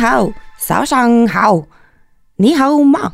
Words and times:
hao, 0.00 0.32
sao 0.60 0.84
shang 0.88 1.26
hao, 1.32 1.66
ni 2.38 2.54
hao 2.58 2.82
ma. 2.84 3.12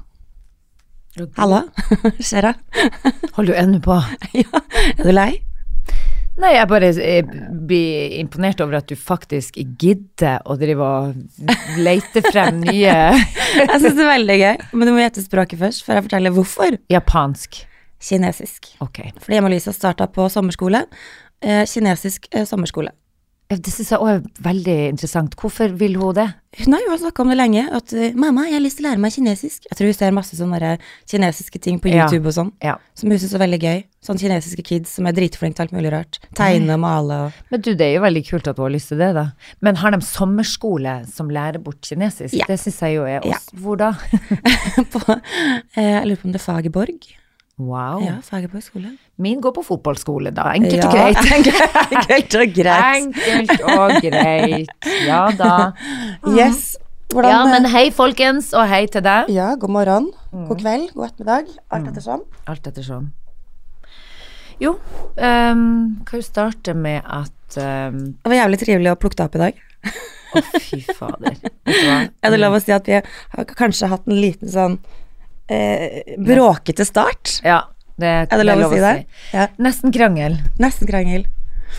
Hallo, 1.39 1.61
skjer? 2.27 2.51
Holder 3.37 3.53
du 3.53 3.59
ennå 3.59 3.81
på? 3.85 3.99
Ja, 4.43 4.63
er 4.99 5.05
du 5.05 5.13
lei? 5.15 5.33
Nei, 6.35 6.57
jeg 6.57 6.67
bare 6.67 6.89
jeg 6.97 7.27
blir 7.69 8.17
imponert 8.19 8.59
over 8.65 8.81
at 8.81 8.89
du 8.91 8.97
faktisk 8.99 9.61
gidder 9.79 10.41
å 10.51 10.57
drive 10.59 10.83
og 10.83 11.45
lete 11.79 12.25
frem 12.27 12.59
nye 12.65 12.97
Jeg 13.15 13.69
syns 13.79 13.95
det 13.95 14.03
er 14.03 14.11
veldig 14.11 14.39
gøy, 14.41 14.65
men 14.75 14.91
du 14.91 14.95
må 14.97 15.05
gjette 15.05 15.23
språket 15.23 15.63
først, 15.63 15.85
før 15.87 16.01
jeg 16.01 16.09
forteller 16.09 16.35
hvorfor. 16.35 16.75
Japansk. 16.91 17.61
Kinesisk. 18.03 18.73
Ok. 18.83 19.05
Fordi 19.23 19.39
Emma-Lisa 19.39 19.73
starta 19.73 20.11
på 20.11 20.27
sommerskole. 20.33 20.83
Eh, 21.39 21.63
kinesisk 21.71 22.27
eh, 22.35 22.43
sommerskole. 22.51 22.91
Det 23.57 23.73
syns 23.73 23.91
jeg 23.91 23.99
òg 24.01 24.09
er 24.09 24.23
veldig 24.43 24.77
interessant. 24.93 25.35
Hvorfor 25.37 25.69
vil 25.79 25.97
hun 26.01 26.15
det? 26.15 26.27
Hun 26.65 26.73
har 26.77 26.81
jo 26.87 26.97
snakka 27.03 27.23
om 27.25 27.29
det 27.33 27.37
lenge, 27.37 27.65
at 27.75 27.93
eh, 27.93 28.13
'mamma, 28.15 28.45
jeg 28.47 28.55
har 28.55 28.61
lyst 28.63 28.77
til 28.79 28.87
å 28.87 28.91
lære 28.91 29.01
meg 29.03 29.13
kinesisk'. 29.13 29.67
Jeg 29.71 29.77
tror 29.77 29.87
hun 29.91 29.95
ser 29.95 30.11
masse 30.15 30.37
sånne 30.39 30.79
kinesiske 31.11 31.59
ting 31.61 31.81
på 31.81 31.91
Ja. 31.91 32.07
YouTube 32.07 32.27
og 32.29 32.33
sånn, 32.35 32.53
Ja. 32.63 32.77
som 32.95 33.11
hun 33.11 33.19
syns 33.19 33.35
er 33.35 33.39
veldig 33.43 33.61
gøy. 33.61 33.85
Sånne 34.05 34.21
kinesiske 34.21 34.63
kids 34.63 34.91
som 34.91 35.07
er 35.07 35.13
dritflinke 35.13 35.57
til 35.57 35.63
alt 35.67 35.73
mulig 35.73 35.91
rart. 35.93 36.19
Tegne 36.35 36.75
og 36.75 36.81
male 36.81 37.15
og 37.27 37.33
Men 37.51 37.61
du, 37.61 37.75
det 37.75 37.81
er 37.89 37.95
jo 37.95 38.03
veldig 38.03 38.25
kult 38.29 38.47
at 38.49 38.57
hun 38.57 38.65
har 38.71 38.71
lyst 38.79 38.89
til 38.89 38.99
det, 38.99 39.15
da. 39.15 39.33
Men 39.61 39.77
har 39.77 39.91
de 39.91 40.01
sommerskole 40.01 41.07
som 41.11 41.29
lærer 41.29 41.59
bort 41.63 41.81
kinesisk? 41.83 42.35
Ja. 42.35 42.45
Det 42.47 42.61
syns 42.61 42.79
jeg 42.81 42.95
jo 42.97 43.03
er 43.05 43.21
Ja. 43.25 43.35
oss. 43.37 43.51
Hvor 43.55 43.77
da? 43.77 43.93
på 44.93 45.21
eh, 45.77 45.83
Jeg 46.01 46.07
lurer 46.07 46.17
på 46.17 46.25
om 46.27 46.33
det 46.33 46.41
er 46.41 46.53
Fagerborg. 46.53 47.15
Wow. 47.59 48.01
Ja, 48.03 48.17
Fagerborg 48.27 48.65
skole. 48.67 48.89
Min 49.23 49.39
går 49.41 49.53
på 49.55 49.63
fotballskole, 49.63 50.33
da. 50.35 50.49
Enkelt 50.59 50.85
og 50.89 50.95
greit. 50.97 51.21
Enkelt 51.37 52.35
og 52.41 52.55
greit. 52.57 53.19
Enkelt 53.31 53.61
og 53.71 53.93
greit. 54.03 54.89
Ja 55.07 55.21
da. 55.39 55.53
Yes. 56.35 56.73
Hvordan 57.15 57.31
Ja, 57.31 57.43
men 57.47 57.69
hei, 57.71 57.85
folkens, 57.95 58.49
og 58.59 58.67
hei 58.67 58.87
til 58.91 59.05
deg. 59.07 59.29
Ja, 59.31 59.53
god 59.61 59.71
morgen, 59.71 60.11
Mm. 60.35 60.49
god 60.49 60.59
kveld, 60.65 60.89
god 60.97 61.05
ettermiddag. 61.13 61.53
Alt 61.71 61.87
ettersom. 61.93 62.23
Alt 62.51 62.67
ettersom. 62.67 63.05
Jo, 64.59 64.73
um, 65.19 65.63
kan 66.07 66.19
jo 66.19 66.23
starte 66.27 66.75
med 66.75 67.03
at 67.07 67.59
um, 67.59 68.01
Det 68.23 68.31
var 68.33 68.39
jævlig 68.41 68.59
trivelig 68.65 68.91
å 68.93 68.99
plukke 68.99 69.19
deg 69.21 69.27
opp 69.29 69.39
i 69.39 69.43
dag. 69.45 69.63
Å, 70.35 70.43
fy 70.59 70.81
fader. 70.91 71.37
Vet 71.39 71.71
du 71.71 71.87
hva? 71.87 71.97
Er 72.27 72.35
det 72.35 72.41
lov 72.43 72.57
å 72.59 72.61
si 72.63 72.75
at 72.75 72.91
vi 72.91 72.99
har 72.99 73.49
kanskje 73.55 73.91
hatt 73.95 74.07
en 74.11 74.19
liten 74.19 74.51
sånn 74.51 74.79
eh, 75.49 76.17
bråkete 76.19 76.85
start? 76.89 77.41
Ja, 77.45 77.63
det, 77.99 78.13
Er 78.31 78.37
det 78.41 78.45
lov 78.49 78.67
å 78.67 78.75
si 78.75 78.81
det? 78.83 79.07
Ja. 79.33 79.49
Nesten 79.59 79.93
krangel. 79.95 80.39
Nesten 80.59 80.89
krangel. 80.91 81.27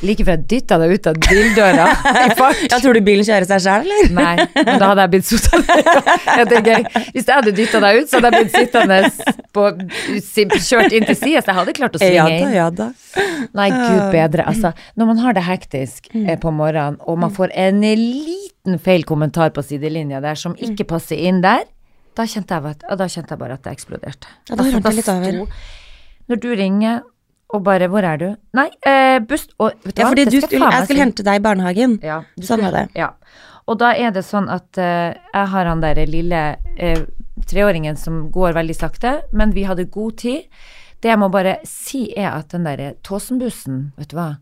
Like 0.03 0.25
før 0.27 0.33
jeg 0.35 0.47
dytta 0.52 0.75
deg 0.81 0.91
ut 0.97 1.05
av 1.08 1.16
bildøra 1.23 1.83
i 1.88 2.31
fart. 2.39 2.58
Jeg 2.67 2.81
tror 2.83 2.97
du 2.97 2.99
bilen 3.05 3.23
kjører 3.23 3.45
seg 3.47 3.61
sjøl, 3.63 3.86
eller? 3.88 4.09
Nei, 4.11 4.47
men 4.66 4.80
da 4.81 4.89
hadde 4.89 5.05
jeg 5.05 5.11
blitt 5.13 5.27
sota 5.30 5.59
ja, 6.41 6.43
gøy. 6.66 6.81
Hvis 7.16 7.30
jeg 7.30 7.31
hadde 7.38 7.53
dytta 7.55 7.80
deg 7.80 8.02
ut, 8.02 8.09
så 8.11 8.19
hadde 8.19 8.31
jeg 8.33 8.43
blitt 8.43 8.58
sittende 8.58 8.97
på 9.55 9.69
kjørt 10.67 10.91
inn 10.97 11.05
til 11.08 11.16
sides. 11.16 11.47
jeg 11.47 11.55
hadde 11.61 11.75
klart 11.77 11.95
å 11.95 12.02
svinge 12.03 12.39
inn. 12.41 12.52
ja 12.58 12.67
da. 12.75 12.89
Nei, 13.55 13.69
gud 13.71 14.03
bedre. 14.11 14.43
Altså, 14.52 14.73
når 14.99 15.09
man 15.13 15.23
har 15.23 15.38
det 15.39 15.45
hektisk 15.47 16.11
Mm. 16.16 16.27
eh, 16.30 16.38
på 16.43 16.52
morgenen, 16.52 16.97
og 17.08 17.17
man 17.19 17.31
får 17.31 17.52
en 17.55 17.80
liten 17.81 18.80
feil 18.83 19.03
kommentar 19.08 19.49
på 19.55 19.63
sidelinja 19.63 20.19
der 20.21 20.36
som 20.36 20.53
Mm. 20.55 20.75
ikke 20.75 20.88
passer 20.91 21.16
inn 21.16 21.39
der, 21.41 21.63
da 22.16 22.23
kjente 22.23 22.55
jeg, 22.55 22.63
vet- 22.63 22.85
da 22.97 23.08
kjente 23.11 23.30
jeg 23.35 23.39
bare 23.39 23.53
at 23.58 23.63
det 23.63 23.73
eksploderte. 23.75 24.27
Ja, 24.49 24.55
da 24.55 24.63
rant 24.63 24.83
det 24.85 24.95
litt 24.95 25.09
over. 25.09 25.47
Når 26.30 26.39
du 26.41 26.47
ringer 26.55 27.02
og 27.53 27.63
bare 27.63 27.88
'Hvor 27.88 28.03
er 28.03 28.17
du?' 28.17 28.35
Nei, 28.53 28.69
eh, 28.85 29.19
buss 29.19 29.47
og 29.59 29.71
Ja, 29.95 30.09
fordi 30.09 30.25
du 30.25 30.41
skulle, 30.41 30.71
jeg 30.71 30.83
skulle 30.88 31.03
hente 31.03 31.23
deg 31.23 31.36
i 31.36 31.43
barnehagen. 31.43 31.99
Ja, 32.04 32.23
du 32.37 32.43
Sånn 32.45 32.61
var 32.61 32.71
det. 32.71 32.89
Ja. 32.95 33.09
Og 33.67 33.80
da 33.80 33.92
er 33.93 34.11
det 34.11 34.23
sånn 34.25 34.49
at 34.49 34.77
eh, 34.77 35.14
jeg 35.33 35.48
har 35.48 35.65
han 35.65 35.81
der 35.81 35.95
lille 36.05 36.58
eh, 36.77 37.05
treåringen 37.45 37.98
som 37.98 38.31
går 38.31 38.54
veldig 38.54 38.75
sakte, 38.75 39.21
men 39.33 39.52
vi 39.52 39.64
hadde 39.64 39.86
god 39.89 40.17
tid. 40.17 40.43
Det 41.02 41.09
jeg 41.09 41.20
må 41.20 41.30
bare 41.31 41.58
si 41.65 42.14
er 42.17 42.31
at 42.31 42.49
den 42.49 42.64
der 42.64 42.93
Tåsenbussen, 43.04 43.92
vet 43.98 44.09
du 44.09 44.15
hva, 44.17 44.37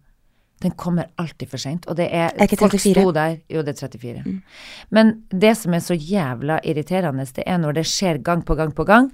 den 0.63 0.73
kommer 0.79 1.09
alltid 1.21 1.49
for 1.51 1.61
seint. 1.61 1.85
Og 1.87 1.97
det 1.97 2.07
er, 2.11 2.31
Er 2.35 2.47
Folk 2.47 2.71
34? 2.79 2.93
sto 2.93 3.11
der 3.11 3.37
Jo, 3.49 3.61
det 3.61 3.75
er 3.75 3.87
34. 3.87 4.41
Men 4.89 5.13
det 5.31 5.55
som 5.57 5.73
er 5.73 5.79
så 5.79 5.93
jævla 5.93 6.59
irriterende, 6.63 7.25
det 7.35 7.43
er 7.47 7.57
når 7.57 7.71
det 7.79 7.85
skjer 7.85 8.21
gang 8.23 8.45
på 8.45 8.55
gang 8.55 8.73
på 8.75 8.83
gang. 8.83 9.11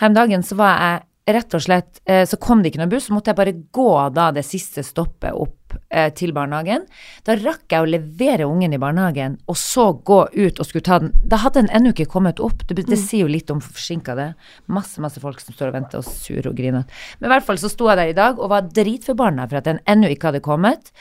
Her 0.00 0.08
om 0.08 0.14
dagen 0.14 0.42
så 0.42 0.54
var 0.54 0.78
jeg 0.80 1.00
rett 1.26 1.54
og 1.54 1.62
slett 1.62 2.00
eh, 2.04 2.24
Så 2.26 2.38
kom 2.42 2.62
det 2.62 2.72
ikke 2.72 2.82
noen 2.82 2.92
buss, 2.92 3.06
så 3.08 3.14
måtte 3.14 3.32
jeg 3.32 3.38
bare 3.38 3.54
gå 3.74 3.90
da 4.14 4.30
det 4.34 4.44
siste 4.46 4.82
stoppet 4.86 5.36
opp 5.36 5.76
eh, 5.88 6.10
til 6.18 6.34
barnehagen. 6.34 6.86
Da 7.26 7.36
rakk 7.38 7.70
jeg 7.70 7.84
å 7.84 7.88
levere 7.88 8.48
ungen 8.48 8.74
i 8.74 8.80
barnehagen, 8.82 9.38
og 9.46 9.58
så 9.60 9.90
gå 9.94 10.20
ut 10.32 10.58
og 10.58 10.68
skulle 10.68 10.86
ta 10.86 10.98
den. 11.02 11.12
Da 11.22 11.40
hadde 11.44 11.62
den 11.62 11.72
ennå 11.74 11.94
ikke 11.94 12.10
kommet 12.10 12.42
opp. 12.42 12.66
Det, 12.66 12.80
det 12.88 12.98
sier 13.00 13.26
jo 13.26 13.32
litt 13.32 13.52
om 13.54 13.62
forsinka 13.62 14.16
det. 14.18 14.28
Masse, 14.72 15.02
masse 15.04 15.22
folk 15.22 15.40
som 15.42 15.54
står 15.54 15.70
og 15.70 15.78
venter 15.78 16.02
og 16.02 16.08
surer 16.10 16.50
og 16.50 16.58
griner. 16.58 16.86
Men 17.20 17.30
i 17.30 17.34
hvert 17.36 17.46
fall 17.46 17.60
så 17.62 17.70
sto 17.72 17.90
jeg 17.90 18.00
der 18.00 18.12
i 18.12 18.18
dag 18.18 18.40
og 18.40 18.52
var 18.52 18.70
dritforbanna 18.74 19.46
for 19.48 19.62
at 19.62 19.70
den 19.70 19.82
ennå 19.90 20.10
ikke 20.12 20.32
hadde 20.32 20.44
kommet. 20.44 20.94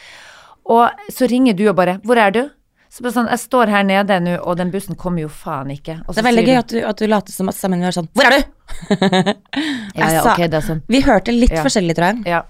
Og 0.69 1.11
så 1.11 1.27
ringer 1.29 1.57
du 1.57 1.67
og 1.69 1.75
bare 1.75 1.99
'Hvor 2.03 2.17
er 2.17 2.31
du?' 2.31 2.49
Så 2.91 3.07
sånn, 3.07 3.29
Jeg 3.31 3.39
står 3.39 3.69
her 3.71 3.83
nede 3.87 4.17
nå, 4.19 4.33
og 4.43 4.57
den 4.59 4.69
bussen 4.71 4.95
kommer 4.99 5.21
jo 5.23 5.29
faen 5.31 5.69
ikke. 5.71 6.01
Det 6.09 6.17
er 6.19 6.25
veldig 6.27 6.43
gøy 6.47 6.57
at 6.59 6.67
du, 6.73 6.79
at 6.83 6.97
du 6.99 7.05
later 7.07 7.31
som 7.31 7.47
at 7.47 7.55
din 7.61 7.83
er 7.87 7.91
sånn 7.95 8.09
Hvor 8.13 8.27
er 8.27 8.35
du? 8.35 8.41
Ja, 9.95 10.09
ja, 10.11 10.21
sa- 10.23 10.33
ok, 10.33 10.41
det 10.51 10.57
er 10.59 10.65
sånn. 10.65 10.81
Vi 10.91 10.99
hørte 11.05 11.31
litt 11.31 11.51
Ja. 11.55 11.63
forskjellig, 11.63 11.95
tror 11.95 12.09
jeg. 12.11 12.25
Ja. 12.27 12.41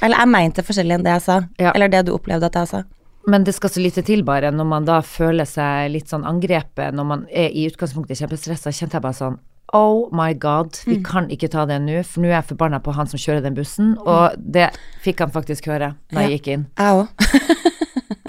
Eller 0.00 0.16
jeg 0.18 0.28
mente 0.28 0.62
forskjellig 0.64 0.94
enn 0.96 1.04
det 1.04 1.12
jeg 1.12 1.22
sa. 1.22 1.40
Ja. 1.60 1.72
Eller 1.74 1.88
det 1.88 2.06
du 2.06 2.12
opplevde 2.16 2.44
at 2.48 2.54
jeg 2.54 2.68
sa. 2.68 2.82
Men 3.28 3.44
det 3.44 3.54
skal 3.54 3.70
så 3.70 3.80
lite 3.82 4.02
til, 4.02 4.22
bare, 4.24 4.50
når 4.50 4.66
man 4.66 4.84
da 4.84 5.00
føler 5.00 5.44
seg 5.46 5.90
litt 5.92 6.08
sånn 6.10 6.24
angrepet, 6.26 6.92
når 6.96 7.04
man 7.06 7.26
er 7.30 7.50
i 7.54 7.68
utgangspunktet 7.70 8.18
kjempestressa, 8.18 8.72
kjente 8.72 8.96
jeg 8.98 9.02
bare 9.02 9.14
sånn 9.14 9.38
Oh 9.74 10.08
my 10.12 10.34
god, 10.34 10.74
vi 10.84 10.96
Mm. 10.98 11.04
kan 11.04 11.28
ikke 11.30 11.48
ta 11.50 11.64
det 11.64 11.78
nå, 11.80 12.02
for 12.04 12.20
nå 12.20 12.26
er 12.28 12.42
jeg 12.42 12.48
forbanna 12.56 12.80
på 12.82 12.92
han 12.92 13.06
som 13.06 13.18
kjører 13.18 13.42
den 13.42 13.54
bussen, 13.54 13.96
og 14.04 14.34
det 14.36 14.70
fikk 15.02 15.20
han 15.20 15.30
faktisk 15.30 15.64
høre 15.66 15.94
da 16.12 16.20
jeg 16.26 16.40
gikk 16.42 16.48
inn. 16.48 16.66
Jeg 16.76 16.92
òg. 16.92 17.08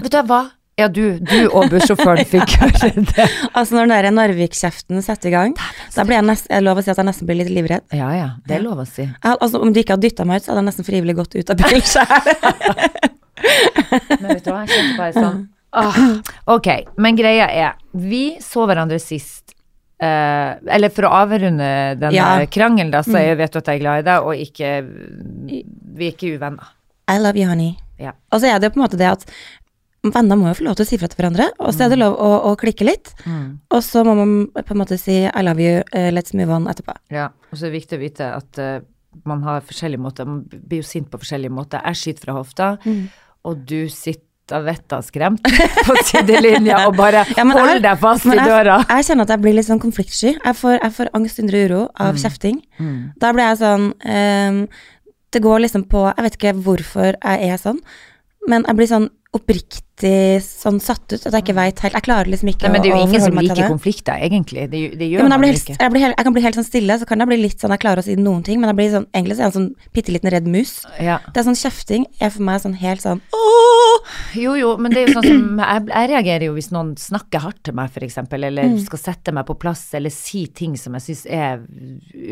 Vet 0.04 0.12
du 0.12 0.22
hva? 0.24 0.52
Ja, 0.80 0.88
du, 0.90 1.20
du 1.22 1.50
og 1.54 1.68
bussjåføren 1.70 2.26
fikk 2.34 2.56
høre 2.58 3.04
det. 3.14 3.28
Altså, 3.54 3.76
når 3.76 3.86
den 3.86 3.94
der 3.94 4.16
Narvik-kjeften 4.16 5.04
setter 5.06 5.30
i 5.30 5.34
gang, 5.36 5.54
da 5.94 6.06
blir 6.08 6.18
jeg 6.18 6.26
nesten 6.26 6.56
Jeg 6.56 6.66
lov 6.66 6.82
å 6.82 6.84
si 6.86 6.90
at 6.94 6.98
jeg 7.02 7.06
nesten 7.06 7.30
blir 7.30 7.38
litt 7.44 7.52
livredd. 7.54 7.86
Ja 7.94 8.10
ja, 8.18 8.30
det 8.50 8.58
er 8.58 8.66
lov 8.66 8.82
å 8.82 8.88
si. 8.90 9.06
Altså, 9.22 9.62
om 9.62 9.74
du 9.74 9.82
ikke 9.84 9.94
hadde 9.98 10.08
dytta 10.08 10.26
meg 10.26 10.42
ut, 10.42 10.48
så 10.48 10.54
hadde 10.54 10.64
jeg 10.64 10.70
nesten 10.72 10.88
frivillig 10.88 11.18
gått 11.20 11.38
ut 11.38 11.54
av 11.54 11.62
bilen 11.62 11.86
sjøl. 11.86 13.14
Men 14.24 14.30
vet 14.32 14.46
du 14.46 14.50
hva, 14.54 14.64
jeg 14.64 14.72
kjente 14.72 14.98
bare 14.98 15.14
sånn 15.18 15.40
oh, 15.76 15.98
Ok, 16.54 16.68
men 17.02 17.18
greia 17.18 17.48
er, 17.52 17.74
vi 17.92 18.38
så 18.42 18.64
hverandre 18.70 19.00
sist. 19.04 19.52
Uh, 20.04 20.56
eller 20.72 20.92
for 20.94 21.08
å 21.08 21.14
avrunde 21.24 21.68
den 22.00 22.16
Ja. 22.16 22.30
krangelen, 22.52 22.92
da, 22.94 23.04
så 23.04 23.20
jeg 23.22 23.38
vet 23.40 23.54
du 23.54 23.60
at 23.60 23.70
jeg 23.72 23.82
er 23.82 23.84
glad 23.84 24.04
i 24.04 24.08
deg, 24.08 24.26
og 24.28 24.46
ikke 24.46 24.72
Vi 25.44 26.08
er 26.08 26.14
ikke 26.14 26.34
uvenner. 26.38 26.72
I 27.12 27.20
love 27.20 27.40
you, 27.40 27.50
honey. 27.50 27.76
Ja. 28.00 28.16
Og 28.32 28.42
så 28.42 28.50
er 28.50 28.60
det 28.60 28.70
jo 28.70 28.76
på 28.78 28.82
en 28.82 28.86
måte 28.86 29.00
det 29.00 29.10
at 29.12 29.28
venner 30.04 30.36
må 30.36 30.50
jo 30.52 30.58
få 30.60 30.66
lov 30.68 30.76
til 30.76 30.84
å 30.86 30.88
si 30.90 30.98
fra 31.00 31.08
til 31.08 31.22
hverandre, 31.22 31.46
og 31.60 31.72
så 31.74 31.86
er 31.86 31.88
Mm. 31.88 31.94
det 31.94 32.00
lov 32.02 32.16
å, 32.20 32.32
å 32.52 32.56
klikke 32.60 32.84
litt. 32.86 33.14
Og 33.72 33.82
så 33.84 34.04
må 34.04 34.16
man 34.20 34.34
på 34.52 34.72
en 34.76 34.82
måte 34.82 34.98
si 35.00 35.22
I 35.26 35.42
love 35.42 35.60
you, 35.64 35.84
eh, 35.94 36.12
let's 36.12 36.34
move 36.36 36.50
on 36.52 36.68
etterpå. 36.68 36.96
Ja, 37.10 37.30
og 37.52 37.58
så 37.58 37.66
er 37.68 37.72
det 37.72 37.80
viktig 37.82 37.98
å 37.98 38.02
vite 38.04 38.28
at 38.36 38.60
uh, 38.60 38.80
man 39.26 39.44
har 39.44 39.62
forskjellige 39.62 40.02
måter, 40.04 40.26
man 40.28 40.42
blir 40.50 40.82
jo 40.82 40.88
sint 40.90 41.10
på 41.10 41.20
forskjellige 41.22 41.52
måter. 41.54 41.80
Jeg 41.86 41.96
skyter 41.96 42.26
fra 42.26 42.34
hofta, 42.34 42.78
Mm. 42.86 43.08
og 43.46 43.66
du 43.66 43.88
sitter 43.88 44.64
vettet 44.66 45.06
skremt 45.08 45.40
på 45.88 45.96
sidelinja 46.04 46.82
og 46.88 46.98
bare 46.98 47.24
Ja, 47.38 47.46
holder 47.48 47.80
deg 47.80 47.98
fast 48.02 48.26
i 48.28 48.36
døra. 48.36 48.82
jeg 48.90 49.06
kjenner 49.08 49.24
at 49.24 49.30
jeg 49.30 49.42
blir 49.42 49.54
litt 49.56 49.66
sånn 49.70 49.80
konfliktsky. 49.80 50.34
Jeg 50.36 50.56
får, 50.60 50.80
jeg 50.84 50.92
får 50.98 51.10
angst, 51.16 51.40
indre 51.40 51.62
uro 51.70 51.82
av 51.96 52.16
kjefting. 52.20 52.60
Da 53.18 53.32
blir 53.32 53.48
jeg 53.54 53.62
sånn 53.64 53.94
um, 53.94 54.68
Det 55.32 55.42
går 55.42 55.64
liksom 55.64 55.86
på 55.90 56.04
Jeg 56.12 56.24
vet 56.28 56.36
ikke 56.38 56.54
hvorfor 56.66 57.16
jeg 57.24 57.50
er 57.54 57.58
sånn, 57.58 57.80
men 58.52 58.66
jeg 58.68 58.76
blir 58.76 58.88
sånn 58.92 59.08
oppriktig 59.34 60.42
sånn 60.44 60.80
satt 60.84 61.14
ut 61.14 61.26
at 61.30 61.32
jeg 61.36 61.44
ikke 61.46 61.54
veit 61.56 61.80
helt 61.84 61.96
Jeg 61.96 62.04
klarer 62.06 62.28
liksom 62.30 62.50
ikke 62.52 62.66
Nei, 62.68 62.72
men 62.74 62.82
det 62.84 62.90
er 62.90 62.94
jo 62.98 63.04
ingen 63.06 63.22
som 63.22 63.30
forholde 63.32 63.36
meg 63.38 63.44
til 63.44 63.50
liker 63.54 63.64
det. 63.64 63.72
konflikter, 63.74 64.24
egentlig. 64.28 64.64
Det, 64.72 64.82
det 65.00 65.08
gjør 65.10 65.22
Ja, 65.24 65.28
man 65.32 65.46
helt, 65.48 65.62
ikke. 65.64 65.78
jeg, 65.80 65.92
blir 65.94 66.04
helt, 66.04 66.16
jeg 66.20 66.28
kan 66.28 66.36
bli 66.36 66.44
helt 66.44 66.58
sånn 66.60 66.68
stille, 66.68 66.98
så 67.02 67.08
kan 67.10 67.24
jeg 67.24 67.30
bli 67.32 67.38
litt 67.42 67.64
sånn 67.64 67.74
Jeg 67.76 67.82
klarer 67.86 68.02
å 68.02 68.06
si 68.08 68.16
noen 68.20 68.44
ting, 68.46 68.60
men 68.62 68.72
jeg 68.72 68.80
blir 68.82 68.92
sånn, 68.94 69.08
egentlig 69.14 69.38
så 69.38 69.42
er 69.42 69.46
jeg 69.46 69.52
en 69.54 69.58
sånn 69.60 69.94
bitte 69.96 70.14
liten 70.16 70.34
redd 70.34 70.50
mus. 70.54 70.74
Ja. 71.02 71.20
Det 71.30 71.42
er 71.44 71.48
sånn 71.48 71.60
kjefting 71.62 72.08
er 72.20 72.34
for 72.36 72.46
meg 72.50 72.62
sånn 72.66 72.76
helt 72.82 73.06
sånn 73.06 73.22
Åh! 73.38 74.12
Jo, 74.36 74.56
jo, 74.60 74.74
men 74.82 74.92
det 74.92 75.04
er 75.04 75.08
jo 75.08 75.16
sånn 75.22 75.30
som 75.30 75.62
jeg, 75.72 75.86
jeg 75.94 76.12
reagerer 76.14 76.48
jo 76.50 76.58
hvis 76.58 76.72
noen 76.76 76.94
snakker 77.00 77.46
hardt 77.46 77.62
til 77.70 77.78
meg, 77.78 77.94
eksempel, 78.04 78.44
eller 78.50 78.70
Mm. 78.74 78.78
skal 78.86 79.00
sette 79.00 79.32
meg 79.36 79.46
på 79.48 79.56
plass, 79.60 79.82
eller 79.98 80.12
si 80.14 80.46
ting 80.56 80.76
som 80.80 80.94
jeg 80.98 81.04
syns 81.08 81.26
er 81.30 81.62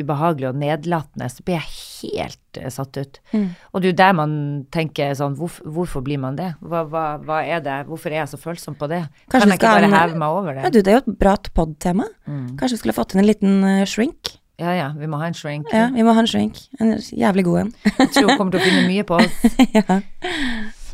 ubehagelig 0.02 0.50
og 0.52 0.60
nedlatende, 0.62 1.28
så 1.32 1.44
blir 1.46 1.58
jeg 1.60 1.70
helt 2.04 2.58
eh, 2.60 2.70
satt 2.74 2.98
ut. 2.98 3.20
Mm. 3.32 3.48
Og 3.72 3.82
det 3.82 3.88
er 3.88 3.94
jo 3.94 3.98
der 4.02 4.16
man 4.18 4.34
tenker 4.74 5.14
sånn, 5.18 5.36
hvorfor, 5.40 5.70
hvorfor 5.76 6.04
blir 6.06 6.20
man 6.24 6.36
det? 6.40 6.52
Hva, 6.60 6.82
hva, 6.90 7.06
hva 7.22 7.40
er 7.46 7.64
det? 7.66 7.78
Hvorfor 7.90 8.12
er 8.14 8.24
jeg 8.24 8.32
så 8.34 8.40
følsom 8.42 8.78
på 8.80 8.90
det? 8.92 9.04
Kanskje 9.32 9.40
kan 9.42 9.54
jeg 9.54 9.62
ikke 9.62 9.74
bare 9.78 9.92
heve 9.94 10.22
meg 10.24 10.38
over 10.42 10.58
Ja, 10.58 10.66
det? 10.68 10.74
du, 10.74 10.82
det 10.86 10.94
er 10.94 11.00
jo 11.00 11.04
et 11.06 11.20
bra 11.22 11.36
pod-tema. 11.58 12.08
Mm. 12.26 12.58
Kanskje 12.60 12.78
vi 12.78 12.82
skulle 12.84 12.98
fått 12.98 13.16
inn 13.16 13.24
en 13.24 13.30
liten 13.30 13.60
uh, 13.64 13.84
shrink? 13.90 14.36
Ja 14.62 14.76
ja, 14.78 14.90
vi 14.98 15.08
må 15.10 15.18
ha 15.18 15.30
en 15.32 15.38
shrink. 15.38 15.72
Ja, 15.74 15.88
vi 15.94 16.04
må 16.06 16.14
ha 16.14 16.22
en 16.22 16.30
shrink. 16.30 16.60
En 16.80 16.94
jævlig 16.98 17.46
god 17.48 17.64
en. 17.64 17.72
Jeg 17.88 18.12
tror 18.14 18.30
hun 18.30 18.38
kommer 18.38 18.54
til 18.54 18.62
å 18.62 18.66
finne 18.68 18.84
mye 18.90 19.06
på 19.10 19.18
oss. 19.18 19.58
ja. 19.78 20.02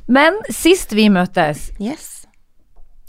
Men 0.07 0.37
sist 0.55 0.93
vi 0.95 1.09
møttes, 1.11 1.71
Yes. 1.83 2.13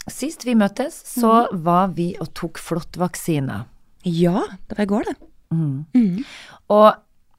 Sist 0.09 0.41
vi 0.47 0.55
møttes, 0.57 0.95
så 1.05 1.45
var 1.53 1.91
vi 1.95 2.11
og 2.19 2.31
tok 2.35 2.57
flåttvaksine. 2.59 3.61
Ja, 4.09 4.41
det 4.67 4.77
var 4.79 4.87
i 4.87 4.89
går, 4.89 5.05
det. 5.11 5.15
Og 6.69 6.87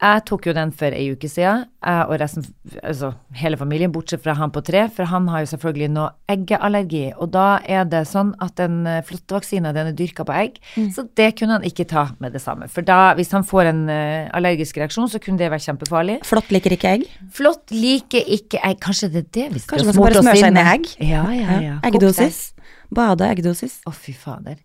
jeg 0.01 0.23
tok 0.31 0.47
jo 0.49 0.55
den 0.57 0.71
for 0.73 0.97
ei 0.97 1.11
uke 1.13 1.29
siden, 1.29 1.67
jeg 1.81 2.05
og 2.09 2.17
resten, 2.21 2.45
altså 2.81 3.11
hele 3.37 3.59
familien, 3.61 3.93
bortsett 3.93 4.23
fra 4.25 4.33
han 4.39 4.53
på 4.53 4.63
tre, 4.65 4.87
for 4.93 5.09
han 5.11 5.27
har 5.29 5.45
jo 5.45 5.51
selvfølgelig 5.53 5.89
noe 5.93 6.09
eggeallergi. 6.33 7.03
Og 7.21 7.33
da 7.35 7.47
er 7.69 7.85
det 7.89 8.03
sånn 8.09 8.33
at 8.41 8.57
den 8.61 8.83
eh, 8.89 9.03
flåttvaksinen, 9.05 9.75
den 9.77 9.91
er 9.93 9.97
dyrka 9.97 10.25
på 10.29 10.37
egg, 10.37 10.61
så 10.95 11.05
det 11.21 11.35
kunne 11.41 11.59
han 11.59 11.67
ikke 11.69 11.89
ta 11.91 12.07
med 12.23 12.33
det 12.37 12.41
samme. 12.45 12.69
For 12.73 12.87
da, 12.87 13.13
hvis 13.19 13.33
han 13.37 13.45
får 13.45 13.73
en 13.75 13.83
eh, 13.93 14.31
allergisk 14.37 14.81
reaksjon, 14.81 15.11
så 15.13 15.21
kunne 15.23 15.41
det 15.41 15.51
være 15.53 15.67
kjempefarlig. 15.69 16.21
Flott 16.29 16.53
liker 16.55 16.77
ikke 16.77 16.95
egg. 16.97 17.09
Flått 17.37 17.77
liker 17.77 18.25
ikke 18.39 18.63
egg, 18.65 18.81
kanskje 18.81 19.13
det 19.13 19.27
er 19.27 19.31
det 19.37 19.49
vi 19.57 19.65
skal 19.65 19.81
Kanskje 19.81 19.91
man 19.91 19.99
skal 19.99 20.09
bare 20.09 20.25
smøre 20.25 20.41
seg 20.41 20.53
inn 20.53 20.63
i 20.63 20.67
egg? 20.77 20.91
Ja, 21.11 21.27
ja, 21.37 21.61
ja. 21.67 21.77
Eggedosis. 21.91 22.41
Bade 22.91 23.27
eggedosis. 23.31 23.79
Å, 23.87 23.93
fy 23.95 24.13
fader. 24.19 24.59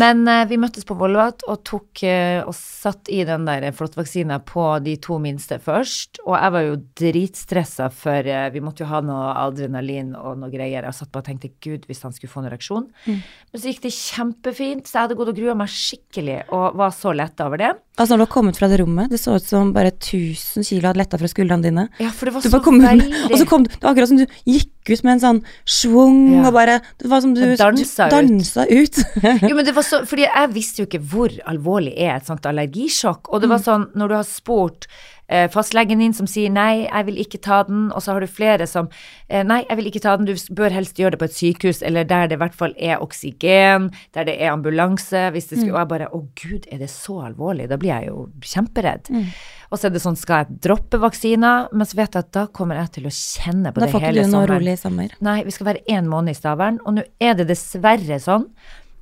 Men 0.00 0.24
eh, 0.30 0.44
vi 0.50 0.58
møttes 0.58 0.86
på 0.86 0.96
Volvat 0.98 1.44
og 1.46 1.62
tok 1.66 2.02
eh, 2.08 2.40
og 2.42 2.54
satt 2.56 3.10
i 3.12 3.20
den 3.28 3.46
der 3.46 3.68
flåttvaksina 3.76 4.40
på 4.46 4.64
de 4.82 4.96
to 5.02 5.18
minste 5.22 5.60
først. 5.62 6.22
Og 6.26 6.34
jeg 6.34 6.54
var 6.56 6.66
jo 6.66 6.80
dritstressa, 6.98 7.86
for 7.94 8.26
eh, 8.26 8.48
vi 8.54 8.64
måtte 8.64 8.82
jo 8.82 8.90
ha 8.90 9.02
noe 9.06 9.30
adrenalin 9.44 10.16
og 10.18 10.40
noe 10.42 10.50
greier. 10.52 10.88
Jeg 10.88 10.98
satt 10.98 11.12
bare 11.14 11.22
og 11.22 11.30
tenkte 11.30 11.52
gud, 11.62 11.86
hvis 11.86 12.02
han 12.02 12.16
skulle 12.16 12.32
få 12.32 12.42
en 12.42 12.50
reaksjon. 12.50 12.88
Men 13.06 13.62
så 13.62 13.70
gikk 13.70 13.84
det 13.86 13.94
kjempefint, 13.94 14.88
så 14.90 14.98
jeg 14.98 15.06
hadde 15.06 15.20
gått 15.20 15.32
og 15.34 15.38
grua 15.38 15.56
meg 15.62 15.70
skikkelig 15.70 16.40
og 16.50 16.78
var 16.82 16.94
så 16.96 17.14
letta 17.14 17.46
over 17.46 17.62
det. 17.62 17.72
Altså 18.00 18.16
når 18.16 18.22
du 18.22 18.24
har 18.24 18.32
kommet 18.32 18.58
fra 18.58 18.68
det 18.72 18.78
rommet, 18.80 19.10
det 19.12 19.20
så 19.20 19.36
ut 19.36 19.44
som 19.44 19.70
bare 19.76 19.92
1000 19.92 20.64
kilo 20.64 20.88
hadde 20.88 21.02
letta 21.02 21.18
fra 21.20 21.28
skuldrene 21.28 21.66
dine. 21.66 21.86
Ja, 22.00 22.08
for 22.10 22.26
det 22.26 22.34
var 22.34 22.42
Du 22.42 22.48
så 22.48 22.58
ut 22.58 22.68
veldig 22.88 23.08
og 23.28 23.38
så 23.38 23.46
kom 23.48 23.66
du, 23.66 23.70
det 23.70 23.82
var 23.84 23.92
akkurat 23.92 24.10
som 24.10 24.22
du 24.22 24.26
gikk 24.48 24.81
ut 24.90 25.04
med 25.04 25.12
en 25.12 25.20
sånn 25.20 25.44
schwung 25.64 26.32
Ja. 26.34 26.46
og 26.48 26.52
bare 26.54 26.80
Det 26.98 27.08
var 27.08 27.20
som 27.20 27.34
du, 27.34 27.40
dansa 27.56 28.08
du 28.10 28.16
dansa 28.16 28.66
ut. 28.70 28.96
Jo, 29.48 29.54
men 29.54 29.64
det 29.64 29.74
var 29.74 29.82
så, 29.82 30.02
fordi 30.06 30.22
jeg 30.26 30.50
visste 30.54 30.82
jo 30.82 30.86
ikke 30.86 31.02
hvor 31.12 31.30
alvorlig 31.46 31.94
er 31.96 32.16
et 32.16 32.26
sånt 32.26 32.42
allergisjokk. 32.42 33.28
Og 33.32 33.40
det 33.40 33.48
Mm. 33.48 33.54
var 33.54 33.58
sånn, 33.62 33.86
når 33.94 34.08
du 34.08 34.14
har 34.14 34.24
spurt 34.24 34.86
eh, 35.32 35.46
fastlegen 35.52 36.02
din 36.02 36.12
som 36.14 36.28
sier 36.28 36.52
nei, 36.52 36.84
jeg 36.84 37.06
vil 37.08 37.18
ikke 37.24 37.40
ta 37.42 37.62
den, 37.68 37.86
og 37.96 38.04
så 38.04 38.12
har 38.12 38.20
du 38.20 38.28
flere 38.28 38.66
som 38.68 38.90
eh, 39.28 39.40
nei, 39.48 39.62
jeg 39.64 39.78
vil 39.80 39.88
ikke 39.90 40.02
ta 40.04 40.16
den, 40.20 40.28
du 40.28 40.36
bør 40.52 40.74
helst 40.76 41.00
gjøre 41.00 41.14
det 41.16 41.20
på 41.22 41.28
et 41.30 41.36
sykehus, 41.38 41.80
eller 41.88 42.04
der 42.04 42.28
det 42.28 42.36
i 42.36 42.42
hvert 42.42 42.58
fall 42.58 42.74
er 42.76 43.00
oksygen, 43.02 43.88
der 44.14 44.28
det 44.28 44.36
er 44.38 44.52
ambulanse, 44.52 45.30
hvis 45.32 45.48
det 45.48 45.62
Mm. 45.62 45.68
og 45.72 45.78
jeg 45.78 45.88
bare, 45.88 46.06
å 46.10 46.18
gud, 46.42 46.64
er 46.74 46.78
det 46.82 46.88
så 46.90 47.20
alvorlig? 47.22 47.68
Da 47.70 47.76
blir 47.78 47.92
jeg 47.94 48.08
jo 48.08 48.24
kjemperedd. 48.42 49.08
Mm. 49.14 49.28
Og 49.70 49.78
så 49.78 49.86
er 49.86 49.92
det 49.94 50.02
sånn, 50.02 50.16
skal 50.18 50.42
jeg 50.42 50.58
droppe 50.66 50.98
vaksiner? 51.00 51.68
Men 51.72 51.86
så 51.86 51.96
vet 51.96 52.12
jeg 52.18 52.26
at 52.26 52.32
da 52.34 52.46
kommer 52.50 52.76
jeg 52.80 52.90
til 52.98 53.06
å 53.06 53.12
kjenne 53.14 53.70
på 53.72 53.80
Da 53.80 53.86
det 53.86 53.92
får 53.92 54.00
ikke 54.02 54.10
hele 54.10 54.24
du 54.26 54.26
noe 54.26 54.32
sommeren. 54.42 54.58
rolig 54.58 54.74
sommer. 54.82 55.14
Nei, 55.20 55.38
vi 55.46 55.54
skal 55.54 55.66
være 55.70 55.84
én 55.88 56.10
måned 56.10 56.34
i 56.34 56.38
Stavern, 56.40 56.80
og 56.84 56.96
nå 56.98 57.04
er 57.22 57.34
det 57.38 57.46
dessverre 57.48 58.18
sånn 58.20 58.48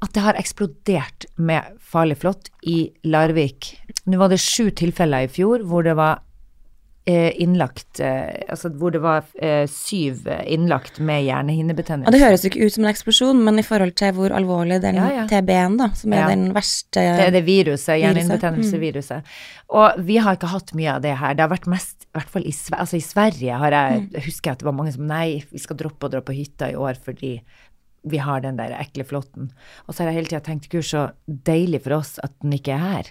at 0.03 0.13
det 0.13 0.23
har 0.23 0.35
eksplodert 0.41 1.27
med 1.37 1.75
farlig 1.81 2.19
flått 2.21 2.51
i 2.63 2.91
Larvik. 3.05 3.80
Nå 4.07 4.19
var 4.19 4.33
det 4.33 4.41
sju 4.41 4.71
tilfeller 4.71 5.27
i 5.27 5.29
fjor 5.33 5.65
hvor 5.69 5.85
det 5.85 5.93
var 5.99 6.23
eh, 7.09 7.33
innlagt 7.43 8.01
eh, 8.01 8.43
Altså 8.49 8.71
hvor 8.77 8.93
det 8.95 9.03
var 9.05 9.25
eh, 9.43 9.67
syv 9.71 10.27
innlagt 10.47 11.01
med 11.01 11.23
Og 11.23 11.29
hjernehinnebetennelse. 11.29 12.13
det 12.15 12.21
høres 12.23 12.45
jo 12.45 12.51
ikke 12.51 12.67
ut 12.67 12.77
som 12.77 12.85
en 12.87 12.91
eksplosjon, 12.93 13.45
men 13.45 13.61
i 13.61 13.67
forhold 13.67 13.95
til 14.01 14.13
hvor 14.17 14.35
alvorlig 14.37 14.81
den 14.83 15.01
Ja, 15.01 15.09
ja. 15.21 15.27
TB-en, 15.31 15.79
da, 15.81 15.91
som 15.95 16.13
er 16.13 16.23
Ja. 16.25 16.29
den 16.33 16.53
verste 16.57 17.01
Det 17.01 17.27
er 17.29 17.31
det 17.37 17.45
viruset, 17.47 18.01
Viruset, 18.01 19.23
Mm. 19.23 19.23
Og 19.71 20.05
vi 20.05 20.17
har 20.19 20.37
ikke 20.37 20.51
hatt 20.51 20.73
mye 20.75 20.95
av 20.97 21.03
det 21.03 21.17
her. 21.17 21.35
Det 21.35 21.41
har 21.45 21.51
vært 21.51 21.69
mest, 21.71 22.03
i 22.05 22.19
hvert 22.19 22.29
fall 22.29 22.43
i, 22.43 22.53
altså 22.53 22.97
i 22.97 23.01
Sverige 23.05 23.59
har 23.59 23.71
jeg, 23.71 24.01
mm. 24.01 24.23
husker 24.25 24.51
at 24.53 24.59
det 24.59 24.67
var 24.67 24.73
mange 24.75 24.93
som 24.93 25.07
nei, 25.07 25.45
vi 25.53 25.59
skal 25.59 25.77
droppe 25.77 26.07
å 26.09 26.11
dra 26.11 26.21
på 26.21 26.35
hytta 26.35 26.71
i 26.73 26.75
år 26.75 26.99
fordi 26.99 27.41
vi 28.03 28.17
har 28.17 28.41
den 28.41 28.57
der 28.57 28.73
ekle 28.81 29.05
flåtten. 29.05 29.51
Og 29.87 29.95
så 29.95 30.03
har 30.03 30.11
jeg 30.11 30.17
hele 30.25 30.31
tida 30.33 30.41
tenkt 30.41 30.71
gud, 30.73 30.83
så 30.83 31.11
deilig 31.29 31.83
for 31.85 31.99
oss 32.01 32.19
at 32.25 32.33
den 32.43 32.53
ikke 32.57 32.73
er 32.73 32.79
her. 32.79 33.11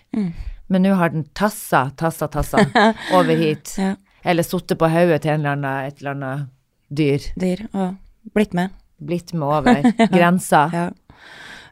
Men 0.69 0.85
nå 0.85 0.93
har 0.99 1.09
den 1.13 1.25
tassa, 1.33 1.89
tassa, 1.97 2.27
tassa 2.29 2.65
over 3.17 3.35
hit. 3.35 3.73
Ja. 3.77 3.95
Eller 4.23 4.45
sittet 4.45 4.77
på 4.79 4.89
hodet 4.91 5.23
til 5.23 5.33
en 5.33 5.41
eller 5.41 5.55
annen, 5.57 5.87
et 5.89 6.01
eller 6.01 6.15
annet 6.15 6.47
dyr. 6.89 7.25
dyr 7.39 7.63
og 7.73 8.33
blitt 8.35 8.53
med. 8.57 8.75
Blitt 8.99 9.33
med 9.33 9.47
over 9.47 9.81
grensa. 10.15 10.65
Ja. 10.73 10.89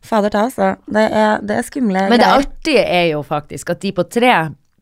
Fader 0.08 0.32
ta, 0.34 0.46
altså. 0.48 0.76
Det 0.88 1.04
er, 1.04 1.42
det 1.44 1.58
er 1.58 1.66
skumle 1.68 2.06
Men 2.10 2.22
det 2.22 2.30
artige 2.30 2.84
er 2.86 3.10
jo 3.12 3.22
faktisk 3.28 3.74
at 3.74 3.82
de 3.84 3.92
på 3.98 4.06
tre 4.08 4.34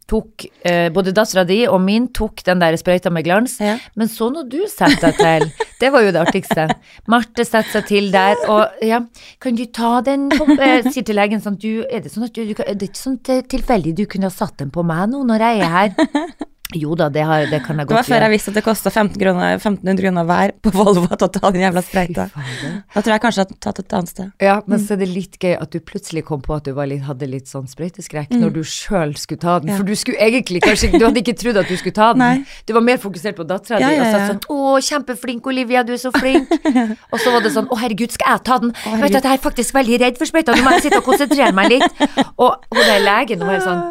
tok, 0.08 0.46
eh, 0.64 0.90
både 0.94 1.12
dattera 1.18 1.44
di 1.50 1.64
og 1.68 1.80
min 1.82 2.08
tok 2.14 2.44
den 2.46 2.60
der 2.62 2.76
sprøyta 2.78 3.10
med 3.12 3.26
glans, 3.26 3.56
Ja. 3.60 3.78
men 3.96 4.08
så 4.08 4.28
når 4.32 4.50
du 4.50 4.60
setter 4.70 5.12
deg 5.12 5.18
til, 5.18 5.48
det 5.82 5.92
var 5.92 6.02
jo 6.06 6.12
det 6.14 6.22
artigste. 6.28 6.68
Marte 7.08 7.44
setter 7.46 7.72
seg 7.80 7.88
til 7.90 8.12
der, 8.14 8.36
og 8.48 8.70
ja, 8.86 9.00
kan 9.42 9.56
du 9.58 9.66
ta 9.66 10.02
den 10.06 10.30
på, 10.30 10.46
eh, 10.60 10.84
sier 10.92 11.04
til 11.04 11.16
legen 11.18 11.42
sånn, 11.42 11.58
du, 11.58 11.84
er 11.90 12.02
det 12.06 12.12
sånn 12.14 12.28
at 12.30 12.34
du, 12.38 12.44
du 12.46 12.54
er 12.68 12.76
det 12.76 12.90
ikke 12.92 13.02
sånn 13.02 13.18
til- 13.24 13.44
tilfeldig 13.44 13.96
du 13.96 14.06
kunne 14.06 14.30
ha 14.30 14.34
satt 14.34 14.58
den 14.62 14.70
på 14.72 14.84
meg 14.86 15.10
nå 15.10 15.24
når 15.26 15.40
jeg 15.40 15.60
er 15.66 15.74
her? 15.74 15.96
Jo 16.74 16.96
da, 16.98 17.12
det, 17.14 17.22
har, 17.22 17.44
det 17.46 17.60
kan 17.64 17.78
jeg 17.78 17.88
Det 17.88 17.94
var 17.94 18.08
før 18.08 18.24
jeg 18.26 18.32
visste 18.34 18.50
at 18.50 18.56
det 18.58 18.64
kosta 18.66 18.90
1500 18.90 20.00
kroner 20.00 20.26
hver 20.26 20.54
på 20.66 20.72
Volvo 20.74 21.06
å 21.06 21.28
ta 21.30 21.52
den 21.54 21.62
jævla 21.62 21.84
sprøyta. 21.86 22.26
Da 22.34 23.04
tror 23.06 23.14
jeg 23.14 23.22
kanskje 23.22 23.44
jeg 23.44 23.46
hadde 23.46 23.58
tatt 23.62 23.82
et 23.84 23.94
annet 23.94 24.10
sted. 24.12 24.32
Ja, 24.42 24.56
men 24.66 24.82
så 24.82 24.96
er 24.96 25.02
det 25.04 25.10
litt 25.12 25.38
gøy 25.38 25.54
at 25.60 25.76
du 25.76 25.78
plutselig 25.86 26.24
kom 26.26 26.42
på 26.42 26.56
at 26.58 26.66
du 26.66 26.74
var 26.76 26.90
litt, 26.90 27.04
hadde 27.06 27.30
litt 27.30 27.52
sånn 27.52 27.68
sprøyteskrekk 27.70 28.34
når 28.34 28.56
du 28.58 28.62
sjøl 28.66 29.14
skulle 29.22 29.44
ta 29.44 29.60
den. 29.62 29.70
Mm. 29.70 29.74
Ja. 29.76 29.78
For 29.78 29.92
du 29.92 29.94
skulle 30.00 30.26
egentlig 30.26 30.64
kanskje 30.66 30.90
Du 30.96 31.06
hadde 31.06 31.22
ikke 31.22 31.36
trodd 31.38 31.60
at 31.62 31.70
du 31.70 31.76
skulle 31.78 31.96
ta 31.96 32.10
den. 32.16 32.24
Nei. 32.24 32.64
Du 32.66 32.74
var 32.74 32.86
mer 32.88 32.98
fokusert 33.04 33.38
på 33.38 33.46
dattera 33.48 33.80
Ja, 33.84 33.92
di 33.94 34.00
og 34.00 34.06
ja, 34.06 34.10
sa 34.10 34.24
ja. 34.24 34.30
sånn 34.34 34.42
'Å, 34.50 34.78
kjempeflink, 34.90 35.46
Olivia, 35.54 35.84
du 35.86 35.94
er 35.94 36.02
så 36.02 36.12
flink'. 36.16 36.50
og 37.14 37.20
så 37.22 37.36
var 37.36 37.46
det 37.46 37.54
sånn 37.54 37.70
'Å, 37.70 37.78
herregud, 37.84 38.16
skal 38.18 38.36
jeg 38.40 38.44
ta 38.50 38.58
den?' 38.64 38.74
Å, 38.74 38.96
Vet 39.06 39.14
du 39.14 39.20
at 39.22 39.30
jeg 39.30 39.38
er 39.38 39.44
faktisk 39.46 39.78
veldig 39.78 40.02
redd 40.02 40.18
for 40.18 40.26
sprøyta, 40.34 40.56
nå 40.58 40.66
må 40.66 40.74
jeg 40.80 40.88
sitte 40.88 41.04
og 41.04 41.08
konsentrere 41.12 41.54
meg 41.54 41.76
litt. 41.78 42.04
Og 42.42 42.58
hun 42.74 42.84
der 42.90 43.06
legen 43.06 43.46
hun 43.46 43.54
er 43.54 43.62
sånn 43.62 43.84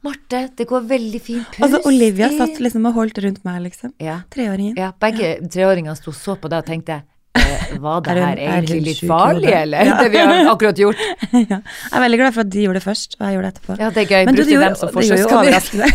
'Marte, 0.00 0.48
det 0.56 0.64
går 0.64 0.84
veldig 0.88 1.20
fint. 1.20 1.46
Pust 1.52 1.62
Altså, 1.66 1.80
Olivia 1.88 2.30
satt 2.32 2.60
liksom 2.64 2.86
og 2.88 2.96
holdt 2.96 3.18
rundt 3.20 3.42
meg, 3.44 3.60
liksom. 3.68 3.92
ja. 4.00 4.22
Treåringen. 4.32 4.78
ja, 4.80 4.94
begge 4.96 5.34
treåringene 5.44 5.96
sto 5.98 6.14
og 6.14 6.16
så 6.16 6.36
på 6.40 6.48
det 6.48 6.62
og 6.62 6.68
tenkte 6.70 7.02
eh, 7.36 7.74
Var 7.76 8.00
det 8.06 8.14
Er 8.14 8.20
her 8.22 8.40
er 8.40 8.54
egentlig 8.54 8.80
litt 8.86 9.02
farlig, 9.10 9.52
eller? 9.52 9.84
Ja. 9.90 9.98
Det 10.02 10.08
vi 10.14 10.22
har 10.24 10.48
akkurat 10.54 10.80
gjort. 10.80 11.04
ja. 11.52 11.60
Jeg 11.60 11.92
er 11.92 12.04
veldig 12.06 12.20
glad 12.22 12.36
for 12.38 12.46
at 12.46 12.52
de 12.56 12.64
gjorde 12.64 12.80
det 12.80 12.86
først, 12.86 13.18
og 13.20 13.26
jeg 13.26 13.36
gjorde 13.36 13.50
det 13.50 13.54
etterpå. 13.54 13.78
Ja, 13.82 13.92
det 13.92 14.02
er 14.02 14.08
gøy. 14.14 14.24
Men 14.24 14.40
du, 14.40 14.42
gjorde, 14.48 14.66
dem 14.66 14.80
som 14.80 15.36
overraskende 15.36 15.86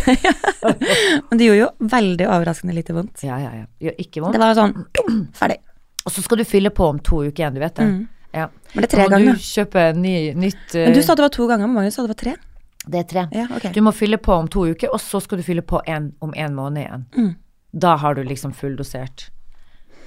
Men 1.26 1.42
det 1.42 1.50
gjorde 1.50 1.60
jo 1.64 1.70
veldig 1.98 2.28
overraskende 2.30 2.78
lite 2.78 2.94
vondt. 2.94 3.26
Ja, 3.26 3.42
ja, 3.42 3.54
ja. 3.64 3.70
Gjør 3.88 4.02
ikke 4.06 4.22
vondt. 4.22 4.38
Det 4.38 4.46
var 4.46 4.58
sånn 4.60 4.76
ferdig. 5.40 5.62
Og 6.06 6.14
så 6.14 6.22
skal 6.22 6.38
du 6.38 6.46
fylle 6.46 6.70
på 6.70 6.86
om 6.86 7.02
to 7.02 7.24
uker 7.26 7.42
igjen, 7.42 7.58
du 7.58 7.64
vet 7.64 7.80
det. 7.82 7.92
Ja. 8.36 8.50
Men 8.70 8.84
det 8.84 8.86
er 8.86 8.92
tre 8.92 9.06
ganger. 9.10 9.32
må 9.32 9.40
du 9.40 9.46
kjøpe 9.48 9.88
ny, 9.98 10.18
nytt 10.38 10.76
uh... 10.76 10.84
Men 10.84 10.94
du 10.94 11.02
sa 11.02 11.16
det 11.18 11.24
var 11.26 11.32
to 11.34 11.48
ganger, 11.50 11.66
men 11.66 11.80
Magnus 11.80 11.98
sa 11.98 12.04
det 12.06 12.14
var 12.14 12.20
tre. 12.20 12.34
Det 12.86 12.98
er 13.02 13.08
tre. 13.10 13.24
Ja, 13.34 13.46
okay. 13.50 13.72
Du 13.74 13.80
må 13.82 13.92
fylle 13.94 14.18
på 14.22 14.34
om 14.34 14.48
to 14.50 14.66
uker, 14.70 14.92
og 14.94 15.00
så 15.02 15.20
skal 15.22 15.40
du 15.40 15.46
fylle 15.46 15.64
på 15.66 15.80
en, 15.90 16.12
om 16.22 16.34
en 16.36 16.54
måned 16.54 16.84
igjen. 16.84 17.06
Mm. 17.16 17.32
Da 17.86 17.96
har 18.00 18.14
du 18.14 18.22
liksom 18.24 18.54
fulldosert. 18.54 19.28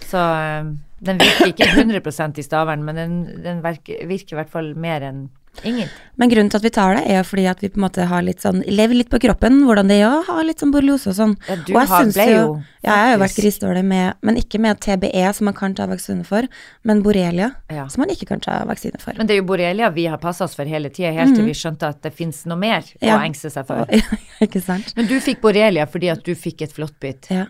Så 0.07 0.17
eh, 0.17 0.69
den 1.05 1.19
virker 1.19 1.51
ikke 1.51 1.67
100% 1.83 2.39
i 2.39 2.45
Stavern, 2.45 2.86
men 2.88 2.95
den, 2.95 3.17
den 3.43 3.59
virker, 3.65 4.05
virker 4.07 4.36
i 4.36 4.39
hvert 4.41 4.53
fall 4.53 4.71
mer 4.79 5.03
enn 5.05 5.27
ingen. 5.63 5.89
Men 6.19 6.29
grunnen 6.29 6.49
til 6.51 6.57
at 6.59 6.63
vi 6.63 6.69
tar 6.75 6.95
det, 6.95 7.03
er 7.11 7.23
fordi 7.23 7.45
at 7.49 7.59
vi 7.63 7.69
på 7.69 7.77
en 7.79 7.83
måte 7.85 8.05
har 8.07 8.21
litt 8.21 8.41
sånn 8.43 8.61
Lever 8.67 8.95
litt 8.95 9.09
på 9.09 9.19
kroppen, 9.23 9.61
hvordan 9.65 9.87
det 9.87 9.97
er 10.01 10.07
å 10.09 10.23
ha 10.27 10.41
litt 10.43 10.59
sånn 10.59 10.71
borreliose 10.71 11.07
og 11.11 11.15
sånn. 11.15 11.35
Ja, 11.47 11.55
du 11.55 11.73
og 11.73 11.79
jeg 11.81 11.87
har- 11.87 12.11
ble 12.13 12.25
jo 12.31 12.63
Ja, 12.83 12.91
jeg 12.95 13.05
har 13.05 13.11
jo 13.17 13.23
vært 13.23 13.35
grisdårlig 13.39 13.83
grisedårlig 13.83 13.85
med 13.85 14.13
Men 14.21 14.35
ikke 14.37 14.59
med 14.59 14.79
TBE, 14.79 15.33
som 15.35 15.45
man 15.45 15.53
kan 15.53 15.73
ta 15.75 15.85
vaksine 15.87 16.25
for, 16.25 16.43
men 16.83 17.01
borrelia, 17.03 17.55
Ja. 17.69 17.87
som 17.87 18.01
man 18.01 18.09
ikke 18.09 18.27
kan 18.27 18.39
ta 18.39 18.63
vaksine 18.65 18.99
for. 18.99 19.13
Men 19.17 19.27
det 19.27 19.33
er 19.33 19.41
jo 19.41 19.47
borrelia 19.47 19.89
vi 19.93 20.05
har 20.05 20.17
passa 20.17 20.43
oss 20.45 20.55
for 20.55 20.65
hele 20.65 20.89
tida, 20.89 21.11
helt 21.13 21.35
til 21.35 21.45
vi 21.45 21.51
skjønte 21.51 21.83
at 21.89 22.01
det 22.01 22.13
fins 22.13 22.45
noe 22.45 22.57
mer 22.57 22.81
Mhm. 22.81 22.97
Ja. 23.01 23.17
å 23.17 23.21
engste 23.25 23.51
seg 23.51 23.65
for. 23.65 23.85
Ikke 24.41 24.61
sant? 24.61 24.93
Men 24.95 25.07
du 25.07 25.19
fikk 25.19 25.41
borrelia 25.41 25.85
fordi 25.87 26.09
at 26.11 26.23
du 26.23 26.35
fikk 26.35 26.61
et 26.63 26.71
flåttbitt 26.73 27.29
Ja. 27.31 27.45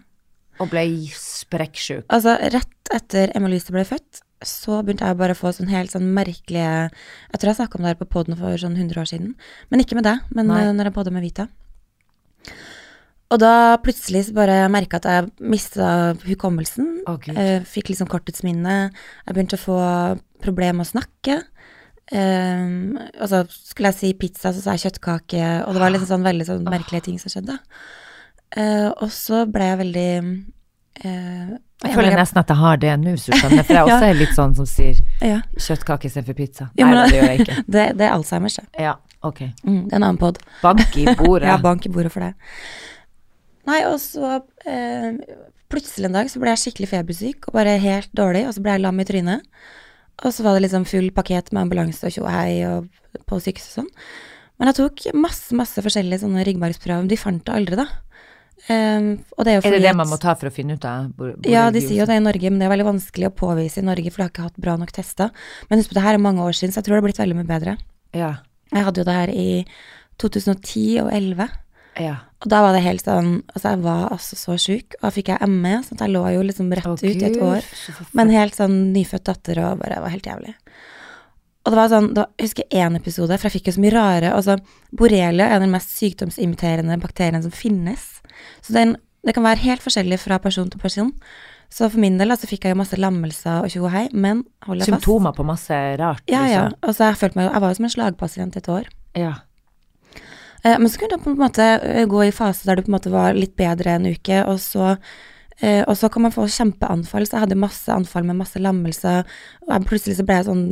og 0.59 0.69
ble 0.69 0.85
sprekksjuk. 1.13 2.03
Altså, 2.09 2.37
rett 2.51 2.67
etter 2.91 3.31
Emma 3.35 3.47
Lyse 3.47 3.69
ble 3.71 3.83
født, 3.85 4.21
så 4.45 4.79
begynte 4.83 5.07
jeg 5.07 5.19
bare 5.19 5.35
å 5.35 5.39
få 5.39 5.51
sånn 5.55 5.71
helt 5.71 5.91
sånn 5.91 6.11
merkelige 6.15 6.89
Jeg 6.89 7.39
tror 7.39 7.49
jeg 7.49 7.57
snakka 7.59 7.77
om 7.77 7.85
det 7.85 7.93
her 7.93 7.99
på 7.99 8.09
poden 8.13 8.37
for 8.39 8.55
sånn 8.61 8.77
100 8.77 9.01
år 9.01 9.09
siden. 9.09 9.33
Men 9.69 9.83
ikke 9.83 9.97
med 9.99 10.07
deg, 10.07 10.21
men 10.31 10.47
Nei. 10.47 10.61
eh, 10.63 10.73
når 10.75 10.89
jeg 10.89 10.95
podda 10.95 11.13
med 11.15 11.25
Vita. 11.25 11.49
Og 13.29 13.37
da 13.43 13.77
plutselig 13.83 14.25
så 14.25 14.33
bare 14.37 14.63
merka 14.73 14.97
at 14.97 15.05
jeg 15.05 15.29
mista 15.53 16.15
hukommelsen. 16.23 17.03
Oh. 17.09 17.19
Eh, 17.29 17.61
fikk 17.67 17.91
liksom 17.91 18.09
korttidsminne. 18.09 18.77
Jeg 19.27 19.35
begynte 19.35 19.59
å 19.59 19.65
få 19.65 19.79
problemer 20.41 20.79
med 20.79 20.87
å 20.87 20.93
snakke. 20.95 21.41
Um, 22.09 22.97
og 23.21 23.27
så 23.29 23.43
skulle 23.53 23.91
jeg 23.91 23.99
si 23.99 24.07
pizza, 24.17 24.49
så 24.49 24.63
sa 24.63 24.73
jeg 24.73 24.87
kjøttkake, 24.87 25.43
og 25.67 25.75
det 25.75 25.81
var 25.83 25.91
liksom 25.93 26.09
sånn 26.09 26.25
veldig 26.25 26.47
sånn 26.47 26.63
merkelige 26.65 27.05
ting 27.05 27.19
som 27.21 27.29
skjedde. 27.29 27.59
Eh, 28.57 28.87
og 28.89 29.11
så 29.13 29.43
ble 29.45 29.67
jeg 29.67 29.79
veldig 29.83 30.11
eh, 31.05 31.51
Jeg 31.83 31.95
føler 31.95 32.15
nesten 32.19 32.39
at 32.41 32.49
jeg 32.51 32.59
har 32.59 32.79
det 32.81 32.93
nå, 32.99 33.13
Susanne, 33.17 33.63
for 33.63 33.73
jeg 33.77 33.87
Ja. 33.87 33.95
også 33.95 34.07
er 34.09 34.17
litt 34.19 34.33
sånn 34.35 34.55
som 34.57 34.65
sier 34.67 34.97
ja, 35.23 35.37
kjøttkake 35.55 36.09
istedenfor 36.09 36.35
pizza. 36.35 36.69
Ja, 36.75 36.89
Nei, 36.89 36.95
men- 36.95 37.09
det 37.13 37.19
gjør 37.19 37.29
jeg 37.31 37.39
ikke. 37.45 37.55
det, 37.75 37.85
det 38.01 38.07
er 38.09 38.15
Alzheimers, 38.17 38.57
det. 38.59 38.67
Ja, 38.83 38.95
ok. 39.23 39.39
Mm, 39.63 39.77
det 39.87 39.93
er 39.93 39.99
en 40.01 40.03
annen 40.09 40.19
pod. 40.19 40.41
Bank 40.63 40.97
i 40.99 41.05
bordet. 41.15 41.47
Ja, 41.53 41.57
bank 41.63 41.85
i 41.87 41.91
bordet 41.93 42.11
for 42.11 42.25
det. 42.25 42.33
Nei, 43.69 43.79
og 43.87 43.99
så 44.03 44.39
eh, 44.67 45.19
plutselig 45.71 46.09
en 46.09 46.17
dag 46.17 46.29
så 46.31 46.41
ble 46.41 46.51
jeg 46.55 46.63
skikkelig 46.65 46.89
febersyk 46.91 47.47
og 47.51 47.55
bare 47.59 47.77
helt 47.79 48.11
dårlig, 48.17 48.43
og 48.49 48.55
så 48.57 48.63
ble 48.65 48.75
jeg 48.75 48.83
lam 48.83 48.99
i 48.99 49.05
trynet. 49.07 49.45
Og 50.25 50.33
så 50.35 50.43
var 50.43 50.57
det 50.57 50.65
liksom 50.65 50.83
full 50.89 51.11
pakket 51.15 51.53
med 51.55 51.61
ambulanse 51.67 52.09
og 52.09 52.11
tjo 52.11 52.25
hei 52.27 52.59
og 52.67 52.89
på 53.29 53.37
sykehuset 53.39 53.71
og 53.71 53.85
sånn. 53.85 53.91
Men 54.59 54.67
jeg 54.73 54.79
tok 54.81 55.05
masse, 55.15 55.55
masse 55.55 55.79
forskjellige 55.85 56.25
sånne 56.25 56.43
ryggmargsprøver. 56.43 57.05
De 57.07 57.15
fant 57.21 57.39
det 57.47 57.53
aldri, 57.55 57.77
da. 57.79 57.85
Um, 58.67 59.23
og 59.37 59.45
det 59.45 59.51
er 59.51 59.55
jo 59.55 59.61
Er 59.67 59.71
det 59.71 59.81
det 59.81 59.89
at- 59.89 59.95
man 59.95 60.09
må 60.09 60.19
ta 60.19 60.35
for 60.35 60.49
å 60.49 60.53
finne 60.53 60.75
ut 60.75 60.85
av? 60.85 61.13
ja, 61.47 61.69
de 61.71 61.79
sier 61.81 62.01
jo 62.01 62.05
det 62.05 62.17
i 62.17 62.25
Norge, 62.25 62.49
men 62.49 62.59
det 62.59 62.67
er 62.67 62.75
veldig 62.75 62.91
vanskelig 62.91 63.29
å 63.29 63.35
påvise 63.35 63.79
i 63.79 63.85
Norge, 63.85 64.11
for 64.11 64.17
de 64.17 64.23
har 64.23 64.29
ikke 64.29 64.47
hatt 64.49 64.59
bra 64.59 64.75
nok 64.75 64.91
tester. 64.91 65.31
Men 65.69 65.79
husk 65.79 65.89
på, 65.89 65.95
det 65.95 66.03
her 66.03 66.13
er 66.13 66.19
mange 66.19 66.43
år 66.43 66.51
siden, 66.51 66.73
så 66.73 66.81
jeg 66.81 66.85
tror 66.85 66.95
det 66.95 67.01
har 67.01 67.07
blitt 67.07 67.23
veldig 67.23 67.37
mye 67.39 67.47
bedre. 67.47 67.77
Ja. 68.13 68.35
Jeg 68.73 68.83
hadde 68.83 69.01
jo 69.01 69.07
det 69.07 69.15
her 69.15 69.29
i 69.29 69.65
2010 70.19 70.99
og 71.01 71.09
2011, 71.09 71.49
ja. 71.99 72.15
og 72.43 72.49
da 72.51 72.61
var 72.61 72.75
det 72.75 72.83
helt 72.83 73.03
sånn 73.03 73.43
Altså, 73.53 73.71
jeg 73.71 73.79
var 73.83 74.11
altså 74.11 74.35
så 74.35 74.57
sjuk, 74.59 74.95
og 74.99 75.07
da 75.07 75.09
fikk 75.15 75.31
jeg 75.33 75.49
ME, 75.49 75.81
så 75.83 75.97
jeg 75.97 76.13
lå 76.13 76.23
jo 76.35 76.43
liksom 76.45 76.71
rett 76.71 76.85
oh, 76.85 76.93
ut 76.93 77.03
i 77.03 77.25
et 77.25 77.41
år. 77.41 77.63
Med 77.63 77.99
en 77.99 78.13
Men 78.13 78.29
helt 78.29 78.55
sånn 78.55 78.77
nyfødt 78.93 79.25
datter 79.31 79.63
og 79.63 79.79
bare 79.79 80.01
var 80.03 80.13
helt 80.13 80.27
jævlig. 80.27 80.55
Og 81.65 81.73
det 81.73 81.79
var 81.79 81.91
sånn, 81.91 82.13
da, 82.15 82.25
jeg 82.39 82.49
husker 82.49 82.77
én 82.81 82.95
episode, 82.97 83.35
for 83.35 83.49
jeg 83.49 83.59
fikk 83.59 83.69
jo 83.69 83.75
så 83.75 83.83
mye 83.83 83.93
rare 83.93 84.31
altså, 84.33 84.55
Borrelia 84.95 85.49
er 85.51 85.59
den 85.61 85.73
mest 85.73 85.91
sykdomsimiterende 85.97 86.95
bakterien 87.01 87.43
som 87.43 87.53
finnes. 87.53 88.18
Så 88.61 88.75
den, 88.75 88.95
det 89.25 89.35
kan 89.37 89.45
være 89.45 89.63
helt 89.63 89.83
forskjellig 89.85 90.19
fra 90.21 90.39
person 90.43 90.69
til 90.71 90.81
person. 90.81 91.13
Så 91.69 91.85
for 91.85 92.01
min 92.01 92.17
del 92.17 92.33
altså, 92.33 92.49
fikk 92.49 92.65
jeg 92.65 92.73
jo 92.73 92.79
masse 92.79 92.97
lammelser 92.97 93.65
og 93.65 93.69
tjo 93.69 93.83
og 93.85 93.93
hei, 93.93 94.07
men 94.13 94.41
hold 94.65 94.81
deg 94.81 94.87
fast. 94.89 94.95
Symptomer 94.95 95.35
på 95.37 95.45
masse 95.45 95.81
rart. 96.01 96.23
Ja, 96.31 96.47
ja. 96.49 96.63
Og 96.81 96.95
så 96.97 97.11
jeg 97.11 97.19
følte 97.21 97.37
meg 97.37 97.45
jo 97.45 97.53
Jeg 97.53 97.61
var 97.61 97.69
jo 97.69 97.77
som 97.77 97.85
en 97.85 97.95
slagpasient 97.97 98.57
et 98.57 98.73
år. 98.79 98.89
ja. 99.15 99.35
Eh, 100.63 100.75
men 100.75 100.89
så 100.91 100.99
kunne 100.99 101.15
det 101.15 101.23
på 101.23 101.31
en 101.31 101.39
måte 101.39 101.65
eh, 101.87 102.05
gå 102.09 102.23
i 102.25 102.33
fase 102.35 102.67
der 102.67 102.75
du 102.75 102.83
på 102.83 102.91
en 102.91 102.97
måte 102.97 103.11
var 103.13 103.37
litt 103.37 103.53
bedre 103.55 103.93
en 103.95 104.09
uke, 104.11 104.41
og 104.43 104.57
så 104.59 104.89
eh, 105.61 105.85
og 105.87 105.95
så 105.95 106.09
kan 106.11 106.25
man 106.25 106.33
få 106.35 106.49
kjempeanfall. 106.51 107.23
Så 107.23 107.37
jeg 107.37 107.45
hadde 107.45 107.59
masse 107.59 107.93
anfall 107.93 108.27
med 108.27 108.41
masse 108.41 108.59
lammelser, 108.59 109.23
og 109.63 109.71
jeg, 109.71 109.85
plutselig 109.87 110.17
så 110.17 110.25
ble 110.27 110.39
jeg 110.41 110.49
sånn 110.49 110.65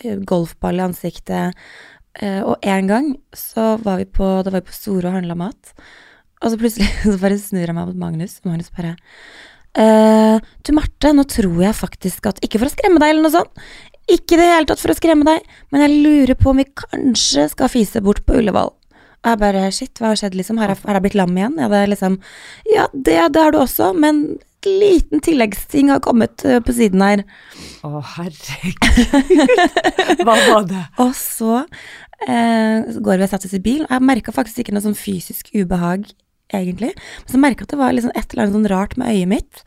eh, 0.00 0.16
golfball 0.24 0.80
i 0.80 0.86
ansiktet. 0.86 1.60
Eh, 2.22 2.40
og 2.40 2.56
en 2.62 2.88
gang 2.88 3.12
så 3.36 3.74
var 3.84 4.00
vi 4.00 4.08
på, 4.08 4.30
da 4.46 4.54
var 4.54 4.62
vi 4.62 4.70
på 4.70 4.78
Store 4.78 5.10
og 5.10 5.18
handla 5.18 5.36
mat, 5.36 5.74
og 6.44 6.52
så 6.52 6.60
plutselig 6.60 6.90
så 7.04 7.16
bare 7.22 7.40
snur 7.40 7.64
jeg 7.64 7.76
meg 7.76 7.88
mot 7.90 8.02
Magnus, 8.04 8.38
og 8.42 8.52
Magnus 8.52 8.70
bare 8.76 8.94
eh, 9.80 10.52
Du, 10.62 10.74
Marte, 10.76 11.14
nå 11.16 11.26
tror 11.30 11.58
jeg 11.64 11.80
faktisk 11.80 12.30
at 12.30 12.40
Ikke 12.44 12.60
for 12.60 12.70
å 12.70 12.74
skremme 12.74 13.02
deg, 13.02 13.14
eller 13.14 13.26
noe 13.26 13.34
sånt. 13.34 13.66
Ikke 14.04 14.36
i 14.36 14.40
det 14.42 14.48
hele 14.50 14.68
tatt 14.68 14.82
for 14.82 14.92
å 14.92 14.98
skremme 14.98 15.24
deg, 15.24 15.44
men 15.72 15.84
jeg 15.86 16.00
lurer 16.04 16.36
på 16.36 16.52
om 16.52 16.58
vi 16.60 16.68
kanskje 16.68 17.48
skal 17.54 17.72
fise 17.72 18.02
bort 18.04 18.20
på 18.28 18.36
Ullevål. 18.36 18.74
Og 19.24 19.30
jeg 19.30 19.40
bare 19.40 19.68
shit, 19.72 19.94
hva 19.96 20.10
har 20.10 20.18
skjedd, 20.20 20.34
liksom? 20.36 20.58
Har 20.60 20.74
jeg, 20.74 20.82
har 20.84 20.98
jeg 20.98 21.04
blitt 21.06 21.16
lam 21.16 21.38
igjen? 21.38 21.54
Ja, 21.56 21.70
det 21.72 21.78
er 21.80 21.94
liksom 21.94 22.18
Ja, 22.68 22.88
det, 22.92 23.14
det 23.32 23.40
har 23.40 23.54
du 23.54 23.62
også, 23.62 23.94
men 23.96 24.26
liten 24.68 25.20
tilleggsting 25.24 25.90
har 25.92 26.02
kommet 26.04 26.44
eh, 26.44 26.60
på 26.64 26.72
siden 26.76 27.02
her. 27.04 27.24
Å, 27.84 28.00
herregud. 28.14 29.44
Hva 30.24 30.36
var 30.36 30.68
det? 30.68 30.84
Og 31.04 31.12
så, 31.18 31.62
eh, 32.26 32.84
så 32.88 33.02
går 33.04 33.20
vi 33.20 33.26
og 33.26 33.32
setter 33.32 33.50
oss 33.50 33.56
i 33.58 33.62
bil, 33.64 33.82
og 33.86 33.92
jeg 33.92 34.08
merka 34.08 34.34
faktisk 34.36 34.62
ikke 34.62 34.76
noe 34.76 34.84
sånn 34.84 34.98
fysisk 34.98 35.52
ubehag, 35.56 36.06
egentlig. 36.52 36.92
Men 37.24 37.32
så 37.32 37.40
merka 37.40 37.62
jeg 37.64 37.68
at 37.68 37.74
det 37.74 37.80
var 37.80 37.94
liksom 37.96 38.14
et 38.14 38.26
eller 38.32 38.44
annet 38.44 38.56
sånn 38.58 38.70
rart 38.72 38.96
med 39.00 39.12
øyet 39.14 39.30
mitt. 39.30 39.64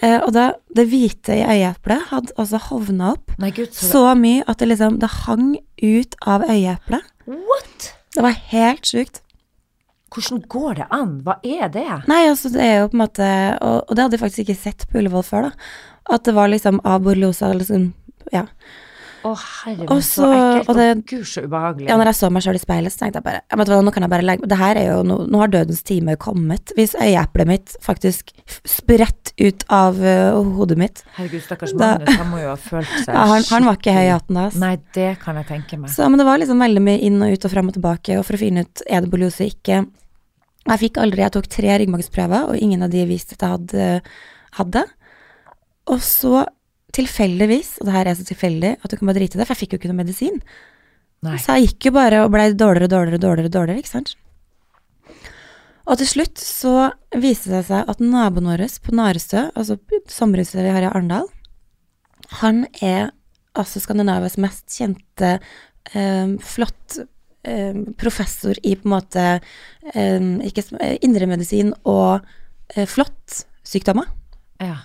Eh, 0.00 0.18
og 0.22 0.32
da, 0.34 0.44
det 0.74 0.86
hvite 0.88 1.34
i 1.36 1.44
øyeeplet 1.44 2.06
hadde 2.10 2.34
altså 2.40 2.60
hovna 2.70 3.10
opp 3.16 3.32
Nei, 3.42 3.50
gud, 3.52 3.72
så, 3.74 3.88
så 3.90 4.02
mye 4.16 4.44
at 4.48 4.60
det 4.62 4.68
liksom 4.70 5.00
Det 5.02 5.10
hang 5.26 5.48
ut 5.82 6.14
av 6.30 6.46
øyeeplet. 6.46 7.10
What? 7.26 7.90
Det 8.14 8.22
var 8.24 8.38
helt 8.52 8.86
sjukt. 8.86 9.20
Hvordan 10.10 10.40
går 10.50 10.78
det 10.80 10.86
an? 10.94 11.10
Hva 11.26 11.36
er 11.46 11.68
det? 11.74 11.86
Nei, 12.10 12.22
altså 12.30 12.50
det 12.54 12.62
er 12.64 12.78
jo 12.80 12.88
på 12.90 12.96
en 12.98 13.02
måte 13.04 13.26
Og, 13.60 13.76
og 13.86 13.92
det 13.94 14.04
hadde 14.04 14.16
jeg 14.18 14.24
faktisk 14.24 14.44
ikke 14.46 14.62
sett 14.62 14.86
på 14.90 15.02
Ullevål 15.02 15.26
før, 15.26 15.50
da. 15.50 15.74
At 16.16 16.24
det 16.26 16.34
var 16.38 16.50
liksom 16.50 16.80
av 16.84 17.02
borreliosa, 17.04 17.52
liksom 17.54 17.92
Ja. 18.34 18.46
Å, 19.20 19.30
herre 19.36 19.86
Og 19.92 19.98
så 20.00 20.22
så- 20.22 20.28
ekkelt. 20.32 20.68
og 20.68 20.76
det- 20.76 20.96
og 20.96 21.06
Gud, 21.06 21.24
så 21.28 21.42
ubehagelig. 21.44 21.88
Ja, 21.88 21.96
når 21.96 22.04
jeg 22.10 22.14
så 22.14 22.30
meg 22.32 22.42
sjøl 22.42 22.54
i 22.54 22.62
speilet, 22.62 22.92
så 22.92 22.98
tenkte 23.02 23.20
jeg 23.20 23.24
bare 23.24 23.40
ja, 23.50 23.56
vet 23.56 23.68
Nå 23.68 23.92
kan 23.92 24.02
jeg 24.02 24.10
bare 24.10 24.22
legge 24.24 24.48
Det 24.48 24.58
her 24.58 24.76
er 24.76 24.86
jo 24.90 25.02
Nå, 25.02 25.18
nå 25.28 25.38
har 25.38 25.48
dødens 25.48 25.82
time 25.82 26.16
kommet. 26.16 26.72
Hvis 26.76 26.94
øyeeplet 26.94 27.46
mitt 27.46 27.76
faktisk 27.82 28.30
spredt 28.64 29.32
ut 29.40 29.64
av 29.68 30.00
uh, 30.00 30.40
hodet 30.56 30.78
mitt 30.78 31.02
Herregud, 31.16 31.42
stakkars 31.42 31.74
Magnus, 31.74 32.16
han 32.16 32.30
må 32.30 32.40
jo 32.40 32.48
ha 32.48 32.56
følt 32.56 32.88
seg 33.04 33.14
ja, 33.14 33.26
han, 33.26 33.42
han 33.50 33.64
var 33.64 33.76
ikke 33.76 33.92
høy 33.92 34.06
i 34.06 34.12
hatten 34.14 34.34
da. 34.34 34.50
Nei, 34.54 34.76
det 34.94 35.18
kan 35.20 35.36
jeg 35.36 35.46
tenke 35.46 35.78
meg. 35.78 35.90
Så, 35.90 36.08
men 36.08 36.18
det 36.18 36.26
var 36.26 36.38
liksom 36.38 36.60
veldig 36.60 36.82
mye 36.82 37.00
inn 37.00 37.20
og 37.22 37.32
ut 37.32 37.44
og 37.44 37.50
frem 37.50 37.68
og 37.68 37.74
tilbake, 37.76 38.18
og 38.18 38.24
for 38.24 38.38
å 38.38 38.40
finne 38.40 38.64
ut 38.64 38.82
er 38.88 39.00
det 39.02 39.10
borreliose 39.10 39.46
ikke 39.50 39.86
Jeg 40.68 40.78
fikk 40.78 40.98
aldri 41.00 41.22
Jeg 41.24 41.32
tok 41.32 41.46
tre 41.48 41.76
ryggmargsprøver, 41.80 42.48
og 42.50 42.56
ingen 42.56 42.82
av 42.82 42.90
de 42.92 43.04
viste 43.08 43.36
at 43.36 43.44
jeg 43.44 43.50
hadde, 43.56 44.02
hadde. 44.60 44.84
Og 45.90 46.00
så 46.04 46.46
tilfeldigvis, 46.96 47.76
og 47.80 47.88
det 47.88 47.94
her 47.94 48.10
er 48.10 48.18
så 48.18 48.26
tilfeldig 48.26 48.74
at 48.78 48.90
du 48.90 48.96
kan 48.98 49.10
bare 49.10 49.20
drite 49.20 49.38
i 49.38 49.40
det, 49.40 49.46
for 49.46 49.54
jeg 49.54 49.62
fikk 49.64 49.74
jo 49.74 49.80
ikke 49.80 49.92
noe 49.92 50.02
medisin. 50.02 50.40
Nei. 51.26 51.36
Så 51.40 51.56
jeg 51.58 51.70
gikk 51.70 51.90
jo 51.90 51.96
bare 51.98 52.24
og 52.24 52.32
blei 52.32 52.48
dårligere 52.56 52.88
og 52.88 52.94
dårligere 52.94 53.20
og 53.20 53.24
dårligere, 53.26 53.54
dårligere, 53.56 53.82
ikke 53.84 53.92
sant. 53.92 54.14
Og 55.90 55.98
til 55.98 56.06
slutt 56.06 56.40
så 56.40 56.74
viste 57.18 57.50
det 57.52 57.64
seg 57.66 57.88
at 57.90 58.02
naboen 58.02 58.48
vår 58.50 58.62
på 58.84 58.94
Narestø, 58.94 59.48
altså 59.58 59.76
sommerhuset 60.10 60.62
vi 60.62 60.72
har 60.72 60.86
i 60.86 60.90
Arendal, 60.90 61.26
han 62.40 62.62
er 62.80 63.10
altså 63.58 63.82
Skandinavias 63.82 64.38
mest 64.38 64.70
kjente 64.70 65.32
eh, 65.90 66.36
flott 66.46 67.00
eh, 67.42 67.74
professor 67.98 68.54
i 68.62 68.76
på 68.78 68.86
en 68.86 68.94
måte 68.94 69.26
eh, 69.94 70.94
indremedisin 71.02 71.74
og 71.82 72.22
eh, 72.76 72.86
flåttsykdommer. 72.86 74.06
Ja. 74.62 74.78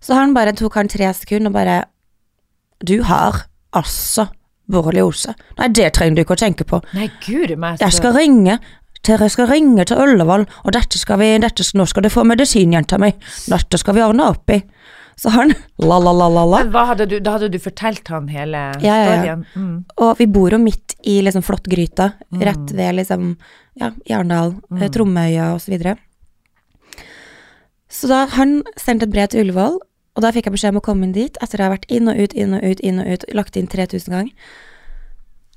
Så 0.00 0.16
han 0.18 0.34
bare 0.36 0.54
tok 0.56 0.78
han 0.78 0.90
tre 0.90 1.10
sekunder 1.14 1.50
og 1.52 1.56
bare 1.58 1.78
Du 2.84 3.00
har 3.02 3.44
altså 3.74 4.28
borreliose. 4.70 5.32
Nei, 5.58 5.70
det 5.74 5.92
trenger 5.96 6.18
du 6.18 6.22
ikke 6.22 6.36
å 6.36 6.42
tenke 6.44 6.66
på. 6.68 6.78
Nei, 6.94 7.08
gud 7.24 7.54
meg. 7.58 7.80
Jeg 7.82 7.96
skal 7.96 8.14
ringe 8.14 8.58
dere 9.06 9.28
skal 9.30 9.48
ringe 9.48 9.84
til 9.88 10.00
Ullevål, 10.02 10.44
og 10.66 10.74
dette 10.74 10.98
skal 11.00 11.20
vi, 11.22 11.30
dette, 11.40 11.64
nå 11.78 11.86
skal 11.88 12.04
du 12.04 12.10
få 12.12 12.24
medisin, 12.28 12.74
jenta 12.74 12.98
mi. 13.00 13.12
Dette 13.48 13.80
skal 13.80 13.96
vi 13.96 14.02
ordne 14.04 14.26
opp 14.34 14.52
i. 14.52 14.58
Så 15.18 15.32
han 15.34 15.54
hadde 16.90 17.06
du, 17.10 17.16
da 17.18 17.34
hadde 17.34 17.48
du 17.50 17.58
fortalt 17.58 18.06
han 18.12 18.28
hele 18.30 18.60
Ja, 18.84 18.98
ja, 19.02 19.14
ja. 19.26 19.34
Mm. 19.58 19.80
Og 19.98 20.12
vi 20.20 20.28
bor 20.30 20.54
jo 20.54 20.60
midt 20.62 20.94
i 21.02 21.16
liksom 21.26 21.42
Flåttgryta, 21.42 22.12
rett 22.38 22.70
ved 22.70 23.00
liksom, 23.00 23.32
ja, 23.80 23.90
Arendal, 24.12 24.54
eh, 24.78 24.86
Tromøya 24.94 25.54
og 25.56 25.64
så 25.64 25.74
videre. 25.74 25.96
Så 27.90 28.10
da 28.10 28.26
han 28.36 28.60
sendte 28.78 29.08
et 29.08 29.14
brev 29.14 29.32
til 29.32 29.46
Ullevål, 29.46 29.80
og 30.18 30.24
da 30.24 30.32
fikk 30.34 30.48
jeg 30.48 30.54
beskjed 30.56 30.74
om 30.74 30.80
å 30.80 30.82
komme 30.82 31.06
inn 31.06 31.14
dit, 31.14 31.36
etter 31.38 31.60
å 31.62 31.68
ha 31.68 31.74
vært 31.76 31.86
inn 31.94 32.10
og 32.10 32.18
ut, 32.18 32.32
inn 32.34 32.56
og 32.56 32.64
ut, 32.66 32.80
inn 32.82 32.96
og 32.98 33.06
ut, 33.06 33.26
lagt 33.38 33.54
inn 33.54 33.68
3000 33.70 34.10
ganger. 34.10 34.48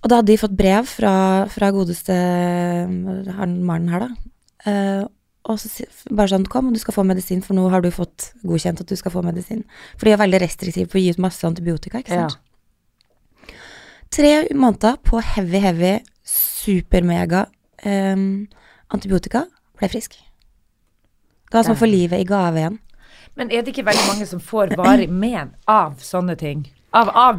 Og 0.01 0.11
da 0.11 0.19
hadde 0.19 0.29
de 0.29 0.37
fått 0.37 0.53
brev 0.57 0.85
fra, 0.85 1.13
fra 1.49 1.71
godeste 1.73 2.13
eh, 2.13 2.91
han 3.39 3.55
mannen 3.65 3.89
her, 3.89 4.05
da. 4.05 4.35
Eh, 4.69 5.01
og 5.49 5.57
så 5.57 5.87
bare 6.13 6.29
sånn, 6.29 6.45
kom, 6.45 6.69
du 6.69 6.77
skal 6.77 6.93
få 6.93 7.05
medisin, 7.09 7.41
for 7.41 7.57
nå 7.57 7.65
har 7.73 7.81
du 7.81 7.89
fått 7.93 8.27
godkjent 8.45 8.83
at 8.83 8.93
du 8.93 8.93
skal 8.99 9.15
få 9.15 9.23
medisin. 9.25 9.63
For 9.95 10.05
de 10.05 10.13
er 10.13 10.21
veldig 10.21 10.43
restriktive 10.43 10.91
på 10.91 10.99
å 10.99 11.01
gi 11.01 11.15
ut 11.15 11.23
masse 11.25 11.45
antibiotika, 11.49 12.03
ikke 12.05 12.21
Ja. 12.21 12.29
Tre 14.11 14.31
måneder 14.51 14.97
på 15.07 15.21
heavy, 15.23 15.59
heavy, 15.63 15.91
supermega 16.27 17.45
um, 17.87 18.43
antibiotika, 18.91 19.45
ble 19.79 19.87
frisk. 19.87 20.17
Det 21.47 21.55
var 21.55 21.63
som 21.63 21.77
å 21.77 21.79
få 21.79 21.87
livet 21.87 22.19
i 22.19 22.27
gave 22.27 22.59
igjen. 22.59 22.75
Men 23.39 23.51
er 23.51 23.63
det 23.63 23.73
ikke 23.73 23.87
veldig 23.87 24.07
mange 24.09 24.27
som 24.29 24.43
får 24.43 24.75
varig 24.79 25.09
men 25.23 25.53
av 25.71 25.97
sånne 26.03 26.37
ting? 26.39 26.65
Av, 26.91 27.07
av? 27.15 27.37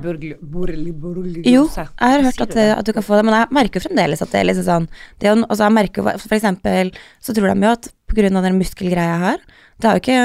Jo, 1.44 1.66
jeg 1.68 1.88
har 2.00 2.22
hørt 2.24 2.40
at, 2.40 2.54
at 2.56 2.86
du 2.88 2.92
kan 2.96 3.04
få 3.04 3.18
det, 3.18 3.24
men 3.28 3.36
jeg 3.36 3.52
merker 3.52 3.84
fremdeles 3.84 4.24
at 4.24 4.32
det 4.32 4.40
er 4.40 4.46
liksom 4.48 4.64
sånn 4.64 4.86
det 5.20 5.28
er 5.28 5.34
jo, 5.34 5.42
altså 5.44 5.66
jeg 5.66 5.76
merker, 5.76 6.08
For 6.22 6.36
eksempel 6.38 6.94
så 7.20 7.36
tror 7.36 7.52
de 7.52 7.66
jo 7.66 7.74
at 7.74 7.90
av 8.12 8.46
den 8.46 8.56
muskelgreia 8.60 9.18
har 9.20 9.44
det 9.82 9.88
har 9.88 9.98
jo 9.98 10.02
ikke, 10.02 10.16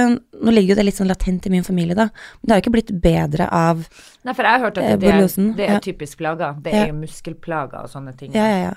Nå 0.44 0.54
ligger 0.54 0.76
jo 0.76 0.78
det 0.80 0.86
litt 0.86 1.00
sånn 1.00 1.10
latent 1.10 1.48
i 1.48 1.52
min 1.52 1.66
familie, 1.66 1.96
da, 1.98 2.08
men 2.12 2.46
det 2.46 2.54
har 2.54 2.60
jo 2.60 2.66
ikke 2.66 2.76
blitt 2.78 2.92
bedre 3.04 3.48
av 3.52 3.84
Nei, 4.28 4.34
for 4.36 4.44
jeg 4.44 4.52
har 4.54 4.64
hørt 4.64 4.78
at 4.78 4.84
Eh, 4.84 4.98
det, 5.00 5.08
det, 5.08 5.14
er, 5.14 5.54
det 5.58 5.68
er 5.72 5.80
typisk 5.84 6.20
plager. 6.20 6.58
Det 6.64 6.74
er 6.76 6.90
jo 6.90 6.98
muskelplager 7.00 7.86
og 7.88 7.92
sånne 7.92 8.12
ting. 8.20 8.34
Ja, 8.36 8.48
ja, 8.52 8.58
ja. 8.66 8.74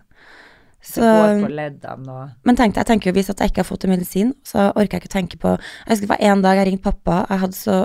Så, 0.80 1.04
går 1.04 1.42
på 1.44 1.52
leddene 1.52 2.12
og 2.14 2.46
men 2.48 2.56
tenk 2.56 2.72
deg, 2.72 2.80
jeg 2.80 2.88
tenker 2.88 3.10
jo 3.10 3.16
hvis 3.18 3.28
at 3.28 3.42
jeg 3.42 3.52
ikke 3.52 3.60
har 3.60 3.68
fått 3.68 3.84
en 3.84 3.92
medisin, 3.92 4.30
så 4.48 4.70
orker 4.70 4.96
jeg 4.96 5.02
ikke 5.02 5.10
å 5.10 5.16
tenke 5.18 5.40
på 5.40 5.50
Jeg 5.58 5.90
husker 5.90 6.06
det 6.06 6.12
var 6.14 6.22
en 6.30 6.44
dag 6.46 6.60
jeg 6.60 6.68
ringte 6.70 6.86
pappa, 6.86 7.18
jeg 7.28 7.42
hadde 7.42 7.58
så 7.58 7.76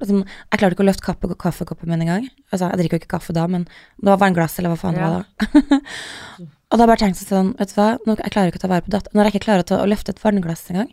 liksom, 0.00 0.22
Jeg 0.24 0.60
klarte 0.60 0.76
ikke 0.76 0.84
å 0.84 0.88
løfte 0.88 1.06
kaffe, 1.06 1.36
kaffekoppen 1.44 1.92
min 1.92 2.04
engang. 2.04 2.28
Altså, 2.50 2.70
jeg 2.70 2.80
drikker 2.80 2.98
jo 2.98 3.02
ikke 3.02 3.14
kaffe 3.16 3.36
da, 3.36 3.46
men 3.50 3.66
det 3.68 4.08
var 4.10 4.20
vannglass, 4.22 4.58
eller 4.60 4.74
hva 4.74 4.80
faen 4.80 4.98
det 4.98 5.04
var 5.04 5.20
da. 5.20 6.00
og 6.70 6.80
da 6.80 6.86
bare 6.86 7.00
tenkte 7.02 7.24
jeg 7.24 7.30
sånn, 7.30 7.52
vet 7.58 7.72
du 7.72 7.76
hva, 7.78 7.90
nå, 8.06 8.16
jeg 8.20 8.34
klarer 8.34 8.52
ikke 8.52 8.62
å 8.62 8.64
ta 8.64 8.72
vare 8.72 8.86
på 8.86 8.94
datteren. 8.94 9.18
Når 9.18 9.28
jeg 9.28 9.34
ikke 9.34 9.46
klarer 9.46 9.64
å, 9.64 9.68
ta, 9.70 9.82
å 9.82 9.90
løfte 9.90 10.14
et 10.14 10.24
vannglass 10.24 10.66
engang, 10.72 10.90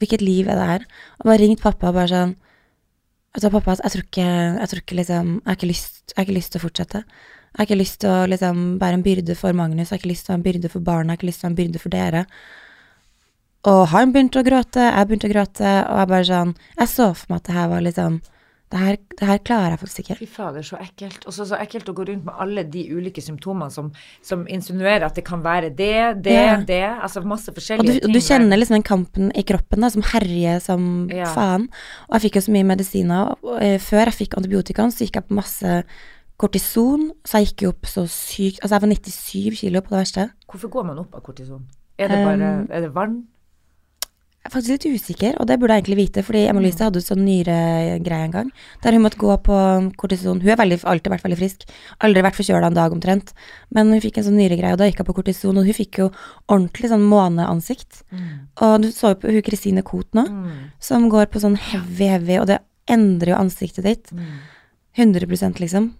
hvilket 0.00 0.24
liv 0.24 0.48
er 0.48 0.60
det 0.60 0.68
her? 0.70 0.86
Og 1.20 1.28
bare 1.30 1.42
ringte 1.42 1.66
pappa 1.66 1.90
og 1.92 1.98
bare 2.00 2.12
sånn 2.14 2.38
Vet 3.30 3.44
du 3.44 3.46
hva, 3.46 3.60
pappa, 3.60 3.76
jeg 3.78 3.92
tror 3.94 4.06
ikke, 4.08 4.22
jeg 4.26 4.70
tror 4.70 4.80
ikke 4.80 4.96
liksom 4.98 5.28
jeg 5.36 5.46
har 5.46 6.24
ikke 6.24 6.34
lyst 6.34 6.48
til 6.50 6.58
å 6.58 6.62
fortsette. 6.64 7.02
Jeg 7.50 7.58
har 7.58 7.66
ikke 7.66 7.80
lyst 7.82 8.00
til 8.00 8.10
å 8.10 8.26
liksom 8.30 8.78
være 8.80 8.94
en 9.00 9.02
byrde 9.02 9.34
for 9.36 9.52
Magnus, 9.52 9.88
jeg 9.90 9.96
har 9.96 10.02
ikke 10.04 10.12
lyst 10.12 10.26
til 10.26 10.32
å 10.32 10.34
være 10.36 10.40
en 10.40 10.48
byrde 10.52 10.70
for 10.70 10.80
barna, 10.86 11.06
jeg 11.12 11.16
har 11.16 11.20
ikke 11.20 11.30
lyst 11.30 11.40
til 11.40 11.46
å 11.46 11.48
være 11.48 11.56
en 11.56 11.62
byrde 11.64 11.80
for 11.82 11.90
dere. 11.90 12.24
Og 13.70 13.80
han 13.92 14.12
begynte 14.14 14.40
å 14.40 14.46
gråte, 14.46 14.84
jeg 14.88 15.08
begynte 15.10 15.28
å 15.28 15.32
gråte, 15.34 15.70
og 15.90 15.98
jeg 16.00 16.08
bare 16.14 16.24
sånn 16.30 16.52
Jeg 16.78 16.88
så 16.88 17.08
for 17.12 17.26
meg 17.34 17.42
at 17.42 17.48
det 17.50 17.56
her 17.58 17.66
var 17.68 17.82
liksom 17.84 18.14
Det 18.72 18.78
her, 18.80 18.96
det 19.18 19.26
her 19.26 19.38
klarer 19.44 19.70
jeg 19.74 19.80
faktisk 19.82 20.00
ikke. 20.04 20.16
Fy 20.20 20.26
fader, 20.30 20.62
så 20.62 20.76
ekkelt. 20.78 21.24
Og 21.26 21.34
så 21.34 21.42
så 21.50 21.56
ekkelt 21.58 21.88
å 21.90 21.94
gå 21.98 22.04
rundt 22.06 22.24
med 22.28 22.36
alle 22.38 22.62
de 22.70 22.84
ulike 22.94 23.18
symptomene 23.20 23.66
som, 23.74 23.88
som 24.22 24.44
insinuerer 24.46 25.02
at 25.08 25.16
det 25.18 25.24
kan 25.26 25.42
være 25.42 25.72
det, 25.74 26.22
det, 26.22 26.36
Ja. 26.36 26.52
det. 26.62 26.78
Altså 27.02 27.20
masse 27.26 27.50
Og 27.50 27.56
forskjellige 27.58 27.96
du, 27.96 27.98
ting. 28.06 28.12
du 28.14 28.20
kjenner 28.22 28.56
liksom 28.62 28.76
den 28.78 28.86
kampen 28.86 29.32
i 29.34 29.42
kroppen 29.42 29.82
da, 29.82 29.90
som 29.90 30.06
herjer 30.06 30.62
som 30.62 31.10
Ja. 31.10 31.26
faen. 31.34 31.66
Og 32.08 32.14
jeg 32.20 32.30
fikk 32.30 32.38
jo 32.38 32.44
så 32.46 32.52
mye 32.54 32.68
medisiner. 32.70 33.34
Og, 33.42 33.58
eh, 33.60 33.78
før 33.82 34.04
jeg 34.06 34.14
fikk 34.20 34.38
antibiotikaen, 34.38 34.94
så 34.94 35.02
gikk 35.02 35.18
jeg 35.18 35.26
på 35.26 35.34
masse 35.34 35.82
kortison, 36.40 37.10
så 37.28 37.40
jeg 37.40 37.50
gikk 37.50 37.66
jo 37.66 37.72
opp 37.74 37.88
så 37.90 38.06
sykt 38.10 38.62
Altså, 38.64 38.76
jeg 38.78 38.84
var 38.86 38.94
97 38.94 39.60
kilo 39.60 39.82
på 39.84 39.92
det 39.94 40.00
verste. 40.04 40.30
Hvorfor 40.48 40.72
går 40.72 40.88
man 40.88 41.02
opp 41.04 41.14
av 41.18 41.22
kortison? 41.26 41.66
Er 42.00 42.08
det 42.08 42.24
bare 42.24 42.54
Um, 42.62 42.66
Er 42.70 42.80
det 42.86 42.94
vann? 42.96 43.20
Jeg 44.40 44.48
er 44.48 44.52
faktisk 44.54 44.72
litt 44.72 44.96
usikker, 44.96 45.34
og 45.38 45.46
det 45.50 45.58
burde 45.60 45.74
jeg 45.76 45.82
egentlig 45.82 45.98
vite, 45.98 46.22
fordi 46.24 46.46
Emma-Lise 46.48 46.86
hadde 46.86 46.96
jo 46.96 47.04
sånn 47.04 47.26
nyregreie 47.26 48.24
en 48.24 48.32
gang, 48.32 48.46
der 48.80 48.96
hun 48.96 49.02
måtte 49.04 49.18
gå 49.20 49.34
på 49.44 49.56
kortison. 50.00 50.40
Hun 50.40 50.48
har 50.48 50.62
alltid 50.64 51.12
vært 51.12 51.26
veldig 51.26 51.36
frisk, 51.36 51.66
aldri 52.00 52.22
vært 52.24 52.38
forkjøla 52.38 52.70
en 52.70 52.78
dag 52.78 52.90
omtrent, 52.96 53.34
men 53.70 53.92
hun 53.92 54.00
fikk 54.00 54.16
en 54.16 54.24
sånn 54.30 54.38
nyregreie, 54.40 54.72
og 54.72 54.80
da 54.80 54.88
gikk 54.88 55.02
hun 55.02 55.10
på 55.10 55.16
kortison, 55.18 55.60
og 55.60 55.68
hun 55.68 55.76
fikk 55.76 56.00
jo 56.00 56.08
ordentlig 56.48 56.88
sånn 56.88 57.04
måneansikt. 57.04 58.00
Og 58.64 58.80
du 58.80 58.88
så 58.96 59.12
jo 59.12 59.20
på 59.20 59.28
hun 59.36 59.44
Kristine 59.44 59.82
Koht 59.84 60.08
nå, 60.16 60.24
Mm. 60.24 60.72
som 60.80 61.10
går 61.10 61.26
på 61.28 61.44
sånn 61.44 61.58
heavy, 61.60 62.08
heavy, 62.08 62.38
og 62.40 62.46
det 62.46 62.60
endrer 62.88 63.34
jo 63.34 63.42
ansiktet 63.44 63.84
ditt. 63.84 64.10
Mm. 64.10 64.40
100 64.96 65.60
liksom. 65.60 65.92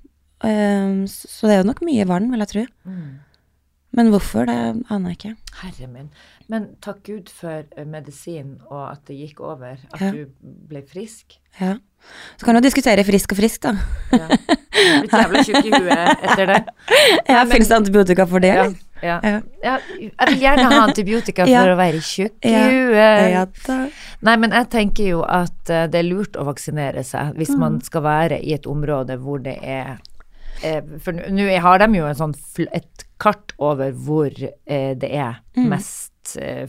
Um, 0.42 1.02
så 1.06 1.46
det 1.48 1.54
er 1.56 1.60
jo 1.62 1.68
nok 1.68 1.82
mye 1.84 2.06
vann, 2.08 2.30
vil 2.32 2.40
jeg 2.46 2.48
tro. 2.54 2.64
Mm. 2.88 3.18
Men 3.98 4.08
hvorfor, 4.12 4.46
det 4.46 4.54
aner 4.94 5.10
jeg 5.10 5.16
ikke. 5.18 5.32
Herre 5.64 5.86
min. 5.90 6.10
Men 6.50 6.68
takk 6.82 7.00
Gud 7.08 7.28
for 7.34 7.64
eh, 7.76 7.84
medisin 7.90 8.56
og 8.70 8.84
at 8.92 9.00
det 9.10 9.16
gikk 9.18 9.40
over. 9.42 9.76
At 9.92 10.00
Ja. 10.00 10.10
du 10.14 10.26
ble 10.70 10.82
frisk. 10.86 11.36
Ja. 11.60 11.74
Så 12.38 12.46
kan 12.46 12.54
du 12.56 12.60
diskutere 12.64 13.02
frisk 13.04 13.32
og 13.34 13.40
frisk, 13.42 13.60
da. 13.66 13.72
Ja. 14.14 14.28
Du 14.30 15.02
blitt 15.02 15.12
jævla 15.12 15.42
tjukk 15.44 15.66
i 15.66 15.72
huet 15.74 16.22
etter 16.22 16.46
det. 16.46 16.60
Ja, 17.28 17.42
fins 17.50 17.68
det 17.68 17.76
antibiotika 17.76 18.24
for 18.30 18.40
det, 18.40 18.50
eller? 18.54 18.78
ja. 19.02 19.18
Ja. 19.26 19.40
ja. 19.64 19.74
Jeg 19.98 20.28
vil 20.30 20.38
gjerne 20.40 20.68
ha 20.70 20.78
antibiotika 20.86 21.44
for 21.50 21.72
å 21.74 21.76
være 21.76 22.00
tjukk 22.00 22.46
i 22.46 22.54
huet. 22.54 23.70
Nei, 24.22 24.36
men 24.36 24.54
jeg 24.54 24.70
tenker 24.72 25.10
jo 25.10 25.20
at 25.26 25.68
eh, 25.72 25.86
det 25.90 25.98
er 26.00 26.08
lurt 26.08 26.38
å 26.40 26.46
vaksinere 26.48 27.02
seg 27.04 27.34
hvis 27.36 27.50
Mm. 27.56 27.58
man 27.66 27.80
skal 27.84 28.02
være 28.06 28.38
i 28.40 28.54
et 28.54 28.66
område 28.70 29.18
hvor 29.18 29.42
det 29.42 29.58
er 29.62 29.98
For 31.04 31.12
nå 31.32 31.46
har 31.64 31.78
de 31.82 31.88
jo 31.98 32.06
en 32.08 32.18
sånn 32.18 32.34
et 32.72 33.04
kart 33.20 33.52
over 33.58 33.92
hvor 33.92 34.30
eh, 34.66 34.94
det 34.96 35.10
er 35.12 35.40
Mm. 35.56 35.68
mest 35.68 36.36
eh, 36.40 36.68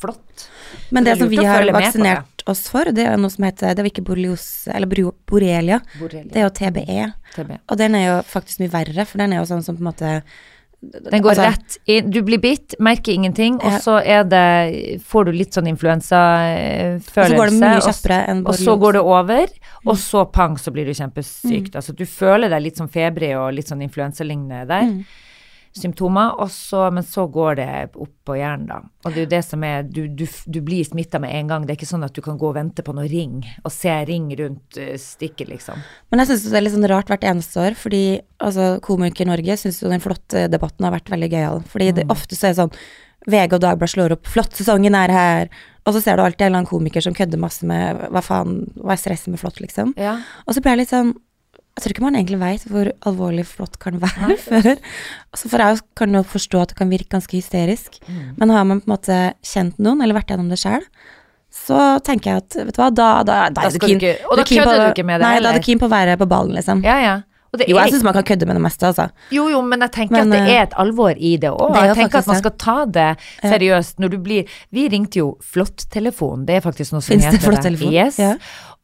flott. 0.00 0.48
Men 0.90 1.04
det 1.04 1.14
det 1.14 1.18
som 1.20 1.28
vi 1.30 1.36
har 1.44 1.62
vaksinert 1.72 2.42
oss 2.50 2.68
for, 2.68 2.84
det 2.92 3.04
er 3.06 3.16
noe 3.16 3.30
som 3.30 3.44
heter 3.44 3.74
Det 3.74 3.84
var 3.84 3.90
ikke 3.90 4.04
borreliose, 4.04 4.72
eller 4.74 4.86
borrelia. 5.26 5.80
Borrelia. 6.00 6.30
Det 6.32 6.40
er 6.40 6.48
jo 6.48 6.54
TBE. 6.58 7.12
TB. 7.36 7.52
Og 7.68 7.78
den 7.78 7.94
er 7.94 8.04
jo 8.06 8.16
faktisk 8.22 8.60
mye 8.60 8.72
verre, 8.72 9.06
for 9.06 9.18
den 9.18 9.32
er 9.32 9.42
jo 9.42 9.46
sånn 9.48 9.62
som 9.64 9.76
på 9.76 9.84
en 9.84 9.90
måte 9.92 10.22
Den 10.92 11.22
går 11.22 11.30
altså, 11.34 11.48
rett 11.48 11.76
inn. 11.90 12.10
Du 12.10 12.20
blir 12.26 12.40
bitt, 12.42 12.74
merker 12.78 13.12
ingenting, 13.12 13.56
og 13.62 13.80
så 13.82 13.98
det 14.28 15.00
Får 15.04 15.24
du 15.28 15.32
litt 15.32 15.56
sånn 15.56 15.68
influensafølelse. 15.70 17.20
Og 17.20 17.30
så 17.30 17.38
går 17.38 17.50
det 17.50 17.58
mye 17.60 17.76
og 17.78 17.88
kjappere 17.88 18.18
enn 18.30 18.44
Og 18.46 18.58
så 18.60 18.76
går 18.80 18.98
det 18.98 19.04
over, 19.04 19.46
Mm. 19.84 19.90
og 19.90 19.96
så 20.00 20.24
pang, 20.32 20.56
så 20.56 20.72
blir 20.72 20.86
du 20.86 20.94
kjempesyk. 20.96 21.74
Altså 21.74 21.92
du 21.94 22.04
føler 22.06 22.48
deg 22.48 22.62
litt 22.62 22.76
sånn 22.80 22.88
febrig 22.88 23.34
og 23.36 23.52
litt 23.52 23.68
sånn 23.68 23.82
influensalignende 23.84 24.66
der. 24.66 24.82
Mm. 24.88 25.04
Symptomer, 25.74 26.36
så, 26.54 26.84
men 26.94 27.02
så 27.02 27.24
går 27.26 27.56
det 27.58 27.68
opp 27.98 28.12
på 28.24 28.36
hjernen, 28.38 28.68
da. 28.70 28.76
Og 29.04 29.10
det 29.12 29.18
er 29.18 29.24
jo 29.24 29.30
det 29.32 29.40
som 29.44 29.64
er 29.66 29.82
Du, 29.82 30.06
du, 30.06 30.24
du 30.46 30.60
blir 30.62 30.84
smitta 30.86 31.18
med 31.18 31.34
en 31.34 31.48
gang. 31.50 31.64
Det 31.66 31.74
er 31.74 31.78
ikke 31.80 31.88
sånn 31.90 32.04
at 32.06 32.14
du 32.14 32.22
kan 32.22 32.38
gå 32.38 32.46
og 32.52 32.54
vente 32.54 32.84
på 32.86 32.94
noe 32.94 33.08
ring, 33.10 33.40
og 33.64 33.72
se 33.74 33.90
ring 34.06 34.28
rundt 34.38 34.78
uh, 34.78 34.94
stikket, 34.96 35.48
liksom. 35.50 35.82
Men 36.10 36.22
jeg 36.22 36.30
syns 36.30 36.46
det 36.50 36.56
er 36.60 36.62
litt 36.62 36.76
sånn 36.76 36.88
rart 36.88 37.10
hvert 37.10 37.26
eneste 37.26 37.58
år, 37.60 37.74
fordi 37.74 38.04
altså, 38.38 38.78
Komiker-Norge 38.86 39.56
syns 39.58 39.82
jo 39.82 39.90
den 39.90 40.00
flotte 40.04 40.46
debatten 40.52 40.86
har 40.86 40.94
vært 40.94 41.10
veldig 41.10 41.30
gøyal. 41.34 41.64
Fordi 41.66 41.90
Mm. 41.90 41.94
det, 41.98 42.06
ofte 42.14 42.36
så 42.38 42.46
er 42.46 42.54
det 42.54 42.62
sånn 42.62 42.78
VG 43.26 43.52
og 43.56 43.60
Dagbladet 43.64 43.90
slår 43.96 44.12
opp 44.12 44.26
'flott, 44.28 44.52
sesongen 44.54 44.94
er 44.94 45.08
her', 45.10 45.48
og 45.86 45.94
så 45.94 46.00
ser 46.02 46.16
du 46.16 46.22
alltid 46.22 46.42
en 46.42 46.46
eller 46.46 46.58
annen 46.62 46.68
komiker 46.70 47.00
som 47.02 47.14
kødder 47.14 47.38
masse 47.40 47.64
med 47.66 47.98
'hva 48.12 48.22
faen, 48.22 48.70
hva 48.76 48.92
er 48.92 49.00
stresset 49.00 49.28
med 49.28 49.40
flott', 49.40 49.60
liksom. 49.60 49.94
Ja. 49.96 50.18
Og 50.46 50.54
så 50.54 50.60
blir 50.60 50.76
jeg 50.76 50.78
litt 50.78 50.90
sånn 50.92 51.14
Jeg 51.74 51.82
tror 51.82 51.90
ikke 51.94 52.04
man 52.06 52.14
egentlig 52.14 52.38
veit 52.38 52.64
hvor 52.70 52.86
alvorlig 53.10 53.44
flott 53.50 53.78
kan 53.82 53.96
være 53.98 54.36
før. 54.46 54.68
Altså 55.34 55.48
for 55.50 55.58
jeg 55.64 55.80
kan 55.98 56.14
jo 56.14 56.22
forstå 56.22 56.60
at 56.62 56.68
det 56.74 56.76
kan 56.78 56.90
virke 56.92 57.10
ganske 57.16 57.34
hysterisk, 57.34 57.98
Mm. 58.06 58.34
men 58.38 58.50
har 58.54 58.64
man 58.64 58.80
på 58.80 58.86
en 58.90 58.94
måte 58.96 59.18
kjent 59.42 59.78
noen, 59.82 60.02
eller 60.04 60.14
vært 60.14 60.30
gjennom 60.30 60.48
det 60.52 60.58
sjøl, 60.62 60.84
så 61.54 61.98
tenker 62.06 62.30
jeg 62.30 62.36
at 62.44 62.56
vet 62.66 62.74
du 62.74 62.80
hva, 62.82 62.90
da, 62.94 63.08
da, 63.22 63.36
da, 63.48 63.50
Da 63.62 63.68
er 63.68 63.70
du 63.74 63.78
keen 63.86 63.98
du 63.98 64.06
ikke- 64.06 64.26
og 64.30 64.36
da 64.36 64.42
er 64.42 64.46
kødder 64.46 64.80
du 64.86 64.90
ikke 64.94 65.04
med 65.06 65.20
det 65.20 65.26
Nei, 65.26 65.34
da 65.34 65.48
er 65.48 65.52
heller. 65.52 65.58
du 65.60 65.64
keen 65.66 65.78
på 65.78 65.86
å 65.86 65.90
være 65.90 66.16
på 66.18 66.26
ballen, 66.28 66.54
liksom. 66.54 66.82
ja, 66.84 66.98
ja. 67.02 67.14
Jo, 67.54 67.76
jeg 67.78 67.92
syns 67.92 68.02
man 68.02 68.12
kan 68.16 68.24
kødde 68.26 68.46
med 68.50 68.56
det 68.56 68.62
meste, 68.64 68.82
altså. 68.82 69.04
Jo, 69.30 69.44
jo, 69.48 69.60
men 69.62 69.78
jeg 69.86 69.92
tenker 69.94 70.10
Men, 70.16 70.32
at 70.32 70.38
det 70.40 70.48
eh, 70.50 70.56
er 70.58 70.62
et 70.64 70.72
alvor 70.74 71.14
i 71.14 71.36
det 71.38 71.50
òg. 71.54 71.76
Jeg 71.78 71.94
tenker 71.94 72.18
at 72.18 72.26
man 72.26 72.36
skal 72.40 72.50
ta 72.58 72.84
det 72.84 73.16
seriøst 73.44 74.00
når 74.02 74.10
du 74.10 74.18
blir 74.18 74.48
Vi 74.74 74.88
ringte 74.90 75.20
jo 75.20 75.38
Flott-telefon, 75.40 76.46
det 76.46 76.56
er 76.56 76.64
faktisk 76.66 76.92
noe 76.96 77.00
som 77.00 77.14
Finnes 77.14 77.30
det 77.30 77.38
heter 77.38 77.46
flott-telefon? 77.52 77.92
Yes. 77.94 78.18
Ja. 78.18 78.34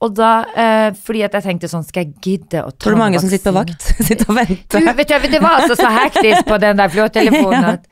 Og 0.00 0.14
da, 0.16 0.30
eh, 0.56 0.94
fordi 0.96 1.20
at 1.26 1.34
jeg 1.36 1.44
tenkte 1.44 1.68
sånn, 1.68 1.82
skal 1.84 2.06
jeg 2.06 2.14
gidde 2.24 2.62
å 2.64 2.70
ta 2.72 2.86
Tror 2.86 2.96
du 2.96 3.00
mange 3.02 3.20
som 3.20 3.28
sitter 3.28 3.52
på 3.52 3.58
vakt, 3.58 3.88
sitter 4.08 4.30
og 4.32 4.38
Du, 4.38 4.38
venter? 4.40 4.86
vet 4.96 5.10
du, 5.12 5.26
det 5.34 5.40
var 5.42 5.60
altså 5.60 5.76
så 5.76 5.90
hektisk 5.92 6.48
på 6.48 6.56
den 6.62 6.80
der 6.80 6.92
flåtelefonen. 6.94 7.82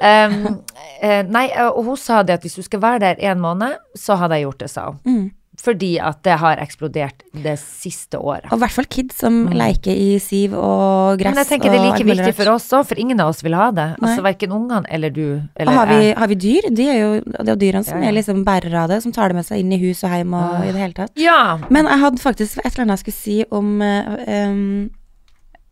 ja. 0.00 0.26
um, 0.26 0.58
eh, 1.06 1.22
Nei, 1.28 1.44
og 1.68 1.84
hun 1.86 2.00
sa 2.00 2.24
det 2.26 2.40
at 2.40 2.46
hvis 2.46 2.58
du 2.58 2.66
skal 2.66 2.82
være 2.82 3.04
der 3.04 3.22
en 3.30 3.44
måned, 3.44 3.78
så 3.94 4.18
hadde 4.18 4.40
jeg 4.40 4.48
gjort 4.48 4.64
det, 4.64 4.70
sa 4.74 4.88
hun. 4.90 4.98
Mm. 5.06 5.30
Fordi 5.60 5.98
at 6.00 6.22
det 6.24 6.38
har 6.40 6.56
eksplodert 6.62 7.20
det 7.44 7.58
siste 7.60 8.16
året. 8.18 8.46
Og 8.50 8.56
i 8.56 8.60
hvert 8.62 8.72
fall 8.72 8.86
kids 8.88 9.18
som 9.20 9.34
leker 9.52 9.92
i 9.92 10.14
siv 10.18 10.54
og 10.56 11.18
gress 11.20 11.28
Mm. 11.28 11.36
Men 11.36 11.40
jeg 11.44 11.48
tenker 11.50 11.70
det 11.70 11.78
er 11.78 11.84
like 11.90 12.06
viktig 12.08 12.34
for 12.38 12.50
oss 12.54 12.70
òg, 12.72 12.86
for 12.88 12.98
ingen 12.98 13.20
av 13.20 13.28
oss 13.34 13.42
vil 13.44 13.52
ha 13.54 13.66
det. 13.70 13.84
Nei. 14.00 14.08
Altså 14.08 14.24
Verken 14.24 14.50
ungene 14.56 14.88
eller 14.88 15.10
du. 15.12 15.42
Eller 15.60 15.72
har 15.76 15.86
vi, 15.92 16.12
har 16.16 16.26
vi 16.32 16.34
dyr? 16.40 16.70
De 16.72 16.88
er 16.88 16.98
jo, 17.02 17.10
det 17.20 17.44
er 17.44 17.52
jo 17.52 17.58
dyrene 17.60 17.84
som 17.84 17.98
Ja, 18.00 18.04
ja. 18.06 18.08
er 18.08 18.16
liksom 18.16 18.40
bærere 18.48 18.80
av 18.82 18.88
det, 18.88 19.02
som 19.04 19.12
tar 19.12 19.28
det 19.28 19.36
med 19.36 19.44
seg 19.46 19.60
inn 19.60 19.72
i 19.76 19.78
hus 19.84 20.02
og 20.08 20.10
hjem 20.16 20.32
og 20.34 20.48
Ah. 20.56 20.64
i 20.64 20.72
det 20.72 20.80
hele 20.86 20.96
tatt. 21.02 21.12
Ja. 21.20 21.58
Men 21.70 21.84
jeg 21.86 22.00
hadde 22.00 22.18
faktisk 22.24 22.58
et 22.64 22.72
eller 22.72 22.86
annet 22.88 22.96
jeg 22.98 23.04
skulle 23.04 23.20
si 23.20 23.44
om 23.52 23.82
um, 23.82 24.90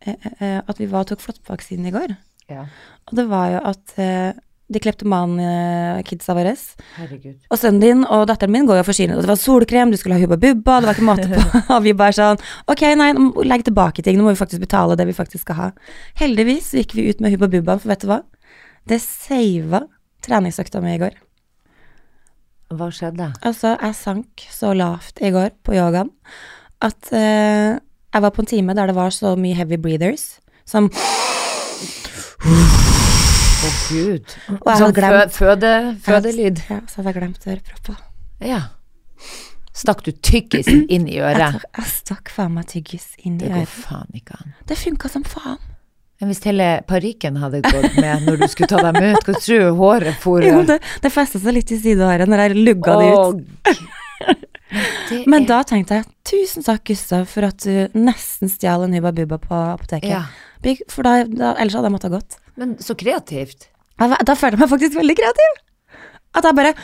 at 0.05 0.79
vi 0.79 0.85
var 0.89 1.03
og 1.05 1.11
tok 1.11 1.21
flåttvaksine 1.25 1.89
i 1.89 1.91
går. 1.97 2.15
ja. 2.49 2.65
Og 3.09 3.17
det 3.17 3.25
var 3.29 3.49
jo 3.49 3.59
at 3.65 3.93
eh, 3.97 4.31
de 4.71 4.81
kleptoman-kidsa 4.81 6.35
våre 6.37 6.53
Herregud. 6.97 7.37
og 7.51 7.59
sønnen 7.59 7.81
din 7.83 8.03
og 8.05 8.25
datteren 8.29 8.53
min 8.53 8.67
går 8.69 8.79
jo 8.79 8.85
for 8.87 8.97
skyene. 8.97 9.17
Det 9.19 9.29
var 9.29 9.39
solkrem, 9.39 9.91
du 9.91 9.97
skulle 9.99 10.17
ha 10.17 10.23
Hubba 10.23 10.37
Bubba, 10.41 10.79
det 10.79 10.89
var 10.89 10.97
ikke 10.97 11.07
måte 11.07 11.27
på. 11.31 11.41
Og 11.75 11.83
vi 11.85 11.93
bare 11.97 12.15
sånn 12.15 12.41
Ok, 12.71 12.83
nei, 12.97 13.11
legg 13.47 13.65
tilbake 13.67 14.03
ting, 14.05 14.17
nå 14.17 14.25
må 14.25 14.35
vi 14.35 14.39
faktisk 14.39 14.63
betale 14.63 14.97
det 14.99 15.07
vi 15.09 15.17
faktisk 15.17 15.45
skal 15.45 15.59
ha. 15.59 15.71
Heldigvis 16.21 16.71
gikk 16.79 16.95
vi 16.97 17.09
ut 17.09 17.23
med 17.23 17.35
Hubba 17.35 17.51
Bubbaen, 17.51 17.81
for 17.81 17.91
vet 17.91 18.05
du 18.05 18.09
hva? 18.11 18.21
Det 18.87 19.01
sava 19.03 19.85
treningsøkta 20.25 20.81
mi 20.83 20.95
i 20.95 21.01
går. 21.01 21.17
Hva 22.71 22.87
skjedde? 22.93 23.31
Altså, 23.43 23.75
jeg 23.75 23.97
sank 23.99 24.45
så 24.53 24.71
lavt 24.77 25.19
i 25.21 25.31
går 25.33 25.51
på 25.65 25.75
yogaen 25.75 26.11
at 26.81 27.11
eh, 27.13 27.75
jeg 28.11 28.23
var 28.23 28.33
på 28.33 28.41
en 28.41 28.49
time 28.49 28.75
der 28.77 28.89
det 28.89 28.97
var 28.97 29.11
så 29.13 29.35
mye 29.37 29.57
heavy 29.59 29.77
breathers 29.77 30.39
som 30.65 30.89
Å, 33.61 33.71
gud. 33.91 34.35
Og 34.57 34.67
jeg 34.71 34.79
Sånn 34.81 34.93
glemt- 34.97 35.35
føde, 35.37 35.71
fødelyd. 36.05 36.61
Ja, 36.69 36.79
så 36.89 37.01
hadde 37.01 37.11
jeg 37.13 37.17
glemt 37.21 37.47
ørepropper. 37.53 37.97
Ja. 38.41 38.61
Stakk 39.73 40.01
du 40.03 40.11
tyggisen 40.11 40.85
inn 40.91 41.05
i 41.07 41.19
øret? 41.23 41.61
jeg 41.77 41.85
stakk 41.87 42.29
faen 42.33 42.55
meg 42.57 42.67
tyggis 42.67 43.11
inn 43.23 43.37
i 43.39 43.45
øret. 43.45 43.53
Det 43.53 43.67
går 43.67 43.85
faen 43.85 44.17
ikke 44.19 44.39
an. 44.41 44.55
Det 44.67 44.77
funka 44.81 45.09
som 45.13 45.23
faen. 45.23 45.59
Men 46.21 46.29
hvis 46.29 46.43
hele 46.45 46.65
parykken 46.85 47.37
hadde 47.41 47.61
gått 47.65 47.95
med 47.97 48.27
når 48.27 48.41
du 48.43 48.47
skulle 48.51 48.67
ta 48.69 48.81
dem 48.91 48.99
ut, 49.01 49.23
hva 49.25 49.33
tror 49.41 49.63
du 49.63 49.71
håret 49.79 50.19
for 50.21 50.43
Jo, 50.45 50.59
det, 50.67 50.75
det 51.01 51.09
festa 51.09 51.39
seg 51.41 51.55
litt 51.55 51.71
i 51.73 51.79
sidehåret 51.81 52.29
når 52.29 52.43
jeg 52.43 52.59
lugga 52.61 52.97
det 52.99 53.07
ut. 53.15 53.79
det 55.09 55.23
Men 55.31 55.47
da 55.49 55.63
tenkte 55.67 55.97
jeg 56.01 56.05
tusen 56.29 56.63
takk, 56.67 56.83
Gustav, 56.91 57.25
for 57.31 57.47
at 57.49 57.57
du 57.65 57.97
nesten 57.97 58.51
stjal 58.53 58.85
en 58.85 58.93
Hubba 58.99 59.11
Bubba 59.17 59.39
på 59.41 59.55
apoteket. 59.73 60.11
Ja. 60.13 60.25
For 60.91 61.07
da, 61.07 61.23
da, 61.25 61.53
ellers 61.57 61.77
hadde 61.77 61.89
jeg 61.89 61.95
måttet 61.95 62.11
ha 62.11 62.17
gått. 62.19 62.37
Men 62.59 62.75
så 62.83 62.95
kreativt. 62.97 63.69
Da, 64.01 64.17
Da 64.25 64.35
føler 64.37 64.57
jeg 64.57 64.65
meg 64.65 64.73
faktisk 64.73 64.99
veldig 64.99 65.17
kreativ. 65.19 65.57
At 66.37 66.47
jeg 66.47 66.55
bare 66.55 66.75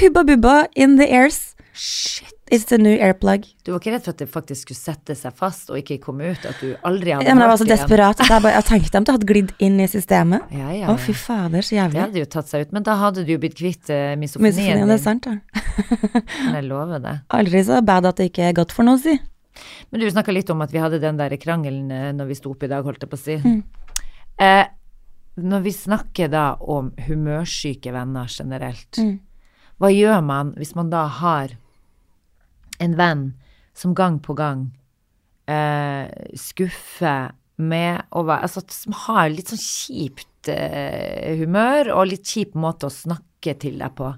Hubba 0.00 0.24
Bubba 0.26 0.56
in 0.74 0.96
the 1.00 1.06
airs. 1.08 1.54
Shit. 1.76 2.32
It's 2.48 2.64
the 2.70 2.78
new 2.78 2.94
airplug. 3.02 3.42
Du 3.66 3.72
var 3.72 3.80
ikke 3.80 3.90
redd 3.90 4.04
for 4.06 4.14
at 4.14 4.20
det 4.22 4.28
faktisk 4.30 4.68
skulle 4.68 4.78
sette 4.78 5.16
seg 5.18 5.34
fast 5.34 5.70
og 5.72 5.80
ikke 5.80 5.96
komme 6.04 6.28
ut? 6.30 6.44
At 6.46 6.60
du 6.62 6.76
aldri 6.86 7.10
hadde 7.10 7.26
Ja, 7.26 7.34
men 7.34 7.42
jeg 7.42 7.50
var 7.50 7.58
så 7.58 7.66
desperat 7.66 8.22
jeg, 8.22 8.42
bare, 8.44 8.52
jeg 8.54 8.66
tenkte 8.68 9.00
om 9.00 9.06
det 9.08 9.14
hadde 9.16 9.26
glidd 9.26 9.50
inn 9.66 9.80
i 9.82 9.88
systemet. 9.90 10.44
Ja, 10.54 10.68
ja, 10.70 10.86
Å, 10.86 10.94
ja. 10.94 10.96
fy 11.02 11.14
fader, 11.18 11.66
så 11.66 11.74
Det 11.90 12.04
hadde 12.04 12.22
jo 12.22 12.28
tatt 12.36 12.52
seg 12.52 12.68
ut, 12.68 12.76
men 12.76 12.86
da 12.86 12.94
hadde 13.02 13.24
du 13.26 13.32
jo 13.34 13.40
blitt 13.42 13.58
kvitt 13.58 13.90
uh, 13.90 14.14
misofonien 14.20 14.54
Misofoni, 14.54 14.78
din. 14.78 14.92
det 14.92 14.94
er 14.94 15.02
sant. 15.02 15.26
Kan 15.26 16.54
jeg 16.60 16.68
lover 16.70 17.02
det. 17.02 17.16
Aldri 17.34 17.64
så 17.66 17.80
bad 17.90 18.06
at 18.12 18.22
det 18.22 18.30
ikke 18.30 18.46
er 18.52 18.54
godt 18.62 18.76
for 18.78 18.86
noe, 18.86 19.02
si. 19.02 19.18
Men 19.90 20.00
du 20.00 20.08
snakka 20.10 20.32
litt 20.34 20.50
om 20.50 20.62
at 20.64 20.72
vi 20.74 20.82
hadde 20.82 21.00
den 21.02 21.18
der 21.20 21.36
krangelen 21.40 21.90
eh, 21.90 22.12
når 22.16 22.30
vi 22.30 22.38
sto 22.38 22.52
opp 22.54 22.62
i 22.66 22.70
dag, 22.72 22.84
holdt 22.86 23.04
jeg 23.04 23.12
på 23.12 23.18
å 23.18 23.24
si. 23.24 23.36
Mm. 23.42 23.62
Eh, 24.46 24.66
når 25.36 25.62
vi 25.64 25.72
snakker 25.72 26.28
da 26.32 26.46
om 26.60 26.90
humørsyke 27.06 27.92
venner 27.92 28.28
generelt, 28.32 28.96
Mm. 29.00 29.18
hva 29.80 29.90
gjør 29.92 30.22
man 30.24 30.54
hvis 30.56 30.74
man 30.74 30.90
da 30.90 31.06
har 31.06 31.56
en 32.80 32.96
venn 32.96 33.34
som 33.74 33.94
gang 33.94 34.18
på 34.20 34.34
gang 34.36 34.70
eh, 35.48 36.08
skuffer 36.36 37.32
med 37.56 38.02
å 38.12 38.24
være 38.26 38.42
Altså 38.48 38.62
som 38.72 38.92
har 39.06 39.30
litt 39.32 39.48
sånn 39.52 39.60
kjipt 39.62 40.48
eh, 40.52 41.36
humør 41.40 41.92
og 41.94 42.10
litt 42.10 42.24
kjip 42.28 42.56
måte 42.58 42.88
å 42.88 42.92
snakke 42.92 43.54
til 43.60 43.78
deg 43.78 43.94
på. 43.96 44.10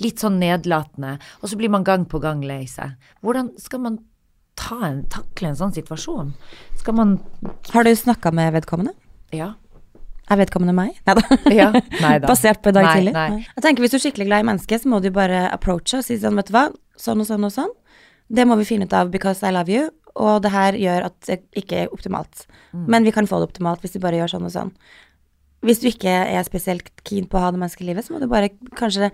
Litt 0.00 0.22
sånn 0.22 0.38
nedlatende. 0.40 1.16
Og 1.42 1.50
så 1.50 1.58
blir 1.58 1.72
man 1.72 1.84
gang 1.84 2.04
på 2.08 2.20
gang 2.22 2.40
lei 2.46 2.64
seg. 2.70 2.94
Hvordan 3.24 3.50
skal 3.60 3.82
man 3.82 3.98
ta 4.58 4.80
en, 4.88 5.04
takle 5.12 5.52
en 5.52 5.58
sånn 5.58 5.74
situasjon? 5.76 6.32
Skal 6.80 6.96
man 6.96 7.16
Har 7.72 7.86
du 7.86 7.92
snakka 7.96 8.32
med 8.34 8.54
vedkommende? 8.56 8.94
Ja. 9.34 9.54
Er 10.26 10.40
vedkommende 10.40 10.74
meg? 10.74 10.96
Neida. 11.06 11.22
Ja. 11.54 11.68
Nei 11.70 12.16
da. 12.22 12.26
Basert 12.26 12.62
på 12.64 12.72
i 12.72 12.76
dag 12.76 12.88
Nei, 12.88 12.94
tidlig? 12.98 13.14
nei. 13.14 13.44
Jeg 13.46 13.64
tenker 13.66 13.84
Hvis 13.84 13.94
du 13.94 13.98
er 14.00 14.04
skikkelig 14.08 14.28
glad 14.30 14.42
i 14.44 14.48
mennesket, 14.50 14.82
så 14.82 14.90
må 14.90 15.00
du 15.04 15.12
bare 15.14 15.46
approache 15.52 16.00
og 16.00 16.06
si 16.06 16.18
sånn, 16.20 16.38
vet 16.40 16.50
du 16.50 16.56
hva, 16.56 16.66
sånn 16.98 17.22
og 17.22 17.28
sånn 17.28 17.46
og 17.46 17.54
sånn. 17.54 17.72
Det 18.26 18.46
må 18.48 18.56
vi 18.58 18.66
finne 18.66 18.88
ut 18.88 18.96
av 18.96 19.12
because 19.12 19.46
I 19.46 19.54
love 19.54 19.70
you, 19.70 19.86
og 20.18 20.40
det 20.42 20.50
her 20.50 20.78
gjør 20.80 21.10
at 21.12 21.16
det 21.28 21.38
ikke 21.60 21.84
er 21.84 21.92
optimalt. 21.94 22.46
Mm. 22.72 22.86
Men 22.90 23.06
vi 23.06 23.14
kan 23.14 23.28
få 23.30 23.38
det 23.38 23.52
optimalt 23.52 23.84
hvis 23.84 23.94
vi 23.94 24.02
bare 24.02 24.18
gjør 24.18 24.34
sånn 24.34 24.48
og 24.48 24.54
sånn. 24.54 24.72
Hvis 25.66 25.80
du 25.82 25.86
ikke 25.88 26.10
er 26.10 26.42
spesielt 26.46 26.90
keen 27.06 27.28
på 27.30 27.38
å 27.38 27.44
ha 27.44 27.52
det 27.54 27.60
menneskelivet, 27.62 28.02
livet, 28.02 28.08
så 28.08 28.14
må 28.14 28.20
du 28.22 28.26
bare 28.30 28.50
kanskje 28.78 29.12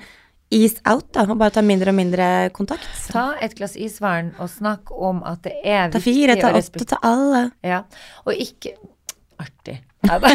ease 0.53 0.81
out, 0.89 1.09
da, 1.15 1.25
og 1.27 1.39
bare 1.41 1.57
ta 1.57 1.65
mindre 1.65 1.93
og 1.93 1.99
mindre 1.99 2.29
kontakt. 2.57 2.89
Ta 3.11 3.33
et 3.43 3.57
glass 3.59 3.77
isvern 3.81 4.33
og 4.39 4.51
snakk 4.53 4.93
om 4.95 5.23
at 5.29 5.45
det 5.47 5.57
er 5.65 5.93
Ta 5.93 6.03
fire, 6.03 6.37
ta 6.41 6.53
åtte, 6.59 6.87
ta 6.93 7.01
alle. 7.07 7.47
Ja, 7.67 7.85
og 8.27 8.37
ikke 8.37 8.77
Artig. 9.43 9.81
Ja. 10.03 10.19
Nei, 10.19 10.33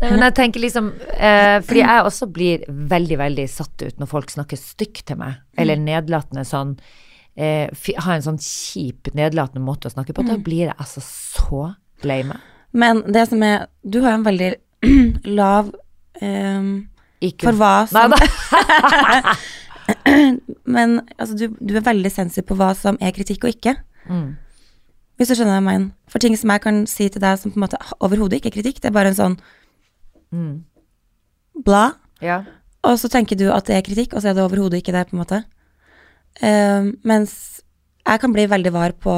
men 0.10 0.22
jeg 0.24 0.34
tenker 0.36 0.62
liksom 0.62 0.86
eh, 0.96 1.58
Fordi 1.64 1.82
jeg 1.82 2.04
også 2.08 2.28
blir 2.32 2.62
veldig, 2.68 3.18
veldig 3.20 3.44
satt 3.52 3.84
ut 3.84 4.00
når 4.00 4.08
folk 4.10 4.32
snakker 4.32 4.60
stygt 4.60 5.06
til 5.10 5.20
meg, 5.20 5.38
eller 5.60 5.80
nedlatende 5.80 6.44
sånn 6.48 6.74
eh, 7.36 7.68
Har 8.00 8.14
en 8.14 8.24
sånn 8.24 8.40
kjip, 8.42 9.12
nedlatende 9.16 9.64
måte 9.64 9.90
å 9.90 9.94
snakke 9.94 10.16
på. 10.16 10.24
Da 10.28 10.38
blir 10.40 10.70
jeg 10.70 10.76
altså 10.76 11.04
så 11.04 11.64
lei 12.08 12.22
meg. 12.26 12.40
Men 12.72 13.04
det 13.08 13.28
som 13.30 13.42
er 13.44 13.68
Du 13.82 14.00
har 14.04 14.16
en 14.16 14.26
veldig 14.26 14.54
lav 15.38 15.72
ehm, 16.20 16.88
Ikke 17.24 17.48
For 17.48 17.58
hva 17.58 17.72
som. 17.90 18.12
Men 20.74 21.00
altså, 21.18 21.34
du, 21.38 21.56
du 21.60 21.76
er 21.78 21.84
veldig 21.86 22.10
sensitiv 22.12 22.46
på 22.50 22.56
hva 22.58 22.72
som 22.78 22.98
er 23.02 23.14
kritikk 23.16 23.46
og 23.48 23.54
ikke. 23.56 23.74
Mm. 24.08 24.36
Hvis 25.18 25.32
du 25.32 25.34
skjønner 25.34 25.56
hva 25.56 25.60
jeg 25.60 25.66
mener. 25.68 25.88
For 26.12 26.22
ting 26.22 26.36
som 26.38 26.52
jeg 26.54 26.62
kan 26.64 26.82
si 26.90 27.08
til 27.10 27.22
deg 27.24 27.40
som 27.40 27.50
på 27.52 27.58
en 27.58 27.64
måte 27.66 27.80
overhodet 28.04 28.38
ikke 28.38 28.52
er 28.52 28.56
kritikk, 28.58 28.78
det 28.82 28.90
er 28.92 28.98
bare 28.98 29.14
en 29.14 29.18
sånn 29.22 29.38
Mm. 30.28 30.58
bla, 31.64 31.94
Ja. 32.20 32.42
og 32.84 32.98
så 33.00 33.08
tenker 33.08 33.34
du 33.40 33.46
at 33.50 33.64
det 33.64 33.76
er 33.78 33.82
kritikk, 33.86 34.12
og 34.12 34.20
så 34.20 34.28
er 34.28 34.34
det 34.36 34.42
overhodet 34.44 34.82
ikke 34.82 34.92
det, 34.92 35.06
på 35.08 35.16
en 35.16 35.22
måte. 35.22 35.38
Uh, 36.42 36.92
mens 37.02 37.62
jeg 38.04 38.20
kan 38.20 38.34
bli 38.34 38.44
veldig 38.46 38.72
var 38.74 38.92
på 38.92 39.14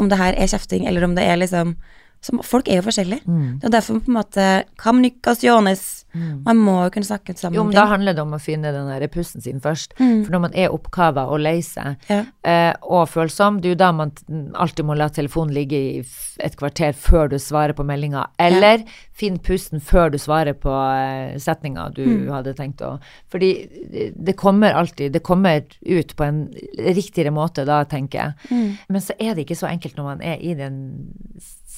om 0.00 0.08
det 0.08 0.16
her 0.16 0.32
er 0.32 0.48
kjefting, 0.48 0.86
eller 0.88 1.04
om 1.04 1.14
det 1.14 1.24
er 1.28 1.36
liksom 1.36 1.76
som, 2.20 2.40
Folk 2.44 2.68
er 2.68 2.76
jo 2.80 2.82
forskjellige. 2.82 3.24
Mm. 3.26 3.60
Det 3.60 3.64
er 3.64 3.70
derfor 3.78 4.00
på 4.00 4.08
en 4.12 4.18
måte 4.18 4.64
Kommunikasjones. 4.76 6.04
Man 6.44 6.58
må 6.58 6.72
jo 6.84 6.90
kunne 6.90 7.06
snakke 7.06 7.36
sammen 7.38 7.54
Jo, 7.54 7.62
men 7.68 7.76
da 7.76 7.84
handler 7.86 8.16
det 8.18 8.22
om 8.24 8.32
å 8.34 8.40
finne 8.42 8.72
den 8.74 8.88
der 8.90 9.06
pusten 9.12 9.40
sin 9.44 9.60
først. 9.62 9.92
Mm. 10.00 10.24
For 10.26 10.34
når 10.34 10.40
man 10.42 10.56
er 10.58 10.72
oppkava 10.74 11.28
og 11.30 11.38
lei 11.40 11.60
seg, 11.62 11.96
Ja. 12.10 12.24
eh, 12.42 12.72
og 12.82 13.06
følsom, 13.08 13.60
det 13.62 13.68
er 13.70 13.74
jo 13.76 13.78
da 13.78 13.92
man 13.92 14.10
alltid 14.58 14.84
må 14.84 14.96
la 14.98 15.06
telefonen 15.08 15.54
ligge 15.54 15.76
i 15.78 16.02
et 16.40 16.56
kvarter 16.58 16.92
før 16.98 17.30
du 17.30 17.36
svarer 17.38 17.72
på 17.78 17.86
meldinga, 17.86 18.26
eller 18.40 18.82
finn 19.14 19.38
pusten 19.38 19.78
før 19.80 20.10
du 20.10 20.18
svarer 20.18 20.54
på 20.58 20.70
eh, 20.74 21.38
setninga 21.38 21.94
du 21.94 22.04
Mm. 22.10 22.28
hadde 22.32 22.54
tenkt 22.56 22.80
å 22.82 22.98
Fordi 23.30 23.68
det- 23.92 24.24
det 24.24 24.36
kommer 24.36 24.72
alltid 24.74 25.12
Det 25.12 25.22
kommer 25.22 25.62
ut 25.86 26.16
på 26.16 26.24
en 26.24 26.48
riktigere 26.76 27.30
måte 27.30 27.64
da, 27.64 27.84
tenker 27.84 28.18
jeg. 28.18 28.34
Mm. 28.50 28.78
Men 28.88 29.00
så 29.00 29.12
er 29.20 29.34
det 29.34 29.46
ikke 29.46 29.56
så 29.56 29.68
enkelt 29.70 29.94
når 29.96 30.04
man 30.04 30.20
er 30.22 30.36
i 30.40 30.54
den 30.54 31.12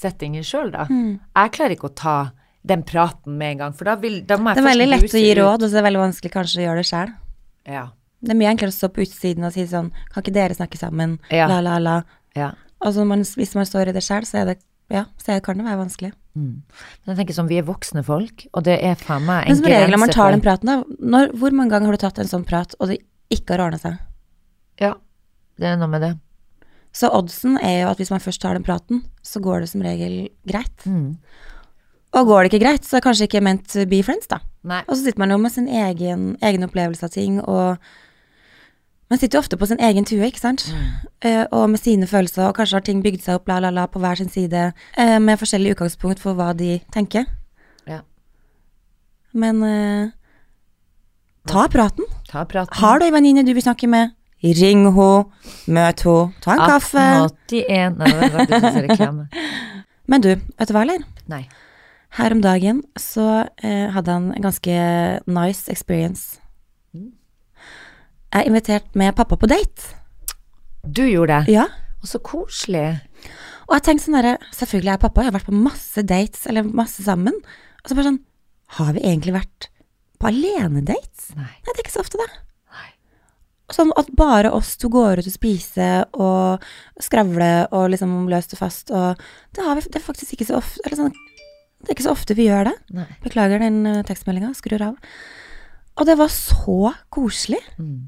settingen 0.03 0.47
sjøl, 0.47 0.73
da. 0.75 0.87
Mm. 0.91 1.19
Jeg 1.39 1.53
klarer 1.57 1.77
ikke 1.77 1.91
å 1.91 1.97
ta 1.97 2.17
den 2.63 2.85
praten 2.87 3.39
med 3.39 3.57
en 3.57 3.63
gang, 3.65 3.75
for 3.75 3.91
da, 3.91 3.97
vil, 3.99 4.21
da 4.27 4.39
må 4.39 4.53
jeg 4.53 4.61
Det 4.61 4.63
er 4.63 4.71
veldig 4.71 4.89
lett 4.93 5.17
å 5.19 5.23
gi 5.25 5.35
råd, 5.39 5.65
og 5.65 5.67
så 5.67 5.75
er 5.75 5.81
det 5.81 5.87
veldig 5.89 6.03
vanskelig 6.05 6.33
kanskje 6.35 6.61
å 6.61 6.67
gjøre 6.67 6.83
det 6.83 6.89
sjøl. 6.91 7.15
Ja. 7.71 7.87
Det 8.23 8.35
er 8.35 8.39
mye 8.39 8.53
enklere 8.53 8.71
å 8.71 8.77
stå 8.77 8.91
på 8.95 9.03
utsiden 9.03 9.47
og 9.47 9.55
si 9.55 9.65
sånn 9.67 9.89
Kan 10.13 10.23
ikke 10.23 10.35
dere 10.35 10.55
snakke 10.55 10.79
sammen? 10.79 11.17
Ja. 11.35 11.49
La, 11.51 11.59
la, 11.65 11.79
la. 11.83 11.97
ja. 12.39 12.53
Altså 12.83 13.05
man, 13.07 13.25
hvis 13.39 13.55
man 13.59 13.67
står 13.67 13.91
i 13.91 13.95
det 13.97 14.03
sjøl, 14.07 14.27
så 14.27 14.43
er 14.43 14.53
det 14.53 14.59
Ja, 14.93 15.07
så 15.19 15.39
kan 15.43 15.59
det 15.59 15.67
være 15.67 15.81
vanskelig. 15.81 16.13
Mm. 16.37 16.63
Men 16.63 17.13
jeg 17.13 17.19
tenker 17.19 17.37
sånn, 17.37 17.49
vi 17.51 17.59
er 17.61 17.67
voksne 17.67 18.03
folk, 18.07 18.47
og 18.53 18.65
det 18.67 18.79
er 18.85 18.99
faen 19.01 19.27
meg 19.27 19.51
Men 19.51 19.59
som 19.59 19.69
regel 19.69 19.93
når 19.93 20.01
man 20.01 20.13
tar 20.15 20.33
den 20.33 20.45
praten, 20.45 20.71
da 20.71 21.07
når, 21.15 21.33
Hvor 21.41 21.57
mange 21.57 21.75
ganger 21.75 21.91
har 21.91 21.99
du 21.99 22.05
tatt 22.05 22.21
en 22.23 22.31
sånn 22.31 22.47
prat, 22.49 22.77
og 22.79 22.93
det 22.93 23.01
ikke 23.33 23.57
har 23.57 23.67
ordna 23.67 23.81
seg? 23.81 23.99
Ja, 24.81 24.95
det 25.61 25.69
er 25.69 25.81
noe 25.81 25.91
med 25.93 26.05
det. 26.05 26.13
Så 26.93 27.09
oddsen 27.09 27.57
er 27.65 27.83
jo 27.83 27.91
at 27.93 28.01
hvis 28.03 28.13
man 28.13 28.21
først 28.21 28.43
tar 28.43 28.59
den 28.59 28.67
praten, 28.67 29.03
så 29.25 29.41
går 29.41 29.65
det 29.65 29.73
som 29.73 29.85
regel 29.85 30.29
greit. 30.49 30.85
Mm. 30.85 31.17
Og 32.13 32.29
går 32.29 32.45
det 32.45 32.53
ikke 32.53 32.65
greit, 32.67 32.85
så 32.85 32.97
er 32.97 33.01
det 33.01 33.07
kanskje 33.07 33.29
ikke 33.31 33.45
meant 33.45 33.65
to 33.73 33.87
be 33.89 34.03
friends, 34.05 34.29
da. 34.29 34.43
Nei. 34.69 34.83
Og 34.85 34.97
så 34.97 35.07
sitter 35.07 35.23
man 35.23 35.33
jo 35.33 35.41
med 35.41 35.55
sin 35.55 35.69
egen, 35.69 36.35
egen 36.45 36.67
opplevelse 36.67 37.09
av 37.09 37.15
ting, 37.15 37.41
og 37.41 37.81
man 39.13 39.21
sitter 39.21 39.37
jo 39.37 39.43
ofte 39.43 39.57
på 39.61 39.69
sin 39.69 39.81
egen 39.81 40.07
tue, 40.09 40.25
ikke 40.25 40.41
sant? 40.41 40.67
Eh, 41.25 41.43
og 41.53 41.71
med 41.73 41.81
sine 41.81 42.07
følelser, 42.09 42.47
og 42.47 42.57
kanskje 42.57 42.79
har 42.79 42.85
ting 42.87 43.03
bygd 43.05 43.25
seg 43.25 43.41
opp 43.41 43.49
la, 43.49 43.59
la, 43.65 43.73
la, 43.73 43.85
på 43.89 44.01
hver 44.01 44.21
sin 44.21 44.31
side, 44.33 44.71
uh, 44.73 45.19
med 45.21 45.41
forskjellig 45.41 45.75
utgangspunkt 45.75 46.23
for 46.23 46.37
hva 46.37 46.53
de 46.57 46.79
tenker. 46.93 47.27
Ja. 47.89 48.03
Men 49.33 49.61
uh, 49.61 50.13
ta 51.49 51.67
praten. 51.73 52.09
Ta 52.29 52.45
praten. 52.49 52.77
Har 52.81 53.01
du 53.01 53.09
ei 53.09 53.13
venninne 53.13 53.45
du 53.45 53.53
vil 53.53 53.65
snakke 53.65 53.89
med, 53.89 54.13
ring 54.43 54.85
henne, 54.91 55.25
møt 55.71 56.03
henne, 56.03 56.33
ta 56.43 56.57
en 56.57 56.65
kaffe. 56.75 57.07
1881 57.31 57.99
Nei, 58.01 58.11
det 58.11 58.31
var 58.35 58.47
faktisk 58.51 58.81
reklame. 58.89 59.27
Men 60.11 60.25
du, 60.25 60.33
vet 60.35 60.69
du 60.69 60.75
hva, 60.75 60.83
eller? 60.83 61.05
Nei. 61.31 61.45
Her 62.19 62.35
om 62.35 62.43
dagen 62.45 62.83
så 63.01 63.47
eh, 63.63 63.89
hadde 63.95 64.13
han 64.13 64.33
en 64.35 64.45
ganske 64.45 64.75
nice 65.31 65.71
experience. 65.73 66.41
Jeg 66.93 68.43
er 68.43 68.49
invitert 68.49 68.95
med 68.99 69.15
pappa 69.17 69.37
på 69.37 69.49
date. 69.49 69.95
Du 70.85 71.05
gjorde 71.07 71.41
det? 71.43 71.55
Ja. 71.55 71.69
Og 72.03 72.11
så 72.11 72.19
koselig. 72.25 72.99
Og 73.69 73.77
jeg 73.77 73.85
tenkte 73.87 74.09
sånn 74.09 74.17
derre 74.19 74.33
Selvfølgelig 74.57 74.91
er 74.93 75.03
pappa, 75.05 75.23
jeg 75.23 75.31
har 75.31 75.37
vært 75.37 75.49
på 75.49 75.57
masse 75.57 76.03
dates, 76.05 76.47
eller 76.51 76.67
masse 76.67 77.05
sammen. 77.07 77.37
Og 77.85 77.89
så 77.89 77.97
bare 77.97 78.11
sånn 78.11 78.23
Har 78.79 78.97
vi 78.97 79.05
egentlig 79.05 79.37
vært 79.37 79.69
på 80.19 80.31
alenedates? 80.31 81.31
Nei. 81.37 81.47
Nei, 81.47 81.69
det 81.71 81.79
er 81.79 81.85
ikke 81.85 81.95
så 81.95 82.03
ofte, 82.03 82.19
det. 82.21 82.43
Sånn 83.73 83.93
at 83.97 84.11
bare 84.17 84.53
oss 84.53 84.75
to 84.81 84.91
går 84.93 85.23
ut 85.23 85.29
og 85.29 85.35
spiser 85.35 86.07
og 86.13 86.65
skravler 87.01 87.71
og 87.73 87.91
liksom 87.95 88.27
løst 88.33 88.53
og 88.57 88.61
fast 88.61 88.93
og 88.93 89.21
Det 89.55 89.65
har 89.65 89.79
vi 89.79 89.85
det 89.87 90.01
er 90.01 90.05
faktisk 90.05 90.35
ikke 90.37 90.49
så 90.51 90.59
ofte 90.61 90.85
Eller 90.85 91.01
sånn 91.01 91.15
Det 91.15 91.89
er 91.91 91.97
ikke 91.97 92.07
så 92.07 92.15
ofte 92.15 92.37
vi 92.39 92.47
gjør 92.47 92.69
det. 92.71 92.75
Nei. 92.95 93.09
Beklager 93.25 93.63
den 93.63 93.81
uh, 93.89 94.03
tekstmeldinga, 94.07 94.53
skrur 94.55 94.85
av. 94.87 95.15
Og 95.99 96.07
det 96.07 96.15
var 96.21 96.31
så 96.31 96.93
koselig. 97.11 97.59
Mm. 97.75 98.07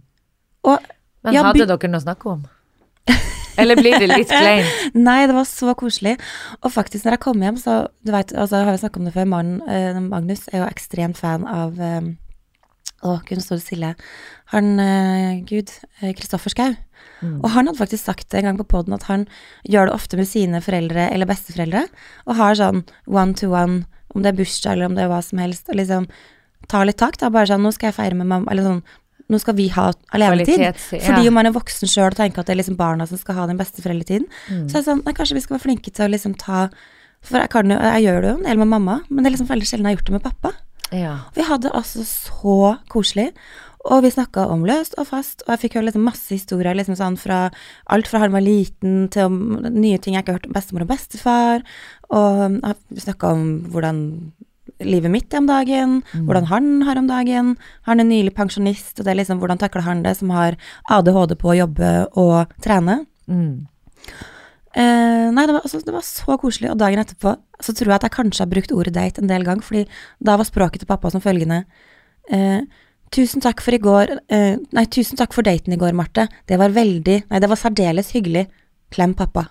Og 0.71 0.93
Men 1.27 1.41
hadde 1.43 1.67
dere 1.67 1.91
noe 1.91 1.99
å 1.99 2.05
snakke 2.05 2.31
om? 2.37 2.45
Eller 3.61 3.79
blir 3.79 3.99
det 4.03 4.09
litt 4.11 4.31
kleint? 4.31 4.71
Nei, 5.09 5.25
det 5.29 5.37
var 5.37 5.47
så 5.49 5.75
koselig. 5.79 6.17
Og 6.63 6.73
faktisk, 6.75 7.05
når 7.05 7.17
jeg 7.17 7.25
kom 7.27 7.43
hjem, 7.45 7.59
så 7.61 7.77
Du 8.05 8.13
vet, 8.15 8.35
altså, 8.35 8.61
jeg 8.61 8.69
har 8.69 8.77
jo 8.77 8.83
snakka 8.83 9.01
om 9.01 9.09
det 9.09 9.15
før, 9.15 9.31
mannen, 9.31 9.63
eh, 9.71 10.01
Magnus 10.03 10.47
er 10.51 10.63
jo 10.63 10.69
ekstremt 10.69 11.19
fan 11.21 11.47
av 11.49 11.81
eh, 11.81 12.13
Å, 13.05 13.19
kunne 13.29 13.45
stå 13.45 13.59
stille. 13.61 13.93
Han 14.55 14.79
eh, 14.81 15.41
Gud, 15.45 15.71
eh, 16.01 16.15
Kristoffer 16.17 16.53
Schau. 16.55 16.71
Mm. 17.21 17.39
Og 17.43 17.49
han 17.53 17.69
hadde 17.69 17.79
faktisk 17.79 18.05
sagt 18.09 18.35
en 18.37 18.47
gang 18.49 18.59
på 18.61 18.67
poden 18.69 18.97
at 18.97 19.05
han 19.11 19.27
gjør 19.69 19.91
det 19.91 19.97
ofte 19.97 20.17
med 20.21 20.29
sine 20.29 20.61
foreldre 20.65 21.11
eller 21.13 21.29
besteforeldre, 21.29 21.85
og 22.27 22.39
har 22.41 22.57
sånn 22.59 22.85
one 23.07 23.37
to 23.37 23.51
one, 23.53 23.83
om 24.15 24.25
det 24.25 24.33
er 24.33 24.39
bursdag 24.41 24.73
eller 24.77 24.89
om 24.89 24.97
det 24.97 25.05
er 25.05 25.13
hva 25.13 25.21
som 25.25 25.41
helst, 25.43 25.69
og 25.69 25.77
liksom 25.81 26.09
tar 26.71 26.87
litt 26.89 26.97
tak, 27.01 27.19
da. 27.21 27.29
Bare 27.35 27.51
sånn, 27.51 27.65
nå 27.65 27.73
skal 27.77 27.91
jeg 27.91 27.99
feire 27.99 28.17
med 28.17 28.31
mamma, 28.31 28.49
eller 28.53 28.65
sånn 28.71 28.83
nå 29.33 29.39
skal 29.41 29.57
vi 29.57 29.71
ha 29.73 29.87
alenetid. 30.13 30.61
Ja. 30.61 30.73
Fordi 30.77 31.29
om 31.31 31.35
man 31.39 31.49
er 31.49 31.55
voksen 31.55 31.89
sjøl 31.89 32.11
og 32.11 32.19
tenker 32.19 32.43
at 32.43 32.49
det 32.49 32.55
er 32.57 32.61
liksom 32.61 32.77
barna 32.77 33.07
som 33.09 33.17
skal 33.21 33.39
ha 33.39 33.47
den 33.49 33.57
beste 33.61 33.81
foreldretiden, 33.85 34.27
Mm. 34.51 34.67
så 34.69 34.77
er 34.77 34.81
det 34.83 34.89
sånn 34.91 35.01
nei, 35.05 35.15
kanskje 35.17 35.39
vi 35.39 35.41
skal 35.41 35.57
være 35.57 35.65
flinke 35.65 35.91
til 35.93 36.05
å 36.09 36.13
liksom 36.13 36.37
ta 36.37 36.69
For 37.25 37.41
jeg, 37.41 37.49
kan 37.49 37.71
jeg 37.73 38.03
gjør 38.05 38.21
det 38.21 38.29
jo 38.29 38.37
en 38.37 38.45
del 38.45 38.59
med 38.61 38.69
mamma, 38.69 39.01
men 39.09 39.25
det 39.25 39.31
er 39.31 39.33
liksom 39.39 39.49
veldig 39.49 39.65
sjelden 39.65 39.87
jeg 39.89 39.95
har 39.95 39.97
gjort 39.97 40.09
det 40.11 40.13
med 40.13 40.25
pappa. 40.27 40.51
Ja. 40.95 41.15
Vi 41.35 41.45
hadde 41.47 41.73
altså 41.75 42.05
så 42.07 42.59
koselig, 42.93 43.33
og 43.85 44.05
vi 44.05 44.13
snakka 44.15 44.47
om 44.49 44.65
løst 44.65 44.95
og 45.01 45.11
fast, 45.11 45.43
og 45.45 45.55
jeg 45.55 45.65
fikk 45.65 45.77
høre 45.79 45.91
liksom 45.91 46.07
masse 46.07 46.31
historier, 46.33 46.77
liksom 46.77 46.97
sånn 46.97 47.19
fra 47.21 47.49
alt 47.93 48.09
fra 48.09 48.23
han 48.23 48.33
var 48.33 48.45
liten 48.45 49.11
til 49.13 49.29
om 49.29 49.37
nye 49.67 49.99
ting 50.01 50.17
jeg 50.17 50.25
ikke 50.25 50.33
har 50.33 50.41
hørt 50.41 50.49
om 50.49 50.57
bestemor 50.57 50.87
og 50.87 50.93
bestefar, 50.95 51.67
og 52.15 52.61
vi 52.89 53.05
snakka 53.05 53.35
om 53.35 53.45
hvordan 53.75 54.01
livet 54.85 55.13
mitt 55.13 55.35
er 55.35 55.43
om 55.43 55.49
dagen, 55.49 55.99
hvordan 56.15 56.49
han 56.51 56.71
har 56.89 56.99
om 56.99 57.07
dagen. 57.09 57.53
Han 57.89 58.01
er 58.01 58.09
nylig 58.09 58.35
pensjonist, 58.37 58.99
og 58.99 59.05
det 59.05 59.13
er 59.13 59.21
liksom 59.21 59.43
hvordan 59.43 59.61
takler 59.61 59.85
han 59.87 60.03
det, 60.07 60.17
som 60.19 60.33
har 60.35 60.57
ADHD 60.91 61.37
på 61.41 61.53
å 61.53 61.59
jobbe 61.61 61.93
og 62.21 62.55
trene. 62.65 63.03
Mm. 63.31 63.67
Eh, 64.75 65.29
nei, 65.31 65.45
det 65.47 65.55
var, 65.55 65.63
altså, 65.63 65.79
det 65.85 65.95
var 65.95 66.07
så 66.07 66.39
koselig, 66.41 66.73
og 66.73 66.81
dagen 66.81 67.03
etterpå 67.05 67.37
så 67.65 67.73
tror 67.77 67.91
jeg 67.95 67.99
at 68.01 68.07
jeg 68.09 68.15
kanskje 68.19 68.45
har 68.45 68.51
brukt 68.53 68.73
ordet 68.77 68.95
date 68.97 69.23
en 69.25 69.31
del 69.31 69.45
ganger, 69.47 69.65
fordi 69.65 69.85
da 70.25 70.37
var 70.41 70.49
språket 70.49 70.85
til 70.85 70.91
pappa 70.91 71.11
som 71.15 71.25
følgende 71.25 71.63
eh, 72.31 72.61
Tusen 73.15 73.41
takk 73.45 73.61
for 73.63 73.77
i 73.77 73.79
går 73.79 74.11
eh, 74.33 74.57
Nei, 74.75 74.85
tusen 74.91 75.19
takk 75.21 75.35
for 75.37 75.47
daten 75.47 75.71
i 75.73 75.79
går, 75.79 75.93
Marte. 75.95 76.25
Det 76.51 76.57
var 76.59 76.73
veldig 76.75 77.19
Nei, 77.31 77.39
det 77.43 77.51
var 77.53 77.61
særdeles 77.61 78.09
hyggelig. 78.17 78.47
Klem 78.91 79.13
pappa. 79.15 79.45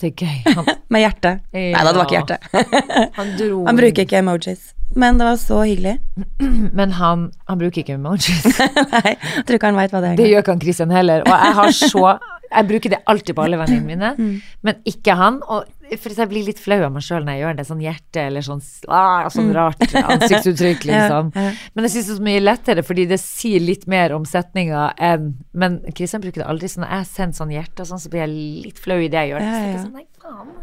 Det 0.00 0.12
er 0.12 0.26
gøy. 0.26 0.36
Han, 0.60 0.68
Med 0.94 1.02
hjerte. 1.02 1.32
Nei 1.56 1.72
da, 1.74 1.90
det 1.90 1.98
var 1.98 2.06
ikke 2.06 2.18
hjertet. 2.20 2.46
hjerte. 2.52 3.08
han 3.18 3.32
dro 3.40 3.64
Han 3.66 3.80
bruker 3.80 4.06
ikke 4.06 4.20
emojis. 4.22 4.68
Men 4.98 5.18
det 5.20 5.26
var 5.26 5.36
så 5.42 5.58
hyggelig. 5.66 5.96
Men 6.78 6.94
han, 7.00 7.26
han 7.50 7.58
bruker 7.60 7.82
ikke 7.82 7.96
emojis. 7.98 8.46
Nei, 8.94 9.16
jeg 9.16 9.44
tror 9.48 9.58
ikke 9.58 9.70
han 9.72 9.78
veit 9.80 9.92
hva 9.96 10.00
det 10.04 10.12
er. 10.14 10.20
Det 10.22 10.30
gjør 10.30 10.44
ikke 10.44 10.54
han 10.56 10.62
Christian 10.64 10.94
heller. 10.94 11.26
Og 11.26 11.34
jeg 11.34 11.58
har 11.60 11.74
så 11.80 12.06
Jeg 12.50 12.66
bruker 12.70 12.90
det 12.94 13.02
alltid 13.10 13.36
på 13.38 13.44
alle 13.48 13.58
vennene 13.60 13.86
mine, 13.86 14.08
Mm. 14.18 14.32
men 14.66 14.80
ikke 14.90 15.14
han. 15.18 15.36
Og 15.46 15.66
for 15.98 16.14
jeg 16.14 16.28
blir 16.30 16.44
litt 16.46 16.60
flau 16.62 16.78
av 16.86 16.92
meg 16.94 17.02
sjøl 17.02 17.24
når 17.26 17.32
jeg 17.34 17.42
gjør 17.42 17.56
det. 17.58 17.64
Sånn 17.66 17.80
hjerte 17.82 18.20
eller 18.28 18.44
sånn, 18.46 18.60
ah, 18.88 19.28
sånn 19.32 19.50
rart 19.56 19.82
ansiktsuttrykk, 19.94 20.84
liksom. 20.90 21.32
Mm. 21.32 21.40
Ja, 21.40 21.46
ja. 21.48 21.70
Men 21.74 21.84
jeg 21.88 21.94
syns 21.96 22.06
det 22.06 22.14
er 22.14 22.20
så 22.20 22.26
mye 22.28 22.42
lettere, 22.44 22.84
fordi 22.86 23.06
det 23.10 23.18
sier 23.22 23.60
litt 23.64 23.86
mer 23.90 24.14
om 24.16 24.24
setninga 24.28 24.92
enn 24.98 25.32
Men 25.52 25.80
Kristian 25.96 26.22
bruker 26.22 26.42
det 26.44 26.48
aldri. 26.48 26.68
sånn. 26.70 26.86
jeg 26.88 27.06
sender 27.10 27.36
sånn 27.40 27.50
hjerte 27.54 27.82
og 27.82 27.90
sånn, 27.90 28.00
så 28.02 28.08
blir 28.12 28.24
jeg 28.26 28.64
litt 28.68 28.78
flau 28.78 28.98
i 29.00 29.08
det 29.08 29.24
jeg 29.24 29.32
gjør. 29.34 29.40
Det 29.40 29.66
ja. 29.74 29.82
sånn, 29.82 29.92
nei. 29.98 30.06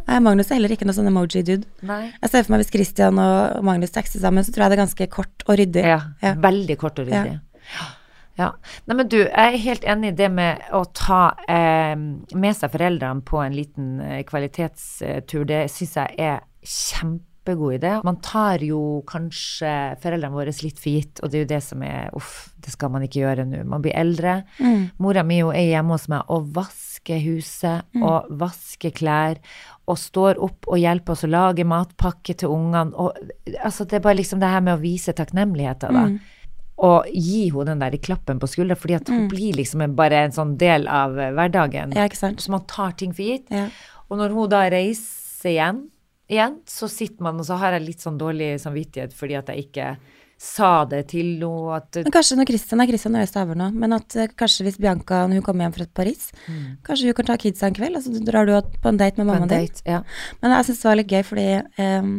Nei, 0.07 0.19
Magnus 0.23 0.47
er 0.51 0.55
heller 0.61 0.71
ikke 0.71 0.85
noe 0.87 0.95
sånn 0.95 1.09
emoji-dude. 1.09 1.65
Jeg 1.83 2.29
ser 2.31 2.45
for 2.45 2.53
meg 2.53 2.61
hvis 2.63 2.71
Kristian 2.71 3.17
og 3.19 3.63
Magnus 3.67 3.91
tekster 3.91 4.21
sammen, 4.23 4.45
så 4.47 4.53
tror 4.55 4.63
jeg 4.67 4.71
det 4.71 4.77
er 4.77 4.83
ganske 4.85 5.07
kort 5.11 5.43
og 5.47 5.57
ryddig. 5.59 5.83
Ja, 5.83 5.99
Ja. 6.23 6.35
veldig 6.39 6.77
kort 6.79 6.99
og 7.01 7.09
ryddig. 7.09 7.39
Ja. 7.73 7.87
Nei, 8.37 8.95
men 8.95 9.07
du, 9.09 9.17
jeg 9.23 9.53
er 9.53 9.63
helt 9.63 9.87
enig 9.89 10.13
i 10.13 10.17
det 10.19 10.27
med 10.33 10.67
å 10.75 10.83
ta 10.95 11.21
eh, 11.49 11.95
med 11.97 12.57
seg 12.57 12.73
foreldrene 12.73 13.25
på 13.25 13.41
en 13.43 13.55
liten 13.57 13.95
eh, 14.03 14.21
kvalitetstur. 14.27 15.47
Det 15.49 15.63
syns 15.73 15.97
jeg 15.97 16.19
er 16.21 16.43
kjempegod 16.67 17.77
idé. 17.79 17.95
Man 18.05 18.19
tar 18.21 18.61
jo 18.65 19.01
kanskje 19.07 19.71
foreldrene 20.03 20.35
våre 20.35 20.53
litt 20.61 20.81
for 20.81 20.91
gitt, 20.91 21.23
og 21.23 21.31
det 21.31 21.39
er 21.39 21.45
jo 21.45 21.49
det 21.53 21.61
som 21.65 21.83
er 21.87 22.13
uff, 22.17 22.51
det 22.61 22.75
skal 22.75 22.93
man 22.93 23.07
ikke 23.07 23.23
gjøre 23.23 23.47
nå. 23.47 23.63
Man 23.71 23.85
blir 23.85 23.97
eldre. 23.97 24.41
Mora 25.01 25.23
mi 25.25 25.39
er 25.47 25.71
hjemme 25.71 25.95
hos 25.97 26.07
meg 26.11 26.29
og 26.33 26.51
vasker 26.57 27.23
huset 27.23 27.99
og 28.03 28.27
vasker 28.41 28.91
klær 28.91 29.39
og 29.87 29.95
står 29.97 30.41
opp 30.43 30.67
og 30.67 30.81
hjelper 30.81 31.13
oss 31.15 31.23
å 31.23 31.31
lage 31.31 31.63
matpakke 31.63 32.33
til 32.35 32.51
ungene. 32.51 32.91
Og 32.99 33.15
altså, 33.63 33.85
det 33.87 34.01
er 34.01 34.03
bare 34.03 34.19
liksom 34.19 34.41
det 34.43 34.49
her 34.51 34.65
med 34.65 34.75
å 34.75 34.81
vise 34.83 35.15
takknemligheter, 35.15 35.95
da. 35.95 36.09
Og 36.77 37.07
gi 37.09 37.47
henne 37.49 37.73
den 37.73 37.81
der 37.81 37.97
klappen 37.97 38.39
på 38.41 38.49
skuldra, 38.51 38.77
fordi 38.77 38.97
at 38.99 39.09
hun 39.09 39.25
blir 39.31 39.55
liksom 39.57 39.81
bare 39.97 40.27
en 40.27 40.35
sånn 40.35 40.57
del 40.61 40.85
av 40.91 41.17
eh, 41.17 41.31
hverdagen. 41.33 41.95
Ja, 41.97 42.05
ikke 42.05 42.19
sant? 42.19 42.43
Så 42.43 42.53
man 42.53 42.67
tar 42.69 42.93
ting 42.99 43.15
for 43.17 43.25
gitt. 43.25 43.49
Ja. 43.49 43.69
Og 44.07 44.19
når 44.21 44.35
hun 44.35 44.51
da 44.51 44.61
reiser 44.69 45.55
igjen, 45.55 45.81
igjen, 46.29 46.59
så 46.69 46.89
sitter 46.91 47.25
man, 47.25 47.39
og 47.41 47.47
så 47.47 47.57
har 47.57 47.75
jeg 47.77 47.87
litt 47.87 48.03
sånn 48.03 48.19
dårlig 48.19 48.55
samvittighet 48.61 49.15
fordi 49.15 49.37
at 49.39 49.49
jeg 49.51 49.67
ikke 49.67 49.89
sa 50.37 50.85
det 50.85 51.07
til 51.11 51.33
henne. 51.41 51.79
At 51.79 51.97
Men 52.03 52.13
kanskje 52.13 52.37
når 52.37 52.49
Christian 52.51 52.83
er 52.83 52.91
Christian 52.91 53.17
i 53.17 53.57
nå, 53.57 53.69
men 53.73 53.97
at 53.97 54.15
eh, 54.15 54.29
kanskje 54.37 54.67
hvis 54.67 54.77
Bianca 54.81 55.23
når 55.25 55.41
hun 55.41 55.47
kommer 55.47 55.65
hjem 55.65 55.75
fra 55.79 55.87
Paris, 56.01 56.29
kanskje 56.85 57.09
hun 57.09 57.17
kan 57.17 57.31
ta 57.31 57.39
kidsa 57.41 57.67
en 57.71 57.77
kveld, 57.77 57.97
og 57.97 58.05
så 58.05 58.21
drar 58.27 58.45
du 58.45 58.53
på 58.77 58.91
en 58.91 59.01
date 59.01 59.17
med 59.17 59.29
mammaen 59.29 59.49
din. 59.49 59.65
date, 59.65 59.81
ja. 59.89 60.03
Men 60.43 60.53
jeg 60.59 60.69
syns 60.69 60.83
det 60.83 60.89
var 60.91 61.01
litt 61.01 61.11
gøy, 61.17 61.23
fordi 61.25 61.47
eh, 61.81 62.11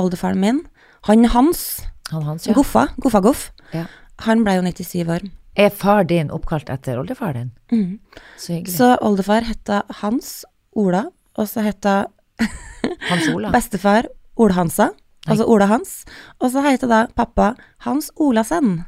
oldefaren 0.00 0.40
min, 0.40 0.64
han 1.08 1.28
Hans, 1.30 1.82
Han 2.10 2.24
Hans, 2.24 2.48
ja. 2.48 2.56
Goffa, 2.56 2.88
Goffa 2.96 3.20
Goff, 3.20 3.50
ja. 3.74 3.86
han 4.26 4.44
ble 4.46 4.58
jo 4.58 4.62
97 4.66 5.08
år. 5.16 5.26
Er 5.58 5.70
far 5.74 6.04
din 6.06 6.30
oppkalt 6.30 6.68
etter 6.70 7.00
oldefar 7.00 7.34
din? 7.34 7.50
Mm. 7.72 7.98
Så 8.38 8.52
hyggelig. 8.54 8.76
Så 8.76 8.92
oldefar 9.02 9.42
heta 9.48 9.82
Hans 10.02 10.44
Ola, 10.78 11.08
og 11.38 11.48
så 11.50 11.64
heta 11.66 11.96
Hans 13.10 13.26
Ola. 13.32 13.50
bestefar 13.54 14.06
Ola-Hansa, 14.38 14.92
altså 15.26 15.48
Ola 15.50 15.66
Hans, 15.66 16.04
og 16.38 16.52
så 16.54 16.62
heter 16.62 16.90
da 16.90 17.00
pappa 17.18 17.54
Hans 17.86 18.12
Olasen. 18.16 18.84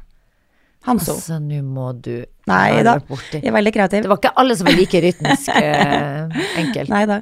Hanso. 0.87 1.13
Altså, 1.19 1.37
nå 1.43 1.59
må 1.67 1.91
du 2.01 2.23
Nei 2.49 2.81
da, 2.87 2.95
borti. 3.05 3.43
jeg 3.43 3.51
er 3.51 3.53
veldig 3.53 3.73
kreativ. 3.75 4.05
Det 4.07 4.09
var 4.09 4.21
ikke 4.23 4.33
alle 4.41 4.55
som 4.57 4.69
var 4.71 4.79
like 4.79 5.03
rytmisk 5.05 5.51
eh, 5.61 6.39
enkelt. 6.63 6.89
Nei 6.89 7.03
da. 7.11 7.19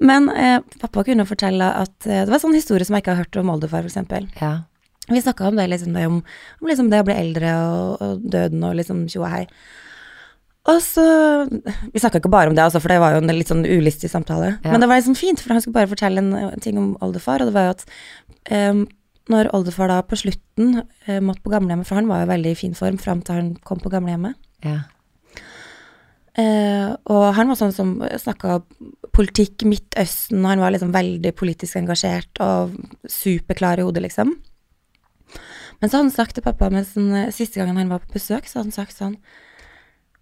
Men 0.00 0.26
eh, 0.32 0.56
pappa 0.80 1.04
kunne 1.06 1.26
fortelle 1.28 1.68
at 1.76 2.08
eh, 2.08 2.24
Det 2.24 2.32
var 2.32 2.38
en 2.40 2.44
sånn 2.48 2.56
historie 2.56 2.88
som 2.88 2.96
jeg 2.96 3.04
ikke 3.04 3.14
har 3.14 3.22
hørt 3.22 3.38
om 3.42 3.52
oldefar, 3.54 3.86
f.eks. 3.86 4.40
Ja. 4.40 4.50
Vi 5.10 5.22
snakka 5.22 5.48
om 5.50 5.58
det, 5.58 5.68
liksom 5.72 5.94
det 5.96 6.06
om, 6.06 6.18
om 6.60 6.70
liksom 6.70 6.90
det 6.92 7.02
å 7.02 7.06
bli 7.08 7.16
eldre 7.18 7.54
og, 7.66 8.02
og 8.04 8.26
døden 8.32 8.66
og 8.66 8.76
liksom 8.78 9.06
tjo 9.10 9.24
og 9.24 9.32
hei. 9.32 9.44
Og 10.68 10.78
så 10.84 11.04
Vi 11.48 12.02
snakka 12.02 12.20
ikke 12.20 12.32
bare 12.32 12.50
om 12.52 12.56
det, 12.56 12.62
altså, 12.62 12.82
for 12.82 12.92
det 12.92 13.00
var 13.00 13.16
jo 13.16 13.22
en 13.22 13.32
litt 13.32 13.50
sånn 13.50 13.64
ulystig 13.64 14.10
samtale. 14.12 14.54
Ja. 14.60 14.72
Men 14.72 14.82
det 14.84 14.90
var 14.90 15.00
liksom 15.00 15.18
fint, 15.18 15.40
for 15.40 15.54
han 15.54 15.64
skulle 15.64 15.78
bare 15.78 15.90
fortelle 15.90 16.22
en, 16.22 16.32
en 16.36 16.62
ting 16.62 16.78
om 16.78 16.92
oldefar, 17.04 17.42
og 17.42 17.50
det 17.50 17.56
var 17.56 17.68
jo 17.68 17.74
at 17.78 17.84
um, 18.52 18.84
når 19.30 19.50
oldefar 19.56 19.90
da 19.90 20.00
på 20.04 20.18
slutten 20.20 20.82
uh, 20.82 21.20
måtte 21.24 21.42
på 21.44 21.52
gamlehjemmet, 21.54 21.88
for 21.88 22.00
han 22.00 22.10
var 22.10 22.24
jo 22.24 22.32
veldig 22.32 22.54
i 22.54 22.58
fin 22.58 22.76
form 22.76 23.00
fram 23.00 23.24
til 23.24 23.38
han 23.38 23.52
kom 23.66 23.82
på 23.82 23.92
gamlehjemmet, 23.92 24.38
ja. 24.66 24.82
Uh, 26.38 26.94
og 27.10 27.24
han 27.34 27.50
var 27.50 27.58
sånn 27.58 27.74
som 27.74 27.96
snakka 28.22 28.60
politikk, 29.16 29.64
Midtøsten, 29.66 30.44
han 30.46 30.62
var 30.62 30.72
liksom 30.72 30.92
veldig 30.94 31.32
politisk 31.36 31.80
engasjert 31.80 32.40
og 32.44 32.76
superklar 33.10 33.80
i 33.80 33.86
hodet, 33.88 34.04
liksom. 34.06 34.36
Men 35.80 35.88
så 35.88 35.96
hadde 35.96 36.08
han 36.08 36.14
sagt 36.14 36.36
til 36.36 36.44
pappa 36.44 36.68
mens 36.72 36.92
eh, 36.96 37.30
siste 37.34 37.60
gangen 37.60 37.78
han 37.80 37.92
var 37.92 38.02
på 38.04 38.18
besøk, 38.18 38.48
så 38.48 38.60
hadde 38.60 38.70
han 38.70 38.76
sagt 38.82 38.98
sånn 38.98 39.16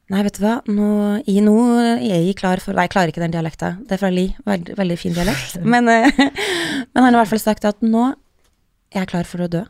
Nei, 0.08 0.22
vet 0.24 0.38
du 0.38 0.40
hva, 0.40 0.54
nå, 0.72 0.90
jeg, 1.26 1.42
nå 1.44 1.54
er 1.76 1.98
jeg 2.00 2.36
klar 2.38 2.62
for 2.64 2.72
Nei, 2.72 2.86
jeg 2.86 2.94
klarer 2.94 3.10
ikke 3.12 3.20
den 3.20 3.34
dialekta. 3.34 3.74
Det 3.84 3.98
er 3.98 4.00
fra 4.00 4.08
Li. 4.08 4.30
Veldig, 4.48 4.76
veldig 4.78 4.96
fin 4.96 5.12
dialekt. 5.12 5.58
Men, 5.74 5.90
eh, 5.92 6.08
men 6.94 7.02
han 7.02 7.10
har 7.10 7.18
i 7.18 7.18
hvert 7.18 7.34
fall 7.34 7.42
sagt 7.42 7.66
at 7.68 7.84
nå 7.84 8.06
er 8.08 9.02
jeg 9.02 9.10
klar 9.10 9.28
for 9.28 9.44
å 9.44 9.50
dø. 9.52 9.66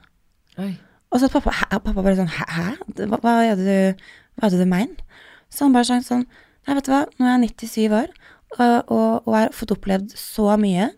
Oi. 0.63 0.77
Og 1.11 1.19
så 1.19 1.27
at 1.27 1.35
pappa, 1.35 1.55
pappa 1.73 2.05
bare 2.05 2.15
sånn, 2.21 2.31
hæ? 2.31 2.69
Hva, 3.01 3.19
hva, 3.19 3.35
er 3.49 3.59
det 3.59 3.67
du, 3.67 4.07
hva 4.39 4.47
er 4.47 4.55
det 4.55 4.63
du 4.63 4.71
mener? 4.71 5.25
Så 5.51 5.67
han 5.67 5.75
bare 5.75 5.89
sa 5.89 5.99
sånn, 6.05 6.23
nei, 6.69 6.77
vet 6.77 6.87
du 6.87 6.93
hva, 6.93 7.03
nå 7.19 7.27
er 7.27 7.35
jeg 7.35 7.57
97 7.59 7.99
år, 7.99 8.15
og, 8.55 8.63
og, 8.95 9.11
og 9.25 9.35
har 9.35 9.55
fått 9.57 9.75
opplevd 9.75 10.15
så 10.21 10.53
mye. 10.61 10.93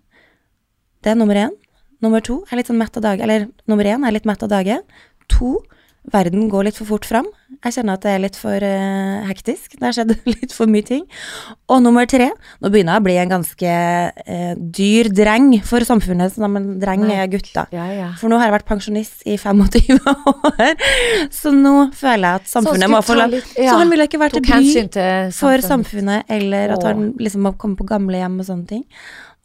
Det 1.01 1.15
er 1.15 1.17
nummer 1.17 1.39
én. 1.47 1.57
Nummer 2.05 2.25
to 2.25 2.41
er 2.49 2.61
litt 2.61 2.71
sånn 2.71 2.81
mett 2.81 2.97
av 2.97 3.05
dage, 3.05 3.25
eller 3.27 3.51
nummer 3.69 3.89
én 3.89 4.07
er 4.07 4.17
litt 4.17 4.29
mett 4.29 4.43
av 4.47 4.53
dage. 4.53 4.81
To, 5.37 5.59
verden 6.11 6.49
går 6.49 6.65
litt 6.67 6.79
for 6.81 6.89
fort 6.89 7.05
fram. 7.05 7.27
Jeg 7.61 7.75
kjenner 7.77 7.99
at 7.99 8.05
det 8.07 8.13
er 8.15 8.23
litt 8.23 8.37
for 8.41 8.65
uh, 8.65 9.27
hektisk. 9.29 9.75
Det 9.77 9.85
har 9.85 9.93
skjedd 9.93 10.15
litt 10.33 10.55
for 10.57 10.71
mye 10.71 10.87
ting. 10.87 11.05
Og 11.69 11.83
nummer 11.85 12.09
tre, 12.09 12.31
nå 12.63 12.71
begynner 12.73 12.97
jeg 12.97 13.03
å 13.03 13.07
bli 13.07 13.17
en 13.21 13.35
ganske 13.35 13.75
uh, 14.17 14.55
dyr 14.81 15.11
dreng 15.13 15.53
for 15.67 15.85
samfunnet, 15.85 16.33
så 16.33 16.49
men 16.49 16.73
dreng 16.81 17.05
er 17.13 17.29
gutta. 17.33 17.67
Ja, 17.77 17.91
ja. 17.93 18.11
For 18.21 18.33
nå 18.33 18.41
har 18.41 18.49
jeg 18.49 18.57
vært 18.57 18.69
pensjonist 18.71 19.27
i 19.29 19.37
25 19.37 20.01
år, 20.15 20.75
så 21.37 21.53
nå 21.53 21.75
føler 22.01 22.27
jeg 22.27 22.43
at 22.43 22.53
samfunnet 22.57 22.95
må 22.97 23.05
få 23.05 23.21
lov 23.21 23.37
ja, 23.37 23.43
Så 23.59 23.81
han 23.83 23.93
ville 23.93 24.09
ikke 24.09 24.23
vært 24.25 24.39
til 24.39 24.47
bry 24.49 25.33
for 25.37 25.69
samfunnet, 25.69 26.31
eller 26.33 26.79
at 26.79 26.87
han 26.89 27.11
liksom 27.21 27.45
må 27.45 27.59
komme 27.61 27.77
på 27.77 27.89
gamlehjem 27.93 28.41
og 28.41 28.49
sånne 28.49 28.71
ting. 28.73 28.87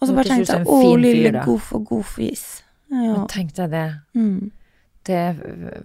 Og 0.02 0.10
så 0.10 0.16
bare 0.18 0.30
tenkte 0.30 0.58
jeg 0.60 0.68
å, 0.68 0.80
lille 1.00 1.32
Goof 1.46 1.72
og 1.78 1.86
Goofies. 1.90 2.46
Ja. 2.92 3.24
tenkte 3.32 3.66
jeg 3.66 3.72
det. 3.72 3.86
Mm. 4.16 4.52
det. 5.08 5.22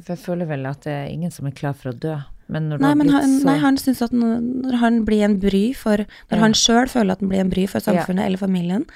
Jeg 0.08 0.18
føler 0.20 0.48
vel 0.50 0.66
at 0.68 0.82
det 0.84 0.92
er 0.92 1.08
ingen 1.12 1.32
som 1.32 1.48
er 1.48 1.54
klar 1.56 1.72
for 1.78 1.92
å 1.92 1.96
dø. 1.96 2.18
Men 2.50 2.68
når 2.68 2.82
Nei, 2.82 2.94
men 2.98 3.12
han, 3.14 3.38
så 3.40 3.46
nei, 3.46 3.56
han 3.62 3.78
syns 3.78 4.02
at 4.02 4.14
når 4.14 4.76
han 4.82 5.04
blir 5.06 5.22
en 5.22 5.36
bry 5.38 5.70
for 5.78 6.02
Når 6.02 6.34
Ja. 6.36 6.40
han 6.42 6.56
sjøl 6.58 6.88
føler 6.90 7.14
at 7.14 7.20
han 7.22 7.30
blir 7.30 7.44
en 7.44 7.52
bry 7.52 7.66
for 7.70 7.80
samfunnet 7.84 8.26
eller 8.26 8.40
familien, 8.42 8.86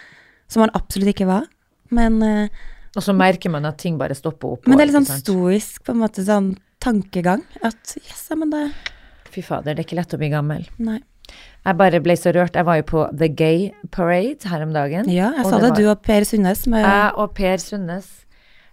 som 0.50 0.64
han 0.64 0.74
absolutt 0.74 1.14
ikke 1.14 1.28
var, 1.30 1.46
men, 1.94 2.20
eh, 2.22 2.48
Og 2.96 3.02
så 3.02 3.14
merker 3.14 3.50
man 3.50 3.64
at 3.66 3.78
ting 3.78 3.96
bare 3.98 4.14
stopper 4.14 4.52
opp. 4.56 4.66
men 4.66 4.78
det 4.78 4.82
er 4.88 4.92
litt 4.92 5.06
sånn 5.06 5.22
stoisk 5.22 5.84
på 5.84 5.94
en 5.94 6.02
måte 6.02 6.24
sånn 6.26 6.56
tankegang. 6.80 7.42
At 7.62 7.96
yes, 7.96 8.26
ja, 8.30 8.36
men 8.36 8.50
det 8.50 8.72
Fy 9.30 9.42
fader, 9.42 9.74
det 9.74 9.82
er 9.82 9.84
ikke 9.88 9.96
lett 9.98 10.14
å 10.14 10.18
bli 10.18 10.28
gammel. 10.30 10.68
Nei. 10.78 11.00
Jeg 11.64 11.76
bare 11.80 12.00
ble 12.04 12.12
så 12.20 12.32
rørt. 12.36 12.54
Jeg 12.58 12.64
var 12.68 12.76
jo 12.76 12.82
på 12.82 13.04
The 13.16 13.28
Gay 13.28 13.70
Parade 13.90 14.44
her 14.50 14.62
om 14.66 14.72
dagen. 14.74 15.08
Ja, 15.08 15.30
jeg 15.38 15.46
sa 15.46 15.58
det, 15.58 15.70
var- 15.70 15.76
du 15.80 15.88
og 15.90 16.02
Per 16.02 16.24
Sundnes 16.28 16.66
med 16.66 16.84
Jeg 16.84 17.12
og 17.16 17.34
Per 17.34 17.56
Sundnes 17.58 18.12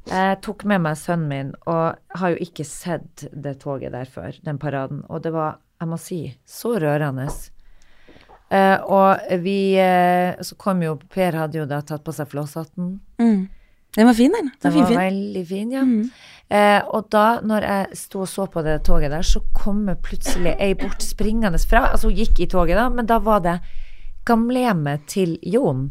jeg 0.09 0.39
tok 0.41 0.63
med 0.65 0.81
meg 0.81 0.95
sønnen 0.97 1.27
min, 1.29 1.49
og 1.69 1.95
har 2.17 2.29
jo 2.33 2.37
ikke 2.41 2.65
sett 2.65 3.27
det 3.31 3.59
toget 3.61 3.91
der 3.93 4.05
før, 4.09 4.33
den 4.43 4.57
paraden. 4.57 5.03
Og 5.13 5.21
det 5.21 5.29
var, 5.31 5.59
jeg 5.79 5.87
må 5.91 5.99
si, 6.01 6.17
så 6.49 6.71
rørende. 6.81 7.27
Eh, 8.51 8.77
og 8.81 9.21
vi 9.43 9.75
eh, 9.79 10.33
Så 10.41 10.57
kom 10.59 10.81
jo 10.83 10.97
Per 11.07 11.37
hadde 11.37 11.61
jo 11.61 11.65
da 11.69 11.81
tatt 11.85 12.03
på 12.03 12.11
seg 12.17 12.27
flosshatten. 12.33 12.99
mm. 13.21 13.49
Den 13.95 14.07
var 14.07 14.13
fin, 14.15 14.31
den. 14.31 14.45
Den 14.47 14.71
Den 14.71 14.71
var 14.71 14.87
fin, 14.87 14.87
fin. 14.87 14.97
veldig 14.97 15.47
fin, 15.47 15.71
ja. 15.71 15.81
Mm. 15.83 16.11
Eh, 16.51 16.81
og 16.91 17.07
da, 17.13 17.39
når 17.47 17.63
jeg 17.63 17.99
sto 18.01 18.25
og 18.25 18.27
så 18.29 18.45
på 18.51 18.63
det 18.65 18.81
toget 18.83 19.13
der, 19.13 19.23
så 19.23 19.39
kommer 19.55 19.95
plutselig 20.03 20.57
ei 20.59 20.73
bort 20.75 21.03
springende 21.05 21.61
fra. 21.63 21.85
Altså, 21.93 22.09
hun 22.09 22.17
gikk 22.19 22.41
i 22.43 22.49
toget, 22.51 22.75
da, 22.75 22.89
men 22.91 23.07
da 23.07 23.21
var 23.23 23.43
det 23.45 23.59
gamlehjemmet 24.27 25.05
til 25.09 25.37
Jon, 25.47 25.87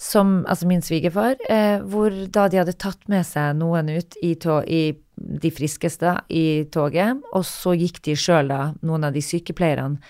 som, 0.00 0.40
altså 0.48 0.68
min 0.68 0.84
svigerfar, 0.84 1.40
eh, 1.48 1.80
hvor 1.80 2.12
da 2.32 2.46
de 2.48 2.60
hadde 2.60 2.76
tatt 2.80 3.08
med 3.12 3.24
seg 3.26 3.56
noen 3.56 3.88
ut 3.92 4.16
i, 4.20 4.34
tog, 4.40 4.68
i 4.68 4.92
de 5.16 5.52
friskeste 5.52 6.14
i 6.28 6.64
toget, 6.72 7.20
og 7.32 7.44
så 7.48 7.74
gikk 7.76 8.02
de 8.04 8.16
sjøl, 8.16 8.52
da, 8.52 8.72
noen 8.84 9.08
av 9.08 9.16
de 9.16 9.24
sykepleierne. 9.24 10.00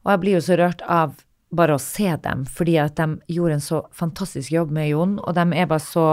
Og 0.00 0.14
jeg 0.14 0.22
blir 0.22 0.38
jo 0.38 0.44
så 0.48 0.56
rørt 0.60 0.84
av 0.88 1.18
bare 1.56 1.76
å 1.76 1.82
se 1.82 2.08
dem, 2.24 2.46
fordi 2.48 2.78
at 2.80 2.96
de 2.96 3.18
gjorde 3.32 3.58
en 3.58 3.64
så 3.64 3.82
fantastisk 3.96 4.52
jobb 4.54 4.72
med 4.72 4.94
Jon, 4.94 5.18
og 5.20 5.36
de 5.36 5.44
er 5.56 5.68
bare 5.68 5.84
så 5.84 6.06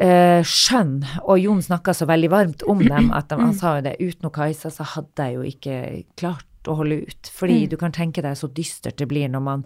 eh, 0.00 0.40
skjønn, 0.46 1.00
og 1.26 1.40
Jon 1.42 1.60
snakka 1.62 1.92
så 1.96 2.06
veldig 2.08 2.30
varmt 2.32 2.62
om 2.70 2.80
dem 2.82 3.10
at 3.12 3.28
de, 3.28 3.36
han 3.40 3.52
sa 3.56 3.76
jo 3.78 3.82
det, 3.90 3.98
uten 4.00 4.30
Kajsa 4.32 4.70
så 4.72 4.86
hadde 4.96 5.26
jeg 5.28 5.36
jo 5.36 5.42
ikke 5.50 6.04
klart 6.16 6.46
å 6.68 6.74
holde 6.76 6.98
ut. 7.08 7.28
Fordi 7.32 7.62
Mm. 7.64 7.68
du 7.70 7.76
kan 7.80 7.92
tenke 7.92 8.20
deg 8.20 8.34
så 8.36 8.48
dystert 8.52 8.96
det 9.00 9.06
blir 9.08 9.28
når 9.32 9.40
man 9.40 9.62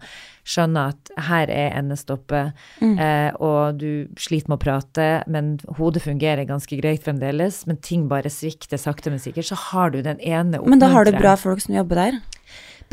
skjønner 0.47 0.93
at 0.93 1.11
her 1.27 1.51
er 1.51 1.73
endestoppet, 1.75 2.53
Mm. 2.81 2.99
eh, 3.01 3.33
og 3.41 3.79
du 3.79 4.07
sliter 4.17 4.49
med 4.49 4.59
å 4.61 4.63
prate, 4.63 5.25
men 5.27 5.59
hodet 5.79 6.03
fungerer 6.03 6.47
ganske 6.47 6.81
greit 6.81 7.03
fremdeles, 7.03 7.67
men 7.67 7.77
ting 7.79 8.07
bare 8.09 8.31
svikter 8.31 8.79
sakte, 8.79 9.11
men 9.11 9.19
sikkert, 9.19 9.45
så 9.51 9.57
har 9.57 9.91
du 9.91 10.03
den 10.03 10.19
ene 10.21 10.61
Men 10.65 10.79
da 10.79 10.89
har 10.89 11.05
du 11.05 11.13
bra 11.13 11.35
folk 11.37 11.61
som 11.61 11.75
jobber 11.75 11.97
der. 11.97 12.21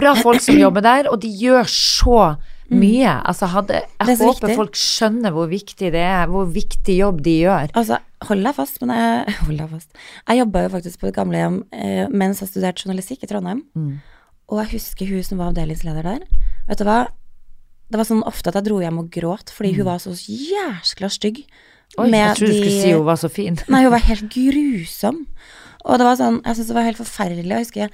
Bra 0.02 0.16
folk 0.20 0.42
som 0.44 0.58
jobber 0.60 0.82
der, 0.86 1.08
og 1.12 1.20
de 1.24 1.30
gjør 1.42 1.68
så 1.70 2.18
mye. 2.72 3.14
Altså 3.28 3.48
hadde, 3.52 3.82
Mm. 4.02 4.08
Jeg 4.08 4.18
håper 4.18 4.48
viktig. 4.48 4.56
folk 4.58 4.76
skjønner 4.80 5.32
hvor 5.36 5.48
viktig 5.52 5.92
det 5.92 6.02
er, 6.02 6.28
hvor 6.32 6.46
viktig 6.48 6.96
jobb 6.98 7.22
de 7.26 7.34
gjør. 7.44 7.72
Altså, 7.76 7.98
hold 8.30 8.44
deg 8.48 8.56
fast, 8.56 8.80
men 8.82 8.96
jeg 8.96 9.34
Hold 9.46 9.58
deg 9.60 9.70
fast. 9.76 9.90
Jeg 10.28 10.38
jobba 10.42 10.64
jo 10.66 10.70
faktisk 10.78 11.00
på 11.02 11.08
et 11.12 11.16
gamlehjem 11.18 11.58
eh, 11.74 12.06
mens 12.10 12.40
jeg 12.42 12.50
studerte 12.54 12.86
journalistikk 12.86 13.24
i 13.24 13.28
Trondheim. 13.32 13.64
Mm. 13.76 14.00
Og 14.52 14.62
jeg 14.64 14.72
husker 14.80 15.08
hun 15.12 15.24
som 15.24 15.38
var 15.40 15.52
avdelingsleder 15.54 16.04
der. 16.04 16.24
Vet 16.70 16.80
du 16.80 16.84
hva? 16.88 17.00
Det 17.92 18.00
var 18.00 18.08
sånn 18.08 18.24
ofte 18.24 18.48
at 18.48 18.56
jeg 18.56 18.70
dro 18.70 18.80
hjem 18.80 19.00
og 19.04 19.10
gråt 19.12 19.52
fordi 19.52 19.74
hun 19.76 19.86
var 19.90 20.00
så 20.00 20.12
jæskla 20.16 21.10
stygg. 21.12 21.44
Mm. 21.98 22.06
Oi, 22.06 22.08
jeg 22.16 22.36
trodde 22.40 22.52
du 22.54 22.56
skulle 22.56 22.72
de- 22.72 22.82
si 22.86 22.92
hun 22.96 23.04
var 23.06 23.20
så 23.20 23.30
fin. 23.30 23.60
Nei, 23.68 23.82
hun 23.84 23.92
var 23.92 24.00
helt 24.08 24.30
grusom. 24.32 25.26
Og 25.84 25.98
det 26.00 26.06
var 26.08 26.16
sånn, 26.16 26.40
jeg 26.46 26.56
syntes 26.56 26.68
det 26.72 26.76
var 26.78 26.88
helt 26.88 27.02
forferdelig. 27.02 27.52
Jeg 27.52 27.66
husker 27.66 27.90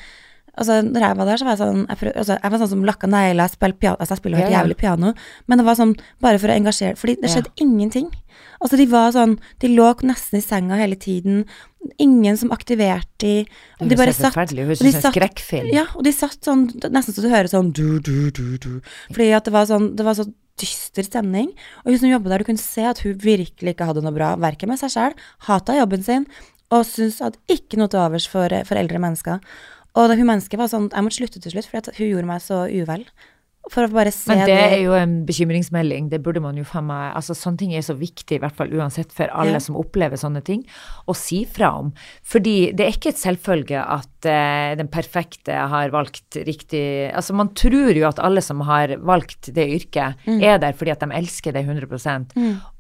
Altså, 0.58 0.82
når 0.82 1.04
jeg 1.06 1.18
var 1.20 1.26
der, 1.30 1.38
så 1.38 1.46
var 1.46 1.54
jeg 1.56 1.62
sånn 1.62 1.82
Jeg, 1.88 1.98
prøv, 2.02 2.12
altså, 2.18 2.36
jeg 2.42 2.52
var 2.52 2.62
sånn 2.64 2.70
som 2.74 2.86
lakka 2.88 3.08
negler, 3.14 3.52
spilte 3.54 3.80
piano 3.84 3.98
Altså, 4.02 4.16
jeg 4.16 4.22
spiller 4.24 4.38
helt 4.42 4.50
Ja, 4.50 4.56
ja. 4.56 4.64
jævlig 4.64 4.78
piano, 4.80 5.14
men 5.48 5.58
det 5.62 5.66
var 5.68 5.76
sånn 5.78 5.94
bare 6.24 6.40
for 6.42 6.50
å 6.50 6.56
engasjere 6.58 6.98
Fordi 6.98 7.16
det 7.22 7.30
Ja. 7.30 7.36
skjedde 7.36 7.52
ingenting. 7.62 8.08
Altså, 8.62 8.78
de 8.78 8.86
var 8.90 9.12
sånn 9.14 9.38
De 9.62 9.68
lå 9.70 9.88
nesten 10.02 10.40
i 10.40 10.42
senga 10.42 10.76
hele 10.80 10.96
tiden. 10.98 11.46
Ingen 12.00 12.38
som 12.38 12.50
aktiverte 12.52 13.06
de. 13.22 13.36
Og 13.80 13.88
de 13.90 13.96
bare 13.96 14.14
satt 14.18 14.34
og 14.82 14.88
de 14.88 14.92
satt-. 15.02 15.14
Ja, 15.74 15.86
og 15.96 16.04
de 16.04 16.12
satt 16.12 16.42
sånn 16.44 16.66
Nesten 16.92 17.14
så 17.14 17.22
du 17.22 17.30
hører 17.30 17.48
sånn 17.48 17.72
du, 17.72 18.00
du, 18.00 18.32
du, 18.32 18.58
du. 18.58 18.82
Fordi 19.14 19.32
at 19.38 19.46
det 19.46 19.54
var 19.54 19.66
sånn 19.70 19.96
Det 19.96 20.04
var 20.06 20.18
så 20.18 20.26
dyster 20.58 21.06
stemning. 21.06 21.52
Og 21.86 21.92
hun 21.94 22.00
som 22.02 22.10
jobba 22.10 22.30
der, 22.34 22.40
du 22.42 22.50
kunne 22.50 22.58
se 22.58 22.82
at 22.90 22.98
hun 23.06 23.14
virkelig 23.22 23.76
ikke 23.76 23.86
hadde 23.86 24.02
noe 24.02 24.12
bra, 24.16 24.32
verken 24.42 24.70
med 24.72 24.80
seg 24.82 24.90
sjøl, 24.90 25.14
hata 25.46 25.76
jobben 25.78 26.02
sin, 26.02 26.26
og 26.74 26.82
syntes 26.84 27.22
at 27.22 27.38
ikke 27.48 27.78
noe 27.78 27.88
til 27.94 28.02
overs 28.02 28.26
for, 28.28 28.50
for 28.66 28.76
eldre 28.82 28.98
mennesker. 28.98 29.38
Og 29.98 30.12
det, 30.12 30.20
hun 30.20 30.30
mennesket 30.30 30.60
var 30.62 30.70
sånn 30.70 30.92
Jeg 30.94 31.08
måtte 31.08 31.18
slutte 31.22 31.42
til 31.42 31.56
slutt, 31.56 31.68
for 31.72 31.92
hun 31.98 32.12
gjorde 32.12 32.30
meg 32.30 32.44
så 32.46 32.64
uvel. 32.70 33.08
For 33.68 33.84
å 33.84 33.92
bare 33.92 34.14
se 34.16 34.32
Men 34.32 34.46
det 34.48 34.54
er 34.56 34.78
jo 34.80 34.94
en 34.96 35.26
bekymringsmelding, 35.28 36.06
det 36.08 36.22
burde 36.24 36.40
man 36.40 36.56
jo 36.56 36.64
faen 36.64 36.86
meg 36.88 37.18
Altså 37.20 37.34
sånne 37.36 37.60
ting 37.60 37.74
er 37.76 37.82
så 37.84 37.98
viktig, 38.00 38.38
i 38.38 38.40
hvert 38.40 38.56
fall 38.56 38.72
uansett 38.72 39.12
for 39.12 39.28
alle 39.36 39.58
Ja. 39.58 39.60
som 39.60 39.76
opplever 39.76 40.16
sånne 40.16 40.40
ting, 40.48 40.62
å 41.04 41.16
si 41.18 41.42
fra 41.44 41.74
om. 41.82 41.90
Fordi 42.24 42.72
det 42.72 42.86
er 42.86 42.96
ikke 42.96 43.12
et 43.12 43.20
selvfølge 43.20 43.82
at 43.84 44.30
uh, 44.30 44.72
den 44.80 44.88
perfekte 44.88 45.52
har 45.74 45.92
valgt 45.92 46.40
riktig 46.48 47.12
Altså 47.12 47.36
man 47.36 47.52
tror 47.60 47.92
jo 47.98 48.08
at 48.08 48.20
alle 48.24 48.40
som 48.46 48.62
har 48.70 48.96
valgt 49.04 49.52
det 49.54 49.68
yrket, 49.68 50.16
Mm. 50.28 50.40
er 50.44 50.58
der 50.64 50.72
fordi 50.72 50.92
at 50.96 51.04
de 51.04 51.12
elsker 51.20 51.52
det 51.52 51.66
100% 51.68 52.32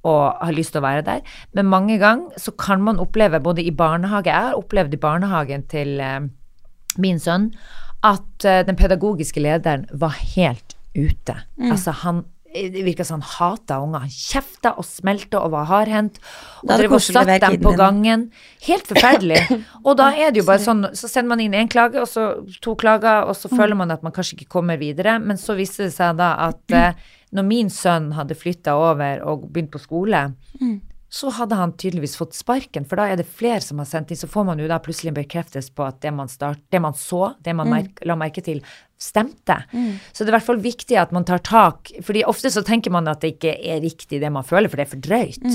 og 0.08 0.23
har 0.39 0.53
lyst 0.56 0.71
til 0.71 0.80
å 0.82 0.88
være 0.88 1.03
der. 1.03 1.21
Men 1.53 1.65
mange 1.67 1.99
ganger 1.99 2.32
så 2.39 2.56
kan 2.56 2.80
man 2.82 2.95
oppleve, 3.03 3.43
både 3.43 3.60
i 3.65 3.71
barnehage 3.75 4.32
Jeg 4.32 4.39
har 4.53 4.56
opplevd 4.56 4.93
i 4.93 5.03
barnehagen 5.03 5.67
til 5.67 5.99
eh, 5.99 6.19
min 6.97 7.19
sønn 7.19 7.52
at 8.04 8.45
eh, 8.45 8.63
den 8.67 8.76
pedagogiske 8.80 9.41
lederen 9.41 9.86
var 9.93 10.15
helt 10.36 10.76
ute. 10.95 11.36
Mm. 11.58 11.71
Altså 11.71 11.91
han 12.06 12.26
det 12.58 12.82
virka 12.82 13.04
som 13.06 13.19
han 13.21 13.28
hata 13.38 13.76
unger. 13.84 14.00
Han 14.08 14.10
kjefta 14.10 14.71
og 14.80 14.86
smelta 14.88 15.41
og 15.43 15.52
var 15.52 15.67
hardhendt. 15.69 16.15
Og 16.63 16.69
dere 16.71 16.78
er 16.78 16.82
drev 16.88 16.95
og 16.95 17.02
satt 17.04 17.30
dem 17.43 17.58
på 17.62 17.73
gangen. 17.78 18.23
Helt 18.65 18.88
forferdelig. 18.88 19.41
Og 19.86 19.97
da 20.00 20.08
er 20.15 20.32
det 20.32 20.41
jo 20.41 20.47
bare 20.47 20.63
sånn, 20.63 20.88
så 20.97 21.10
sender 21.12 21.30
man 21.36 21.43
inn 21.43 21.54
én 21.54 21.69
klage, 21.69 22.00
og 22.02 22.08
så 22.10 22.23
to 22.63 22.73
klager, 22.80 23.28
og 23.28 23.36
så 23.38 23.52
Mm. 23.52 23.58
føler 23.60 23.76
man 23.76 23.91
at 23.91 24.02
man 24.02 24.12
kanskje 24.15 24.39
ikke 24.39 24.50
kommer 24.56 24.80
videre. 24.80 25.19
Men 25.19 25.38
så 25.38 25.54
viste 25.60 25.84
det 25.86 25.93
seg 25.93 26.17
da 26.17 26.32
at 26.47 26.71
eh, 26.73 26.93
når 27.36 27.45
min 27.45 27.69
sønn 27.69 28.13
hadde 28.17 28.34
flytta 28.39 28.73
over 28.73 29.21
og 29.28 29.52
begynt 29.52 29.71
på 29.76 29.84
skole, 29.84 30.34
Mm. 30.60 30.82
Så 31.10 31.30
hadde 31.32 31.56
han 31.56 31.72
tydeligvis 31.80 32.17
fått 32.20 32.36
sparken, 32.36 32.84
for 32.86 33.00
da 33.00 33.06
er 33.08 33.20
det 33.22 33.28
flere 33.32 33.62
som 33.63 33.80
har 33.80 33.88
sendt 33.88 34.12
inn. 34.12 34.20
Så 34.20 34.28
får 34.28 34.43
man 34.50 34.60
jo 34.60 34.67
da 34.67 34.80
plutselig 34.84 35.13
en 35.13 35.20
bekreftelse 35.22 35.72
på 35.74 35.86
at 35.88 36.02
det 36.04 36.12
man, 36.13 36.28
start, 36.28 36.60
det 36.74 36.82
man 36.84 36.98
så, 37.00 37.34
det 37.46 37.56
man 37.56 37.72
merk, 37.72 38.02
la 38.06 38.17
merke 38.20 38.43
til, 38.43 38.60
stemte. 39.00 39.62
Så 40.12 40.26
det 40.26 40.28
er 40.28 40.34
i 40.34 40.38
hvert 40.39 40.48
fall 40.50 40.60
viktig 40.63 40.98
at 41.00 41.13
man 41.15 41.24
tar 41.28 41.39
tak, 41.48 41.93
fordi 42.04 42.26
ofte 42.28 42.52
så 42.52 42.63
tenker 42.67 42.91
man 42.91 43.08
at 43.08 43.22
det 43.24 43.38
ikke 43.38 43.56
er 43.56 43.80
riktig 43.86 44.20
det 44.20 44.32
man 44.34 44.43
føler, 44.48 44.67
for 44.67 44.82
det 44.82 44.88
er 44.88 44.96
for 44.98 45.06
drøyt. 45.08 45.48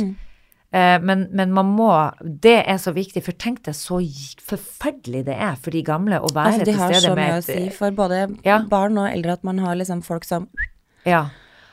Eh, 0.73 0.97
men, 1.05 1.27
men 1.37 1.51
man 1.53 1.69
må 1.69 1.91
Det 2.25 2.63
er 2.65 2.79
så 2.81 2.95
viktig, 2.97 3.21
for 3.27 3.37
tenk 3.37 3.61
deg 3.67 3.77
så 3.77 3.99
forferdelig 4.41 5.27
det 5.27 5.35
er 5.37 5.59
for 5.61 5.75
de 5.75 5.83
gamle 5.85 6.17
å 6.17 6.31
være 6.33 6.55
Altså, 6.55 6.65
de 6.65 6.73
til 6.73 6.81
har 6.81 6.95
så 7.05 7.13
mye 7.19 7.35
å 7.37 7.45
si 7.45 7.67
for 7.77 7.93
både 7.99 8.23
Ja. 8.47 8.63
barn 8.71 8.97
og 8.97 9.11
eldre 9.11 9.37
at 9.37 9.45
man 9.45 9.61
har 9.61 9.77
liksom 9.77 10.01
folk 10.07 10.25
som 10.25 10.49
Ja. 11.05 11.27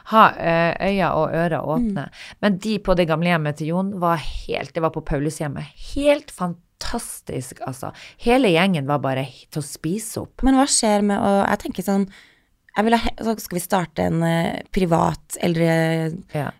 Ha 0.10 0.24
eh, 0.38 0.74
øyne 0.90 1.10
og 1.14 1.34
ører 1.38 1.60
Mm. 1.62 1.70
åpne. 1.76 2.10
Men 2.42 2.58
de 2.58 2.80
på 2.80 2.96
det 2.98 3.08
gamlehjemmet 3.08 3.58
til 3.58 3.68
Jon 3.68 3.92
var 4.00 4.18
helt 4.18 4.74
Det 4.74 4.82
var 4.82 4.90
på 4.96 5.04
Paulushjemmet. 5.06 5.66
Helt 5.96 6.32
fantastisk, 6.32 7.60
altså. 7.68 7.92
Hele 8.18 8.50
gjengen 8.50 8.88
var 8.88 9.00
bare 9.00 9.28
til 9.52 9.62
å 9.62 9.66
spise 9.66 10.22
opp. 10.24 10.42
Men 10.44 10.56
hva 10.56 10.66
skjer 10.66 11.04
med 11.06 11.20
å 11.20 11.46
Jeg 11.50 11.60
tenker 11.60 11.84
sånn 11.84 12.08
jeg 12.78 12.86
ha, 12.86 13.00
så 13.20 13.34
Skal 13.40 13.58
vi 13.58 13.64
starte 13.66 14.00
en 14.08 14.24
eh, 14.24 14.62
privat 14.72 15.38
eldrehjem 15.42 16.24
Ja. 16.34 16.52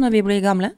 når 0.00 0.10
vi 0.12 0.22
blir 0.22 0.40
gamle? 0.42 0.70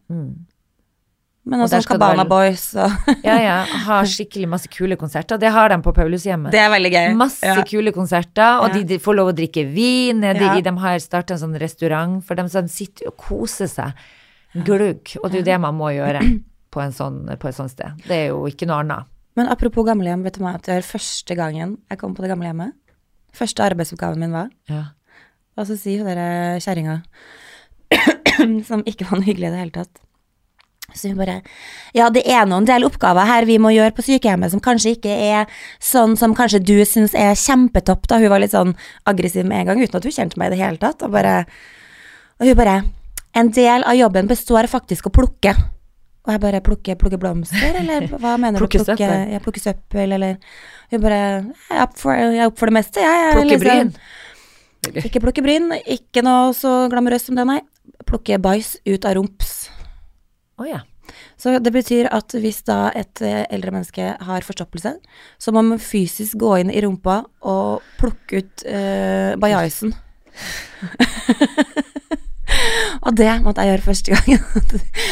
Men 1.47 1.61
også 1.63 1.79
skal 1.85 2.01
Cabana 2.01 2.25
være- 2.25 2.29
Boys 2.29 2.63
og 2.75 2.91
ja, 3.25 3.37
ja. 3.39 3.57
Har 3.87 4.03
skikkelig 4.11 4.49
masse 4.51 4.67
kule 4.73 4.97
konserter. 4.99 5.39
Det 5.39 5.51
har 5.55 5.69
de 5.71 5.77
på 5.85 5.93
Paulushjemmet. 5.95 6.51
Det 6.51 6.59
er 6.59 6.71
veldig 6.73 6.91
gøy. 6.93 7.15
Masse 7.15 7.47
Ja. 7.47 7.63
kule 7.63 7.93
konserter, 7.95 8.59
og 8.65 8.69
Ja. 8.69 8.75
de, 8.75 8.85
de 8.85 8.99
får 8.99 9.15
lov 9.15 9.31
å 9.31 9.37
drikke 9.37 9.63
vin. 9.73 10.21
De, 10.21 10.33
Ja. 10.35 10.61
de 10.61 10.73
har 10.83 10.99
starta 10.99 11.35
en 11.37 11.39
sånn 11.45 11.59
restaurant 11.61 12.25
for 12.25 12.35
dem 12.35 12.49
som 12.49 12.67
sitter 12.67 13.07
og 13.13 13.17
koser 13.17 13.69
seg. 13.71 13.93
Glugg. 14.65 15.17
Og 15.23 15.31
det 15.31 15.35
er 15.35 15.43
jo 15.43 15.45
det 15.53 15.61
man 15.61 15.75
må 15.79 15.93
gjøre 15.95 16.21
på, 16.73 16.81
en 16.83 16.91
sånn, 16.93 17.23
på 17.39 17.49
et 17.49 17.55
sånt 17.55 17.71
sted. 17.71 17.95
Det 18.09 18.11
er 18.11 18.27
jo 18.33 18.43
ikke 18.51 18.67
noe 18.67 18.81
annet. 18.83 19.05
Men 19.37 19.47
apropos 19.53 19.85
gamlehjem, 19.87 20.23
vet 20.25 20.35
du 20.39 20.41
hva 20.43 20.55
det 20.61 20.69
er 20.79 20.81
første 20.83 21.37
gangen 21.37 21.77
jeg 21.91 21.99
kom 22.01 22.15
på 22.17 22.23
det 22.25 22.31
gamlehjemmet? 22.33 22.73
Første 23.37 23.63
arbeidsoppgaven 23.71 24.19
min 24.19 24.33
var 24.33 24.49
Ja. 24.69 24.83
Og 25.59 25.67
så 25.69 25.77
sier 25.79 25.99
hun 26.03 26.07
derre 26.09 26.59
kjerringa, 26.61 27.03
som 28.69 28.83
ikke 28.89 29.07
var 29.09 29.21
noe 29.21 29.27
hyggelig 29.29 29.49
i 29.49 29.55
det 29.55 29.61
hele 29.63 29.71
tatt 29.77 30.01
Så 30.97 31.09
hun 31.13 31.19
bare 31.21 31.43
Ja, 31.95 32.09
det 32.11 32.23
er 32.27 32.47
noen 32.49 32.65
del 32.69 32.85
oppgaver 32.89 33.27
her 33.29 33.45
vi 33.49 33.59
må 33.63 33.71
gjøre 33.75 33.93
på 33.97 34.03
sykehjemmet 34.07 34.51
som 34.55 34.61
kanskje 34.65 34.97
ikke 34.97 35.13
er 35.13 35.47
sånn 35.81 36.17
som 36.17 36.35
kanskje 36.35 36.63
du 36.65 36.75
syns 36.89 37.15
er 37.15 37.35
kjempetopp, 37.37 38.07
da. 38.09 38.19
Hun 38.19 38.31
var 38.33 38.41
litt 38.41 38.55
sånn 38.57 38.75
aggressiv 39.07 39.45
med 39.47 39.61
en 39.61 39.67
gang, 39.73 39.83
uten 39.85 39.97
at 40.01 40.05
hun 40.09 40.13
kjente 40.17 40.39
meg 40.41 40.51
i 40.53 40.57
det 40.57 40.63
hele 40.65 40.81
tatt. 40.83 41.03
Og 41.07 41.13
bare 41.13 41.47
Og 42.41 42.47
hun 42.47 42.57
bare 42.57 42.83
En 43.37 43.51
del 43.53 43.83
av 43.85 43.95
jobben 43.97 44.27
består 44.27 44.65
faktisk 44.73 45.07
å 45.07 45.13
plukke. 45.13 45.53
Og 46.27 46.33
jeg 46.33 46.41
bare 46.41 46.61
plukke, 46.65 46.97
plukke 46.99 47.19
blomster, 47.21 47.77
eller 47.83 48.07
hva 48.23 48.37
mener 48.41 48.59
Plukke 48.59 48.81
du? 48.81 48.85
søppel. 48.89 49.29
Ja, 49.31 49.39
plukke 49.45 49.61
søppel, 49.63 50.13
eller 50.17 50.39
Hun 50.91 51.01
bare 51.05 51.19
Jeg 51.45 51.77
er 51.77 51.83
opp 51.85 51.99
for, 52.01 52.15
jeg 52.17 52.41
er 52.41 52.47
opp 52.49 52.57
for 52.59 52.67
det 52.67 52.75
meste, 52.79 53.01
jeg. 53.05 53.21
jeg 53.27 53.37
Plukke 53.37 53.59
liksom- 53.61 53.93
bryn. 53.93 55.03
ikke 55.05 55.21
plukke 55.21 55.43
bryn, 55.43 55.69
ikke 55.87 56.23
noe 56.23 56.53
så 56.55 56.89
glamorøst 56.91 57.27
som 57.31 57.35
det, 57.39 57.47
nei. 57.47 57.61
Plukke 58.07 58.39
bæsj 58.43 58.77
ut 58.87 59.05
av 59.05 59.15
rumps. 59.19 59.69
Å 60.57 60.65
ja. 60.69 60.81
Så 61.39 61.59
det 61.63 61.71
betyr 61.75 62.09
at 62.15 62.35
hvis 62.35 62.63
da 62.67 62.91
et 62.97 63.21
eh, 63.25 63.45
eldre 63.53 63.73
menneske 63.75 64.05
har 64.27 64.47
forstoppelse, 64.47 64.93
så 65.39 65.49
må 65.55 65.61
man 65.67 65.83
fysisk 65.83 66.39
gå 66.41 66.57
inn 66.63 66.71
i 66.73 66.83
rumpa 66.83 67.17
og 67.47 67.85
plukke 68.01 68.41
ut 68.41 68.55
uh, 68.67 69.37
bajaisen. 69.41 69.95
og 73.07 73.13
det 73.21 73.33
måtte 73.45 73.63
jeg 73.63 73.71
gjøre 73.75 73.87
første 73.87 74.11
gangen. 74.17 74.41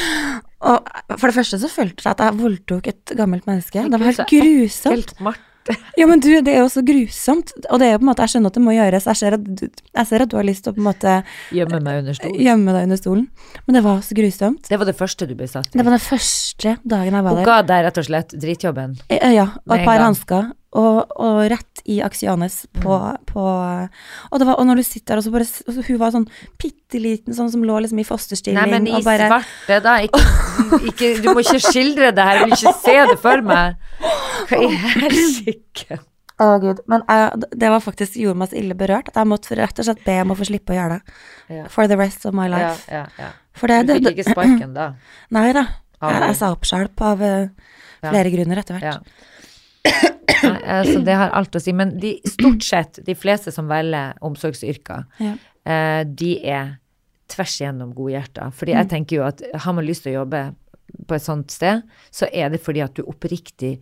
og 0.72 0.78
for 1.14 1.26
det 1.28 1.38
første 1.38 1.56
så 1.62 1.68
følte 1.70 2.02
jeg 2.02 2.12
at 2.16 2.24
jeg 2.26 2.40
voldtok 2.40 2.84
et 2.90 3.04
gammelt 3.16 3.46
menneske. 3.50 3.78
Det 3.84 4.00
var 4.00 4.10
helt 4.10 4.30
grusomt. 4.32 4.94
Helt 4.96 5.12
Marte. 5.28 5.53
Ja, 6.00 6.06
men 6.10 6.20
du, 6.20 6.28
det 6.44 6.50
er 6.52 6.60
jo 6.64 6.68
så 6.72 6.82
grusomt. 6.84 7.52
Og 7.70 7.78
det 7.80 7.86
er 7.88 7.92
jo 7.94 8.00
på 8.02 8.04
en 8.04 8.10
måte, 8.10 8.24
jeg 8.26 8.32
skjønner 8.34 8.50
at 8.52 8.56
det 8.58 8.62
må 8.64 8.74
gjøres. 8.74 9.06
Jeg 9.10 9.20
ser 9.20 9.36
at 9.38 9.44
du, 9.46 9.62
ser 10.04 10.24
at 10.24 10.32
du 10.32 10.36
har 10.36 10.46
lyst 10.46 10.64
til 10.66 10.72
å 10.72 10.76
på 10.76 10.82
en 10.82 10.88
måte 10.88 11.12
Gjemme 11.54 11.80
meg 11.84 12.00
under 12.02 12.18
stolen. 12.18 12.40
gjemme 12.44 12.74
deg 12.76 12.88
under 12.88 13.00
stolen. 13.00 13.24
Men 13.66 13.78
det 13.78 13.84
var 13.86 14.02
så 14.04 14.16
grusomt. 14.18 14.68
Det 14.68 14.80
var 14.82 14.90
det 14.90 14.96
første 14.98 15.28
du 15.30 15.34
ble 15.38 15.48
satt 15.48 15.70
Det 15.72 15.84
var 15.86 15.94
den 15.96 16.02
første 16.04 16.76
dagen 16.84 17.14
jeg 17.18 17.24
var 17.28 17.30
Hun 17.30 17.40
der. 17.40 17.48
ga 17.48 17.58
deg 17.70 17.86
rett 17.88 18.02
og 18.02 18.08
slett 18.10 18.36
dritjobben. 18.44 18.98
Eh, 19.08 19.30
Ja, 19.34 19.46
og 19.64 19.76
et 19.78 19.86
par 19.86 20.02
hansker. 20.04 20.52
Og, 20.74 21.12
og 21.22 21.36
rett 21.52 21.82
i 21.86 22.00
Axianes 22.02 22.64
på, 22.80 22.96
Mm. 22.98 23.20
på 23.28 23.42
og, 23.44 24.38
det 24.40 24.46
var, 24.48 24.56
og 24.58 24.66
når 24.66 24.80
du 24.80 24.82
sitter 24.82 25.14
der, 25.14 25.20
og 25.20 25.24
så 25.26 25.30
bare 25.30 25.46
og 25.46 25.74
så 25.76 25.84
Hun 25.86 25.98
var 26.00 26.10
sånn 26.10 26.24
bitte 26.58 26.98
liten, 26.98 27.34
sånn 27.36 27.50
som 27.52 27.62
lå 27.62 27.76
liksom 27.84 28.00
i 28.02 28.06
fosterstilling. 28.08 28.58
Nei, 28.58 28.70
men 28.72 28.88
i 28.90 29.02
bare, 29.06 29.28
svarte, 29.30 29.76
da. 29.84 29.92
Ikke, 30.02 30.80
ikke, 30.90 31.10
du 31.22 31.28
må 31.30 31.44
ikke 31.44 31.60
skildre 31.62 32.10
det 32.16 32.24
her, 32.26 32.40
jeg 32.40 32.48
vil 32.48 32.56
ikke 32.58 32.74
se 32.82 32.96
det 33.12 33.18
for 33.22 33.44
meg. 33.46 33.76
Hva 34.50 34.58
i 34.66 34.72
helsike? 34.74 36.00
Å, 36.42 36.48
gud. 36.58 36.80
Men 36.90 37.04
jeg, 37.06 37.44
det 37.62 37.68
var 37.70 37.82
faktisk 37.84 38.16
gjorde 38.18 38.40
meg 38.42 38.50
så 38.50 38.58
ille 38.58 38.74
berørt 38.74 39.12
at 39.12 39.20
jeg 39.20 39.30
måtte 39.30 39.54
rett 39.60 39.78
og 39.78 39.86
slett 39.86 40.02
be 40.06 40.16
om 40.24 40.32
å 40.34 40.38
få 40.40 40.48
slippe 40.48 40.74
å 40.74 40.78
gjøre 40.80 40.96
det. 40.96 41.14
Ja. 41.60 41.66
For 41.70 41.86
the 41.86 41.98
rest 42.00 42.26
of 42.26 42.34
my 42.34 42.48
life. 42.50 42.82
ja, 42.90 43.04
ja. 43.20 43.30
Det, 43.54 43.78
Du 43.86 43.92
fikk 44.10 44.18
ikke 44.18 44.32
sparken 44.32 44.74
da? 44.74 44.88
Nei 45.36 45.52
da. 45.54 45.68
Jeg, 46.02 46.18
jeg 46.26 46.36
sa 46.42 46.50
opp 46.56 46.66
sjøl 46.66 46.88
av 46.98 47.22
Ja. 47.22 48.10
flere 48.10 48.34
grunner 48.34 48.58
etter 48.60 48.74
hvert. 48.76 49.14
Nei, 49.84 50.60
altså, 50.78 51.00
det 51.04 51.14
har 51.16 51.30
alt 51.36 51.56
å 51.56 51.60
si. 51.62 51.72
Men 51.76 51.94
de, 52.00 52.16
stort 52.28 52.64
sett, 52.66 52.98
de 53.06 53.14
fleste 53.16 53.52
som 53.54 53.68
velger 53.70 54.14
omsorgsyrker, 54.24 55.04
Ja. 55.20 55.34
eh, 55.64 56.04
de 56.04 56.34
er 56.44 56.76
tvers 57.28 57.54
igjennom 57.60 57.94
godhjerta. 57.96 58.50
Fordi 58.52 58.72
Mm. 58.74 58.78
jeg 58.82 58.88
tenker 58.90 59.16
jo 59.16 59.22
at 59.24 59.40
har 59.54 59.72
man 59.72 59.86
lyst 59.86 60.02
til 60.04 60.12
å 60.14 60.24
jobbe 60.24 60.54
på 61.08 61.14
et 61.16 61.22
sånt 61.22 61.50
sted, 61.50 61.82
så 62.12 62.28
er 62.32 62.50
det 62.50 62.60
fordi 62.62 62.82
at 62.84 62.94
du 62.94 63.02
oppriktig 63.02 63.80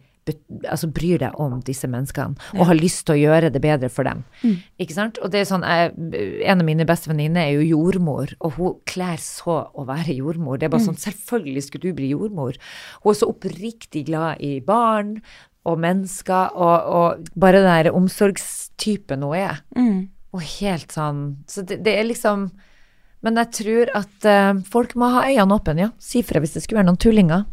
altså 0.71 0.87
bryr 0.87 1.19
deg 1.19 1.33
om 1.43 1.57
disse 1.67 1.89
menneskene, 1.91 2.37
og 2.55 2.67
har 2.69 2.77
lyst 2.79 3.07
til 3.07 3.17
å 3.17 3.23
gjøre 3.27 3.51
det 3.53 3.61
bedre 3.61 3.89
for 3.91 4.05
dem. 4.05 4.23
Mm. 4.45 4.63
Ikke 4.79 4.95
sant? 4.95 5.19
Og 5.19 5.33
det 5.33 5.41
er 5.41 5.49
sånn, 5.51 5.65
jeg, 5.67 6.45
en 6.47 6.61
av 6.61 6.65
mine 6.65 6.87
beste 6.87 7.09
venninner 7.11 7.43
er 7.49 7.57
jo 7.59 7.77
jordmor, 7.77 8.33
og 8.41 8.53
hun 8.53 8.77
klær 8.87 9.19
så 9.19 9.67
å 9.75 9.85
være 9.85 10.15
jordmor. 10.15 10.61
Det 10.61 10.67
er 10.67 10.69
bare 10.69 10.81
Mm. 10.87 10.95
sånn, 10.95 11.03
selvfølgelig 11.11 11.63
skulle 11.65 11.83
du 11.91 11.93
bli 11.93 12.11
jordmor. 12.15 12.55
Hun 13.03 13.11
er 13.11 13.19
så 13.19 13.27
oppriktig 13.35 14.07
glad 14.07 14.37
i 14.41 14.61
barn 14.61 15.23
og 15.69 15.79
mennesker, 15.83 16.57
og, 16.59 16.93
og 16.97 17.39
bare 17.39 17.63
den 17.63 17.71
der 17.71 17.97
omsorgstypen 17.97 19.23
hun 19.23 19.39
er. 19.39 19.63
Mm. 19.79 20.11
Og 20.33 20.41
helt 20.41 20.95
sånn 20.95 21.19
Så 21.45 21.61
det, 21.69 21.83
det 21.85 21.93
er 21.93 22.07
liksom 22.09 22.47
Men 23.21 23.37
jeg 23.37 23.51
tror 23.59 23.91
at 23.99 24.25
uh, 24.25 24.63
folk 24.65 24.95
må 24.97 25.11
ha 25.13 25.27
øynene 25.29 25.59
åpne, 25.59 25.85
ja. 25.85 25.91
Si 26.01 26.25
fra 26.27 26.41
hvis 26.43 26.57
det 26.57 26.65
skulle 26.65 26.81
være 26.81 26.89
noen 26.89 27.03
tullinger. 27.03 27.45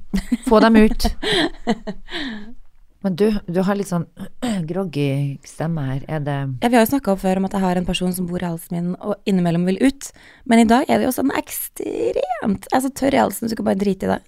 Få 0.47 0.61
dem 0.63 0.79
ut. 0.79 1.09
Men 3.05 3.15
du, 3.15 3.29
du 3.47 3.61
har 3.63 3.77
litt 3.79 3.91
sånn 3.91 4.07
groggy 4.69 5.37
stemme 5.47 5.85
her. 5.85 6.01
Er 6.11 6.23
det 6.25 6.37
Ja, 6.63 6.71
vi 6.71 6.79
har 6.79 6.83
jo 6.83 6.91
snakka 6.91 7.15
før 7.21 7.39
om 7.39 7.47
at 7.47 7.55
jeg 7.55 7.63
har 7.63 7.79
en 7.79 7.87
person 7.87 8.11
som 8.15 8.27
bor 8.27 8.41
i 8.41 8.47
halsen 8.49 8.75
min 8.75 8.89
og 8.97 9.29
innimellom 9.29 9.69
vil 9.69 9.79
ut. 9.85 10.09
Men 10.49 10.63
i 10.63 10.67
dag 10.67 10.89
er 10.89 10.99
det 10.99 11.07
jo 11.07 11.15
sånn 11.15 11.31
ekstremt 11.37 12.67
Jeg 12.67 12.75
er 12.75 12.83
så 12.83 12.91
tørr 12.91 13.15
i 13.15 13.21
halsen, 13.21 13.51
du 13.51 13.55
kan 13.59 13.69
bare 13.69 13.79
drite 13.79 14.09
i 14.09 14.13
det. 14.15 14.19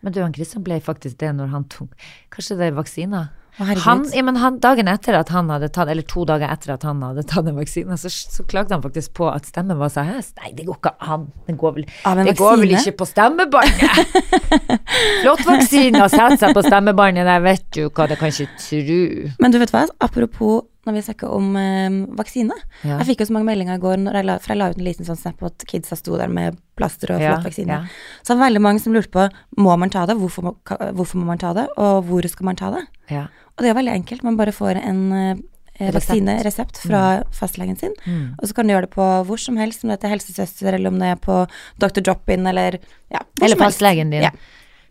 Men 0.00 0.14
du, 0.14 0.22
han 0.22 0.32
Kristian 0.32 0.64
ble 0.64 0.80
faktisk 0.84 1.18
det 1.20 1.34
når 1.36 1.52
han 1.52 1.68
tok 1.72 1.92
Kanskje 2.32 2.56
det 2.60 2.70
er 2.70 2.78
vaksiner? 2.78 3.28
Han, 3.60 4.06
ja, 4.14 4.22
men 4.24 4.38
han, 4.40 4.56
dagen 4.62 4.88
etter 4.88 5.16
at 5.18 5.28
han 5.34 5.50
hadde 5.52 5.68
tatt, 5.74 5.90
eller 5.90 6.06
to 6.08 6.22
dager 6.24 6.48
etter 6.48 6.72
at 6.76 6.84
han 6.86 7.02
hadde 7.04 7.26
tatt 7.28 7.48
en 7.50 7.58
vaksine, 7.58 7.96
så, 8.00 8.08
så 8.08 8.44
klagde 8.48 8.72
han 8.72 8.80
faktisk 8.80 9.12
på 9.18 9.26
at 9.28 9.50
stemmen 9.50 9.76
var 9.76 9.90
så 9.92 10.04
hes. 10.06 10.30
Nei, 10.40 10.54
det 10.56 10.64
går 10.68 10.78
ikke 10.78 10.94
an. 11.02 11.26
Det 11.44 11.56
går 11.60 11.74
vel, 11.76 11.88
det 12.24 12.36
går 12.38 12.62
vel 12.62 12.72
ikke 12.78 12.94
på 13.02 13.08
stemmebåndet? 13.10 14.14
Flott 15.20 15.44
vaksine 15.44 16.00
å 16.06 16.08
sette 16.08 16.38
seg 16.40 16.56
på 16.56 16.64
stemmebåndet, 16.64 17.28
jeg 17.34 17.44
vet 17.50 17.66
du 17.76 17.82
hva, 17.88 18.08
det 18.08 18.20
kan 18.22 18.32
ikke 18.32 18.48
tru. 18.64 19.00
Men 19.42 19.52
du 19.52 19.60
vet 19.60 19.74
hva, 19.74 19.84
apropos 20.08 20.62
når 20.86 20.94
vi 20.96 21.02
snakker 21.04 21.28
om 21.36 21.56
eh, 21.60 21.90
vaksine. 22.16 22.54
Ja. 22.82 22.98
Jeg 23.02 23.06
fikk 23.10 23.20
jo 23.20 23.26
så 23.28 23.34
mange 23.36 23.50
meldinger 23.50 23.76
i 23.76 23.82
går, 23.82 23.96
når 24.00 24.14
jeg 24.20 24.24
la, 24.30 24.38
for 24.40 24.52
jeg 24.54 24.58
la 24.62 24.70
ut 24.72 24.78
en 24.80 24.84
liten 24.86 25.04
sånn 25.08 25.18
snap 25.20 25.42
at 25.44 25.64
kidsa 25.68 25.96
sto 25.98 26.16
der 26.16 26.28
med 26.32 26.56
plaster 26.80 27.12
og 27.12 27.20
flott 27.20 27.44
vaksine. 27.50 27.68
ja. 27.68 27.84
Så 28.22 28.32
det 28.32 28.38
var 28.40 28.46
veldig 28.48 28.62
mange 28.64 28.80
som 28.80 28.92
lurte 28.96 29.10
på 29.12 29.26
må 29.60 29.76
man 29.78 29.90
ta 29.92 30.06
det, 30.08 30.16
hvorfor 30.16 30.42
må, 30.48 30.54
hvorfor 30.96 31.20
må 31.20 31.26
man 31.28 31.38
ta 31.38 31.52
det, 31.52 31.66
og 31.76 32.04
hvor 32.08 32.26
skal 32.32 32.48
man 32.48 32.56
ta 32.56 32.70
det? 32.72 32.84
Ja. 33.12 33.26
Og 33.58 33.64
det 33.64 33.70
er 33.70 33.76
veldig 33.82 33.92
enkelt, 33.98 34.22
man 34.24 34.36
bare 34.40 34.52
får 34.56 34.80
en 34.80 35.02
eh, 35.12 35.90
vaksineresept 35.92 36.78
fra 36.86 37.22
fastlegen 37.32 37.76
sin, 37.78 37.92
Mm. 38.06 38.34
og 38.40 38.48
så 38.48 38.54
kan 38.54 38.66
du 38.66 38.72
gjøre 38.74 38.86
det 38.88 38.94
på 38.94 39.04
hvor 39.26 39.38
som 39.40 39.56
helst, 39.56 39.84
om 39.84 39.88
det 39.90 39.98
er 39.98 40.02
til 40.06 40.10
helsesøster, 40.14 40.74
eller 40.74 40.88
om 40.88 40.98
det 40.98 41.08
er 41.12 41.16
på 41.20 41.46
Dr. 41.78 42.00
Drop-in, 42.00 42.46
eller 42.46 42.78
ja, 43.10 43.20
hvor 43.36 43.44
Eller 43.44 43.56
som 43.56 43.64
helst. 43.64 43.78
fastlegen 43.78 44.10
din. 44.10 44.22
Ja. 44.22 44.30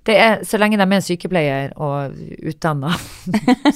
Det 0.09 0.15
er, 0.17 0.39
så 0.47 0.57
lenge 0.61 0.77
de 0.81 0.85
er 0.97 1.03
sykepleier 1.05 1.73
og 1.77 2.15
utdanna, 2.49 2.89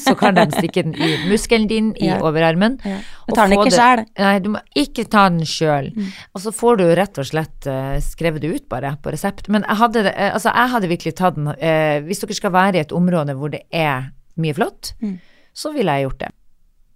så 0.01 0.15
kan 0.17 0.35
de 0.37 0.45
stikke 0.55 0.83
den 0.87 0.95
i 0.97 1.11
muskelen 1.29 1.67
din 1.69 1.91
i 2.01 2.07
Ja. 2.09 2.17
overarmen. 2.25 2.79
Ja. 2.83 2.97
Du 3.27 3.33
tar 3.37 3.47
den 3.51 3.59
ikke 3.59 3.73
sjøl? 3.75 4.03
Nei, 4.19 4.33
du 4.43 4.49
må 4.55 4.61
ikke 4.75 5.05
ta 5.13 5.27
den 5.29 5.45
sjøl. 5.47 5.91
Mm. 5.95 6.07
Og 6.33 6.41
så 6.43 6.53
får 6.55 6.79
du 6.81 6.85
rett 6.97 7.19
og 7.21 7.29
slett 7.29 7.67
uh, 7.69 7.95
skrevet 8.03 8.41
det 8.43 8.53
ut 8.55 8.65
bare 8.71 8.95
på 9.03 9.13
resept. 9.13 9.47
Men 9.53 9.63
jeg 9.69 9.79
hadde, 9.83 10.03
eh, 10.09 10.31
altså, 10.33 10.49
jeg 10.53 10.73
hadde 10.73 10.89
virkelig 10.91 11.15
tatt 11.19 11.37
den 11.37 11.47
uh, 11.53 11.97
Hvis 12.07 12.23
dere 12.25 12.37
skal 12.41 12.53
være 12.55 12.75
i 12.81 12.83
et 12.83 12.91
område 12.95 13.35
hvor 13.37 13.53
det 13.53 13.63
er 13.71 14.09
mye 14.41 14.53
flott, 14.57 14.93
Mm. 15.01 15.19
så 15.53 15.71
ville 15.75 15.91
jeg 15.93 16.07
gjort 16.07 16.19
det. 16.25 16.31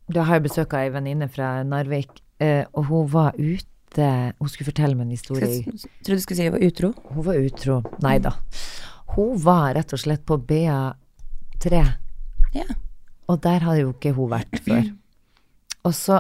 Du 0.10 0.22
har 0.24 0.40
jo 0.40 0.46
besøk 0.48 0.74
av 0.74 0.86
ei 0.88 0.90
venninne 0.94 1.28
fra 1.30 1.62
Narvik, 1.68 2.10
og 2.74 2.86
hun 2.90 3.08
var 3.12 3.34
ute 3.38 3.64
Hun 4.40 4.50
skulle 4.52 4.68
fortelle 4.72 4.96
meg 4.96 5.08
en 5.08 5.16
historie. 5.16 5.48
Jeg 5.66 5.80
trodde 6.06 6.18
du 6.20 6.24
skulle 6.24 6.38
si 6.38 6.46
hun 6.48 6.54
var 6.54 6.64
utro. 6.68 6.90
Hun 7.16 7.26
var 7.26 7.38
utro. 7.40 7.78
Nei 8.04 8.18
da. 8.22 8.32
Hun 9.16 9.38
var 9.42 9.74
rett 9.78 9.94
og 9.96 10.00
slett 10.02 10.26
på 10.28 10.38
BA3, 10.50 11.84
Ja. 12.54 12.66
og 13.28 13.42
der 13.44 13.60
hadde 13.66 13.82
jo 13.86 13.94
ikke 13.94 14.14
hun 14.16 14.30
vært 14.32 14.60
før. 14.66 14.90
Og 15.88 15.94
så 15.96 16.20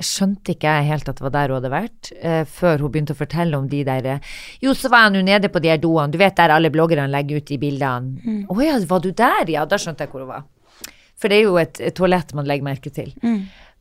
skjønte 0.00 0.54
ikke 0.54 0.70
jeg 0.78 0.86
helt 0.88 1.08
at 1.10 1.18
det 1.18 1.24
var 1.26 1.32
der 1.34 1.48
hun 1.52 1.58
hadde 1.60 1.70
vært, 1.74 2.10
eh, 2.24 2.44
før 2.48 2.80
hun 2.80 2.90
begynte 2.92 3.12
å 3.12 3.18
fortelle 3.18 3.58
om 3.58 3.66
de 3.68 3.82
der 3.84 4.06
eh, 4.14 4.20
Jo, 4.62 4.72
så 4.74 4.88
var 4.88 5.04
jeg 5.06 5.12
nå 5.18 5.24
nede 5.26 5.50
på 5.52 5.60
de 5.60 5.68
her 5.68 5.78
doene, 5.82 6.10
du 6.10 6.16
vet 6.18 6.36
der 6.38 6.54
alle 6.54 6.70
bloggerne 6.72 7.08
legger 7.12 7.36
ut 7.42 7.46
de 7.50 7.58
bildene. 7.60 8.44
Å 8.48 8.56
ja, 8.64 8.78
var 8.88 9.00
du 9.04 9.10
der, 9.12 9.44
ja? 9.52 9.66
Da 9.68 9.76
skjønte 9.76 10.06
jeg 10.06 10.12
hvor 10.14 10.24
hun 10.24 10.32
var. 10.32 10.46
For 11.20 11.28
det 11.28 11.36
er 11.36 11.44
jo 11.44 11.58
et, 11.60 11.80
et 11.84 11.94
toalett 11.94 12.32
man 12.34 12.46
legger 12.48 12.64
merke 12.64 12.90
til. 12.96 13.12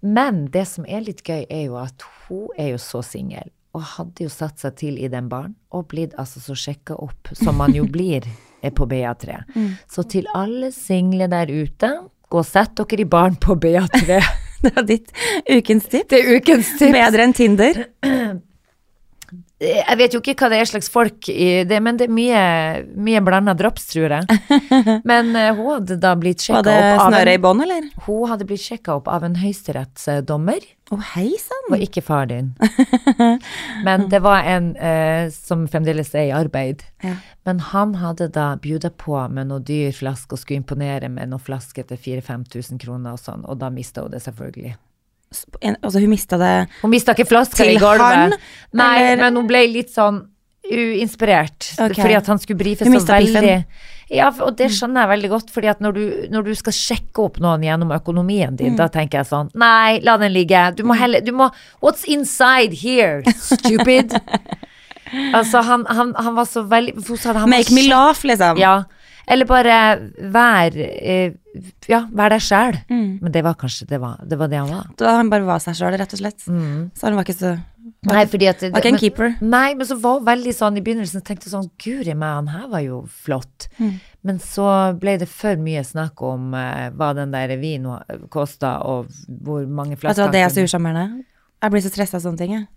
Men 0.03 0.45
det 0.51 0.65
som 0.67 0.85
er 0.87 1.01
litt 1.07 1.23
gøy, 1.23 1.45
er 1.49 1.63
jo 1.69 1.77
at 1.79 2.03
hun 2.27 2.49
er 2.59 2.73
jo 2.73 2.77
så 2.83 2.99
singel, 3.03 3.47
og 3.77 3.85
hadde 3.95 4.25
jo 4.25 4.31
satt 4.33 4.61
seg 4.61 4.77
til 4.79 4.97
i 4.97 5.09
den 5.11 5.29
baren, 5.29 5.55
og 5.69 5.89
blitt 5.91 6.15
altså 6.19 6.41
så 6.41 6.57
sjekka 6.57 6.97
opp 6.97 7.33
som 7.37 7.59
man 7.61 7.75
jo 7.75 7.85
blir 7.95 8.25
eh, 8.25 8.71
på 8.73 8.87
BA3. 8.89 9.41
Så 9.89 10.07
til 10.09 10.29
alle 10.35 10.71
single 10.75 11.29
der 11.31 11.51
ute, 11.51 11.93
gå 12.29 12.41
og 12.41 12.47
sett 12.47 12.75
dere 12.77 13.05
i 13.05 13.09
baren 13.09 13.39
på 13.41 13.57
BA3. 13.59 14.21
Det 14.59 14.73
var 14.75 14.83
ditt 14.83 15.13
ukens 15.47 15.85
tips. 15.87 16.09
Det 16.11 16.17
er 16.19 16.35
ukens 16.35 16.73
tips. 16.75 16.91
Bedre 16.91 17.23
enn 17.23 17.33
Tinder. 17.37 17.77
Jeg 19.59 19.99
vet 19.99 20.13
jo 20.15 20.21
ikke 20.21 20.37
hva 20.39 20.47
det 20.53 20.61
er 20.61 20.67
slags 20.69 20.87
folk 20.91 21.27
i 21.27 21.65
det, 21.67 21.81
men 21.83 21.97
det 21.99 22.05
er 22.07 22.13
mye, 22.15 22.43
mye 22.95 23.19
blanda 23.25 23.51
drops, 23.59 23.89
tror 23.91 24.15
jeg. 24.15 24.39
Men 25.09 25.33
eh, 25.35 25.51
hun 25.57 25.73
hadde 25.73 25.97
da 25.99 26.13
blitt 26.15 26.45
Var 26.47 26.63
sjekka 26.63 26.71
opp 26.71 27.01
av 27.03 27.11
snøret 27.11 27.33
i 27.33 27.35
en, 27.35 27.43
bånd, 27.43 27.63
eller? 27.65 27.89
Hun 28.05 28.31
hadde 28.31 28.47
blitt 28.47 28.63
sjekka 28.63 28.95
opp 28.95 29.09
av 29.11 29.27
en 29.27 29.35
høyesterettsdommer. 29.41 30.63
Å, 30.89 30.99
hei 31.11 31.27
sann. 31.43 31.67
Og 31.75 31.83
ikke 31.83 32.05
far 32.07 32.31
din. 32.31 32.53
Men 33.87 34.07
det 34.09 34.23
var 34.23 34.47
en 34.47 34.71
eh, 34.79 35.27
som 35.35 35.67
fremdeles 35.67 36.15
er 36.15 36.29
i 36.29 36.35
arbeid. 36.39 36.87
Ja. 37.03 37.17
Men 37.47 37.59
han 37.73 37.97
hadde 37.99 38.31
da 38.31 38.53
bjuda 38.63 38.93
på 38.95 39.19
med 39.27 39.51
noe 39.51 39.59
dyr 39.59 39.91
flaske 39.95 40.37
og 40.37 40.41
skulle 40.41 40.63
imponere 40.63 41.11
med 41.11 41.33
noen 41.33 41.43
flasker 41.43 41.83
til 41.89 41.99
4000-5000 41.99 42.79
kroner 42.79 43.19
og 43.19 43.21
sånn, 43.27 43.43
og 43.43 43.59
da 43.59 43.73
mista 43.73 44.07
hun 44.07 44.15
det 44.15 44.23
selvfølgelig. 44.23 44.79
En- 45.61 45.77
Altså, 45.83 45.99
hun 45.99 46.09
mista 46.09 46.37
det 46.37 46.67
Hun 46.81 46.91
mista 46.91 47.13
ikke 47.13 47.27
flaska 47.27 47.63
i 47.65 47.75
gulvet. 47.77 47.99
han, 48.01 48.33
Nei, 48.73 48.97
eller- 49.03 49.23
men 49.23 49.35
hun 49.35 49.47
ble 49.47 49.67
litt 49.67 49.89
sånn 49.93 50.27
uinspirert. 50.71 51.73
okay. 51.79 51.93
Fordi 51.93 52.15
at 52.15 52.27
han 52.27 52.39
skulle 52.39 52.57
brife 52.57 52.85
så 52.85 52.91
piffen. 52.91 53.33
veldig 53.33 53.65
Ja, 54.11 54.31
og 54.41 54.55
det 54.57 54.71
skjønner 54.71 55.05
jeg 55.05 55.09
veldig 55.21 55.29
godt, 55.29 55.51
fordi 55.53 55.69
at 55.69 55.79
når 55.81 55.93
du, 55.93 56.27
når 56.31 56.43
du 56.45 56.55
skal 56.55 56.73
sjekke 56.73 57.23
opp 57.23 57.37
noen 57.39 57.61
gjennom 57.61 57.91
økonomien 57.93 58.55
din, 58.57 58.75
da 58.75 58.87
tenker 58.87 59.19
jeg 59.19 59.27
sånn 59.29 59.51
Nei, 59.53 59.99
la 60.01 60.17
den 60.17 60.33
ligge. 60.33 60.75
Du 60.75 60.83
må 60.83 60.95
heller 60.97 61.21
du 61.21 61.31
må, 61.31 61.51
What's 61.81 62.05
inside 62.05 62.73
here, 62.73 63.21
stupid? 63.37 64.13
altså, 65.37 65.61
han, 65.63 65.85
han, 65.85 66.13
han 66.15 66.35
var 66.35 66.45
så 66.45 66.67
veldig 66.67 67.47
Make 67.47 67.71
me 67.71 67.87
laugh, 67.87 68.23
liksom. 68.23 68.57
Ja. 68.57 68.83
Eller 69.29 69.45
bare 69.49 69.75
vær 70.33 70.75
eh, 70.79 71.33
Ja, 71.89 72.03
vær 72.13 72.29
deg 72.33 72.41
sjæl. 72.45 72.77
Mm. 72.89 73.19
Men 73.23 73.33
det 73.33 73.43
var 73.45 73.57
kanskje 73.59 73.87
det 73.89 73.99
var 74.01 74.19
det, 74.25 74.37
var 74.39 74.49
det 74.51 74.57
han 74.61 74.69
var. 74.71 74.87
Da 74.97 75.15
han 75.17 75.29
bare 75.31 75.45
var 75.47 75.61
seg 75.63 75.77
sjøl, 75.77 75.97
rett 75.99 76.15
og 76.15 76.21
slett. 76.21 76.45
Så 76.45 77.05
han 77.07 77.17
var 77.17 77.27
ikke 77.27 77.37
så 77.39 77.57
Nei, 78.05 78.21
fordi 78.31 78.47
at 78.47 78.61
Var 78.61 78.79
ikke 78.79 78.87
en 78.87 78.95
men- 78.95 79.01
keeper. 79.01 79.31
Nei, 79.41 79.73
men 79.75 79.87
så 79.87 79.97
var 79.99 80.19
hun 80.19 80.25
veldig 80.27 80.53
sånn 80.55 80.77
i 80.77 80.81
begynnelsen, 80.85 81.23
tenkte 81.25 81.49
sånn, 81.51 81.65
guri 81.83 82.13
meg, 82.13 82.35
han 82.37 82.47
her 82.47 82.67
var 82.71 82.79
jo 82.85 82.99
flott. 83.25 83.67
Mm. 83.79 83.95
Men 84.23 84.39
så 84.39 84.67
ble 84.99 85.17
det 85.19 85.27
for 85.27 85.59
mye 85.59 85.81
snakk 85.83 86.21
om 86.23 86.53
eh, 86.55 86.89
hva 86.95 87.09
den 87.17 87.31
der 87.35 87.51
vinen 87.59 87.99
kosta, 88.31 88.77
og 88.87 89.09
hvor 89.27 89.65
mange 89.67 89.97
Vet 89.97 90.15
du 90.15 90.21
hva, 90.21 90.31
det 90.31 90.43
er 90.45 90.53
så 90.53 90.63
usjarmerende. 90.63 91.25
Jeg 91.59 91.71
blir 91.73 91.83
så 91.83 91.91
stressa 91.91 92.17
av 92.21 92.23
sånne 92.23 92.37
ting, 92.39 92.53
jeg. 92.55 92.67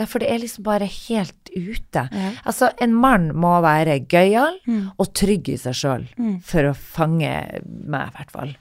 Ja, 0.00 0.06
for 0.10 0.18
det 0.18 0.28
er 0.32 0.40
liksom 0.42 0.64
bare 0.66 0.86
helt 0.90 1.50
ute. 1.54 2.08
Ja. 2.10 2.30
Altså, 2.44 2.72
en 2.82 2.94
mann 2.98 3.28
må 3.34 3.52
være 3.62 4.00
gøyal 4.10 4.56
Mm. 4.66 4.90
og 4.98 5.12
trygg 5.14 5.48
i 5.48 5.56
seg 5.56 5.74
sjøl 5.78 6.06
for 6.42 6.62
å 6.70 6.74
fange 6.74 7.30
meg, 7.62 8.08
i 8.08 8.16
hvert 8.16 8.30
fall. 8.34 8.56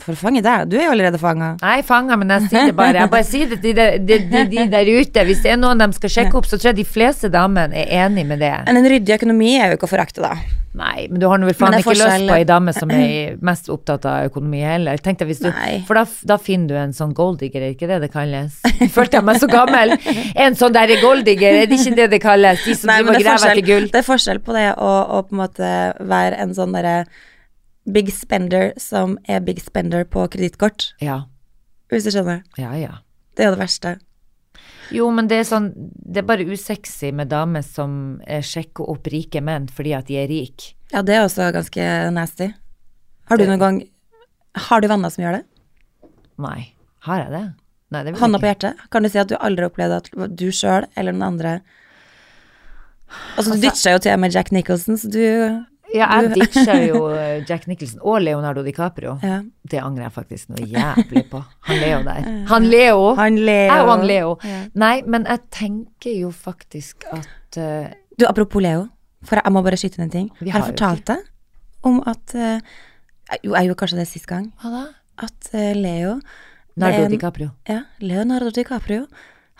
For 0.00 0.14
å 0.14 0.16
fange 0.16 0.40
deg, 0.40 0.70
du 0.72 0.78
er 0.78 0.86
jo 0.86 0.94
allerede 0.94 1.18
fanga. 1.20 1.50
Nei, 1.60 1.74
er 1.82 1.84
fanga, 1.84 2.16
men 2.16 2.32
jeg 2.32 2.48
sier 2.48 2.70
det 2.70 2.76
bare. 2.78 3.02
Jeg 3.02 3.12
bare 3.12 3.28
sier 3.28 3.50
det 3.50 3.58
til 3.60 3.76
de, 3.76 3.86
de, 4.00 4.18
de, 4.30 4.44
de 4.54 4.64
der 4.72 4.88
ute. 4.88 5.24
Hvis 5.28 5.42
det 5.44 5.52
er 5.52 5.60
noen 5.60 5.82
de 5.82 5.90
skal 5.98 6.14
sjekke 6.16 6.38
opp, 6.40 6.48
så 6.48 6.56
tror 6.56 6.70
jeg 6.70 6.80
de 6.80 6.88
fleste 6.88 7.28
damene 7.32 7.76
er 7.84 8.06
enig 8.06 8.24
med 8.30 8.40
det. 8.40 8.54
Men 8.70 8.80
en 8.80 8.88
ryddig 8.88 9.18
økonomi 9.18 9.52
er 9.58 9.68
jo 9.68 9.76
ikke 9.76 9.90
å 9.90 9.92
forakte, 9.92 10.24
da. 10.24 10.32
Nei, 10.72 11.04
men 11.10 11.20
du 11.20 11.26
har 11.28 11.36
nå 11.36 11.44
vel 11.44 11.56
faen 11.58 11.74
ikke 11.76 11.92
lyst 11.92 12.24
på 12.24 12.32
ei 12.38 12.46
dame 12.48 12.72
som 12.72 12.88
er 12.96 13.34
mest 13.48 13.66
opptatt 13.72 14.06
av 14.08 14.30
økonomi 14.30 14.62
heller. 14.64 14.96
Tenk 15.04 15.20
deg 15.20 15.28
hvis 15.28 15.42
du, 15.44 15.50
Nei. 15.52 15.82
for 15.84 16.00
da, 16.00 16.06
da 16.30 16.38
finner 16.40 16.72
du 16.72 16.78
en 16.80 16.94
sånn 16.96 17.12
golddigger, 17.18 17.66
er 17.66 17.74
ikke 17.74 17.90
det 17.90 17.98
det 18.06 18.08
kalles? 18.14 18.56
Følte 18.94 19.18
jeg 19.20 19.26
meg 19.28 19.42
så 19.42 19.50
gammel. 19.52 19.92
En 20.32 20.56
sånn 20.56 20.72
der 20.72 20.94
golddigger, 21.02 21.58
er 21.66 21.68
det 21.68 21.76
ikke 21.76 21.98
det 22.00 22.06
det 22.14 22.22
kalles? 22.24 22.64
De 22.64 22.78
som 22.78 22.88
Nei, 22.88 23.02
driver 23.02 23.12
og 23.12 23.20
er, 23.20 23.26
graver 23.28 23.52
etter 23.52 23.68
gull. 23.68 23.90
det 23.92 24.00
er 24.00 24.08
forskjell 24.08 24.40
på 24.46 24.56
det 24.56 24.64
å, 24.72 24.94
å 25.18 25.20
på 25.28 25.36
en 25.36 25.42
måte 25.42 25.74
være 26.14 26.40
en 26.46 26.56
sånn 26.56 26.72
derre 26.72 26.96
big 27.90 28.12
spender 28.14 28.72
som 28.78 29.16
er 29.28 29.40
big 29.40 29.60
spender 29.62 30.04
på 30.04 30.26
kredittkort, 30.30 30.92
Ja, 31.02 31.24
hvis 31.90 32.04
du 32.04 32.10
skjønner. 32.14 32.42
ja, 32.58 32.72
ja. 32.78 32.98
Det 33.36 33.44
er 33.44 33.50
jo 33.50 33.56
det 33.56 33.62
verste. 33.64 33.94
Jo, 34.92 35.10
men 35.10 35.26
det 35.26 35.38
er 35.40 35.44
sånn, 35.48 35.70
det 35.74 36.18
er 36.20 36.26
bare 36.28 36.44
usexy 36.44 37.10
med 37.16 37.28
damer 37.32 37.62
som 37.64 38.20
eh, 38.26 38.42
sjekker 38.44 38.84
opp 38.92 39.06
rike 39.08 39.40
menn 39.40 39.66
fordi 39.72 39.94
at 39.96 40.06
de 40.06 40.18
er 40.20 40.28
rike. 40.28 40.74
Ja, 40.92 41.00
det 41.02 41.14
er 41.16 41.24
også 41.24 41.48
ganske 41.54 41.86
nasty. 42.12 42.50
Har 43.30 43.38
du 43.40 43.46
noen 43.46 43.58
gang 43.62 43.78
Har 44.68 44.80
du 44.82 44.88
venner 44.88 45.08
som 45.08 45.22
gjør 45.24 45.38
det? 45.38 45.44
Nei. 46.38 46.74
Har 47.06 47.22
jeg 47.24 47.30
det? 47.32 47.44
Nei, 47.92 48.02
det 48.04 48.18
Hånda 48.20 48.38
på 48.38 48.46
hjertet. 48.50 48.82
Kan 48.92 49.02
du 49.02 49.08
si 49.08 49.18
at 49.18 49.28
du 49.30 49.36
aldri 49.40 49.64
opplevde 49.64 49.96
at 50.02 50.36
du 50.36 50.50
sjøl 50.52 50.84
eller 50.96 51.12
noen 51.16 51.32
andre 51.32 51.54
Altså, 53.36 53.50
du 53.52 53.56
Altså- 53.56 53.60
ditcha 53.62 53.92
jo 53.92 53.98
til 53.98 54.16
med 54.18 54.32
Jack 54.32 54.52
Nicholson, 54.52 54.96
så 54.96 55.08
du 55.10 55.64
Ja, 55.92 56.06
jeg 56.22 56.30
ditcha 56.34 56.74
jo 56.86 57.00
eh, 57.20 57.42
Jack 57.48 57.66
Nicholson 57.68 58.00
og 58.00 58.20
Leonardo 58.24 58.62
DiCaprio. 58.64 59.18
Ja. 59.22 59.40
Det 59.68 59.80
angrer 59.82 60.06
jeg 60.06 60.14
faktisk 60.14 60.52
noe 60.52 60.64
jævlig 60.68 61.24
på. 61.30 61.42
Han 61.68 61.80
Leo 61.82 61.98
der. 62.06 62.28
Han 62.52 62.68
Leo! 62.72 63.02
Han 63.18 63.36
Leo. 63.38 63.66
Jeg 63.72 63.84
og 63.84 63.90
han 63.92 64.06
Leo. 64.08 64.30
Ja. 64.48 64.60
Nei, 64.84 64.94
men 65.06 65.26
jeg 65.28 65.42
tenker 65.52 66.14
jo 66.16 66.30
faktisk 66.32 67.04
at 67.12 67.58
uh, 67.60 67.90
Du, 68.18 68.24
apropos 68.28 68.62
Leo, 68.64 68.86
for 69.26 69.40
jeg 69.40 69.52
må 69.54 69.62
bare 69.64 69.78
skyte 69.80 70.00
inn 70.00 70.06
en 70.08 70.14
ting. 70.14 70.30
Vi 70.40 70.50
har 70.50 70.60
har 70.60 70.70
jeg 70.70 70.74
fortalt 70.76 71.06
deg 71.12 71.28
om 71.88 72.00
at 72.06 72.34
uh, 72.38 72.56
Jo, 73.42 73.52
jeg 73.56 73.68
gjorde 73.70 73.80
kanskje 73.84 74.00
det 74.00 74.08
sist 74.10 74.28
gang. 74.30 74.48
Hva 74.62 74.72
da? 74.78 74.82
At 75.28 75.52
uh, 75.54 75.70
Leo 75.76 76.16
Nardo 76.76 77.04
en- 77.04 77.12
DiCaprio. 77.12 77.50
Ja, 77.68 77.82
Leonardo 78.00 78.50
DiCaprio 78.54 79.04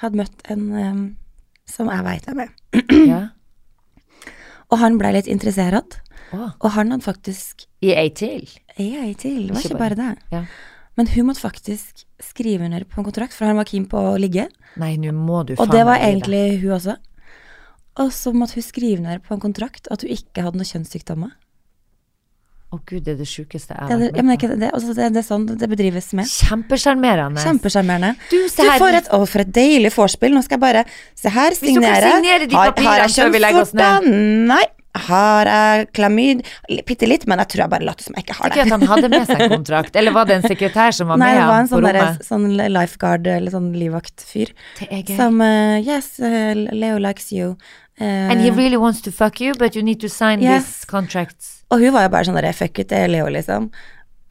hadde 0.03 0.19
møtt 0.23 0.47
en 0.51 0.65
um, 0.73 1.03
som 1.69 1.91
jeg 1.93 2.05
veit 2.09 2.29
er 2.29 2.39
med. 2.41 2.57
Ja. 3.07 3.21
Og 4.73 4.81
han 4.81 4.97
blei 5.01 5.13
litt 5.13 5.29
interessert. 5.29 5.99
Og 6.33 6.71
han 6.77 6.91
hadde 6.95 7.05
faktisk 7.05 7.67
I 7.83 7.93
ei 7.95 8.09
til. 8.11 8.49
ei 8.79 9.15
til, 9.15 9.47
det 9.49 9.55
var 9.55 9.61
Ikke 9.61 9.69
ikke 9.71 9.79
bare- 9.79 9.97
bare 9.97 10.15
det. 10.17 10.19
Ja. 10.33 10.45
Men 10.97 11.07
hun 11.09 11.27
måtte 11.27 11.41
faktisk 11.41 12.05
skrive 12.21 12.65
under 12.65 12.85
på 12.85 12.99
en 12.99 13.05
kontrakt, 13.05 13.33
for 13.33 13.47
han 13.47 13.57
var 13.57 13.65
keen 13.65 13.87
på 13.87 13.97
å 13.97 14.19
ligge. 14.21 14.49
Nei, 14.77 14.97
nå 14.97 15.13
må 15.13 15.45
du 15.47 15.55
Og 15.59 15.71
det 15.71 15.85
var 15.87 15.99
egentlig 15.99 16.51
det. 16.53 16.61
hun 16.61 16.71
også. 16.79 16.97
Og 17.97 18.11
så 18.11 18.33
måtte 18.33 18.55
hun 18.55 18.63
skrive 18.63 18.99
under 18.99 19.19
på 19.19 19.33
en 19.35 19.41
kontrakt 19.41 19.89
at 19.91 20.01
hun 20.03 20.11
ikke 20.11 20.43
hadde 20.43 20.57
noen 20.57 20.69
kjønnssykdommer. 20.69 21.33
Å 22.73 22.79
gud, 22.89 23.05
det 23.05 23.13
er 23.13 23.17
det 23.21 23.27
sjukeste 23.29 23.75
jeg 23.77 23.85
har 23.85 23.99
vært 24.01 24.25
med 24.25 24.41
på. 24.41 24.49
det, 24.59 24.71
altså, 24.73 24.95
det, 24.97 25.13
det 25.13 25.21
er 25.21 25.27
sånn 25.29 25.43
det 25.61 25.69
bedrives 25.69 26.07
med. 26.17 26.25
Kjempesjarmerende. 26.25 27.43
Kjempesjarmerende. 27.45 28.15
Du, 28.31 28.39
Du 28.49 28.71
får 28.81 28.95
et 28.97 29.09
Å, 29.13 29.19
for 29.29 29.41
et 29.45 29.51
deilig 29.53 29.91
vorspiel. 29.93 30.33
Nå 30.33 30.41
skal 30.43 30.57
jeg 30.57 30.61
bare 30.63 30.85
Se 31.15 31.29
her, 31.29 31.51
signere. 31.53 32.01
Har- 32.57 32.73
har 32.73 33.03
jeg 33.05 33.11
kjønnsvorter? 33.19 34.09
Nei. 34.49 34.65
Har 34.95 35.49
jeg 35.49 35.87
klamyd? 35.97 36.43
Bitte 36.85 37.07
litt, 37.09 37.23
men 37.31 37.41
jeg 37.41 37.49
tror 37.55 37.63
jeg 37.65 37.71
bare 37.73 37.87
later 37.89 38.05
som 38.05 38.17
jeg 38.19 38.27
ikke 38.27 38.35
har 38.39 38.51
det. 38.51 38.57
Ikke 38.59 38.65
at 38.67 38.73
han 38.75 38.83
hadde 38.91 39.09
med 39.09 39.27
seg 39.31 39.41
en 39.47 39.53
kontrakt, 39.55 39.95
eller 39.97 40.13
var 40.13 40.27
det 40.29 40.35
en 40.37 40.43
sekretær 40.45 40.93
som 40.93 41.09
var 41.09 41.17
Nei, 41.23 41.31
med 41.33 41.41
det 41.41 41.47
var 41.49 41.61
en 41.63 41.69
på 41.71 41.75
sånn, 41.79 41.87
der, 41.87 41.99
rommet? 42.03 42.27
sånn 42.29 42.75
lifeguard 42.77 43.31
eller 43.33 43.55
sånn 43.55 43.71
livvaktfyr. 43.73 44.53
Som 45.17 45.41
uh, 45.41 45.79
Yes, 45.81 46.11
uh, 46.21 46.53
Leo 46.77 46.99
likes 47.01 47.33
you. 47.33 47.55
Uh, 48.01 48.05
And 48.05 48.41
he 48.45 48.51
really 48.51 48.77
wants 48.77 49.01
to 49.09 49.13
fuck 49.13 49.41
you, 49.41 49.55
but 49.57 49.75
you 49.75 49.83
need 49.83 50.01
to 50.01 50.09
sign 50.13 50.43
Yes. 50.45 50.65
this 50.67 50.85
contract. 50.85 51.49
Og 51.73 51.81
hun 51.81 51.93
var 51.97 52.05
jo 52.05 52.13
bare 52.13 52.29
sånn 52.29 52.37
derre 52.37 52.53
fuck 52.53 52.79
it, 52.85 52.89
det 52.93 52.99
er 53.07 53.09
Leo, 53.09 53.27
liksom. 53.33 53.71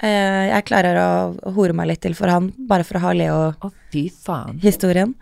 Jeg 0.02 0.66
klarer 0.66 0.98
å 0.98 1.52
hore 1.54 1.74
meg 1.78 1.88
litt 1.92 2.02
til 2.02 2.16
for 2.18 2.26
han, 2.30 2.48
bare 2.70 2.82
for 2.86 2.98
å 2.98 3.02
ha 3.04 3.12
Leo-historien. 3.14 5.12
Faen. 5.14 5.16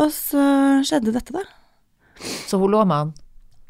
Og 0.00 0.10
så 0.12 0.42
skjedde 0.84 1.14
dette, 1.14 1.32
da. 1.32 1.44
Så 2.48 2.60
hun 2.60 2.72
lå 2.72 2.82
med 2.84 2.96
han? 2.98 3.12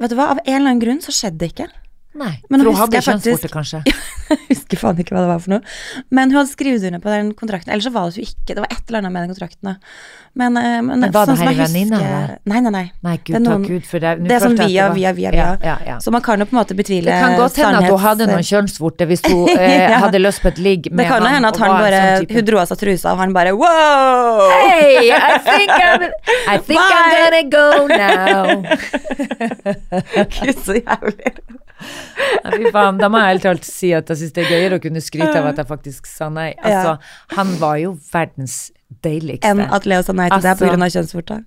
Vet 0.03 0.11
du 0.11 0.16
hva, 0.18 0.32
av 0.34 0.40
en 0.42 0.57
eller 0.57 0.72
annen 0.72 0.82
grunn 0.82 1.03
så 1.05 1.14
skjedde 1.14 1.38
det 1.38 1.53
ikke. 1.53 1.68
Nei, 2.14 2.34
Men 2.52 2.60
for 2.60 2.68
hun 2.68 2.76
hadde 2.76 3.00
kjønnsvorte, 3.06 3.48
kanskje. 3.52 3.78
Jeg 4.32 4.38
husker 4.48 4.80
faen 4.80 4.98
ikke 5.00 5.14
hva 5.14 5.22
det 5.24 5.28
var 5.30 5.40
for 5.44 5.52
noe. 5.54 5.62
Men 6.12 6.30
hun 6.32 6.38
hadde 6.42 6.52
skrevet 6.52 6.84
under 6.88 7.00
på 7.04 7.08
den 7.12 7.30
kontrakten. 7.36 7.72
Eller 7.72 7.84
så 7.84 7.92
var 7.92 8.08
det 8.08 8.20
hun 8.20 8.26
ikke. 8.28 8.52
Det 8.56 8.60
var 8.60 8.68
et 8.72 8.82
eller 8.88 9.00
annet 9.02 9.12
med 9.12 9.24
den 9.24 9.32
kontrakten. 9.34 9.76
Men, 10.34 10.56
eh, 10.56 10.78
men, 10.80 11.00
Men 11.02 11.12
var 11.12 11.28
sånn 11.28 11.36
det 11.36 11.44
hele 11.50 11.66
venninna, 11.66 11.98
eller? 12.00 12.30
Nei, 12.48 12.60
nei, 12.64 12.70
nei. 12.72 13.16
gud, 13.20 13.34
Det 13.34 13.36
er 13.36 13.42
noen- 13.44 13.66
gud, 13.66 13.84
for 13.84 14.00
det, 14.00 14.12
Det 14.24 14.36
er 14.36 14.44
sånn 14.44 14.56
via, 14.56 14.86
via, 14.96 15.12
via, 15.12 15.30
via. 15.34 15.42
Ja, 15.42 15.56
ja, 15.62 15.76
ja. 15.86 15.96
Så 16.00 16.12
man 16.12 16.22
kan 16.24 16.40
jo 16.40 16.46
på 16.48 16.56
en 16.56 16.60
måte 16.62 16.76
betvile 16.76 17.04
Det 17.12 17.18
kan 17.20 17.36
godt 17.36 17.56
hende 17.60 17.82
at 17.82 17.90
hun 17.90 18.00
hadde 18.00 18.28
noen 18.30 18.46
kjønnsvorter 18.48 19.10
hvis 19.12 19.24
hun 19.28 19.48
eh, 19.58 19.92
hadde 20.04 20.20
lyst 20.22 20.40
på 20.44 20.48
et 20.48 20.58
ligg 20.64 20.88
med 20.90 21.04
Det 21.04 21.08
kan 21.12 21.20
jo 21.26 21.32
hende 21.34 21.48
at 21.52 21.60
han 21.60 21.74
bare 21.76 22.00
sånn. 22.22 22.30
Hun 22.32 22.44
dro 22.48 22.62
av 22.62 22.68
seg 22.72 22.80
trusa, 22.80 23.12
og 23.12 23.18
han 23.20 23.32
bare 23.36 23.52
wow! 23.52 24.48
Hey, 24.52 25.12
I 25.12 25.36
think 25.44 25.70
I'm, 25.70 26.08
I 26.48 26.56
think 26.58 26.80
I'm 26.80 27.08
gonna 27.18 27.44
go 27.52 27.86
now. 27.92 28.62
Gud, 30.40 30.56
så 30.64 30.80
jævlig. 30.80 31.36
Fy 32.56 32.72
faen, 32.74 32.98
da 32.98 33.08
må 33.12 33.20
jeg 33.22 33.36
helt 33.36 33.46
talt 33.48 33.68
si 33.68 33.92
at 33.96 34.10
jeg 34.12 34.22
syns 34.22 34.34
det 34.36 34.44
er 34.46 34.52
gøyere 34.56 34.78
å 34.80 34.82
kunne 34.82 35.02
skryte 35.04 35.34
av 35.38 35.50
at 35.52 35.62
jeg 35.62 35.68
faktisk 35.70 36.10
sa 36.10 36.28
nei. 36.32 36.50
Altså, 36.62 36.98
han 37.36 37.56
var 37.62 37.78
jo 37.82 37.94
verdens 38.12 38.70
deiligste. 39.02 39.48
Enn 39.48 39.62
at 39.72 39.86
Leo 39.88 40.02
sa 40.04 40.12
nei 40.16 40.28
til 40.30 40.40
deg 40.42 40.52
Altså- 40.52 40.68
pga. 40.76 40.92
kjønnsvorta? 40.96 41.44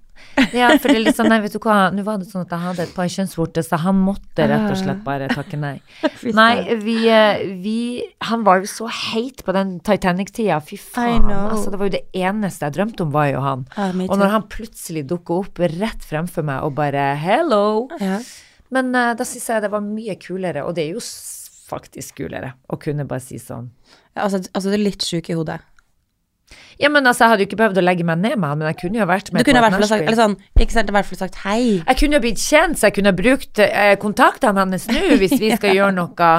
Ja, 0.55 0.69
for 0.79 0.89
det 0.89 0.95
er 0.95 1.03
litt 1.05 1.15
sånn, 1.17 1.29
nei, 1.31 1.39
vet 1.43 1.53
du 1.55 1.59
hva, 1.63 1.89
nå 1.93 2.03
var 2.03 2.17
det 2.19 2.27
sånn 2.27 2.43
at 2.43 2.51
jeg 2.51 2.59
hadde 2.59 2.83
et 2.83 2.93
par 2.95 3.07
kjønnsvorter, 3.11 3.63
så 3.63 3.77
han 3.79 3.99
måtte 4.03 4.47
rett 4.49 4.71
og 4.71 4.77
slett 4.79 5.03
bare 5.05 5.27
takke 5.31 5.59
nei. 5.59 5.75
Nei, 6.39 6.75
vi, 6.81 6.95
eh, 7.11 7.43
vi 7.61 7.75
Han 8.29 8.43
var 8.47 8.63
jo 8.63 8.69
så 8.71 8.89
heit 8.89 9.43
på 9.45 9.53
den 9.55 9.79
Titanic-tida, 9.86 10.61
fy 10.65 10.77
faen. 10.81 11.29
Altså, 11.29 11.71
det 11.71 11.79
var 11.79 11.89
jo 11.89 11.95
det 11.97 12.03
eneste 12.13 12.67
jeg 12.67 12.75
drømte 12.79 13.05
om, 13.05 13.11
var 13.11 13.29
jo 13.31 13.43
han. 13.45 13.67
Ja, 13.77 13.91
Og 14.09 14.17
når 14.19 14.33
han 14.33 14.47
plutselig 14.51 15.05
dukker 15.07 15.45
opp 15.45 15.59
rett 15.59 16.03
fremfor 16.03 16.43
meg 16.47 16.63
og 16.63 16.75
bare 16.75 17.15
hello 17.21 17.88
Ja. 17.99 18.19
Men 18.76 18.91
uh, 18.95 19.13
da 19.17 19.28
syns 19.28 19.47
jeg 19.51 19.63
det 19.63 19.71
var 19.73 19.84
mye 19.86 20.17
kulere, 20.19 20.65
og 20.67 20.76
det 20.76 20.89
er 20.89 20.97
jo 20.97 21.03
faktisk 21.65 22.19
kulere, 22.19 22.53
å 22.69 22.78
kunne 22.82 23.07
bare 23.09 23.23
si 23.23 23.39
sånn. 23.41 23.71
Altså, 24.13 24.43
altså, 24.51 24.69
du 24.69 24.76
er 24.78 24.84
litt 24.84 25.05
sjuk 25.05 25.32
i 25.32 25.38
hodet. 25.38 25.61
Ja, 26.78 26.91
men 26.93 27.07
altså, 27.07 27.23
jeg 27.23 27.32
hadde 27.32 27.45
jo 27.45 27.47
ikke 27.49 27.57
behøvd 27.63 27.80
å 27.82 27.84
legge 27.86 28.05
meg 28.05 28.19
ned 28.21 28.36
med 28.38 28.51
han, 28.51 28.59
men 28.61 28.69
jeg 28.69 28.78
kunne 28.84 28.99
jo 28.99 29.07
vært 29.09 29.32
Du 29.32 29.38
med 29.38 29.47
kunne 29.47 29.57
i 29.57 29.63
på 29.63 29.65
hvert 29.65 29.80
fall 29.80 29.89
sagt, 29.89 30.05
eller 30.05 30.19
sånn, 30.19 30.36
ikke 30.59 30.76
sant, 30.76 30.91
i 30.91 30.95
hvert 30.95 31.09
fall 31.09 31.21
sagt 31.23 31.41
hei. 31.45 31.61
Jeg 31.80 31.99
kunne 32.01 32.19
jo 32.19 32.23
blitt 32.28 32.43
kjent, 32.43 32.80
så 32.80 32.89
jeg 32.91 32.97
kunne 32.99 33.15
brukt 33.17 33.61
eh, 33.63 33.95
kontaktene 34.01 34.61
hans 34.61 34.88
nå 34.91 35.17
hvis 35.23 35.38
vi 35.41 35.51
skal 35.55 35.73
gjøre 35.80 35.95
noe. 35.95 36.32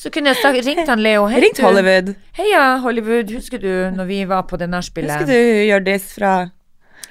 Så 0.00 0.12
kunne 0.12 0.32
jeg 0.32 0.40
sagt, 0.42 0.60
ringt 0.66 0.88
han 0.88 1.02
Leo. 1.04 1.26
Hei, 1.30 1.40
Ringt 1.44 1.60
du. 1.60 1.64
Hollywood. 1.64 2.14
Heia, 2.38 2.64
Hollywood. 2.84 3.32
Husker 3.36 3.60
du 3.60 3.72
når 3.96 4.08
vi 4.08 4.22
var 4.28 4.46
på 4.48 4.56
det 4.60 4.68
nachspielet? 4.72 5.12
Husker 5.12 5.28
du 5.28 5.66
Hjørdis 5.68 6.06
fra 6.16 6.34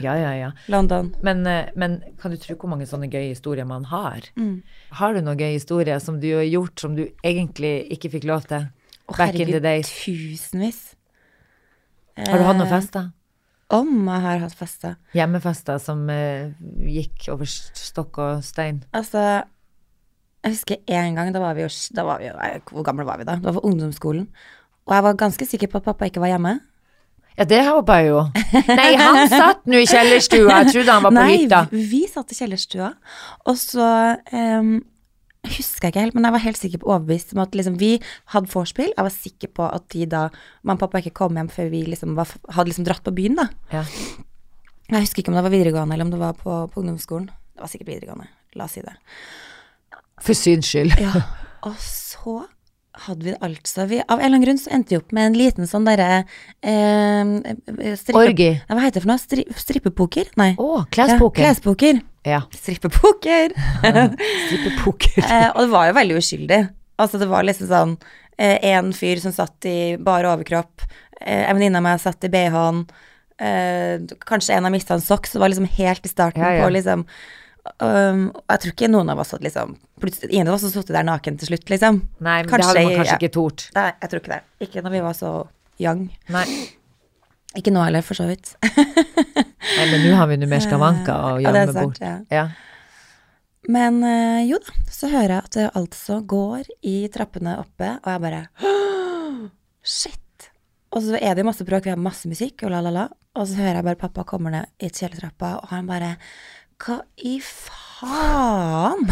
Ja, 0.04 0.14
ja, 0.18 0.32
ja. 0.38 0.50
London? 0.72 1.14
Men, 1.26 1.46
eh, 1.48 1.70
men 1.76 2.00
kan 2.22 2.32
du 2.32 2.38
tro 2.42 2.56
hvor 2.56 2.72
mange 2.72 2.88
sånne 2.90 3.10
gøye 3.12 3.32
historier 3.34 3.68
man 3.68 3.86
har? 3.92 4.30
Mm. 4.40 4.62
Har 5.00 5.14
du 5.14 5.22
noen 5.22 5.40
gøye 5.40 5.58
historier 5.58 6.00
som 6.04 6.20
du 6.22 6.30
har 6.38 6.48
gjort 6.48 6.80
som 6.80 6.96
du 6.96 7.06
egentlig 7.26 7.74
ikke 7.96 8.12
fikk 8.18 8.28
lov 8.30 8.48
til? 8.50 8.70
Å, 9.10 9.18
Back 9.18 9.34
in 9.36 9.48
the 9.50 9.58
herregud, 9.58 9.64
days. 9.66 9.92
Tusenvis. 10.06 10.82
Har 12.20 12.38
du 12.38 12.44
hatt 12.46 12.60
noen 12.60 12.68
Eh, 12.68 12.76
fester? 12.78 13.12
Om 13.70 13.90
jeg 14.08 14.22
har 14.26 14.40
hatt 14.42 14.56
fester. 14.58 14.96
Hjemmefester 15.14 15.78
som 15.82 16.08
uh, 16.10 16.50
gikk 16.90 17.28
over 17.30 17.46
stokk 17.46 18.18
og 18.18 18.44
stein? 18.44 18.84
Altså, 18.98 19.44
jeg 20.44 20.56
husker 20.56 20.80
en 20.88 21.20
gang, 21.20 21.30
da 21.36 21.42
var 21.44 21.54
vi 21.58 21.62
jo, 21.68 21.70
da 21.94 22.06
var 22.08 22.22
vi 22.22 22.30
jo 22.32 22.34
Hvor 22.72 22.84
gamle 22.88 23.06
var 23.06 23.20
vi 23.20 23.28
da? 23.28 23.36
Det 23.38 23.46
var 23.46 23.60
på 23.60 23.68
ungdomsskolen. 23.70 24.26
Og 24.90 24.96
jeg 24.96 25.06
var 25.06 25.20
ganske 25.22 25.46
sikker 25.46 25.70
på 25.70 25.78
at 25.78 25.86
pappa 25.86 26.08
ikke 26.10 26.22
var 26.24 26.32
hjemme. 26.34 26.56
Ja, 27.40 27.46
det 27.48 27.60
håper 27.64 28.02
jeg 28.02 28.10
jo. 28.10 28.22
Nei, 28.68 28.92
han 29.00 29.22
satt 29.32 29.62
nå 29.70 29.80
i 29.80 29.88
kjellerstua. 29.88 30.62
Jeg 30.66 30.74
trodde 30.74 30.96
han 30.96 31.06
var 31.06 31.14
på 31.14 31.16
Nei, 31.16 31.28
hytta. 31.38 31.62
Nei, 31.72 31.84
vi 31.88 32.02
satt 32.12 32.34
i 32.34 32.38
kjellerstua, 32.38 32.90
og 33.48 33.60
så 33.60 33.86
um, 34.36 34.74
husker 35.48 35.88
jeg 35.88 35.94
ikke 35.94 36.04
helt, 36.04 36.18
men 36.18 36.28
jeg 36.28 36.36
var 36.36 36.44
helt 36.44 36.60
sikker 36.60 36.82
på 36.82 36.90
overbevist 36.90 37.32
om 37.36 37.44
at 37.46 37.56
liksom, 37.56 37.78
vi 37.80 37.94
hadde 38.34 38.52
vorspiel. 38.52 38.92
Jeg 38.92 39.08
var 39.08 39.16
sikker 39.16 39.54
på 39.56 39.70
at 39.70 39.88
de 39.96 40.08
da 40.12 40.26
Mamma 40.68 40.76
og 40.76 40.84
pappa 40.84 41.00
ikke 41.00 41.16
kom 41.22 41.40
hjem 41.40 41.52
før 41.54 41.72
vi 41.72 41.86
liksom 41.88 42.18
var, 42.20 42.36
hadde 42.52 42.74
liksom 42.74 42.88
dratt 42.90 43.06
på 43.08 43.16
byen, 43.16 43.40
da. 43.40 43.48
Ja. 43.72 43.86
Jeg 44.90 45.06
husker 45.06 45.24
ikke 45.24 45.32
om 45.32 45.40
det 45.40 45.46
var 45.46 45.54
videregående 45.54 45.96
eller 45.96 46.10
om 46.10 46.12
det 46.12 46.20
var 46.20 46.36
på, 46.36 46.60
på 46.74 46.84
ungdomsskolen. 46.84 47.30
Det 47.56 47.64
var 47.64 47.72
sikkert 47.72 47.94
videregående. 47.94 48.28
La 48.60 48.68
oss 48.68 48.76
si 48.76 48.84
det. 48.84 48.98
For 50.20 50.36
syns 50.36 50.68
skyld. 50.68 50.98
Ja, 51.00 51.24
og 51.70 51.80
så 51.80 52.42
hadde 53.06 53.26
vi 53.26 53.34
det 53.34 53.40
altså 53.46 53.86
vi, 53.90 54.00
Av 54.02 54.20
en 54.20 54.26
eller 54.26 54.36
annen 54.36 54.46
grunn 54.46 54.60
så 54.62 54.72
endte 54.76 54.94
vi 54.94 55.00
opp 55.00 55.14
med 55.16 55.30
en 55.30 55.38
liten 55.38 55.70
sånn 55.70 55.88
derre 55.88 56.24
eh, 56.62 57.34
Orgi. 58.18 58.52
Hva 58.68 58.84
heter 58.84 59.00
det 59.00 59.04
for 59.04 59.12
noe? 59.12 59.22
Stri, 59.22 59.46
strippepoker? 59.64 60.32
Nei. 60.40 60.52
Å, 60.60 60.84
klespoker. 60.92 61.44
Ja, 61.44 61.50
klespoker. 61.50 62.02
Ja. 62.28 62.42
Strippepoker. 62.56 63.56
Strippepoker. 64.48 65.20
eh, 65.32 65.50
og 65.54 65.66
det 65.66 65.72
var 65.74 65.90
jo 65.90 65.98
veldig 66.00 66.20
uskyldig. 66.20 66.62
Altså, 67.00 67.22
det 67.22 67.30
var 67.32 67.46
liksom 67.48 67.70
sånn 67.70 67.94
eh, 68.36 68.58
En 68.74 68.92
fyr 68.96 69.22
som 69.24 69.36
satt 69.36 69.70
i 69.70 69.80
bare 70.02 70.32
overkropp. 70.34 70.84
Eh, 71.22 71.46
en 71.46 71.56
venninne 71.56 71.80
av 71.80 71.86
meg 71.86 72.02
satt 72.04 72.28
i 72.28 72.32
BH-en. 72.34 72.86
Eh, 73.40 74.16
kanskje 74.28 74.58
en 74.58 74.68
har 74.68 74.74
mista 74.74 74.98
en 74.98 75.04
sokk, 75.04 75.28
så 75.28 75.38
det 75.38 75.46
var 75.46 75.54
liksom 75.54 75.70
helt 75.78 76.06
i 76.06 76.12
starten 76.12 76.44
Ja, 76.44 76.58
ja. 76.58 76.66
på 76.66 76.74
liksom 76.76 77.06
um, 77.84 78.26
jeg 78.50 78.62
tror 78.64 78.74
ikke 78.74 78.90
noen 78.92 79.12
av 79.14 79.22
oss 79.24 79.34
hadde 79.36 79.46
liksom 79.48 79.76
plutselig, 80.02 80.32
Ingen 80.34 80.48
av 80.50 80.56
oss 80.58 80.66
hadde 80.68 80.76
sittet 80.78 80.96
der 80.96 81.08
naken 81.08 81.38
til 81.42 81.52
slutt, 81.52 81.68
liksom. 81.72 82.02
Nei, 82.24 82.38
men 82.44 82.52
Kanskje 82.52 82.66
det 82.74 82.84
hadde 82.84 82.84
man 82.90 83.00
kanskje 83.02 83.16
ja. 83.16 83.20
ikke 83.22 83.34
tort. 83.36 83.66
Nei, 83.76 83.88
jeg 84.02 84.12
tror 84.14 84.24
ikke 84.24 84.34
det. 84.36 84.42
Ikke 84.68 84.84
når 84.86 84.96
vi 84.96 85.02
var 85.06 85.18
så 85.18 85.32
young. 85.84 86.06
Nei. 86.36 86.46
Ikke 87.60 87.74
nå 87.74 87.82
heller, 87.84 88.06
for 88.06 88.20
så 88.20 88.28
vidt. 88.30 88.54
Nei, 88.64 89.86
men 89.92 90.04
nå 90.06 90.16
har 90.20 90.30
vi 90.30 90.38
nå 90.40 90.50
mer 90.50 90.64
skavanker 90.64 91.14
å 91.14 91.36
Ja, 91.42 91.52
gjemme 91.54 91.76
sant, 91.76 92.00
bort. 92.00 92.02
ja. 92.04 92.18
Ja. 92.34 92.48
Men 93.70 94.00
uh, 94.06 94.40
jo 94.48 94.58
da, 94.64 94.74
så 94.90 95.10
hører 95.12 95.34
jeg 95.36 95.46
at 95.50 95.56
det 95.58 95.66
altså 95.78 96.22
går 96.26 96.70
i 96.88 96.96
trappene 97.14 97.58
oppe, 97.62 97.98
og 98.00 98.08
jeg 98.14 98.24
bare 98.24 98.44
Shit! 99.84 100.50
Og 100.96 101.04
så 101.06 101.20
er 101.22 101.36
det 101.38 101.46
masse 101.46 101.66
bråk, 101.68 101.86
vi 101.86 101.92
har 101.94 102.00
masse 102.02 102.30
musikk, 102.30 102.64
og 102.66 102.72
la, 102.74 102.80
la, 102.82 102.94
la. 102.96 103.04
Og 103.38 103.46
så 103.46 103.60
hører 103.60 103.78
jeg 103.80 103.86
bare 103.92 104.00
pappa 104.00 104.24
kommer 104.28 104.54
ned 104.56 104.72
i 104.82 104.90
kjellertrappa, 104.90 105.52
og 105.60 105.70
han 105.74 105.86
bare 105.90 106.16
Hva 106.80 107.02
i 107.28 107.40
faen 107.44 109.02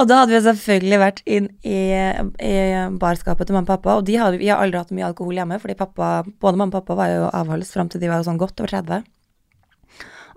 og 0.00 0.08
da 0.10 0.16
hadde 0.18 0.32
vi 0.32 0.40
selvfølgelig 0.42 0.98
vært 0.98 1.20
inn 1.30 1.46
i, 1.62 1.94
i 2.42 2.54
barskapet 2.98 3.46
til 3.46 3.54
mamma 3.54 3.68
og 3.68 3.70
pappa, 3.76 3.94
og 4.00 4.08
de 4.08 4.16
hadde, 4.18 4.40
vi 4.40 4.50
har 4.50 4.58
aldri 4.58 4.80
hatt 4.80 4.90
mye 4.96 5.06
alkohol 5.06 5.38
hjemme, 5.38 5.60
fordi 5.62 5.78
pappa, 5.78 6.10
både 6.42 6.58
mamma 6.58 6.72
og 6.72 6.80
pappa 6.80 6.98
var 6.98 7.12
jo 7.12 7.30
avholds 7.30 7.70
fram 7.76 7.88
til 7.92 8.02
de 8.02 8.10
var 8.10 8.26
sånn 8.26 8.40
godt 8.40 8.58
over 8.58 8.74
30. 8.74 9.06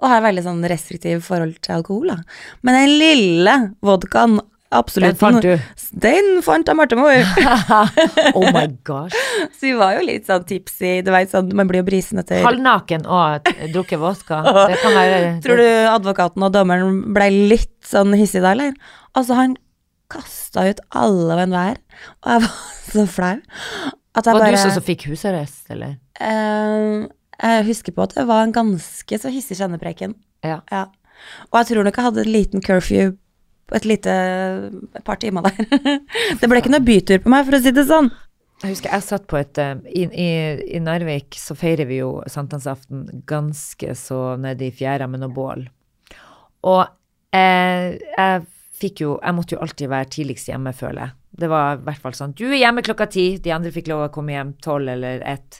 Og 0.03 0.09
har 0.11 0.25
veldig 0.25 0.45
sånn 0.45 0.69
restriktiv 0.69 1.25
forhold 1.25 1.57
til 1.63 1.77
alkohol, 1.79 2.13
da. 2.13 2.19
Men 2.61 2.77
den 2.77 2.93
lille 3.01 3.55
vodkaen 3.85 4.37
Absolutt. 4.73 5.13
Den 5.13 5.19
fant 5.19 5.45
du? 5.45 5.51
Den 6.03 6.29
fant 6.45 6.69
jeg 6.69 6.77
Martemor. 6.77 7.21
oh 8.37 8.45
my 8.55 8.65
gosh. 8.87 9.15
Så 9.57 9.67
vi 9.67 9.73
var 9.77 9.97
jo 9.97 10.05
litt 10.07 10.27
sånn 10.29 10.45
tipsy, 10.49 10.95
du 11.05 11.11
vet 11.13 11.31
sånn, 11.33 11.51
man 11.55 11.69
blir 11.69 11.83
jo 11.83 11.87
brisen 11.87 12.21
etter 12.21 12.41
Halvnaken 12.45 13.05
og 13.05 13.49
drukket 13.73 14.01
vodka. 14.01 14.41
Det 14.73 14.79
kan 14.81 14.95
være 14.97 15.19
Tror 15.45 15.61
du 15.61 15.67
advokaten 15.93 16.45
og 16.47 16.53
dommeren 16.55 17.01
ble 17.15 17.29
litt 17.53 17.75
sånn 17.87 18.15
hissig 18.17 18.43
da, 18.43 18.53
eller? 18.55 18.73
Altså, 19.13 19.37
han 19.37 19.57
kasta 20.13 20.67
ut 20.69 20.81
alle 20.93 21.37
og 21.37 21.43
enhver, 21.45 21.77
og 22.25 22.33
jeg 22.33 22.45
var 22.45 22.57
så 22.93 23.05
flau. 23.09 23.35
At 24.13 24.27
jeg 24.27 24.35
var 24.35 24.43
bare, 24.45 24.57
du 24.57 24.75
som 24.77 24.85
fikk 24.85 25.07
husarrest, 25.09 25.63
eller? 25.73 25.95
Uh, 26.21 27.09
jeg 27.41 27.65
husker 27.69 27.95
på 27.95 28.05
at 28.05 28.13
det 28.17 28.27
var 28.29 28.45
en 28.45 28.53
ganske 28.53 29.17
så 29.19 29.31
hissig 29.33 29.57
kjennepreken. 29.57 30.13
Ja. 30.45 30.59
ja. 30.69 30.85
Og 31.49 31.61
jeg 31.61 31.71
tror 31.71 31.87
nok 31.87 31.97
jeg 31.97 32.07
hadde 32.07 32.25
en 32.25 32.33
liten 32.35 32.63
curfew 32.63 33.15
et 33.77 33.87
lite 33.89 34.13
et 34.13 35.03
par 35.05 35.19
timer 35.21 35.47
der. 35.47 35.99
det 36.39 36.49
ble 36.49 36.61
ikke 36.61 36.73
noe 36.73 36.85
bytur 36.85 37.23
på 37.23 37.33
meg, 37.33 37.47
for 37.47 37.57
å 37.57 37.61
si 37.63 37.73
det 37.75 37.87
sånn. 37.89 38.11
Jeg 38.63 38.77
husker 38.77 38.93
jeg 38.95 39.03
satt 39.03 39.25
på 39.27 39.35
et 39.41 39.59
uh, 39.59 39.73
i, 39.91 40.05
i, 40.07 40.27
i, 40.77 40.79
Narvik 40.79 41.35
så 41.35 41.55
feirer 41.59 41.89
vi 41.89 41.99
jo 41.99 42.21
sankthansaften 42.31 43.23
ganske 43.27 43.95
så 43.99 44.37
nede 44.39 44.69
i 44.69 44.75
fjæra 44.75 45.09
med 45.11 45.23
noe 45.23 45.35
bål. 45.35 45.65
Og 46.63 46.83
eh, 47.35 47.99
jeg 47.99 48.45
fikk 48.79 49.01
jo 49.03 49.17
Jeg 49.19 49.35
måtte 49.35 49.55
jo 49.55 49.61
alltid 49.63 49.91
være 49.91 50.09
tidligst 50.15 50.47
hjemme, 50.47 50.71
føler 50.75 51.01
jeg. 51.03 51.15
Det 51.43 51.49
var 51.51 51.75
i 51.75 51.83
hvert 51.87 52.01
fall 52.03 52.15
sånn 52.15 52.35
Du 52.37 52.45
er 52.47 52.61
hjemme 52.61 52.83
klokka 52.85 53.09
ti, 53.11 53.25
de 53.43 53.51
andre 53.51 53.73
fikk 53.75 53.89
lov 53.91 54.05
å 54.05 54.13
komme 54.13 54.35
hjem 54.35 54.55
tolv 54.63 54.93
eller 54.95 55.23
ett. 55.27 55.59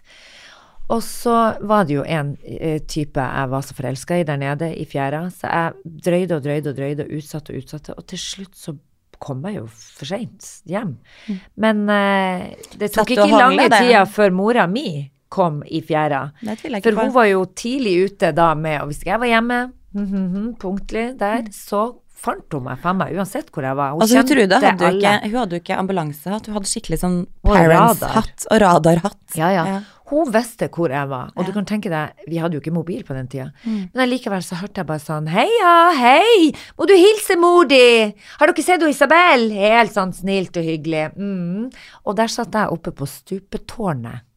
Og 0.92 1.04
så 1.06 1.36
var 1.64 1.86
det 1.88 1.96
jo 1.96 2.04
en 2.04 2.34
uh, 2.36 2.80
type 2.90 3.20
jeg 3.24 3.52
var 3.54 3.64
så 3.64 3.76
forelska 3.78 4.20
i 4.20 4.26
der 4.28 4.40
nede 4.42 4.74
i 4.76 4.88
fjæra, 4.90 5.26
så 5.32 5.48
jeg 5.48 6.02
drøyde 6.08 6.40
og 6.40 6.44
drøyde 6.44 6.74
og 6.74 6.80
drøyde 6.80 7.06
og 7.08 7.16
utsatte 7.20 7.54
og 7.54 7.64
utsatte, 7.64 7.96
og 7.96 8.08
til 8.12 8.20
slutt 8.20 8.58
så 8.60 8.76
kom 9.24 9.46
jeg 9.48 9.62
jo 9.62 9.66
for 9.72 10.10
seint 10.10 10.50
hjem. 10.68 10.98
Mm. 11.30 11.40
Men 11.64 11.84
uh, 11.88 12.70
det 12.80 12.92
tok 12.96 13.16
ikke 13.16 13.32
lange 13.32 13.70
tida 13.72 14.04
før 14.10 14.36
mora 14.36 14.68
mi 14.68 14.88
kom 15.34 15.64
i 15.66 15.82
fjæra. 15.82 16.28
For 16.84 17.00
hun 17.00 17.14
var 17.16 17.30
jo 17.32 17.46
tidlig 17.58 17.96
ute 18.06 18.30
da 18.38 18.52
med 18.54 18.84
Og 18.84 18.92
hvis 18.92 19.02
jeg 19.08 19.18
var 19.18 19.32
hjemme, 19.32 19.60
mm, 19.96 20.04
mm, 20.06 20.28
mm, 20.36 20.50
punktlig 20.62 21.08
der, 21.20 21.48
mm. 21.48 21.56
så 21.56 21.88
fant 22.24 22.56
hun 22.56 22.64
meg 22.68 22.80
faen 22.84 23.00
meg 23.00 23.16
uansett 23.18 23.50
hvor 23.52 23.66
jeg 23.66 23.76
var. 23.80 23.96
Hun 23.96 24.06
altså, 24.06 24.22
hun 24.22 24.30
Trude 24.30 24.60
hadde 24.62 24.88
jo 24.88 25.00
ikke, 25.00 25.16
hun 25.26 25.40
hadde 25.42 25.58
jo 25.58 25.64
ikke 25.64 25.80
ambulansehatt, 25.82 26.48
hun 26.48 26.60
hadde 26.60 26.72
skikkelig 26.72 27.02
sånn 27.02 27.18
parents-hatt 27.48 28.48
og 28.50 28.62
radarhatt. 28.64 29.24
Ja, 29.40 29.50
ja, 29.56 29.66
ja. 29.72 29.82
Hun 30.14 30.30
visste 30.34 30.70
hvor 30.74 30.94
jeg 30.94 31.10
var, 31.10 31.32
og 31.34 31.42
ja. 31.42 31.48
du 31.48 31.56
kan 31.56 31.68
tenke 31.70 31.90
deg, 31.90 32.26
vi 32.30 32.38
hadde 32.42 32.58
jo 32.58 32.62
ikke 32.62 32.76
mobil 32.76 33.02
på 33.08 33.16
den 33.18 33.30
tida. 33.32 33.48
Mm. 33.66 33.88
Men 33.98 34.12
likevel 34.12 34.44
så 34.46 34.60
hørte 34.60 34.84
jeg 34.84 34.90
bare 34.92 35.02
sånn 35.02 35.32
Heia, 35.34 35.72
hei, 35.98 36.52
må 36.78 36.86
du 36.90 36.94
hilse 36.94 37.38
mor 37.42 37.66
di? 37.70 38.12
Har 38.38 38.52
dere 38.52 38.66
sett 38.66 38.86
Isabel? 38.86 39.48
Helt 39.58 39.96
sånn 39.96 40.14
snilt 40.14 40.60
og 40.60 40.68
hyggelig. 40.70 41.08
Mm. 41.18 41.72
Og 42.06 42.20
der 42.20 42.30
satt 42.30 42.54
jeg 42.54 42.78
oppe 42.78 42.94
på 42.94 43.10
stupetårnet. 43.10 44.28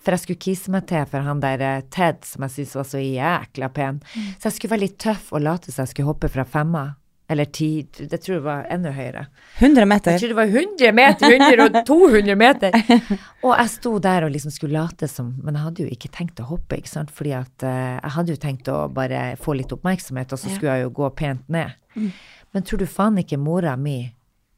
For 0.00 0.16
jeg 0.16 0.22
skulle 0.22 0.40
kise 0.40 0.72
meg 0.72 0.86
til 0.88 1.04
for 1.10 1.26
han 1.26 1.42
der 1.42 1.60
eh, 1.64 1.82
Ted 1.92 2.22
som 2.24 2.46
jeg 2.46 2.54
syntes 2.54 2.78
var 2.78 2.86
så 2.88 3.02
jækla 3.02 3.68
pen. 3.76 4.00
Mm. 4.00 4.30
Så 4.38 4.48
jeg 4.48 4.56
skulle 4.56 4.74
være 4.76 4.86
litt 4.86 4.96
tøff 5.02 5.28
og 5.34 5.44
late 5.44 5.72
som 5.72 5.84
jeg 5.84 5.92
skulle 5.92 6.08
hoppe 6.08 6.30
fra 6.32 6.46
femma. 6.48 6.86
Eller 7.30 7.46
ti 7.54 7.86
Det 7.94 8.18
tror 8.18 8.34
jeg 8.34 8.42
var 8.42 8.64
enda 8.74 8.90
høyere. 8.90 9.26
100 9.60 9.86
meter? 9.86 10.16
Jeg 10.16 10.22
tror 10.22 10.32
det 10.32 10.38
var 10.38 10.50
100 10.50 10.92
meter, 10.98 11.34
100 11.36 11.62
og 11.64 11.76
200 11.86 12.38
meter. 12.40 12.74
Og 13.46 13.52
jeg 13.54 13.70
sto 13.76 13.92
der 14.02 14.26
og 14.26 14.32
liksom 14.34 14.52
skulle 14.54 14.74
late 14.74 15.06
som 15.08 15.30
Men 15.44 15.54
jeg 15.54 15.64
hadde 15.64 15.84
jo 15.84 15.94
ikke 15.94 16.10
tenkt 16.12 16.42
å 16.42 16.48
hoppe, 16.50 16.80
ikke 16.80 16.90
sant. 16.90 17.12
Fordi 17.14 17.36
at 17.38 17.66
uh, 17.66 17.98
jeg 18.00 18.14
hadde 18.16 18.34
jo 18.34 18.40
tenkt 18.42 18.72
å 18.72 18.80
bare 18.92 19.22
få 19.40 19.54
litt 19.58 19.72
oppmerksomhet, 19.76 20.34
og 20.34 20.42
så 20.42 20.50
skulle 20.50 20.74
jeg 20.74 20.88
jo 20.88 20.94
gå 20.98 21.12
pent 21.16 21.46
ned. 21.52 21.76
Mm. 21.94 22.10
Men 22.50 22.66
tror 22.66 22.82
du 22.82 22.88
faen 22.90 23.22
ikke 23.22 23.38
mora 23.38 23.76
mi 23.78 24.10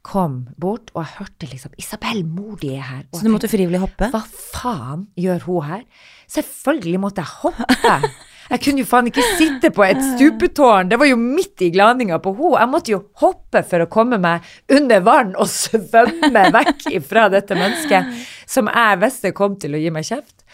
kom 0.03 0.41
bort, 0.59 0.91
og 0.93 1.05
jeg 1.05 1.15
hørte 1.21 1.47
liksom 1.47 1.71
'Isabel, 1.79 2.25
mor 2.27 2.57
di 2.59 2.73
er 2.75 2.81
her'. 2.83 3.05
så 3.13 3.23
du 3.23 3.31
måtte 3.31 3.47
frivillig 3.47 3.79
hoppe? 3.79 4.09
Hva 4.11 4.19
faen 4.27 5.07
gjør 5.15 5.45
hun 5.47 5.63
her? 5.63 5.83
Selvfølgelig 6.27 6.99
måtte 6.99 7.23
jeg 7.23 7.31
hoppe. 7.39 8.09
Jeg 8.53 8.61
kunne 8.61 8.83
jo 8.83 8.85
faen 8.85 9.07
ikke 9.09 9.23
sitte 9.33 9.71
på 9.73 9.81
et 9.87 10.01
stupetårn, 10.13 10.91
det 10.91 10.99
var 11.01 11.09
jo 11.09 11.17
midt 11.17 11.63
i 11.65 11.71
glaninga 11.73 12.19
på 12.21 12.35
henne. 12.37 12.59
Jeg 12.61 12.69
måtte 12.69 12.93
jo 12.93 12.99
hoppe 13.23 13.63
for 13.65 13.81
å 13.81 13.89
komme 13.89 14.19
meg 14.21 14.45
under 14.69 15.01
vann 15.05 15.33
og 15.33 15.49
svømme 15.49 16.45
vekk 16.53 16.85
fra 17.07 17.25
dette 17.33 17.57
mennesket 17.57 18.13
som 18.49 18.69
jeg 18.69 19.01
visste 19.01 19.33
kom 19.33 19.57
til 19.57 19.73
å 19.73 19.81
gi 19.81 19.89
meg 19.93 20.05
kjeft. 20.05 20.45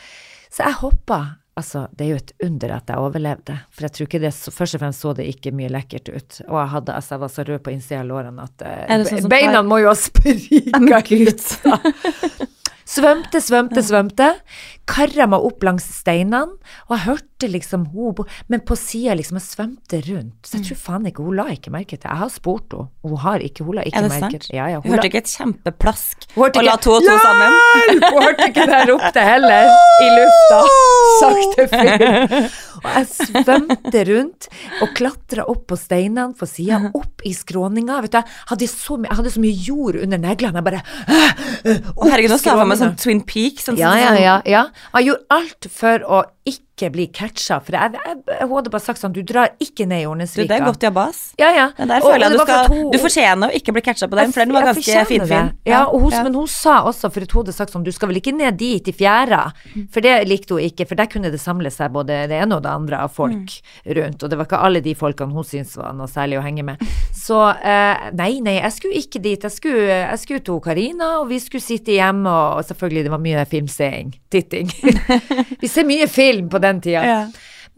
Så 0.48 0.64
jeg 0.64 0.80
hoppa. 0.80 1.20
Altså, 1.60 1.90
det 1.92 2.06
er 2.06 2.14
jo 2.14 2.20
et 2.22 2.32
under 2.46 2.72
at 2.78 2.88
jeg 2.88 3.04
overlevde, 3.04 3.58
for 3.76 3.84
jeg 3.84 3.96
tror 3.96 4.08
ikke 4.08 4.22
det 4.24 4.30
Først 4.32 4.78
og 4.78 4.80
fremst 4.80 5.04
så 5.04 5.12
det 5.18 5.26
ikke 5.28 5.52
mye 5.52 5.72
lekkert 5.74 6.08
ut, 6.08 6.38
og 6.46 6.56
jeg, 6.56 6.70
hadde, 6.72 6.94
altså, 6.96 7.18
jeg 7.18 7.24
var 7.26 7.34
så 7.34 7.46
rød 7.50 7.64
på 7.66 7.74
innsida 7.74 8.00
av 8.00 8.08
lårene 8.08 8.46
at 8.46 8.64
uh, 8.64 9.04
sånn 9.10 9.28
beina 9.32 9.60
må 9.68 9.82
jo 9.84 9.90
ha 9.92 9.98
sprika 10.08 11.02
ut. 11.04 11.44
Svømte, 12.90 13.38
svømte, 13.44 13.84
svømte. 13.86 14.30
Kara 14.90 15.28
meg 15.30 15.44
opp 15.46 15.62
langs 15.66 15.86
steinene, 16.00 16.56
og 16.88 16.94
jeg 16.96 17.06
hørte 17.06 17.50
liksom 17.52 17.86
hun 17.94 18.26
Men 18.50 18.64
på 18.66 18.76
sida, 18.76 19.14
liksom, 19.16 19.38
jeg 19.38 19.46
svømte 19.46 20.00
rundt. 20.08 20.40
Så 20.44 20.58
jeg 20.58 20.66
tror 20.66 20.80
faen 20.82 21.06
ikke 21.06 21.24
Hun 21.24 21.38
la 21.38 21.46
ikke 21.54 21.72
merke 21.72 21.98
til 21.98 22.10
Jeg 22.10 22.20
har 22.24 22.32
spurt 22.34 22.74
henne, 22.74 22.90
hun 23.06 23.18
har 23.22 23.44
ikke 23.46 23.64
Hun 23.68 23.78
la 23.78 23.86
ikke 23.88 24.02
merke 24.10 24.40
til 24.42 24.56
ja, 24.58 24.66
ja, 24.74 24.80
Hun 24.82 24.96
hørte 24.96 25.10
ikke 25.12 25.22
et 25.22 25.30
kjempeplask 25.30 26.26
og 26.40 26.58
la 26.66 26.76
to 26.82 26.96
og 26.98 27.06
to 27.06 27.16
sammen? 27.22 27.56
Hun 28.10 28.24
hørte 28.24 28.50
ikke 28.50 28.66
det 28.66 28.80
jeg 28.80 28.90
ropte 28.90 29.24
heller, 29.24 29.70
i 30.00 30.10
lufta. 30.16 30.60
Sakte 31.20 31.66
fyr. 31.72 32.50
Og 32.80 32.88
jeg 32.96 33.08
svømte 33.12 34.04
rundt 34.10 34.48
og 34.84 34.94
klatra 34.98 35.46
opp 35.52 35.66
på 35.72 35.78
steinene 35.80 36.36
på 36.38 36.48
sida, 36.50 36.80
opp 36.96 37.24
i 37.28 37.34
skråninga. 37.36 38.00
Vet 38.06 38.16
du, 38.16 38.20
jeg 38.20 38.38
hadde 38.54 38.70
så, 38.72 39.00
jeg 39.04 39.20
hadde 39.20 39.34
så 39.34 39.44
mye 39.44 39.66
jord 39.68 40.00
under 40.00 40.22
neglene. 40.22 40.62
Jeg 40.62 40.68
bare 40.70 40.82
øh, 41.10 41.74
øh, 41.74 42.06
Herregud, 42.06 42.32
nå 42.32 42.40
sa 42.40 42.54
jeg 42.54 42.62
for 42.62 42.72
meg 42.72 42.79
sånn 42.80 42.96
Twin 43.00 43.22
Peaks. 43.28 43.68
Sånn, 43.70 43.78
ja, 43.80 43.94
ja, 44.00 44.14
ja, 44.20 44.38
ja. 44.50 44.64
Jeg 44.96 45.10
gjorde 45.10 45.40
alt 45.40 45.70
for 45.76 46.06
å 46.08 46.24
ikke 46.50 46.69
ikke 46.80 46.92
bli 46.94 47.06
catcha. 47.12 47.60
For 47.64 47.76
jeg, 47.76 48.00
jeg, 48.00 48.18
jeg, 48.32 48.48
hadde 48.52 48.72
bare 48.72 48.84
sagt 48.84 49.02
sånn, 49.02 49.14
du 49.16 49.22
drar 49.28 49.52
ikke 49.62 49.88
ned 49.90 50.04
i 50.04 50.08
Hornesvika. 50.08 50.48
Du, 50.48 50.52
det 50.52 50.58
er 50.58 50.66
godt 50.66 50.86
jobba, 50.88 51.06
ass. 51.12 51.22
Ja, 51.40 51.52
ja. 51.56 51.68
Men 51.78 51.92
der 51.92 52.06
føler 52.06 52.26
jeg 52.26 52.36
du 52.36 52.44
skal 52.44 52.70
hun, 52.72 52.84
Du 52.94 53.00
fortjener 53.04 53.52
å 53.52 53.60
ikke 53.60 53.76
bli 53.76 53.84
catcha 53.86 54.10
på 54.10 54.20
den, 54.20 54.34
for 54.36 54.44
den 54.46 54.56
var 54.56 54.68
ganske 54.70 55.04
finfin. 55.10 55.52
Ja, 55.68 55.84
hun, 55.92 56.08
ja. 56.14 56.24
men 56.26 56.38
hun 56.40 56.48
sa 56.52 56.80
også, 56.90 57.12
for 57.12 57.26
hun 57.26 57.44
hadde 57.44 57.56
sagt 57.56 57.76
sånn, 57.76 57.86
du 57.86 57.92
skal 57.96 58.12
vel 58.12 58.22
ikke 58.22 58.34
ned 58.36 58.60
dit 58.60 58.90
i 58.90 58.96
fjæra? 58.96 59.42
For 59.94 60.06
det 60.06 60.16
likte 60.30 60.56
hun 60.56 60.66
ikke, 60.66 60.88
for 60.90 61.00
der 61.00 61.10
kunne 61.12 61.34
det 61.34 61.42
samle 61.42 61.72
seg 61.74 61.92
både 61.96 62.24
det 62.32 62.40
ene 62.40 62.60
og 62.60 62.66
det 62.66 62.72
andre 62.72 63.04
av 63.06 63.14
folk 63.16 63.36
mm. 63.36 63.94
rundt. 64.00 64.24
Og 64.24 64.32
det 64.32 64.40
var 64.40 64.50
ikke 64.50 64.64
alle 64.70 64.84
de 64.86 64.96
folkene 64.98 65.36
hun 65.36 65.48
syntes 65.48 65.76
var 65.80 65.96
noe 65.98 66.10
særlig 66.10 66.40
å 66.40 66.46
henge 66.46 66.66
med. 66.72 66.84
Så 67.16 67.42
eh, 67.52 68.10
nei, 68.18 68.32
nei, 68.46 68.58
jeg 68.60 68.76
skulle 68.76 69.04
ikke 69.04 69.24
dit. 69.24 69.44
Jeg 69.44 69.56
skulle, 69.56 69.86
jeg 70.00 70.22
skulle 70.22 70.46
til 70.46 70.62
Karina, 70.64 71.12
og 71.22 71.30
vi 71.32 71.42
skulle 71.44 71.64
sitte 71.64 71.96
hjemme, 71.96 72.30
og, 72.30 72.60
og 72.62 72.70
selvfølgelig, 72.70 73.06
det 73.08 73.14
var 73.14 73.24
mye 73.24 73.46
filmseing. 73.50 74.14
Titting. 74.30 74.70
vi 75.62 75.70
ser 75.70 75.88
mye 75.90 76.08
film 76.12 76.50
på 76.52 76.62
den 76.62 76.69
den 76.70 76.84
tida. 76.86 77.04
Ja. 77.06 77.20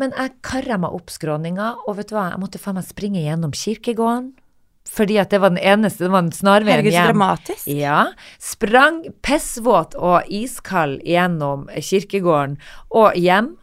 Men 0.02 0.14
jeg 0.18 0.38
kara 0.46 0.78
meg 0.82 0.94
opp 0.98 1.12
skråninga, 1.14 1.74
og 1.86 1.98
vet 2.00 2.12
du 2.12 2.16
hva, 2.18 2.32
jeg 2.34 2.42
måtte 2.42 2.62
faen 2.62 2.80
meg 2.80 2.88
springe 2.88 3.24
gjennom 3.24 3.56
kirkegården. 3.56 4.32
Fordi 4.92 5.20
at 5.22 5.32
det 5.32 5.40
var 5.40 5.54
den 5.54 5.62
eneste, 5.62 6.08
det 6.08 6.12
var 6.12 6.26
den 6.26 6.34
snarveien 6.36 6.82
hjem. 6.82 6.92
Herregud, 6.92 7.14
dramatisk. 7.14 7.68
Ja. 7.70 8.00
Sprang 8.42 9.04
pissvåt 9.24 9.96
og 9.96 10.28
iskald 10.28 11.04
gjennom 11.08 11.68
kirkegården 11.78 12.58
og 12.90 13.20
hjem. 13.20 13.54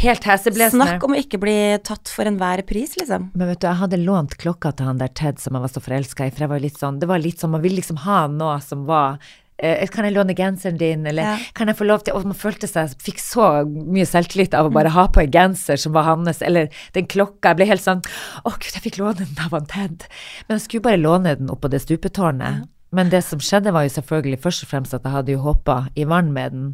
Helt 0.00 0.24
heseblesende. 0.26 0.88
Snakk 0.88 1.04
om 1.06 1.14
å 1.14 1.20
ikke 1.20 1.38
bli 1.38 1.54
tatt 1.86 2.10
for 2.10 2.26
enhver 2.26 2.64
pris, 2.66 2.96
liksom. 2.98 3.28
Men 3.38 3.52
vet 3.52 3.60
du, 3.62 3.68
jeg 3.68 3.78
hadde 3.84 4.00
lånt 4.02 4.34
klokka 4.40 4.72
til 4.74 4.88
han 4.88 4.98
der 4.98 5.12
Ted 5.14 5.38
som 5.38 5.54
jeg 5.54 5.62
var 5.62 5.70
så 5.70 5.82
forelska 5.84 6.26
i, 6.26 6.32
for 6.34 6.46
jeg 6.46 6.54
var 6.56 6.64
litt 6.64 6.80
sånn, 6.80 6.98
det 6.98 7.10
var 7.12 7.22
litt 7.22 7.38
sånn, 7.38 7.52
man 7.54 7.62
ville 7.62 7.78
liksom 7.78 8.00
ha 8.02 8.24
noe 8.32 8.56
som 8.64 8.82
var 8.88 9.20
kan 9.56 10.04
jeg 10.04 10.12
låne 10.12 10.34
genseren 10.36 10.76
din, 10.76 11.06
eller 11.08 11.30
ja. 11.30 11.36
kan 11.56 11.70
jeg 11.70 11.78
få 11.78 11.86
lov 11.88 12.02
til 12.04 12.12
Og 12.12 12.26
man 12.28 12.36
følte 12.36 12.68
seg 12.68 12.92
Fikk 13.00 13.22
så 13.22 13.46
mye 13.64 14.04
selvtillit 14.04 14.52
av 14.52 14.68
å 14.68 14.74
bare 14.74 14.92
ha 14.92 15.06
på 15.08 15.22
en 15.22 15.32
genser 15.32 15.80
som 15.80 15.94
var 15.96 16.04
hans, 16.10 16.42
eller 16.44 16.68
den 16.92 17.08
klokka. 17.08 17.54
Jeg 17.54 17.60
ble 17.62 17.70
helt 17.70 17.84
sånn 17.84 18.02
Å, 18.44 18.52
gud, 18.52 18.72
jeg 18.74 18.84
fikk 18.84 19.00
låne 19.00 19.24
den 19.24 19.40
av 19.40 19.56
han 19.56 19.68
Ted. 19.70 20.04
Men 20.46 20.58
jeg 20.58 20.66
skulle 20.66 20.88
bare 20.90 21.00
låne 21.00 21.36
den 21.40 21.52
oppå 21.52 21.70
det 21.72 21.80
stupetårnet. 21.86 22.60
Ja. 22.60 22.72
Men 22.96 23.10
det 23.12 23.22
som 23.26 23.40
skjedde, 23.42 23.72
var 23.74 23.86
jo 23.86 23.94
selvfølgelig 23.96 24.42
først 24.44 24.64
og 24.64 24.70
fremst 24.70 24.94
at 24.96 25.04
jeg 25.04 25.14
hadde 25.14 25.34
jo 25.34 25.42
hoppa 25.44 25.86
i 25.98 26.06
vann 26.08 26.30
med 26.36 26.54
den. 26.54 26.68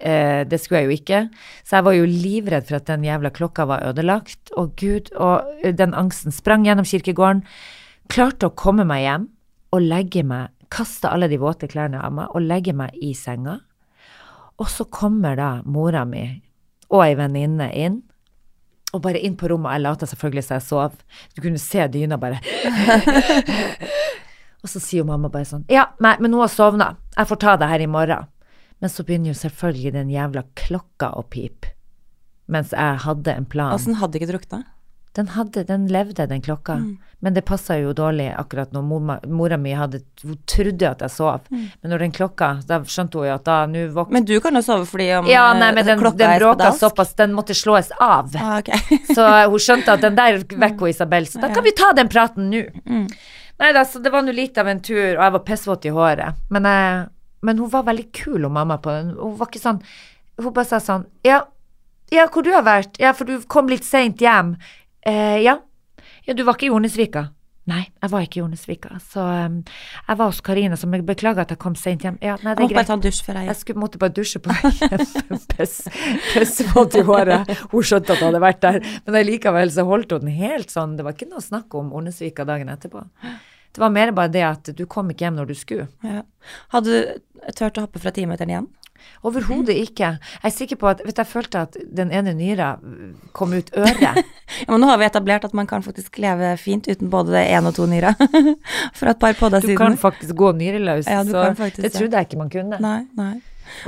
Eh, 0.00 0.46
det 0.48 0.60
skulle 0.60 0.84
jeg 0.84 0.88
jo 0.88 0.96
ikke. 1.00 1.20
Så 1.66 1.76
jeg 1.78 1.86
var 1.88 1.96
jo 1.96 2.06
livredd 2.08 2.68
for 2.68 2.78
at 2.78 2.88
den 2.88 3.04
jævla 3.04 3.32
klokka 3.34 3.66
var 3.68 3.84
ødelagt. 3.90 4.54
Å 4.56 4.68
gud, 4.80 5.10
og 5.16 5.50
den 5.64 5.96
angsten 5.96 6.34
sprang 6.34 6.64
gjennom 6.68 6.88
kirkegården. 6.88 7.42
Klarte 8.10 8.48
å 8.48 8.56
komme 8.56 8.86
meg 8.88 9.04
hjem 9.04 9.28
og 9.74 9.84
legge 9.84 10.24
meg 10.26 10.54
kaster 10.70 11.12
alle 11.12 11.28
de 11.30 11.38
våte 11.40 11.68
klærne 11.70 12.00
av 12.02 12.14
meg 12.14 12.34
og 12.34 12.46
legger 12.46 12.76
meg 12.78 12.94
i 13.02 13.12
senga. 13.16 13.58
Og 14.60 14.68
så 14.70 14.86
kommer 14.92 15.38
da 15.38 15.50
mora 15.64 16.04
mi 16.08 16.24
og 16.90 17.04
ei 17.04 17.14
venninne 17.16 17.68
inn 17.78 18.00
Og 18.90 18.98
bare 19.04 19.20
inn 19.22 19.36
på 19.38 19.46
rommet, 19.46 19.76
jeg 19.76 19.82
lata 19.84 20.06
selvfølgelig 20.10 20.42
som 20.42 20.56
jeg 20.56 20.64
sov. 20.66 20.96
Du 21.36 21.38
kunne 21.44 21.60
se 21.62 21.84
dyna 21.94 22.16
bare 22.18 22.40
Og 24.60 24.68
så 24.68 24.82
sier 24.82 25.04
jo 25.04 25.08
mamma 25.08 25.30
bare 25.32 25.46
sånn 25.46 25.62
Ja, 25.70 25.86
nei, 26.02 26.16
men 26.20 26.34
hun 26.34 26.42
har 26.42 26.50
sovna. 26.52 26.88
Jeg 27.14 27.30
får 27.30 27.38
ta 27.40 27.54
det 27.60 27.68
her 27.70 27.84
i 27.84 27.88
morgen. 27.88 28.26
Men 28.82 28.92
så 28.92 29.04
begynner 29.06 29.30
jo 29.30 29.38
selvfølgelig 29.38 29.94
den 29.94 30.10
jævla 30.12 30.42
klokka 30.58 31.12
å 31.16 31.22
pipe. 31.30 31.70
Mens 32.50 32.74
jeg 32.74 32.98
hadde 33.04 33.36
en 33.36 33.46
plan. 33.48 33.76
Åssen 33.76 34.00
hadde 34.00 34.18
ikke 34.18 34.32
drukna? 34.32 34.64
Den 35.18 35.32
hadde, 35.34 35.64
den 35.66 35.88
levde, 35.90 36.26
den 36.30 36.42
klokka. 36.42 36.78
Men 37.20 37.34
det 37.34 37.42
passa 37.44 37.76
jo 37.76 37.90
dårlig 37.92 38.30
akkurat 38.38 38.70
når 38.72 38.84
mora, 38.86 39.16
mora 39.28 39.56
mi 39.60 39.74
hadde 39.76 39.98
Hun 40.22 40.38
trodde 40.48 40.86
at 40.88 41.02
jeg 41.04 41.12
sov. 41.12 41.48
Men 41.50 41.92
når 41.92 42.04
den 42.06 42.14
klokka 42.16 42.48
Da 42.68 42.78
skjønte 42.80 43.20
hun 43.20 43.28
jo 43.28 43.34
at 43.34 43.44
da 43.44 43.56
nå 43.68 43.82
våkner 43.92 44.16
Men 44.16 44.28
du 44.28 44.32
kan 44.40 44.56
jo 44.56 44.62
sove 44.64 44.86
fordi 44.88 45.10
om 45.18 45.28
Ja, 45.28 45.50
nei, 45.52 45.68
men 45.76 45.82
eh, 45.84 45.90
den, 45.90 46.00
klokka 46.00 46.22
den 46.22 46.38
bråka 46.38 46.70
såpass, 46.78 47.12
den 47.18 47.34
måtte 47.36 47.56
slås 47.58 47.92
av. 48.00 48.32
Ah, 48.40 48.56
okay. 48.62 48.80
Så 49.16 49.26
hun 49.52 49.60
skjønte 49.60 49.98
at 49.98 50.06
den 50.06 50.16
der 50.16 50.40
vekker 50.48 50.86
hun 50.86 50.94
Isabel, 50.94 51.28
så 51.28 51.42
da 51.42 51.52
kan 51.52 51.66
vi 51.66 51.74
ta 51.76 51.92
den 51.96 52.08
praten 52.12 52.48
nå. 52.52 52.64
Nei 53.60 53.74
da, 53.76 53.84
så 53.84 54.00
det 54.00 54.08
var 54.12 54.24
nå 54.24 54.32
litt 54.32 54.56
av 54.58 54.70
en 54.72 54.80
tur, 54.80 55.18
og 55.18 55.20
jeg 55.20 55.32
var 55.34 55.42
pissvåt 55.44 55.84
i 55.84 55.92
håret. 55.92 56.38
Men, 56.48 56.64
jeg, 56.64 57.02
men 57.44 57.58
hun 57.60 57.68
var 57.72 57.84
veldig 57.90 58.06
kul, 58.16 58.38
hun 58.46 58.54
mamma, 58.56 58.78
på 58.80 58.94
den. 58.94 59.10
Hun 59.18 59.34
var 59.36 59.50
ikke 59.50 59.60
sånn 59.60 59.82
Hun 60.40 60.54
bare 60.56 60.68
sa 60.70 60.80
sånn 60.80 61.04
Ja, 61.26 61.42
ja 62.14 62.24
hvor 62.32 62.46
du 62.46 62.48
har 62.54 62.64
vært? 62.64 62.96
Ja, 63.02 63.12
for 63.16 63.28
du 63.28 63.44
kom 63.52 63.68
litt 63.68 63.84
seint 63.84 64.24
hjem. 64.24 64.54
Eh, 65.06 65.40
ja. 65.44 65.58
Ja, 66.26 66.34
du 66.34 66.42
var 66.44 66.56
ikke 66.58 66.68
i 66.68 66.72
Hornesvika? 66.74 67.28
Nei, 67.70 67.82
jeg 68.02 68.10
var 68.10 68.24
ikke 68.24 68.40
i 68.40 68.42
Hornesvika. 68.42 68.96
Så 69.04 69.22
um, 69.22 69.58
jeg 70.08 70.18
var 70.18 70.30
hos 70.30 70.40
Karina, 70.42 70.76
som 70.80 70.94
jeg 70.96 71.04
beklager 71.06 71.44
at 71.44 71.52
jeg 71.54 71.60
kom 71.62 71.76
sent 71.78 72.02
hjem. 72.06 72.16
Ja, 72.24 72.34
nei, 72.42 72.54
Jeg 72.54 72.56
det 72.56 72.64
er 72.64 72.72
må 72.72 72.78
bare 72.80 72.88
ta 72.88 72.96
en 72.96 73.04
dusj 73.04 73.20
før 73.26 73.38
jeg 73.38 73.50
Jeg 73.50 73.58
skulle, 73.60 73.82
måtte 73.84 74.00
bare 74.00 74.14
dusje 74.16 74.40
på 74.42 74.50
vei 74.50 74.72
hjem. 74.80 75.04
Pissvåt 76.32 76.96
i 76.98 77.04
håret. 77.06 77.52
Hun 77.70 77.86
skjønte 77.86 78.14
at 78.16 78.18
jeg 78.18 78.26
hadde 78.26 78.42
vært 78.42 78.60
der, 78.64 78.80
men 79.06 79.20
allikevel 79.20 79.72
så 79.76 79.84
holdt 79.86 80.16
hun 80.16 80.26
den 80.26 80.34
helt 80.40 80.72
sånn. 80.72 80.96
Det 80.98 81.06
var 81.06 81.14
ikke 81.16 81.30
noe 81.30 81.44
snakk 81.44 81.76
om 81.78 81.92
Ornesvika 82.00 82.46
dagen 82.48 82.72
etterpå. 82.72 83.04
Det 83.70 83.78
var 83.84 83.92
mer 83.94 84.10
bare 84.16 84.32
det 84.34 84.42
at 84.42 84.72
du 84.74 84.82
kom 84.90 85.12
ikke 85.12 85.28
hjem 85.28 85.36
når 85.38 85.52
du 85.52 85.56
skulle. 85.58 85.86
ja. 86.02 86.24
Hadde 86.74 86.90
du 86.90 87.52
turt 87.54 87.78
å 87.78 87.84
hoppe 87.86 88.00
fra 88.02 88.10
timeteren 88.14 88.50
igjen? 88.50 88.66
Overhodet 89.26 89.76
ikke. 89.76 90.14
Jeg 90.18 90.48
er 90.48 90.54
sikker 90.54 90.78
på 90.80 90.88
at 90.88 91.02
vet 91.04 91.16
du, 91.16 91.20
Jeg 91.20 91.28
følte 91.28 91.60
at 91.66 91.76
den 91.96 92.10
ene 92.12 92.32
nyra 92.34 92.70
kom 93.36 93.52
ut 93.52 93.70
øret. 93.76 94.24
Ja, 94.60 94.66
men 94.72 94.80
nå 94.82 94.88
har 94.90 94.98
vi 94.98 95.04
etablert 95.06 95.44
at 95.46 95.52
man 95.54 95.68
kan 95.70 95.82
faktisk 95.82 96.18
leve 96.18 96.56
fint 96.58 96.88
uten 96.90 97.06
både 97.12 97.30
det 97.36 97.44
ene 97.52 97.70
og 97.70 97.76
to 97.76 97.84
nyra. 97.86 98.10
For 98.98 99.06
et 99.12 99.20
par 99.22 99.36
podder 99.38 99.62
siden. 99.62 99.76
Du 99.76 99.78
kan 99.78 99.94
faktisk 100.00 100.34
gå 100.34 100.50
nyreløs. 100.58 101.06
Ja, 101.06 101.22
du 101.22 101.30
så 101.30 101.44
kan 101.44 101.56
faktisk 101.56 101.84
det 101.86 101.92
trodde 101.94 102.18
jeg 102.18 102.26
ikke 102.26 102.40
man 102.40 102.50
kunne. 102.50 102.80
Nei, 102.82 103.04
nei. 103.16 103.36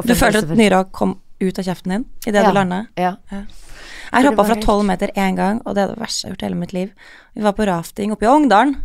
Du 0.06 0.14
følte 0.14 0.44
at 0.44 0.54
nyra 0.56 0.84
kom 0.94 1.16
ut 1.42 1.58
av 1.58 1.66
kjeften 1.66 1.96
din 1.96 2.04
idet 2.26 2.44
Ja. 2.44 2.50
du 2.50 2.54
landa? 2.54 2.86
Ja. 2.96 3.16
Jeg 3.32 4.22
det 4.22 4.28
hoppa 4.30 4.44
fra 4.44 4.56
tolv 4.62 4.84
meter 4.86 5.10
én 5.16 5.34
gang, 5.36 5.60
og 5.66 5.74
det 5.74 5.82
er 5.82 5.94
det 5.94 5.98
verste 5.98 6.26
jeg 6.26 6.30
har 6.30 6.36
gjort 6.36 6.42
i 6.42 6.46
hele 6.46 6.60
mitt 6.60 6.72
liv. 6.76 6.90
Vi 7.34 7.42
var 7.42 7.52
på 7.58 7.66
rafting 7.66 8.12
oppe 8.12 8.28
i 8.28 8.30
Ongdalen 8.30 8.76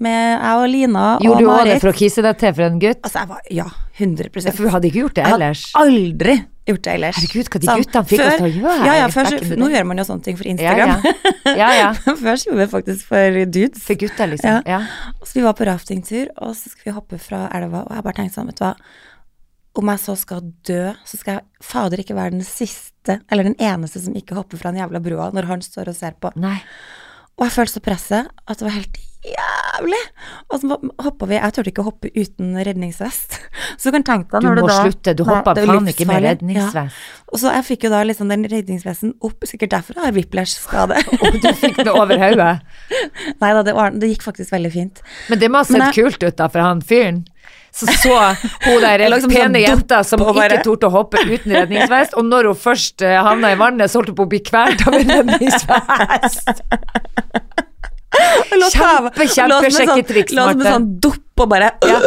med 0.00 0.38
jeg 0.40 0.56
og 0.56 0.68
Lina 0.72 1.02
og 1.18 1.22
Gjorde 1.26 1.42
du 1.42 1.48
også 1.52 1.64
det 1.68 1.80
for 1.82 1.90
å 1.92 1.96
kisse 1.98 2.22
deg 2.24 2.38
til 2.40 2.54
for 2.56 2.64
en 2.64 2.78
gutt? 2.80 3.02
Altså, 3.04 3.18
jeg 3.20 3.28
var 3.28 3.40
Ja, 3.52 3.66
100 3.98 4.30
ja, 4.46 4.54
For 4.56 4.64
du 4.64 4.70
hadde 4.72 4.88
ikke 4.88 5.02
gjort 5.04 5.14
det 5.18 5.26
ellers? 5.28 5.64
Jeg 5.68 5.76
hadde 5.76 5.92
aldri 5.92 6.36
gjort 6.72 6.82
det 6.86 6.92
ellers. 6.94 7.16
Herregud, 7.18 7.48
hva 7.52 7.60
de 7.60 7.68
Sånn, 7.68 7.82
guttene 7.82 8.08
fikk 8.08 8.22
oss 8.24 8.36
til 8.38 8.46
å 8.46 8.52
gjøre 8.54 8.86
Ja, 8.86 8.94
ja, 9.02 9.06
før, 9.12 9.28
så- 9.28 9.58
nå 9.60 9.68
gjør 9.74 9.86
man 9.90 9.98
jo 10.00 10.04
sånne 10.08 10.22
ting 10.24 10.36
for 10.40 10.46
Instagram. 10.48 11.06
ja. 11.44 11.68
ja, 11.82 11.92
før 12.24 12.38
så 12.40 12.48
gjorde 12.48 12.60
vi 12.62 12.68
faktisk 12.72 13.06
for 13.12 13.38
dudes. 13.58 13.82
For 13.84 14.00
gutter, 14.00 14.30
liksom. 14.32 14.62
Ja. 14.70 14.80
Så 15.26 15.34
vi 15.38 15.44
var 15.44 15.56
på 15.58 15.66
raftingtur, 15.68 16.30
og 16.38 16.54
så 16.56 16.70
skulle 16.72 16.88
vi 16.92 16.96
hoppe 16.96 17.18
fra 17.20 17.44
elva, 17.58 17.82
og 17.84 17.92
jeg 17.98 18.06
bare 18.06 18.18
tenkte 18.20 18.38
sånn, 18.38 18.48
vet 18.52 18.62
du 18.62 18.64
hva 18.64 18.74
Om 19.82 19.88
jeg 19.88 20.00
så 20.06 20.14
skal 20.20 20.40
dø, 20.68 20.80
så 21.08 21.16
skal 21.18 21.38
jeg 21.38 21.44
fader 21.64 22.00
ikke 22.02 22.14
være 22.16 22.34
den 22.38 22.44
siste, 22.44 23.20
eller 23.32 23.44
den 23.48 23.56
eneste 23.58 24.00
som 24.04 24.14
ikke 24.14 24.36
hopper 24.36 24.60
fra 24.60 24.70
den 24.72 24.82
jævla 24.82 25.00
brua 25.02 25.30
når 25.32 25.48
han 25.48 25.62
står 25.64 25.88
og 25.88 25.96
ser 25.96 26.12
på. 26.20 26.30
Nei. 26.36 26.58
Og 27.40 27.46
jeg 27.48 27.54
følte 27.56 27.72
så 27.78 27.80
presset 27.82 28.28
at 28.46 28.58
det 28.60 28.66
var 28.68 28.76
helt 28.76 28.98
jævlig. 29.22 30.00
Og 30.50 30.60
så 30.60 30.76
hoppa 31.06 31.26
vi 31.30 31.36
Jeg 31.38 31.54
turte 31.56 31.70
ikke 31.72 31.82
å 31.84 31.86
hoppe 31.88 32.10
uten 32.14 32.54
redningsvest. 32.66 33.38
Så 33.78 33.88
du 33.90 33.96
kan 33.96 34.04
tenke 34.06 34.34
deg 34.34 34.42
Du 34.44 34.48
når 34.50 34.60
må 34.62 34.68
da 34.70 34.78
slutte, 34.82 35.14
du 35.18 35.22
hoppa 35.26 35.54
faen 35.56 35.88
ikke 35.92 36.06
med 36.10 36.24
redningsvest. 36.26 36.76
Ja. 36.76 37.28
Og 37.32 37.40
så 37.40 37.52
jeg 37.54 37.64
fikk 37.70 37.86
jo 37.86 37.90
da 37.94 38.02
liksom 38.04 38.28
den 38.28 38.42
redningsvesten 38.50 39.14
opp, 39.24 39.46
sikkert 39.48 39.72
derfor 39.72 39.96
jeg 39.96 40.04
har 40.04 40.16
whiplash-skade. 40.18 40.98
Og 41.22 41.38
du 41.40 41.48
fikk 41.56 41.80
det 41.80 41.94
over 41.94 42.18
hodet. 42.20 42.50
Nei 43.42 43.52
da, 43.56 43.62
det, 43.64 43.74
var- 43.78 43.94
det 43.96 44.10
gikk 44.12 44.26
faktisk 44.26 44.52
veldig 44.52 44.72
fint. 44.74 45.00
Men 45.32 45.40
det 45.40 45.48
må 45.50 45.62
ha 45.62 45.68
sett 45.70 45.86
jeg- 45.88 45.96
kult 46.02 46.26
ut 46.28 46.36
da, 46.42 46.50
for 46.52 46.60
han 46.66 46.82
fyren. 46.84 47.22
Så 47.72 47.86
så 47.88 48.12
hun 48.66 48.82
der 48.84 49.00
liksom 49.08 49.30
pene 49.32 49.56
sånn 49.56 49.62
jenta 49.64 50.02
som 50.04 50.20
ikke 50.20 50.58
torde 50.66 50.90
å 50.90 50.92
hoppe 50.92 51.22
uten 51.24 51.54
redningsvest, 51.56 52.12
og 52.20 52.26
når 52.28 52.50
hun 52.50 52.58
først 52.60 53.00
eh, 53.06 53.16
havna 53.24 53.54
i 53.54 53.56
vannet, 53.56 53.88
så 53.88 53.98
holdt 54.02 54.12
hun 54.12 54.18
på 54.18 54.26
å 54.26 54.30
bli 54.34 54.42
kvalt 54.44 54.84
av 54.84 54.98
en 54.98 55.08
redningsvest. 55.16 56.60
Kjempe, 58.72 59.26
kjempe 59.28 59.58
sånn- 59.58 59.76
sjekketriks, 59.78 60.32
Lå 60.36 60.42
som 60.42 60.50
en 60.50 60.58
Marte. 60.58 60.72
sånn 60.76 60.88
dupp 61.00 61.40
og 61.44 61.48
bare 61.52 61.70
ja. 61.82 61.98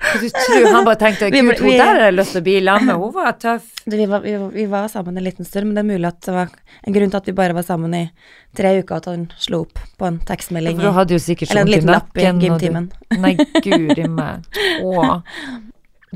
Du 0.00 0.28
tror 0.32 0.66
han 0.72 0.84
bare 0.86 0.96
tenkte 0.96 1.28
gud, 1.30 1.58
hun 1.60 1.74
der 1.76 1.84
har 1.84 1.98
jeg 2.06 2.14
lyst 2.16 2.32
til 2.32 2.40
å 2.40 2.44
bli 2.46 2.54
sammen 2.64 2.86
med, 2.88 2.96
hun 3.02 3.12
var 3.12 3.34
tøff. 3.36 3.66
Vi, 3.84 4.06
var, 4.08 4.22
vi, 4.24 4.32
vi 4.54 4.64
var 4.70 4.86
sammen 4.88 5.18
en 5.20 5.26
liten 5.26 5.44
stund, 5.44 5.68
men 5.68 5.76
det 5.76 5.82
er 5.82 5.88
mulig 5.90 6.08
at 6.08 6.20
det 6.24 6.32
var 6.34 6.54
en 6.88 6.94
grunn 6.96 7.12
til 7.12 7.18
at 7.20 7.28
vi 7.28 7.34
bare 7.36 7.56
var 7.58 7.66
sammen 7.66 7.96
i 7.98 8.02
tre 8.56 8.72
uker, 8.80 8.96
at 8.96 9.08
han 9.10 9.26
slo 9.36 9.60
opp 9.66 9.82
på 10.00 10.08
en 10.08 10.16
tekstmelding. 10.30 10.80
Du 10.80 10.88
hadde 10.96 11.12
jo 11.18 11.20
sikkert 11.20 11.52
Eller 11.52 11.66
en 11.66 11.72
liten 11.74 11.92
lapp 11.92 12.16
i 12.16 12.24
gymtimen. 12.24 12.88
Nei, 13.20 13.34
guri 13.60 14.08
meg. 14.08 14.48
Å. 14.88 15.20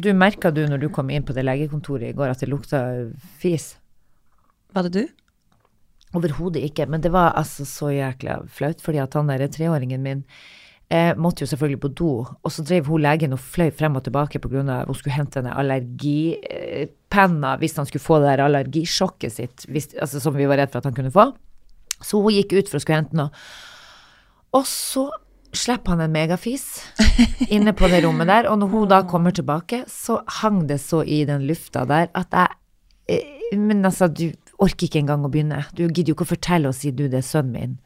Du 0.00 0.08
merka 0.16 0.50
du 0.50 0.64
når 0.66 0.80
du 0.86 0.88
kom 0.90 1.12
inn 1.12 1.22
på 1.28 1.36
det 1.36 1.44
legekontoret 1.44 2.08
i 2.08 2.16
går 2.16 2.32
at 2.32 2.40
det 2.40 2.48
lukta 2.50 2.80
fis? 3.42 3.74
Var 4.74 4.88
det 4.88 4.94
du? 4.96 5.04
Overhodet 6.14 6.62
ikke, 6.62 6.86
men 6.86 7.02
det 7.02 7.10
var 7.14 7.34
altså 7.38 7.66
så 7.66 7.90
jækla 7.90 8.44
flaut, 8.46 8.82
fordi 8.84 9.00
at 9.02 9.14
han 9.18 9.32
der 9.32 9.48
treåringen 9.50 10.02
min 10.04 10.22
eh, 10.90 11.16
måtte 11.16 11.42
jo 11.44 11.50
selvfølgelig 11.50 11.80
på 11.82 11.88
do, 11.98 12.12
og 12.24 12.52
så 12.52 12.62
drev 12.66 12.86
hun 12.86 13.02
legen 13.02 13.34
og 13.34 13.40
fløy 13.42 13.70
frem 13.74 13.96
og 13.98 14.04
tilbake 14.06 14.38
av 14.38 14.46
at 14.76 14.86
hun 14.86 14.94
skulle 14.98 15.16
hente 15.16 15.40
henne 15.40 15.56
allergipenna 15.58 17.56
hvis 17.58 17.76
han 17.76 17.86
skulle 17.88 18.04
få 18.04 18.20
det 18.20 18.28
der 18.30 18.44
allergisjokket 18.44 19.32
sitt, 19.32 19.66
hvis, 19.68 19.94
altså, 20.00 20.20
som 20.20 20.36
vi 20.36 20.46
var 20.46 20.58
redd 20.60 20.70
for 20.72 20.78
at 20.78 20.88
han 20.90 20.94
kunne 20.96 21.14
få. 21.14 21.32
Så 22.02 22.20
hun 22.20 22.34
gikk 22.34 22.52
ut 22.52 22.68
for 22.68 22.78
å 22.78 22.82
skulle 22.82 23.02
hente 23.02 23.18
noe. 23.18 23.30
Og 24.54 24.66
så 24.68 25.08
slipper 25.54 25.94
han 25.94 26.04
en 26.04 26.14
megafis 26.14 26.82
inne 27.54 27.72
på 27.76 27.88
det 27.90 28.02
rommet 28.04 28.30
der, 28.30 28.48
og 28.50 28.58
når 28.60 28.72
hun 28.72 28.88
da 28.90 29.02
kommer 29.08 29.34
tilbake, 29.34 29.84
så 29.90 30.20
hang 30.40 30.66
det 30.70 30.80
så 30.82 31.02
i 31.06 31.24
den 31.28 31.46
lufta 31.48 31.84
der 31.88 32.10
at 32.14 32.34
jeg 32.34 32.48
eh, 33.08 33.58
Men 33.58 33.84
altså, 33.84 34.08
du 34.08 34.32
orker 34.62 34.86
ikke 34.86 35.00
engang 35.02 35.24
å 35.26 35.30
begynne. 35.32 35.62
Du 35.74 35.84
gidder 35.86 36.12
jo 36.12 36.16
ikke 36.18 36.26
å 36.26 36.32
fortelle 36.34 36.70
og 36.70 36.76
si 36.76 36.92
du, 36.94 37.06
det 37.10 37.20
er 37.20 37.26
sønnen 37.26 37.54
min. 37.54 37.78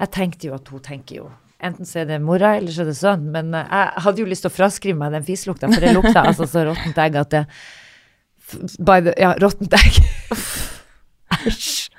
Jeg 0.00 0.12
tenkte 0.16 0.50
jo 0.50 0.56
at 0.58 0.72
hun 0.72 0.82
tenker 0.84 1.22
jo 1.22 1.30
Enten 1.60 1.84
så 1.84 1.98
er 2.00 2.06
det 2.08 2.16
mora, 2.24 2.54
eller 2.56 2.72
så 2.72 2.86
er 2.86 2.88
det 2.88 2.94
sønnen. 2.96 3.28
Men 3.34 3.50
eh, 3.52 3.66
jeg 3.68 4.02
hadde 4.06 4.22
jo 4.22 4.28
lyst 4.30 4.46
til 4.46 4.48
å 4.48 4.54
fraskrive 4.54 4.96
meg 4.96 5.12
den 5.12 5.26
fislukta, 5.26 5.68
for 5.68 5.84
det 5.84 5.90
lukta 5.92 6.22
altså 6.30 6.46
så 6.48 6.62
råttent 6.70 7.00
egg 7.04 7.18
at 7.20 7.34
det 7.34 7.42
by 8.80 8.96
the, 9.04 9.12
Ja, 9.20 9.34
råttent 9.42 9.76
egg. 9.76 9.98
Æsj. 11.36 11.90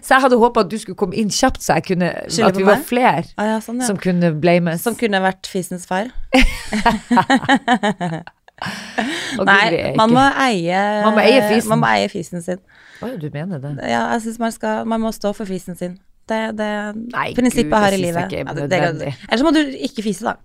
Så 0.00 0.14
jeg 0.14 0.22
hadde 0.24 0.40
håpa 0.40 0.64
at 0.64 0.70
du 0.72 0.78
skulle 0.80 0.98
komme 0.98 1.14
inn 1.20 1.30
kjapt, 1.30 1.62
så 1.62 1.76
jeg 1.78 1.86
kunne 1.92 2.08
At 2.24 2.56
vi 2.56 2.66
var 2.66 2.82
flere 2.86 3.22
Ah, 3.36 3.46
ja, 3.46 3.56
sånn, 3.62 3.78
ja. 3.82 3.86
som 3.92 3.98
kunne 4.00 4.32
blames. 4.40 4.82
Som 4.82 4.96
kunne 4.98 5.20
vært 5.22 5.46
fisens 5.50 5.86
far. 5.86 6.10
Nei, 9.50 9.94
man 9.96 10.12
må 10.12 10.22
eie 10.42 10.80
Man 11.04 11.16
må 11.16 11.24
eie 11.24 11.42
fisen. 11.48 11.70
Man 11.72 11.82
må 11.84 11.90
eie 11.94 12.08
fisen 12.12 12.44
sin. 12.44 12.60
Ja, 13.02 13.16
du 13.16 13.28
mener 13.32 13.58
det? 13.62 13.72
Ja, 13.88 14.02
jeg 14.14 14.22
syns 14.26 14.38
man 14.42 14.52
skal 14.52 14.84
Man 14.86 15.00
må 15.00 15.10
stå 15.16 15.32
for 15.34 15.44
fisen 15.48 15.76
sin. 15.78 15.98
Det 16.30 16.36
er 16.60 16.92
Nei, 16.94 17.32
prinsippet 17.34 17.70
Gud, 17.72 17.80
her 17.80 17.88
i 17.92 17.96
det 17.96 18.00
livet. 18.04 18.30
ikke 18.30 18.44
Ja, 18.46 18.52
det- 18.54 18.98
det- 19.00 19.14
Ellers 19.30 19.42
må 19.42 19.52
du 19.52 19.60
ikke 19.66 20.02
fise, 20.04 20.22
da. 20.24 20.36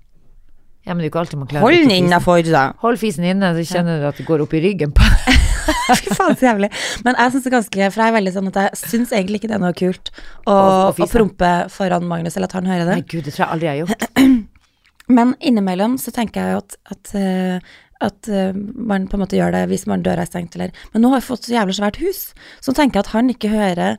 Ja, 0.85 0.93
men 0.93 1.01
det 1.03 1.07
er 1.07 1.11
ikke 1.11 1.19
alltid 1.25 1.37
man 1.39 1.47
klarer 1.47 1.61
Hold 1.65 1.89
den 1.89 1.91
innafor, 1.91 2.41
da. 2.45 2.71
Hold 2.81 2.97
fisen 2.97 3.23
inne, 3.25 3.53
så 3.57 3.61
kjenner 3.65 3.99
du 4.01 4.07
at 4.07 4.17
det 4.17 4.25
går 4.25 4.41
opp 4.41 4.53
i 4.53 4.61
ryggen 4.61 4.91
på. 4.93 5.01
Fy 5.97 6.09
faen, 6.13 6.35
så 6.37 6.45
jævlig. 6.45 6.69
Men 7.05 7.15
jeg 7.17 7.31
syns 7.33 7.43
det 7.43 7.51
er 7.53 7.55
ganske 7.57 7.91
For 7.93 8.01
jeg 8.01 8.09
er 8.13 8.17
veldig 8.19 8.33
sånn 8.33 8.47
at 8.51 8.55
jeg 8.61 8.71
syns 8.89 9.11
egentlig 9.11 9.39
ikke 9.41 9.49
det 9.49 9.57
er 9.57 9.63
noe 9.65 9.73
kult 9.73 10.11
å, 10.45 10.53
Å- 10.53 10.93
å 10.93 11.05
å 11.05 11.07
prompe 11.09 11.51
foran 11.73 12.05
Magnus, 12.05 12.35
eller 12.37 12.45
at 12.45 12.53
han 12.53 12.65
hører 12.65 12.85
det. 12.85 12.95
Nei, 12.99 13.05
gud, 13.09 13.23
det 13.25 13.33
tror 13.33 13.45
jeg 13.45 13.53
aldri 13.55 13.65
jeg 13.69 13.73
har 13.73 13.87
gjort. 13.87 14.45
Men 15.17 15.35
innimellom 15.41 15.97
så 16.01 16.11
tenker 16.13 16.41
jeg 16.41 16.51
jo 16.55 16.61
at, 16.63 16.75
at, 16.91 17.11
eh, 17.15 17.59
at 18.07 18.29
eh, 18.31 18.55
man 18.55 19.07
på 19.09 19.17
en 19.17 19.23
måte 19.25 19.37
gjør 19.39 19.55
det 19.55 19.65
hvis 19.71 19.87
man 19.89 20.05
døra 20.05 20.25
er 20.25 20.31
stengt, 20.31 20.55
eller 20.57 20.75
Men 20.93 21.05
nå 21.05 21.13
har 21.13 21.21
vi 21.23 21.29
fått 21.29 21.47
så 21.47 21.55
jævlig 21.55 21.77
svært 21.79 21.99
hus, 22.03 22.27
så 22.61 22.73
tenker 22.75 22.99
jeg 22.99 23.07
at 23.07 23.15
han 23.15 23.31
ikke 23.33 23.53
hører 23.53 23.97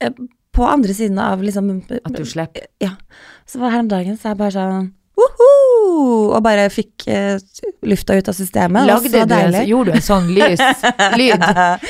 eh, 0.00 0.22
på 0.56 0.64
andre 0.64 0.94
siden 0.96 1.18
av 1.20 1.42
liksom 1.44 1.72
At 1.98 2.14
du 2.16 2.24
slipper. 2.24 2.68
Ja. 2.80 2.94
Så 3.46 3.60
var 3.60 3.74
her 3.74 3.84
om 3.84 3.90
dagen, 3.92 4.16
så 4.16 4.32
jeg 4.32 4.40
bare 4.40 4.54
sånn 4.56 4.94
Woho! 5.16 6.32
Og 6.36 6.42
bare 6.44 6.66
fikk 6.68 7.06
uh, 7.08 7.38
lufta 7.88 8.18
ut 8.18 8.26
av 8.28 8.34
systemet. 8.36 8.84
det 8.84 8.92
var 8.92 9.00
Lagde 9.00 9.22
deilig. 9.30 9.62
du 9.64 9.70
gjorde 9.70 9.94
du 9.94 9.96
en 9.96 10.04
sånn 10.04 10.26
lys, 10.36 10.60
lyd? 11.16 11.44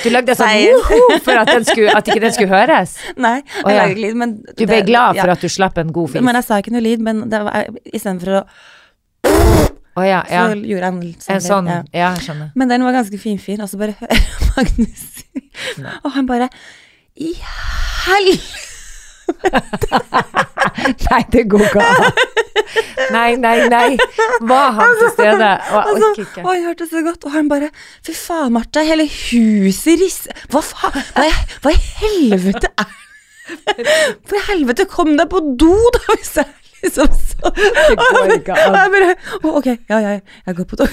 Du 0.05 0.11
lagde 0.15 0.37
en 0.37 0.39
sånn 0.39 0.61
woho 0.63 1.19
for 1.27 1.41
at, 1.41 1.51
den 1.51 1.67
skulle, 1.67 1.91
at 1.91 2.07
ikke 2.07 2.23
den 2.23 2.37
skulle 2.37 2.55
høres? 2.55 2.95
Nei, 3.19 3.41
jeg 3.67 3.81
ja. 3.81 3.89
lyd, 3.99 4.21
men 4.23 4.37
Du 4.53 4.63
ble 4.63 4.79
det- 4.79 4.87
glad 4.93 5.19
for 5.19 5.33
ja. 5.33 5.35
at 5.35 5.43
du 5.43 5.51
slapp 5.51 5.83
en 5.83 5.91
god 5.97 6.15
fis? 6.15 6.23
Men 6.23 6.39
jeg 6.39 6.47
sa 6.47 6.61
ikke 6.63 6.77
noe 6.77 6.85
lyd, 6.87 7.03
men 7.03 7.25
det 7.33 7.43
var 7.49 7.67
istedenfor 7.91 8.39
å 8.39 8.45
Å 9.97 10.05
ja, 10.05 10.21
ja. 10.29 10.43
Så 10.53 10.61
gjorde 10.69 10.91
han 10.91 10.99
sånn, 11.01 11.35
En 11.35 11.41
sånn, 11.45 11.69
ja. 11.73 11.79
ja, 11.97 12.09
jeg 12.19 12.27
skjønner. 12.27 12.51
Men 12.55 12.69
den 12.73 12.85
var 12.85 12.93
ganske 12.99 13.19
finfin, 13.21 13.63
og 13.65 13.71
så 13.73 13.79
bare 13.81 13.95
hører 14.01 14.21
Magnus 14.57 15.07
Og 16.05 16.11
han 16.17 16.29
bare 16.29 16.49
I 17.17 17.33
helvete! 18.07 18.65
Nei, 21.11 21.23
det 21.33 21.43
går 21.51 21.65
ikke 21.67 21.83
an. 21.83 22.19
Nei, 23.15 23.31
nei, 23.41 23.55
nei. 23.73 23.97
Var 24.47 24.69
han 24.77 24.93
til 25.01 25.11
stede? 25.15 25.49
Og, 25.75 25.81
Altså, 25.81 26.11
ikke. 26.23 26.45
og 26.45 26.53
jeg 26.55 26.63
hørte 26.67 26.87
så 26.91 27.03
godt, 27.07 27.25
og 27.27 27.35
han 27.35 27.49
bare 27.51 27.71
Fy 28.07 28.15
faen, 28.17 28.53
Marte, 28.55 28.83
hele 28.87 29.07
huset 29.09 29.99
rister 30.03 30.45
Hva 30.53 30.63
faen? 30.67 31.03
Nei, 31.19 31.31
hva 31.65 31.73
i 31.75 31.81
helvete 32.03 32.71
er 32.79 32.95
For 34.27 34.39
helvete, 34.51 34.87
kom 34.91 35.15
deg 35.19 35.29
på 35.33 35.43
do, 35.59 35.75
da, 35.97 36.03
hvis 36.13 36.33
jeg 36.41 36.47
liksom 36.87 37.13
så 37.13 37.53
Det 37.89 37.97
går 38.01 38.33
ikke 38.39 38.57
an. 38.57 38.77
Jeg 38.79 38.93
bare 38.95 39.11
«Å, 39.43 39.53
Ok, 39.61 39.69
ja, 39.91 39.99
ja, 40.01 40.15
jeg 40.49 40.57
går 40.57 40.69
på 40.71 40.79
do. 40.81 40.89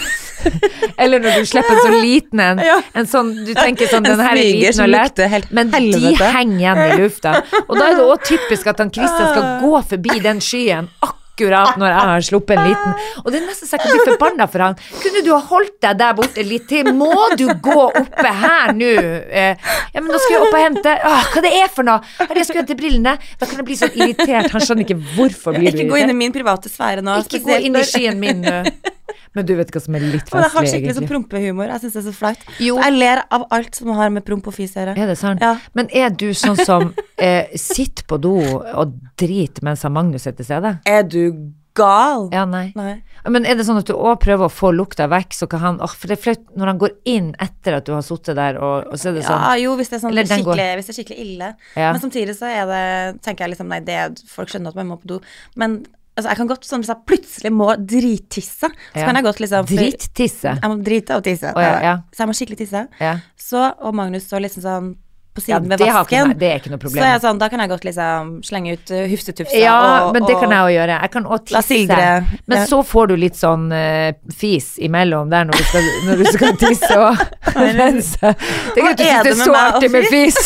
Eller 1.02 1.24
når 1.24 1.40
du 1.42 1.50
slipper 1.50 1.78
en 1.78 1.82
så 1.86 2.04
liten 2.04 2.44
en. 2.44 2.62
En 3.00 3.10
sånn, 3.10 3.32
du 3.48 3.54
tenker 3.56 3.90
sånn, 3.92 4.06
den 4.06 4.22
her 4.22 4.36
er 4.36 4.44
liten 4.44 4.84
og 4.86 4.92
lett. 4.92 5.24
Men 5.56 5.72
de 5.74 6.14
henger 6.20 6.60
igjen 6.60 6.84
i 6.84 7.02
lufta. 7.02 7.40
Og 7.66 7.76
da 7.80 7.90
er 7.90 8.00
det 8.00 8.06
òg 8.06 8.28
typisk 8.28 8.70
at 8.74 8.84
han 8.84 8.94
Christian 8.94 9.32
skal 9.34 9.52
gå 9.64 9.74
forbi 9.94 10.20
den 10.24 10.44
skyen 10.44 10.92
akkurat 11.00 11.23
når 11.42 11.88
jeg 11.90 12.08
har 12.10 12.22
sluppet 12.22 12.58
en 12.58 12.68
liten. 12.68 12.94
Og 13.24 13.32
det 13.32 13.40
er 13.40 13.46
nesten 13.48 13.68
så 13.68 13.78
jeg 13.78 13.84
kan 13.84 13.96
bli 13.96 14.12
forbanna 14.12 14.48
for 14.52 14.64
han. 14.66 14.78
Kunne 15.02 15.24
du 15.26 15.32
ha 15.34 15.40
holdt 15.50 15.80
deg 15.82 15.98
der 15.98 16.14
borte 16.18 16.46
litt 16.46 16.68
til? 16.70 16.92
Må 16.94 17.10
du 17.40 17.48
gå 17.64 17.78
oppe 17.90 18.34
her 18.44 18.74
nå? 18.78 18.92
Eh, 19.34 19.58
ja, 19.94 20.02
men 20.02 20.12
nå 20.12 20.20
skal 20.22 20.36
jeg 20.36 20.44
opp 20.46 20.54
og 20.54 20.62
hente 20.62 20.94
Åh, 21.10 21.28
Hva 21.34 21.44
det 21.46 21.54
er 21.58 21.72
for 21.74 21.88
noe? 21.88 22.02
Herre, 22.20 22.38
jeg 22.38 22.50
skulle 22.50 22.64
hente 22.64 22.78
brillene. 22.78 23.16
Da 23.40 23.50
kan 23.50 23.62
jeg 23.62 23.68
bli 23.68 23.80
så 23.80 23.90
irritert. 23.90 24.52
Han 24.54 24.62
skjønner 24.64 24.86
ikke 24.86 25.00
hvorfor 25.16 25.58
blir 25.58 25.74
du 25.74 25.82
Ikke 25.84 25.90
gå 25.94 26.02
inn 26.04 26.14
i 26.14 26.20
min 26.22 26.36
private 26.36 26.72
sfære 26.72 27.06
nå. 27.06 27.18
Ikke 27.26 27.42
gå 27.48 27.62
inn 27.66 27.80
i 27.82 27.88
skien 27.88 28.22
min 28.22 28.44
nå. 28.46 28.60
Men 29.34 29.48
du 29.50 29.56
vet 29.58 29.72
hva 29.74 29.82
som 29.82 29.98
er 29.98 30.06
litt 30.06 30.30
Og 30.30 30.40
jeg 30.40 30.52
har 30.54 30.68
skikkelig 30.68 30.94
sånn 30.98 31.04
egentlig. 31.04 31.10
prompehumor. 31.10 31.72
Jeg 31.74 31.84
syns 31.84 31.96
det 31.98 32.02
er 32.04 32.08
så 32.10 32.16
flaut. 32.18 32.46
Jo. 32.62 32.78
Jeg 32.84 32.98
ler 33.00 33.24
av 33.34 33.48
alt 33.58 33.80
som 33.80 33.90
har 33.98 34.14
med 34.14 34.26
promp 34.28 34.48
og 34.52 34.56
fis 34.56 34.76
å 34.78 34.84
gjøre. 34.84 34.96
Er 35.00 35.10
det 35.10 35.18
sant? 35.22 35.42
Ja. 35.42 35.56
Men 35.74 35.90
er 35.90 36.14
du 36.14 36.30
sånn 36.38 36.60
som 36.62 36.94
eh, 37.18 37.50
sitter 37.58 38.06
på 38.10 38.22
do 38.22 38.38
og 38.38 38.96
driter 39.20 39.66
mens 39.66 39.86
Magnus 39.90 40.30
er 40.30 40.38
til 40.38 40.46
stede? 40.48 40.78
Er 40.86 41.04
du 41.08 41.52
gal? 41.78 42.28
Ja, 42.34 42.44
nei. 42.46 42.68
Nei. 42.78 43.02
Men 43.30 43.48
er 43.48 43.58
det 43.58 43.66
sånn 43.66 43.80
at 43.80 43.88
du 43.88 43.96
òg 43.96 44.20
prøver 44.22 44.46
å 44.46 44.52
få 44.52 44.70
lukta 44.76 45.08
vekk, 45.12 45.34
så 45.38 45.48
kan 45.50 45.62
han 45.64 45.80
oh, 45.82 45.90
For 45.90 46.12
det 46.12 46.18
er 46.18 46.24
flaut 46.26 46.44
når 46.60 46.72
han 46.74 46.82
går 46.82 46.94
inn 47.10 47.32
etter 47.42 47.80
at 47.80 47.88
du 47.88 47.94
har 47.96 48.04
sittet 48.06 48.38
der, 48.38 48.60
og, 48.60 48.92
og 48.92 49.00
så 49.00 49.10
er 49.10 49.18
det 49.18 49.26
sånn 49.26 49.42
Ja, 49.42 49.56
jo, 49.64 49.74
hvis 49.80 49.90
det 49.90 49.98
er, 49.98 50.04
sånn 50.04 50.18
går. 50.18 50.30
skikkelig, 50.30 50.70
hvis 50.78 50.90
det 50.90 50.94
er 50.94 51.00
skikkelig 51.00 51.26
ille. 51.26 51.52
Ja. 51.80 51.90
Men 51.90 52.04
samtidig 52.04 52.38
så 52.38 52.52
er 52.52 52.70
det 52.70 52.86
tenker 53.26 53.48
jeg 53.48 53.56
liksom 53.56 53.74
Nei, 53.74 53.82
det 53.88 54.00
er, 54.06 54.16
folk 54.30 54.52
skjønner 54.54 54.74
at 54.74 54.80
man 54.82 54.92
må 54.92 55.00
på 55.02 55.16
do. 55.16 55.22
Men 55.60 55.82
altså, 56.16 56.28
jeg 56.30 56.38
kan 56.38 56.48
godt 56.52 56.66
sånn 56.68 56.84
hvis 56.84 56.92
jeg 56.94 57.06
plutselig 57.10 57.52
må 57.54 57.70
drittisse, 57.78 58.70
så 58.70 59.00
Ja. 59.00 59.06
kan 59.06 59.16
jeg 59.16 59.24
godt 59.24 59.40
liksom 59.44 59.66
Drittisse. 59.70 60.58
Jeg 60.62 60.70
må 60.70 60.76
drite 60.84 61.16
og 61.18 61.24
tisse. 61.24 61.54
Oh, 61.56 61.62
ja, 61.62 61.80
ja. 61.82 61.96
Så 62.14 62.24
jeg 62.24 62.28
må 62.28 62.34
skikkelig 62.38 62.58
tisse. 62.66 62.88
Ja. 63.02 63.16
Så, 63.38 63.64
og 63.82 63.96
Magnus 63.96 64.28
står 64.30 64.46
liksom 64.48 64.62
sånn 64.66 64.94
på 65.34 65.42
siden 65.42 65.66
ved 65.66 65.80
vasken. 65.82 66.36
det 66.38 66.46
er 66.46 66.60
ikke 66.60 66.70
noe 66.70 66.78
problem. 66.78 67.02
Så 67.02 67.08
jeg 67.10 67.22
sånn, 67.24 67.40
da 67.42 67.48
kan 67.50 67.60
jeg 67.64 67.70
godt 67.72 67.86
liksom 67.88 68.28
slenge 68.46 68.76
ut 68.78 68.92
uh, 68.94 69.00
hufsetufsa 69.10 69.58
Ja, 69.58 69.78
og, 70.06 70.12
men 70.14 70.28
det 70.30 70.36
kan 70.38 70.52
jeg 70.54 70.62
òg 70.68 70.74
gjøre. 70.76 70.98
Jeg 71.02 71.12
kan 71.16 71.26
òg 71.26 71.48
tisse. 71.50 72.36
Men 72.46 72.68
så 72.70 72.84
får 72.86 73.08
du 73.10 73.16
litt 73.18 73.40
sånn 73.40 73.66
uh, 73.74 74.12
fis 74.30 74.76
imellom 74.78 75.32
der 75.34 75.48
når 75.50 75.58
du 75.58 75.64
skal, 75.72 75.90
når 76.06 76.22
du 76.22 76.26
skal 76.36 76.54
tisse 76.62 77.00
og 77.02 77.18
rense. 77.82 78.36
Ikke 78.78 78.92
at 78.92 79.02
du 79.02 79.04
syns 79.10 79.24
det 79.26 79.34
er 79.34 79.42
så 79.42 79.58
artig 79.58 79.90
med 79.96 80.06
fis. 80.14 80.38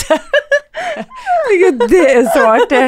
Herregud, 0.88 1.84
det 1.92 2.06
er 2.14 2.30
så 2.32 2.46
artig. 2.56 2.86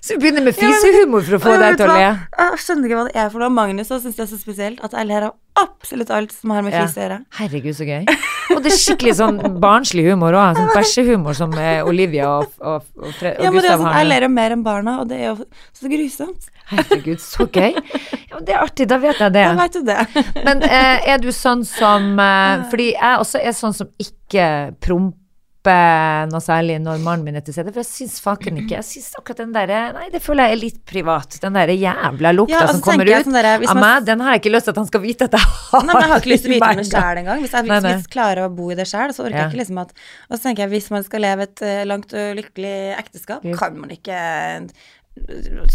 Så 0.00 0.16
vi 0.16 0.22
begynner 0.22 0.44
med 0.46 0.56
fisehumor 0.56 1.24
for 1.26 1.36
å 1.36 1.40
få 1.42 1.54
deg 1.60 1.76
til 1.80 1.90
å 1.90 1.96
le. 1.98 2.08
Jeg 2.40 2.60
skjønner 2.64 2.88
ikke 2.88 2.98
hva 2.98 3.06
det 3.10 3.20
er 3.20 3.30
for 3.32 3.44
noe. 3.44 3.52
Magnus 3.52 3.90
syns 3.92 4.16
det 4.16 4.24
er 4.24 4.30
så 4.30 4.38
spesielt 4.40 4.80
at 4.86 4.96
jeg 4.96 5.08
ler 5.10 5.28
av 5.28 5.36
absolutt 5.60 6.10
alt 6.14 6.32
som 6.32 6.54
har 6.54 6.64
med 6.64 6.72
fise 6.72 6.88
fis 6.88 6.96
å 6.96 7.04
gjøre. 7.04 7.18
Herregud, 7.36 7.76
så 7.76 7.88
gøy. 7.88 8.06
Og 8.50 8.62
det 8.64 8.72
er 8.72 8.78
skikkelig 8.80 9.14
sånn 9.18 9.40
barnslig 9.62 10.06
humor 10.08 10.36
òg. 10.40 10.56
Sånn 10.58 10.72
bæsjehumor 10.74 11.36
som 11.36 11.52
eh, 11.60 11.82
Olivia 11.86 12.30
og, 12.38 12.48
og, 12.58 12.88
og, 12.96 13.12
Fre 13.18 13.34
og 13.36 13.44
Ja, 13.44 13.52
men 13.52 13.60
det 13.60 13.68
er 13.68 13.76
Gustav 13.76 13.76
sånn, 13.76 13.90
har. 13.90 14.00
Jeg 14.00 14.10
ler 14.10 14.26
jo 14.26 14.32
mer 14.38 14.56
enn 14.56 14.64
barna, 14.66 14.96
og 15.02 15.12
det 15.12 15.20
er 15.20 15.28
jo 15.28 15.36
så 15.76 15.92
grusomt. 15.92 16.50
Herregud, 16.70 17.22
så 17.22 17.46
gøy. 17.46 17.76
Ja, 17.76 18.34
men 18.38 18.48
det 18.48 18.56
er 18.56 18.64
artig, 18.64 18.88
da 18.90 19.00
vet 19.02 19.20
jeg 19.20 19.36
det. 19.36 19.46
Da 19.46 19.54
vet 19.60 19.78
du 19.78 19.86
det. 19.90 20.26
Men 20.46 20.66
eh, 20.66 21.08
er 21.12 21.22
du 21.22 21.30
sånn 21.34 21.64
som 21.66 22.12
eh, 22.22 22.66
Fordi 22.70 22.92
jeg 22.94 23.24
også 23.24 23.42
er 23.42 23.56
sånn 23.58 23.76
som 23.76 23.90
ikke 24.00 24.46
promper 24.80 25.19
noe 25.66 26.40
særlig 26.40 26.78
når 26.80 27.02
mannen 27.04 27.24
min 27.26 27.36
er 27.36 27.44
til 27.44 27.52
stede. 27.52 27.68
For 27.74 27.82
jeg 27.82 27.88
syns 27.90 28.20
faken 28.24 28.56
ikke 28.62 28.78
Jeg 28.78 28.84
syns 28.88 29.10
akkurat 29.18 29.36
den 29.42 29.52
derre 29.52 29.80
Nei, 29.92 30.06
det 30.08 30.22
føler 30.24 30.48
jeg 30.48 30.56
er 30.56 30.60
litt 30.62 30.78
privat. 30.88 31.36
Den 31.42 31.52
derre 31.52 31.74
jævla 31.76 32.32
lukta 32.32 32.54
Ja, 32.54 32.60
altså, 32.64 32.78
som 32.78 32.80
kommer 32.86 33.04
ut 33.10 33.26
sånn 33.28 33.36
der, 33.36 33.48
av 33.60 33.66
man- 33.74 33.80
meg, 33.84 34.06
den 34.06 34.20
har 34.24 34.32
jeg 34.32 34.40
ikke 34.40 34.54
lyst 34.56 34.64
til 34.64 34.70
at 34.70 34.80
han 34.80 34.86
skal 34.86 35.00
vite 35.04 35.24
at 35.28 35.32
jeg 35.36 35.40
har. 35.40 35.82
Nei, 35.84 35.92
men 35.92 36.02
Jeg 36.02 36.10
har 36.10 36.20
ikke 36.24 36.32
lyst 36.32 36.42
til 36.44 36.50
å 36.50 36.54
vite 36.54 36.70
om 36.70 36.76
det 36.80 36.86
sjæl 36.90 37.20
engang. 37.24 37.40
Hvis 37.44 37.52
jeg 37.58 37.66
Nei, 37.68 37.80
nei. 37.80 37.94
hvis 37.94 38.06
klarer 38.16 38.44
å 38.46 38.54
bo 38.56 38.70
i 38.70 38.74
det 38.80 38.86
sjæl, 38.88 39.12
så 39.12 39.24
orker 39.26 39.36
Ja. 39.36 39.42
jeg 39.44 39.52
ikke 39.52 39.60
liksom 39.64 39.78
at 39.82 39.92
Og 40.30 40.38
så 40.38 40.42
tenker 40.42 40.62
jeg, 40.64 40.70
hvis 40.70 40.90
man 40.90 41.04
skal 41.04 41.20
leve 41.20 41.42
et 41.42 41.62
eh, 41.62 41.84
langt 41.84 42.14
og 42.14 42.36
lykkelig 42.40 42.76
ekteskap, 42.98 43.42
kan 43.58 43.76
man 43.78 43.90
ikke 43.90 44.16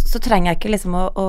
Så 0.10 0.20
trenger 0.24 0.54
jeg 0.54 0.60
ikke 0.60 0.72
liksom 0.74 0.96
å, 0.98 1.06
å 1.14 1.28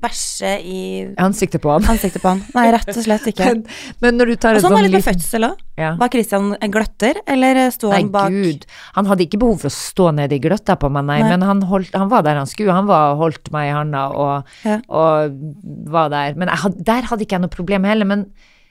bæsje 0.00 0.50
i 0.62 0.80
Ansiktet 1.18 1.60
på 1.64 1.70
han. 1.72 1.84
ansiktet 1.90 2.22
på 2.22 2.28
han. 2.30 2.42
Nei, 2.54 2.66
rett 2.74 2.88
og 2.92 3.02
slett 3.04 3.26
ikke. 3.32 3.46
Men, 3.50 3.62
men 4.04 4.18
når 4.20 4.30
du 4.32 4.36
tar 4.36 4.54
Og 4.58 4.62
sånn 4.64 4.74
var 4.74 4.84
sånn 4.84 4.86
det 4.86 4.92
litt 4.94 4.98
med 5.00 5.06
fødsel 5.08 5.46
òg. 5.48 5.64
ja. 5.80 5.90
Var 5.98 6.12
Christian 6.14 6.50
en 6.60 6.70
gløtter, 6.74 7.20
eller 7.26 7.60
sto 7.74 7.90
han 7.90 8.10
bak 8.14 8.30
Nei, 8.30 8.44
gud. 8.52 8.66
Han 8.98 9.06
hadde 9.10 9.26
ikke 9.26 9.40
behov 9.42 9.58
for 9.64 9.72
å 9.72 9.74
stå 9.74 10.10
nede 10.20 10.36
i 10.38 10.42
gløtta 10.44 10.76
på 10.80 10.90
meg, 10.94 11.04
nei, 11.08 11.18
Nei. 11.24 11.30
men 11.34 11.42
han, 11.48 11.62
holdt, 11.70 11.90
han 11.96 12.08
var 12.12 12.22
der 12.28 12.38
han 12.42 12.46
skulle. 12.50 12.76
Han 12.76 12.86
var, 12.90 13.16
holdt 13.20 13.50
meg 13.54 13.70
i 13.70 13.74
handa 13.74 14.06
og, 14.14 14.54
Ja. 14.64 14.78
og 14.88 15.34
var 15.90 16.08
der. 16.14 16.34
Men 16.38 16.48
jeg 16.54 16.84
der 16.86 17.02
hadde 17.10 17.26
ikke 17.26 17.38
jeg 17.40 17.46
noe 17.48 17.56
problem 17.56 17.84
heller. 17.88 18.04
Men 18.06 18.26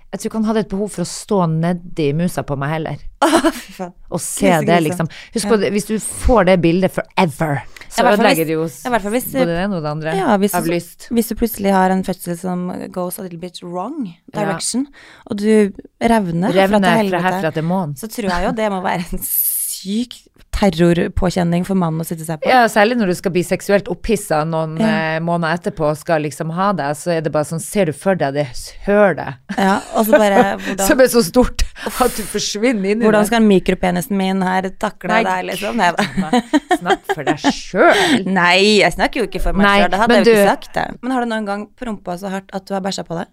jeg 0.09 0.21
tror 0.23 0.29
ikke 0.31 0.39
han 0.41 0.47
hadde 0.49 0.63
et 0.65 0.69
behov 0.71 0.89
for 0.95 1.03
å 1.05 1.09
stå 1.09 1.43
nedi 1.51 2.07
musa 2.17 2.41
på 2.47 2.57
meg 2.57 2.69
heller. 2.77 2.97
Oh. 3.79 3.91
Og 4.11 4.19
se 4.19 4.49
det, 4.67 4.75
liksom. 4.83 5.07
Husk 5.31 5.47
på 5.47 5.55
det, 5.61 5.69
hvis 5.71 5.85
du 5.87 5.93
får 6.03 6.49
det 6.49 6.55
bildet 6.59 6.91
forever, 6.91 7.61
så 7.89 8.03
Ja, 8.05 8.13
ødelegger 8.13 8.45
det 8.45 8.53
jo 8.53 8.63
både 8.69 9.45
det 9.49 9.57
ene 9.65 9.75
og 9.79 9.83
det 9.83 9.89
andre 9.89 10.15
Ja, 10.15 10.37
hvis, 10.37 10.53
av 10.53 10.67
lyst. 10.69 11.07
hvis 11.09 11.29
du 11.31 11.35
plutselig 11.35 11.73
har 11.73 11.89
en 11.91 12.03
fødsel 12.05 12.37
som 12.37 12.67
goes 12.93 13.19
a 13.19 13.23
little 13.25 13.39
bit 13.41 13.61
wrong 13.63 14.11
direction, 14.33 14.85
og 15.25 15.39
du 15.41 15.71
revner 16.01 16.53
revner 16.53 16.85
fra, 17.09 17.09
fra 17.09 17.23
herfra 17.25 17.51
til 17.55 17.63
månen. 17.63 17.97
så 17.97 18.07
tror 18.07 18.29
jeg 18.29 18.45
jo 18.45 18.51
det 18.61 18.69
må 18.71 18.81
være 18.85 19.05
en 19.11 19.23
syk 19.25 20.19
terrorpåkjenning 20.55 21.65
for 21.67 21.77
mannen 21.79 22.01
å 22.03 22.07
sitte 22.07 22.25
seg 22.27 22.41
på. 22.41 22.49
Ja, 22.49 22.63
særlig 22.71 22.97
når 22.99 23.11
du 23.11 23.15
skal 23.19 23.33
bli 23.35 23.43
seksuelt 23.47 23.89
opphissa 23.91 24.41
noen 24.47 24.77
Ja. 24.79 24.89
eh, 25.15 25.19
måneder 25.23 25.57
etterpå 25.59 25.89
og 25.91 25.97
skal 25.97 26.21
liksom 26.25 26.51
ha 26.55 26.71
deg, 26.73 26.95
så 26.99 27.11
er 27.17 27.21
det 27.25 27.31
bare 27.31 27.45
sånn, 27.47 27.61
ser 27.63 27.85
du 27.85 27.93
for 27.93 28.15
deg 28.19 28.33
det 28.33 28.47
hølet 28.85 29.37
Ja, 29.57 29.79
og 29.95 30.05
så 30.05 30.17
bare 30.17 30.57
som 30.87 30.99
er 30.99 31.07
så 31.11 31.23
stort 31.23 31.63
at 31.85 32.15
du 32.17 32.23
forsvinner 32.27 32.91
inn 32.91 33.01
i 33.01 33.05
hvordan 33.07 33.25
skal 33.29 33.41
mikropenisen 33.45 34.17
min 34.19 34.41
her 34.45 34.69
takle 34.79 35.21
deg, 35.23 35.45
liksom? 35.51 35.79
Nei, 35.79 35.91
da. 35.95 36.41
Snakk 36.79 37.05
for 37.13 37.23
deg 37.23 37.39
sjøl. 37.39 38.25
Nei, 38.27 38.79
jeg 38.81 38.93
snakker 38.97 39.23
jo 39.23 39.29
ikke 39.29 39.41
for 39.43 39.53
meg 39.57 39.67
sjøl, 39.85 39.91
det 39.93 39.99
hadde 40.03 40.19
jeg 40.19 40.25
jo 40.27 40.37
ikke 40.37 40.49
sagt. 40.53 40.73
Det. 40.75 40.87
Men 41.01 41.11
har 41.15 41.23
du 41.25 41.31
noen 41.31 41.45
gang 41.47 41.67
prompa 41.79 42.17
så 42.19 42.29
hardt 42.33 42.51
at 42.53 42.65
du 42.67 42.73
har 42.75 42.81
bæsja 42.83 43.05
på 43.07 43.15
deg? 43.17 43.31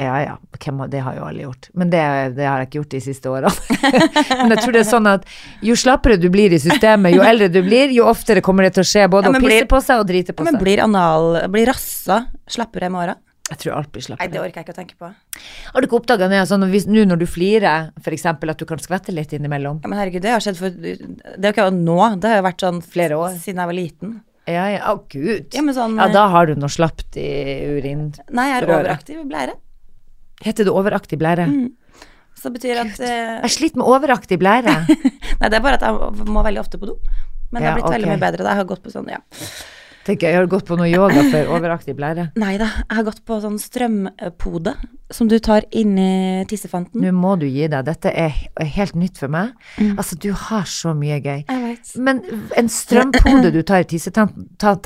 Ja 0.00 0.16
ja, 0.24 0.34
det 0.88 1.00
har 1.04 1.16
jo 1.18 1.24
alle 1.28 1.42
gjort. 1.44 1.68
Men 1.76 1.90
det, 1.92 2.00
det 2.36 2.46
har 2.48 2.62
jeg 2.62 2.70
ikke 2.70 2.78
gjort 2.80 2.94
de 2.94 3.00
siste 3.04 3.28
årene. 3.28 3.52
Men 4.40 4.54
jeg 4.54 4.62
tror 4.64 4.72
det 4.76 4.80
er 4.80 4.88
sånn 4.88 5.08
at 5.10 5.26
jo 5.66 5.74
slappere 5.76 6.16
du 6.20 6.28
blir 6.32 6.54
i 6.56 6.60
systemet, 6.62 7.12
jo 7.14 7.24
eldre 7.26 7.50
du 7.52 7.60
blir, 7.66 7.92
jo 7.92 8.06
oftere 8.08 8.40
kommer 8.44 8.64
det 8.64 8.74
til 8.78 8.86
å 8.86 8.88
skje 8.88 9.04
både 9.12 9.28
Ja, 9.28 9.34
å 9.34 9.40
pisse 9.42 9.48
blir- 9.50 9.68
på 9.68 9.80
seg 9.84 10.00
og 10.00 10.08
drite 10.08 10.32
på 10.36 10.46
Men 10.48 10.56
seg. 10.56 10.62
blir 10.64 10.80
anal 10.84 11.36
Blir 11.52 11.68
rassa 11.68 12.22
slappere 12.48 12.88
med 12.90 13.02
åra? 13.04 13.16
Jeg 13.50 13.58
tror 13.64 13.76
alt 13.80 13.90
blir 13.90 14.04
slappere. 14.06 14.28
Nei, 14.28 14.32
det 14.32 14.40
orker 14.40 14.60
jeg 14.60 14.66
ikke 14.68 14.74
å 14.76 14.78
tenke 14.78 14.96
på. 14.96 15.08
Har 15.74 15.82
du 15.82 15.86
ikke 15.88 15.98
oppdaga 15.98 16.28
det 16.30 16.40
sånn 16.46 16.62
nå 16.62 17.04
når 17.10 17.18
du 17.18 17.26
flirer, 17.26 17.88
eksempel, 18.14 18.52
at 18.54 18.58
du 18.62 18.64
kan 18.64 18.78
skvette 18.78 19.10
litt 19.12 19.32
innimellom? 19.34 19.80
Ja, 19.82 19.90
men 19.90 19.98
herregud, 19.98 20.22
det 20.22 20.30
har 20.36 20.40
skjedd 20.44 20.56
for 20.60 20.70
Det 20.70 20.94
er 21.42 21.48
jo 21.50 21.54
ikke 21.56 21.66
nå, 21.74 21.96
det 22.22 22.30
har 22.30 22.38
jo 22.38 22.46
vært 22.46 22.62
sånn 22.62 22.78
Flere 22.80 23.18
år. 23.18 23.34
siden 23.42 23.58
jeg 23.58 23.72
var 23.72 23.76
liten. 23.76 24.20
Ja 24.50 24.68
ja, 24.70 24.78
å 24.94 25.02
gud. 25.10 25.50
Ja, 25.54 25.62
men 25.66 25.74
sånn 25.74 25.98
Ja, 25.98 26.06
da 26.14 26.28
har 26.30 26.46
du 26.46 26.54
noe 26.58 26.70
slapt 26.70 27.18
i 27.18 27.26
urinrøret. 27.74 28.22
Nei, 28.30 28.46
jeg 28.52 28.62
er 28.62 28.70
overaktiv 28.70 29.26
blære. 29.28 29.58
Heter 30.44 30.68
det 30.68 30.72
overaktig 30.72 31.18
blære? 31.20 31.46
Så 32.38 32.48
det 32.48 32.60
betyr 32.60 32.78
at 32.80 33.00
eh, 33.04 33.34
Jeg 33.44 33.52
sliter 33.56 33.80
med 33.82 33.90
overaktig 33.90 34.38
blære. 34.40 34.76
Nei, 35.40 35.48
det 35.48 35.58
er 35.58 35.64
bare 35.64 35.76
at 35.80 35.84
jeg 35.84 36.28
må 36.30 36.44
veldig 36.46 36.62
ofte 36.62 36.80
på 36.80 36.88
do. 36.88 36.96
Men 37.50 37.60
det 37.62 37.68
har 37.68 37.78
blitt 37.80 37.92
veldig 37.96 38.10
mye 38.14 38.22
bedre. 38.22 38.46
da. 38.46 38.54
Jeg 38.54 38.62
har 38.62 38.68
gått 38.70 38.82
på 38.84 38.92
sånn, 38.94 39.10
ja. 39.10 39.20
Tenker 40.06 40.30
jeg, 40.30 40.36
har 40.40 40.46
gått 40.48 40.64
på 40.68 40.76
noe 40.80 40.88
yoga 40.88 41.22
for 41.28 41.50
overaktig 41.58 41.92
blære. 41.98 42.30
Nei 42.40 42.54
da, 42.60 42.70
jeg 42.88 42.96
har 43.00 43.04
gått 43.10 43.20
på 43.28 43.36
sånn 43.42 43.58
strømpode 43.60 44.72
som 45.10 45.26
du 45.26 45.34
tar 45.42 45.64
inni 45.74 46.44
tissefanten. 46.48 47.02
Nå 47.02 47.10
må 47.12 47.32
du 47.40 47.44
gi 47.50 47.66
deg. 47.68 47.82
Dette 47.88 48.12
er 48.14 48.30
helt 48.76 48.94
nytt 48.94 49.18
for 49.18 49.32
meg. 49.32 49.50
Altså, 49.98 50.14
du 50.22 50.28
har 50.46 50.68
så 50.70 50.92
mye 50.94 51.18
gøy. 51.18 51.40
Jeg 51.50 51.62
vet. 51.64 51.90
Men 51.98 52.20
en 52.56 52.70
strømpode 52.70 53.50
du 53.52 53.58
tar 53.66 53.82
i 53.82 53.88
tissetanta 53.90 54.76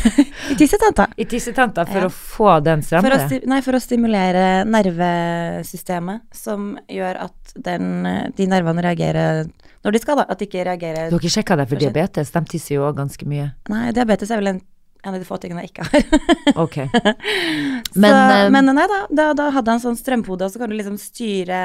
I 0.52 0.56
tissetanta. 0.58 1.10
I 1.20 1.26
tissetanta 1.28 1.84
for 1.86 2.00
Ja. 2.00 2.08
å 2.08 2.14
få 2.14 2.54
den 2.64 2.80
strammere? 2.82 3.28
nei, 3.52 3.60
for 3.62 3.76
å 3.76 3.82
stimulere 3.84 4.64
nervesystemet, 4.64 6.22
som 6.34 6.72
gjør 6.90 7.20
at 7.28 7.52
den, 7.56 8.02
de 8.36 8.46
nervene 8.50 8.82
reagerer 8.84 9.44
når 9.84 9.92
de 9.96 10.00
skal, 10.02 10.16
da. 10.20 10.26
At 10.28 10.38
de 10.42 10.46
ikke 10.48 10.64
reagerer 10.66 11.08
Du 11.10 11.16
har 11.16 11.22
ikke 11.22 11.32
sjekka 11.38 11.56
deg 11.56 11.68
for 11.70 11.80
diabetes? 11.80 12.30
De 12.34 12.40
tisser 12.50 12.74
jo 12.76 12.82
òg 12.88 12.98
ganske 12.98 13.24
mye. 13.28 13.46
Nei, 13.72 13.86
diabetes 13.96 14.30
er 14.30 14.42
vel 14.42 14.54
en 14.56 14.60
En 15.00 15.14
av 15.14 15.20
de 15.22 15.24
få 15.24 15.38
tingene 15.40 15.62
jeg 15.64 15.70
ikke 15.70 15.86
har. 15.88 16.02
Ok. 16.66 16.74
Men, 16.92 17.86
Men, 17.96 18.12
så, 18.12 18.18
eh, 18.34 18.50
men 18.52 18.66
nei 18.76 18.84
da, 18.90 18.98
da, 19.08 19.28
da 19.38 19.46
hadde 19.54 19.72
han 19.72 19.80
sånn 19.80 19.96
strømpode, 19.96 20.44
og 20.44 20.52
så 20.52 20.60
kan 20.60 20.68
du 20.68 20.76
liksom 20.76 20.98
styre 21.00 21.60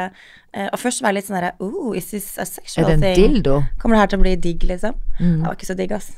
eh, 0.54 0.70
Og 0.72 0.80
først 0.80 1.04
være 1.04 1.18
litt 1.18 1.28
sånn 1.28 1.36
derre 1.42 1.50
Oh, 1.60 1.92
is 1.98 2.08
this 2.14 2.30
a 2.40 2.46
Er 2.46 2.52
sexual 2.54 2.88
det 2.88 2.94
en 2.96 3.04
thing? 3.04 3.20
dildo? 3.36 3.58
Kommer 3.82 3.98
det 3.98 4.06
her 4.06 4.14
til 4.14 4.22
å 4.22 4.24
bli 4.24 4.36
digg, 4.48 4.64
liksom? 4.72 4.96
Mm. 5.20 5.36
Det 5.42 5.50
var 5.50 5.60
ikke 5.60 5.68
så 5.74 5.76
digg, 5.82 5.92
ass. 6.00 6.10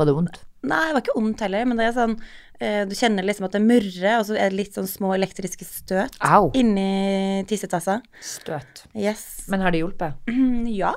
Var 0.00 0.08
det 0.08 0.16
vondt? 0.16 0.40
Nei, 0.64 0.80
det 0.88 0.96
var 0.96 1.04
ikke 1.04 1.18
vondt 1.20 1.44
heller, 1.44 1.68
men 1.68 1.76
det 1.78 1.84
er 1.90 1.94
sånn 2.00 2.16
eh, 2.64 2.82
Du 2.88 2.94
kjenner 2.96 3.28
liksom 3.28 3.44
at 3.50 3.58
det 3.58 3.62
murrer, 3.68 4.12
og 4.16 4.24
så 4.30 4.38
er 4.40 4.48
det 4.48 4.62
litt 4.64 4.74
sånn 4.80 4.88
små 4.88 5.12
elektriske 5.20 5.68
støt 5.68 6.16
Au. 6.24 6.48
inni 6.56 7.44
tissetassa. 7.50 8.00
Støt. 8.24 8.86
Yes. 8.96 9.44
Men 9.52 9.60
har 9.60 9.76
det 9.76 9.84
hjulpet? 9.84 10.16
Ja, 10.80 10.94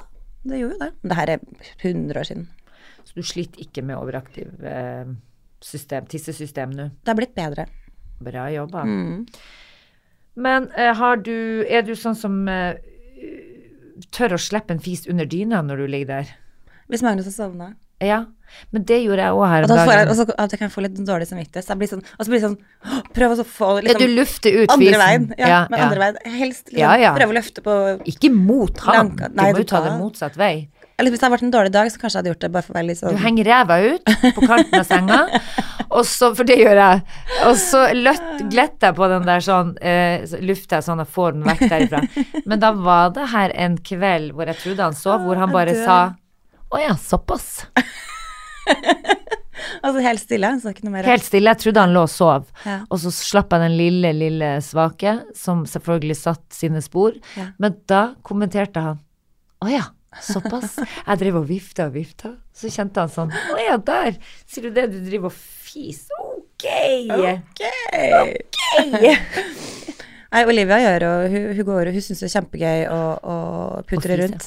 det 0.51 0.61
gjorde 0.61 0.77
jo 0.77 0.81
det. 0.81 0.91
Men 1.01 1.11
det 1.11 1.19
her 1.19 1.33
er 1.33 1.39
100 1.81 2.19
år 2.21 2.29
siden. 2.29 2.47
Så 3.07 3.15
du 3.15 3.23
sliter 3.23 3.63
ikke 3.63 3.83
med 3.87 3.97
overaktiv 3.97 4.65
eh, 4.67 5.13
system, 5.63 6.07
tissesystem 6.11 6.73
nå? 6.75 6.89
Det 7.03 7.13
har 7.13 7.19
blitt 7.19 7.35
bedre. 7.37 7.67
Bra 8.23 8.47
jobba. 8.51 8.83
Mm. 8.83 9.25
Men 10.37 10.69
eh, 10.77 10.93
har 10.97 11.17
du 11.21 11.65
Er 11.69 11.85
du 11.85 11.93
sånn 11.97 12.17
som 12.17 12.43
eh, 12.51 12.77
tør 14.13 14.35
å 14.35 14.41
slippe 14.41 14.75
en 14.75 14.83
fis 14.83 15.07
under 15.09 15.25
dyna 15.25 15.63
når 15.65 15.83
du 15.83 15.87
ligger 15.87 16.11
der? 16.11 16.33
Hvis 16.87 17.03
Magnus 17.03 17.29
har 17.31 17.35
sovna. 17.35 17.73
Ja. 18.03 18.25
Men 18.71 18.83
det 18.87 19.01
gjorde 19.03 19.21
jeg 19.25 19.35
òg 19.35 19.43
her 19.51 19.65
om 19.67 19.71
jeg, 19.75 19.87
dagen. 19.89 20.09
og 20.09 20.15
så, 20.15 20.25
jeg 20.51 20.59
kan 20.61 20.69
få 20.71 20.81
litt 20.85 20.95
dårlig 21.05 21.27
samvittighet. 21.27 21.65
Så 21.65 21.73
jeg 21.73 21.79
blir 21.81 21.89
sånn, 21.91 22.03
og 22.17 22.21
så 22.25 22.31
blir 22.31 22.39
det 22.39 22.45
sånn 22.47 22.57
«Åh, 22.87 23.01
Prøv 23.13 23.33
å 23.35 23.43
få 23.43 23.69
liksom, 23.83 24.01
Ja, 24.01 24.07
du 24.07 24.13
lufter 24.15 24.55
ut 24.63 24.71
andre 24.71 25.01
veien. 25.01 25.25
Ja, 25.37 25.47
Ja, 25.47 25.59
ja. 25.69 25.83
andre 25.83 25.99
veien. 25.99 26.17
Helst 26.37 26.71
liksom 26.71 26.79
Ja, 26.79 26.95
ja. 27.01 27.11
prøve 27.17 27.35
å 27.35 27.37
løfte 27.37 27.61
på 27.65 27.75
Ikke 28.07 28.31
mot 28.33 28.79
ham. 28.87 28.95
Lanka- 29.11 29.29
Du 29.29 29.35
nei, 29.41 29.51
må 29.51 29.57
jo 29.61 29.63
ta 29.67 29.81
det 29.83 29.93
motsatt 29.99 30.37
vei. 30.39 30.69
Eller 30.97 31.11
hvis 31.11 31.19
det 31.19 31.27
hadde 31.27 31.35
vært 31.37 31.43
en 31.45 31.51
dårlig 31.53 31.71
dag, 31.75 31.91
så 31.91 31.99
kanskje 32.01 32.15
jeg 32.15 32.23
hadde 32.23 32.31
gjort 32.31 32.39
det 32.45 32.51
bare 32.55 32.63
for 32.65 32.73
å 32.73 32.77
være 32.79 32.87
litt 32.87 32.99
Du 33.01 33.05
sånn 33.05 33.17
henger 33.21 33.45
ræva 33.45 33.75
ut 33.85 34.03
på 34.33 34.47
kanten 34.47 34.79
av 34.79 34.85
senga, 34.87 35.19
og 35.97 36.05
så, 36.09 36.31
for 36.35 36.43
det 36.43 36.57
gjør 36.57 36.79
jeg, 36.81 37.03
og 37.45 37.55
så 37.61 37.81
gletter 38.49 38.87
jeg 38.87 38.95
på 38.97 39.09
den 39.11 39.27
der 39.27 39.43
sånn, 39.45 39.75
eh, 39.77 40.25
lufter 40.41 40.79
jeg 40.79 40.87
sånn 40.87 41.03
og 41.03 41.07
får 41.13 41.33
den 41.37 41.43
vekk 41.43 41.61
derifra. 41.69 42.01
Men 42.49 42.59
da 42.63 42.71
var 42.73 43.11
det 43.13 43.27
her 43.29 43.53
en 43.53 43.77
kveld 43.77 44.33
hvor 44.33 44.49
jeg 44.49 44.57
trodde 44.63 44.87
han 44.87 44.97
sov, 44.97 45.21
hvor 45.21 45.37
han 45.37 45.51
bare 45.53 45.75
sa. 45.85 45.99
Å 46.73 46.83
ja, 46.83 46.97
såpass. 46.99 47.63
Altså 49.81 50.01
helt 50.03 50.21
stille, 50.21 50.49
så 50.61 50.69
ikke 50.71 50.85
noe 50.85 50.93
mer. 50.95 51.07
Helt 51.09 51.25
stille, 51.25 51.51
jeg 51.51 51.61
trodde 51.63 51.83
han 51.83 51.93
lå 51.95 52.01
og 52.05 52.11
sov. 52.11 52.43
Ja. 52.65 52.77
Og 52.93 52.97
så 53.01 53.09
slapp 53.13 53.53
jeg 53.53 53.63
den 53.65 53.75
lille, 53.77 54.13
lille 54.15 54.49
svake, 54.65 55.13
som 55.37 55.65
selvfølgelig 55.69 56.17
satt 56.19 56.45
sine 56.55 56.81
spor. 56.85 57.11
Ja. 57.37 57.45
Men 57.61 57.71
da 57.89 58.01
kommenterte 58.25 58.79
han 58.83 58.97
å 59.63 59.65
ja, 59.71 59.85
såpass. 60.23 60.71
Jeg 60.79 61.15
drev 61.23 61.35
og 61.41 61.47
vifta 61.49 61.81
og 61.89 61.93
vifta. 61.97 62.29
Så 62.55 62.65
kjente 62.73 63.03
han 63.03 63.11
sånn 63.13 63.31
å 63.33 63.57
ja, 63.61 63.75
der. 63.77 64.11
Sier 64.49 64.63
du 64.67 64.71
det, 64.77 64.85
du 64.93 64.99
driver 65.05 65.27
og 65.31 65.37
fiser. 65.37 66.15
Ok. 66.37 66.65
Nei, 70.27 70.41
Olivia 70.43 70.77
gjør 70.81 71.03
og 71.07 71.31
hun, 71.31 71.43
hun 71.55 71.65
går 71.69 71.89
og 71.89 71.95
hun 71.95 72.03
syns 72.03 72.19
det 72.19 72.27
er 72.27 72.33
kjempegøy 72.33 72.81
å, 72.91 72.97
putre 73.87 74.17
rundt. 74.19 74.43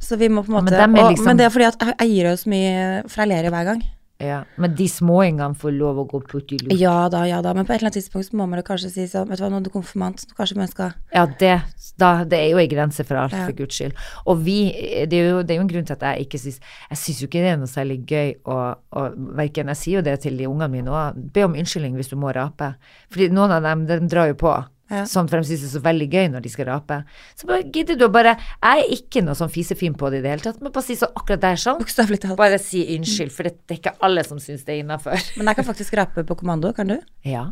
Så 0.00 0.16
vi 0.18 0.28
må 0.30 0.44
på 0.46 0.52
en 0.56 0.66
Ja, 0.72 0.86
men 0.86 0.94
måte 0.94 0.98
er 1.00 1.04
og, 1.04 1.12
liksom- 1.12 1.24
Men 1.26 1.36
det 1.36 1.46
er 1.46 1.50
fordi 1.50 1.66
at 1.68 1.98
jeg, 2.00 2.08
gir 2.10 2.32
oss 2.32 2.44
mye 2.46 3.02
For 3.10 3.22
jeg 3.22 3.28
ler 3.28 3.44
jo 3.44 3.50
hver 3.50 3.64
gang. 3.64 3.82
Ja, 4.20 4.42
men 4.56 4.74
de 4.74 4.88
småingene 4.88 5.54
får 5.54 5.78
lov 5.78 5.96
å 6.02 6.04
gå 6.10 6.18
putt 6.26 6.50
i 6.50 6.56
lort? 6.58 6.72
Ja 6.80 7.08
da, 7.08 7.20
ja 7.22 7.40
da. 7.40 7.52
Men 7.54 7.64
på 7.64 7.70
et 7.70 7.76
eller 7.80 7.86
annet 7.92 7.98
tidspunkt 8.02 8.32
må 8.34 8.48
man 8.48 8.62
kanskje 8.66 8.90
si 8.90 9.04
sånn 9.06 9.28
Vet 9.28 9.38
du 9.38 9.44
hva, 9.44 9.50
nå 9.52 9.60
er 9.60 9.62
du 9.62 9.70
konfirmant, 9.70 10.24
nå 10.26 10.34
kanskje 10.34 10.56
man 10.56 10.66
skal 10.66 10.92
Ja, 11.14 11.24
det, 11.26 11.62
da, 11.98 12.24
det 12.24 12.32
er 12.40 12.50
jo 12.50 12.58
en 12.58 12.68
grense 12.68 13.04
for 13.06 13.14
alt, 13.16 13.30
Ja. 13.32 13.44
for 13.46 13.52
guds 13.52 13.76
skyld. 13.78 13.92
Og 14.26 14.42
vi, 14.42 14.72
det 15.06 15.12
er, 15.12 15.30
jo, 15.30 15.42
det 15.44 15.50
er 15.54 15.60
jo 15.60 15.60
en 15.62 15.68
grunn 15.68 15.86
til 15.86 15.92
at 15.94 16.00
jeg 16.00 16.26
ikke 16.26 16.38
syns 16.42 16.58
Jeg 16.90 16.98
syns 16.98 17.20
jo 17.20 17.26
ikke 17.28 17.42
det 17.44 17.52
er 17.52 17.56
noe 17.58 17.70
særlig 17.70 18.06
gøy 18.06 18.34
å, 18.44 18.74
å 18.92 19.34
verken 19.36 19.66
Jeg 19.68 19.76
sier 19.76 19.94
jo 20.00 20.02
det 20.02 20.20
til 20.20 20.36
de 20.36 20.46
ungene 20.50 20.68
mine 20.70 20.90
òg, 20.90 21.14
be 21.32 21.44
om 21.44 21.54
unnskyldning 21.54 21.94
hvis 21.94 22.10
du 22.10 22.16
må 22.16 22.34
rape. 22.34 22.74
Fordi 23.10 23.30
noen 23.30 23.52
av 23.52 23.62
dem, 23.62 23.86
de 23.86 24.00
drar 24.08 24.26
jo 24.32 24.34
på. 24.34 24.64
Ja. 24.88 25.02
Sånn, 25.08 25.28
for 25.28 25.36
de 25.42 25.48
syns 25.50 25.60
det 25.64 25.68
er 25.68 25.74
så 25.74 25.82
veldig 25.84 26.06
gøy 26.14 26.28
når 26.32 26.44
de 26.46 26.50
skal 26.52 26.68
rape. 26.70 26.96
Så 27.36 27.48
bare 27.48 27.66
gidder 27.74 27.98
du 28.00 28.06
å 28.06 28.12
bare 28.12 28.32
Jeg 28.38 28.84
er 28.84 28.92
ikke 28.96 29.20
noe 29.24 29.36
sånn 29.36 29.52
fisefin 29.52 29.96
på 29.98 30.08
det 30.12 30.22
i 30.22 30.24
det 30.24 30.32
hele 30.32 30.44
tatt, 30.46 30.62
men 30.64 30.72
bare 30.72 30.86
si 30.86 30.96
sånn 30.96 31.12
akkurat 31.12 31.42
der 31.44 31.60
sånn. 31.60 31.80
Bokstavelig 31.82 32.22
talt. 32.24 32.38
Bare 32.40 32.60
si 32.62 32.84
unnskyld, 32.96 33.34
for 33.34 33.48
det, 33.48 33.58
det 33.68 33.76
er 33.76 33.82
ikke 33.82 33.96
alle 34.08 34.24
som 34.24 34.40
syns 34.42 34.64
det 34.64 34.78
er 34.78 34.84
innafor. 34.84 35.20
Men 35.36 35.52
jeg 35.52 35.60
kan 35.60 35.68
faktisk 35.68 35.98
rape 36.00 36.24
på 36.28 36.38
kommando, 36.40 36.72
kan 36.76 36.94
du? 36.94 36.98
Ja. 37.28 37.50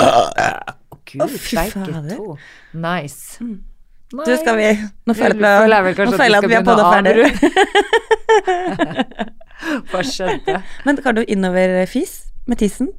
Å, 0.00 0.06
Gud, 1.10 1.24
oh, 1.24 1.28
fy 1.28 1.56
sterke 1.58 1.90
Nice. 1.90 2.16
to. 2.16 2.36
Nice. 2.78 3.40
Du, 4.10 4.32
skal 4.40 4.56
vi 4.58 4.68
Nå 5.06 5.14
føler 5.14 5.38
jeg 5.38 5.70
at 5.70 6.16
vi 6.18 6.30
at 6.34 6.46
vi 6.48 6.56
har 6.56 6.64
podda 6.66 6.84
ferdig. 6.90 7.28
Hva 9.90 10.02
skjedde? 10.06 10.56
Men 10.86 10.98
kan 11.04 11.18
du 11.18 11.22
innover-fis 11.26 12.14
med 12.50 12.58
tissen? 12.62 12.90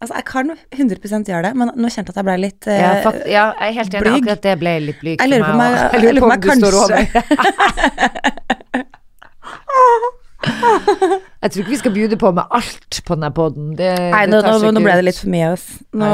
Altså, 0.00 0.14
jeg 0.16 0.24
kan 0.24 0.50
100% 0.72 1.28
gjøre 1.28 1.42
det, 1.44 1.52
men 1.60 1.68
nå 1.76 1.88
kjente 1.92 2.08
jeg 2.08 2.14
at 2.14 2.20
jeg 2.22 2.24
ble 2.24 2.36
litt 2.40 2.66
eh, 2.72 2.78
Ja, 2.80 2.92
fakt, 3.04 3.26
ja, 3.28 3.42
jeg 3.60 3.68
er 3.68 3.72
helt 3.80 3.94
enig. 3.94 4.00
blyg. 4.06 4.14
Akkurat 4.22 4.42
det 4.46 4.54
ble 4.62 4.72
litt 4.86 5.00
blyg 5.02 5.20
Jeg 5.20 5.28
lurer 5.28 5.44
på 5.44 5.50
om 5.50 5.58
meg. 5.60 5.74
jeg- 5.76 5.90
jeg 5.92 6.00
lurer 6.06 6.20
på 6.20 6.26
om 6.30 6.40
du 6.40 6.48
står 6.56 6.72
jeg 6.72 6.80
over. 6.80 7.00
Jeg 11.40 11.50
tror 11.52 11.60
ikke 11.62 11.72
vi 11.72 11.78
skal 11.80 11.92
bjude 11.94 12.16
på 12.20 12.30
med 12.36 12.44
alt 12.56 13.00
på 13.06 13.16
denne 13.16 13.30
poden. 13.36 13.74
Det, 13.78 13.90
Nei, 14.12 14.24
nå, 14.30 14.40
nå, 14.44 14.70
nå 14.72 14.82
ble 14.84 14.94
det 15.00 15.04
litt 15.08 15.18
for 15.20 15.28
mye. 15.32 15.50
ass. 15.54 15.66
Nå, 15.96 16.08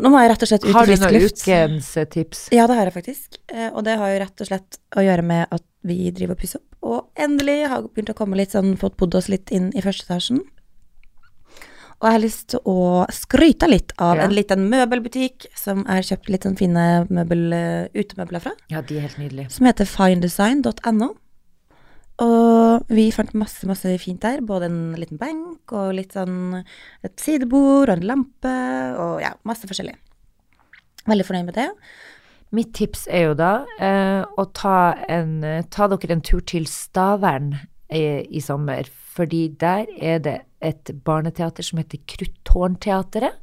nå 0.00 0.10
må 0.10 0.20
jeg 0.22 0.30
rett 0.32 0.42
og 0.44 0.50
slett 0.50 0.64
ut 0.64 0.70
i 0.70 0.74
Har 0.74 0.88
du 0.88 0.94
noen 0.96 1.14
luft. 1.18 1.42
ukens 1.44 1.90
eh, 2.00 2.06
tips? 2.10 2.40
Ja, 2.56 2.66
det 2.70 2.76
har 2.78 2.88
jeg 2.90 2.96
faktisk. 2.96 3.38
Eh, 3.52 3.68
Og 3.72 3.84
det 3.86 3.96
har 4.00 4.10
jo 4.14 4.18
rett 4.24 4.44
og 4.44 4.48
slett 4.50 4.78
å 4.96 5.04
gjøre 5.04 5.24
med 5.24 5.46
at 5.54 5.64
vi 5.86 6.10
driver 6.10 6.34
og 6.36 6.40
pusser 6.40 6.60
opp. 6.60 6.70
Og 6.84 6.98
endelig 7.20 7.58
har 7.70 7.84
begynt 7.86 8.10
å 8.12 8.16
komme 8.18 8.36
litt 8.40 8.52
sånn, 8.56 8.74
fått 8.80 8.96
bodd 9.00 9.14
oss 9.20 9.28
litt 9.32 9.52
inn 9.54 9.70
i 9.76 9.80
første 9.84 10.04
etasjen. 10.08 10.40
Og 12.04 12.10
jeg 12.10 12.18
har 12.18 12.20
lyst 12.20 12.48
til 12.52 12.60
å 12.68 13.06
skryte 13.16 13.64
litt 13.70 13.92
av 13.98 14.18
Ja. 14.18 14.24
en 14.26 14.34
liten 14.36 14.66
møbelbutikk 14.68 15.46
som 15.56 15.86
jeg 15.86 15.94
har 15.94 16.02
kjøpt 16.04 16.28
litt 16.28 16.42
sånn 16.44 16.58
fine 16.58 17.06
møbel, 17.08 17.52
eh, 17.56 17.88
utemøbler 17.96 18.42
fra, 18.44 18.52
Ja, 18.68 18.82
de 18.82 18.98
er 18.98 19.06
helt 19.08 19.16
nydelige. 19.18 19.50
som 19.50 19.64
heter 19.66 19.86
findesign.no. 19.88 21.16
Og 22.20 22.84
vi 22.90 23.10
fant 23.10 23.32
masse, 23.34 23.64
masse 23.66 23.98
fint 23.98 24.20
der. 24.20 24.40
Både 24.40 24.66
en 24.66 24.94
liten 24.94 25.18
benk 25.18 25.72
og 25.72 25.94
litt 25.94 26.12
sånn 26.12 26.62
et 27.02 27.16
sidebord 27.16 27.88
og 27.88 27.96
en 27.96 28.06
lampe 28.06 28.54
og 29.00 29.20
ja, 29.24 29.32
masse 29.44 29.64
forskjellig. 29.66 29.96
Veldig 31.08 31.24
fornøyd 31.26 31.46
med 31.46 31.54
det. 31.54 31.70
Mitt 32.52 32.72
tips 32.74 33.08
er 33.10 33.24
jo 33.30 33.34
da 33.34 33.64
eh, 33.80 34.24
å 34.38 34.44
ta, 34.52 34.94
en, 35.08 35.42
eh, 35.42 35.62
ta 35.70 35.88
dere 35.88 36.12
en 36.12 36.20
tur 36.20 36.40
til 36.40 36.66
Stavern 36.66 37.54
i, 37.90 38.04
i 38.30 38.40
sommer, 38.40 38.84
fordi 39.14 39.46
der 39.60 39.86
er 40.02 40.18
det 40.22 40.38
et 40.64 40.90
barneteater 41.06 41.66
som 41.66 41.78
heter 41.80 42.02
Kruttårnteatret. 42.10 43.38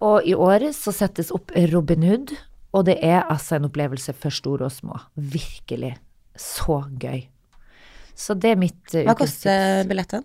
Og 0.00 0.24
i 0.24 0.36
år 0.36 0.70
så 0.76 0.94
settes 0.96 1.32
opp 1.34 1.52
Robin 1.72 2.06
Hood, 2.06 2.32
og 2.72 2.86
det 2.88 2.96
er 3.04 3.24
altså 3.26 3.58
en 3.58 3.66
opplevelse 3.68 4.14
for 4.16 4.32
store 4.32 4.68
og 4.68 4.72
små. 4.72 4.96
Virkelig. 5.14 5.96
Så 6.38 6.80
gøy. 7.02 7.26
Så 8.14 8.36
det 8.38 8.54
er 8.54 8.60
mitt 8.60 8.94
eh, 8.94 9.04
Hva 9.08 9.16
koster 9.18 9.82
billetten? 9.88 10.24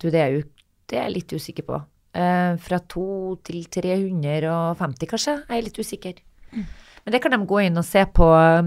Du, 0.00 0.08
det 0.08 0.20
er, 0.22 0.42
det 0.88 0.98
er 0.98 1.08
jeg 1.08 1.16
litt 1.18 1.34
usikker 1.34 1.66
på. 1.66 1.80
Uh, 2.10 2.56
fra 2.58 2.80
2 2.90 3.02
til 3.46 3.66
350, 3.70 5.10
kanskje. 5.10 5.36
Jeg 5.46 5.58
er 5.58 5.66
litt 5.66 5.80
usikker. 5.80 6.22
Men 7.04 7.14
det 7.14 7.22
kan 7.24 7.32
de 7.32 7.38
gå 7.48 7.62
inn 7.64 7.80
og 7.80 7.86
se 7.86 8.02
på. 8.04 8.26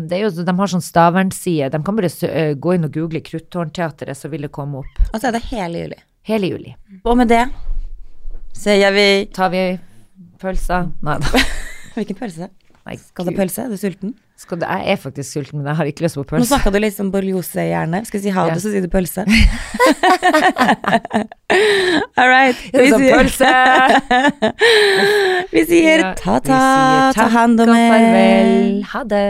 Det 0.10 0.18
er 0.18 0.24
jo, 0.26 0.32
de 0.44 0.56
har 0.58 0.72
sånn 0.72 0.84
Stavern-side. 0.84 1.70
De 1.74 1.82
kan 1.86 2.00
bare 2.00 2.56
gå 2.58 2.74
inn 2.76 2.88
og 2.88 2.96
google 2.96 3.22
Kruttårnteatret, 3.26 4.18
så 4.18 4.32
vil 4.32 4.48
det 4.48 4.54
komme 4.56 4.82
opp. 4.82 5.04
Og 5.12 5.20
så 5.20 5.30
er 5.30 5.38
det 5.38 5.44
hele 5.52 5.86
juli. 5.86 6.00
Hele 6.26 6.50
juli. 6.54 6.74
Og 7.04 7.18
med 7.20 7.30
det 7.30 7.44
sier 8.58 8.94
vi 8.96 9.08
Tar 9.34 9.50
vi 9.54 9.64
pølsa? 10.42 10.84
Nei 11.06 11.18
da. 11.22 11.42
Hvilken 11.96 12.18
pølse? 12.18 12.50
Nei, 12.84 12.98
Skal 13.00 13.28
du 13.28 13.32
ha 13.32 13.38
pølse? 13.38 13.66
Er 13.66 13.72
du 13.74 13.80
sulten? 13.80 14.16
Du, 14.50 14.66
jeg 14.66 14.92
er 14.94 14.98
faktisk 15.00 15.32
sulten, 15.38 15.60
men 15.62 15.68
jeg 15.72 15.76
har 15.80 15.86
ikke 15.90 16.04
lyst 16.06 16.18
på 16.20 16.24
pølse. 16.28 16.44
Nå 16.44 16.50
snakka 16.52 16.72
du 16.76 16.80
litt 16.84 16.96
som 16.98 17.10
borreliosehjerne. 17.14 18.04
Skal 18.06 18.20
vi 18.20 18.24
si 18.28 18.34
ha 18.36 18.44
det, 18.50 18.54
Ja. 18.54 18.60
så 18.62 18.70
sier 18.74 18.84
du 18.84 18.90
pølse. 18.92 19.24
All 22.20 22.30
right. 22.30 22.58
Vi 22.74 22.78
det 22.78 22.90
sånn 22.94 23.08
pølse? 23.14 23.54
vi 25.56 25.66
sier 25.70 26.06
ta-ta, 26.20 26.52
ja, 26.52 26.60
sier 27.14 27.22
ta 27.22 27.30
hand 27.38 27.64
om 27.64 27.74
og 27.74 27.82
farvel. 27.94 28.84
Ha 28.94 29.04
det. 29.16 29.26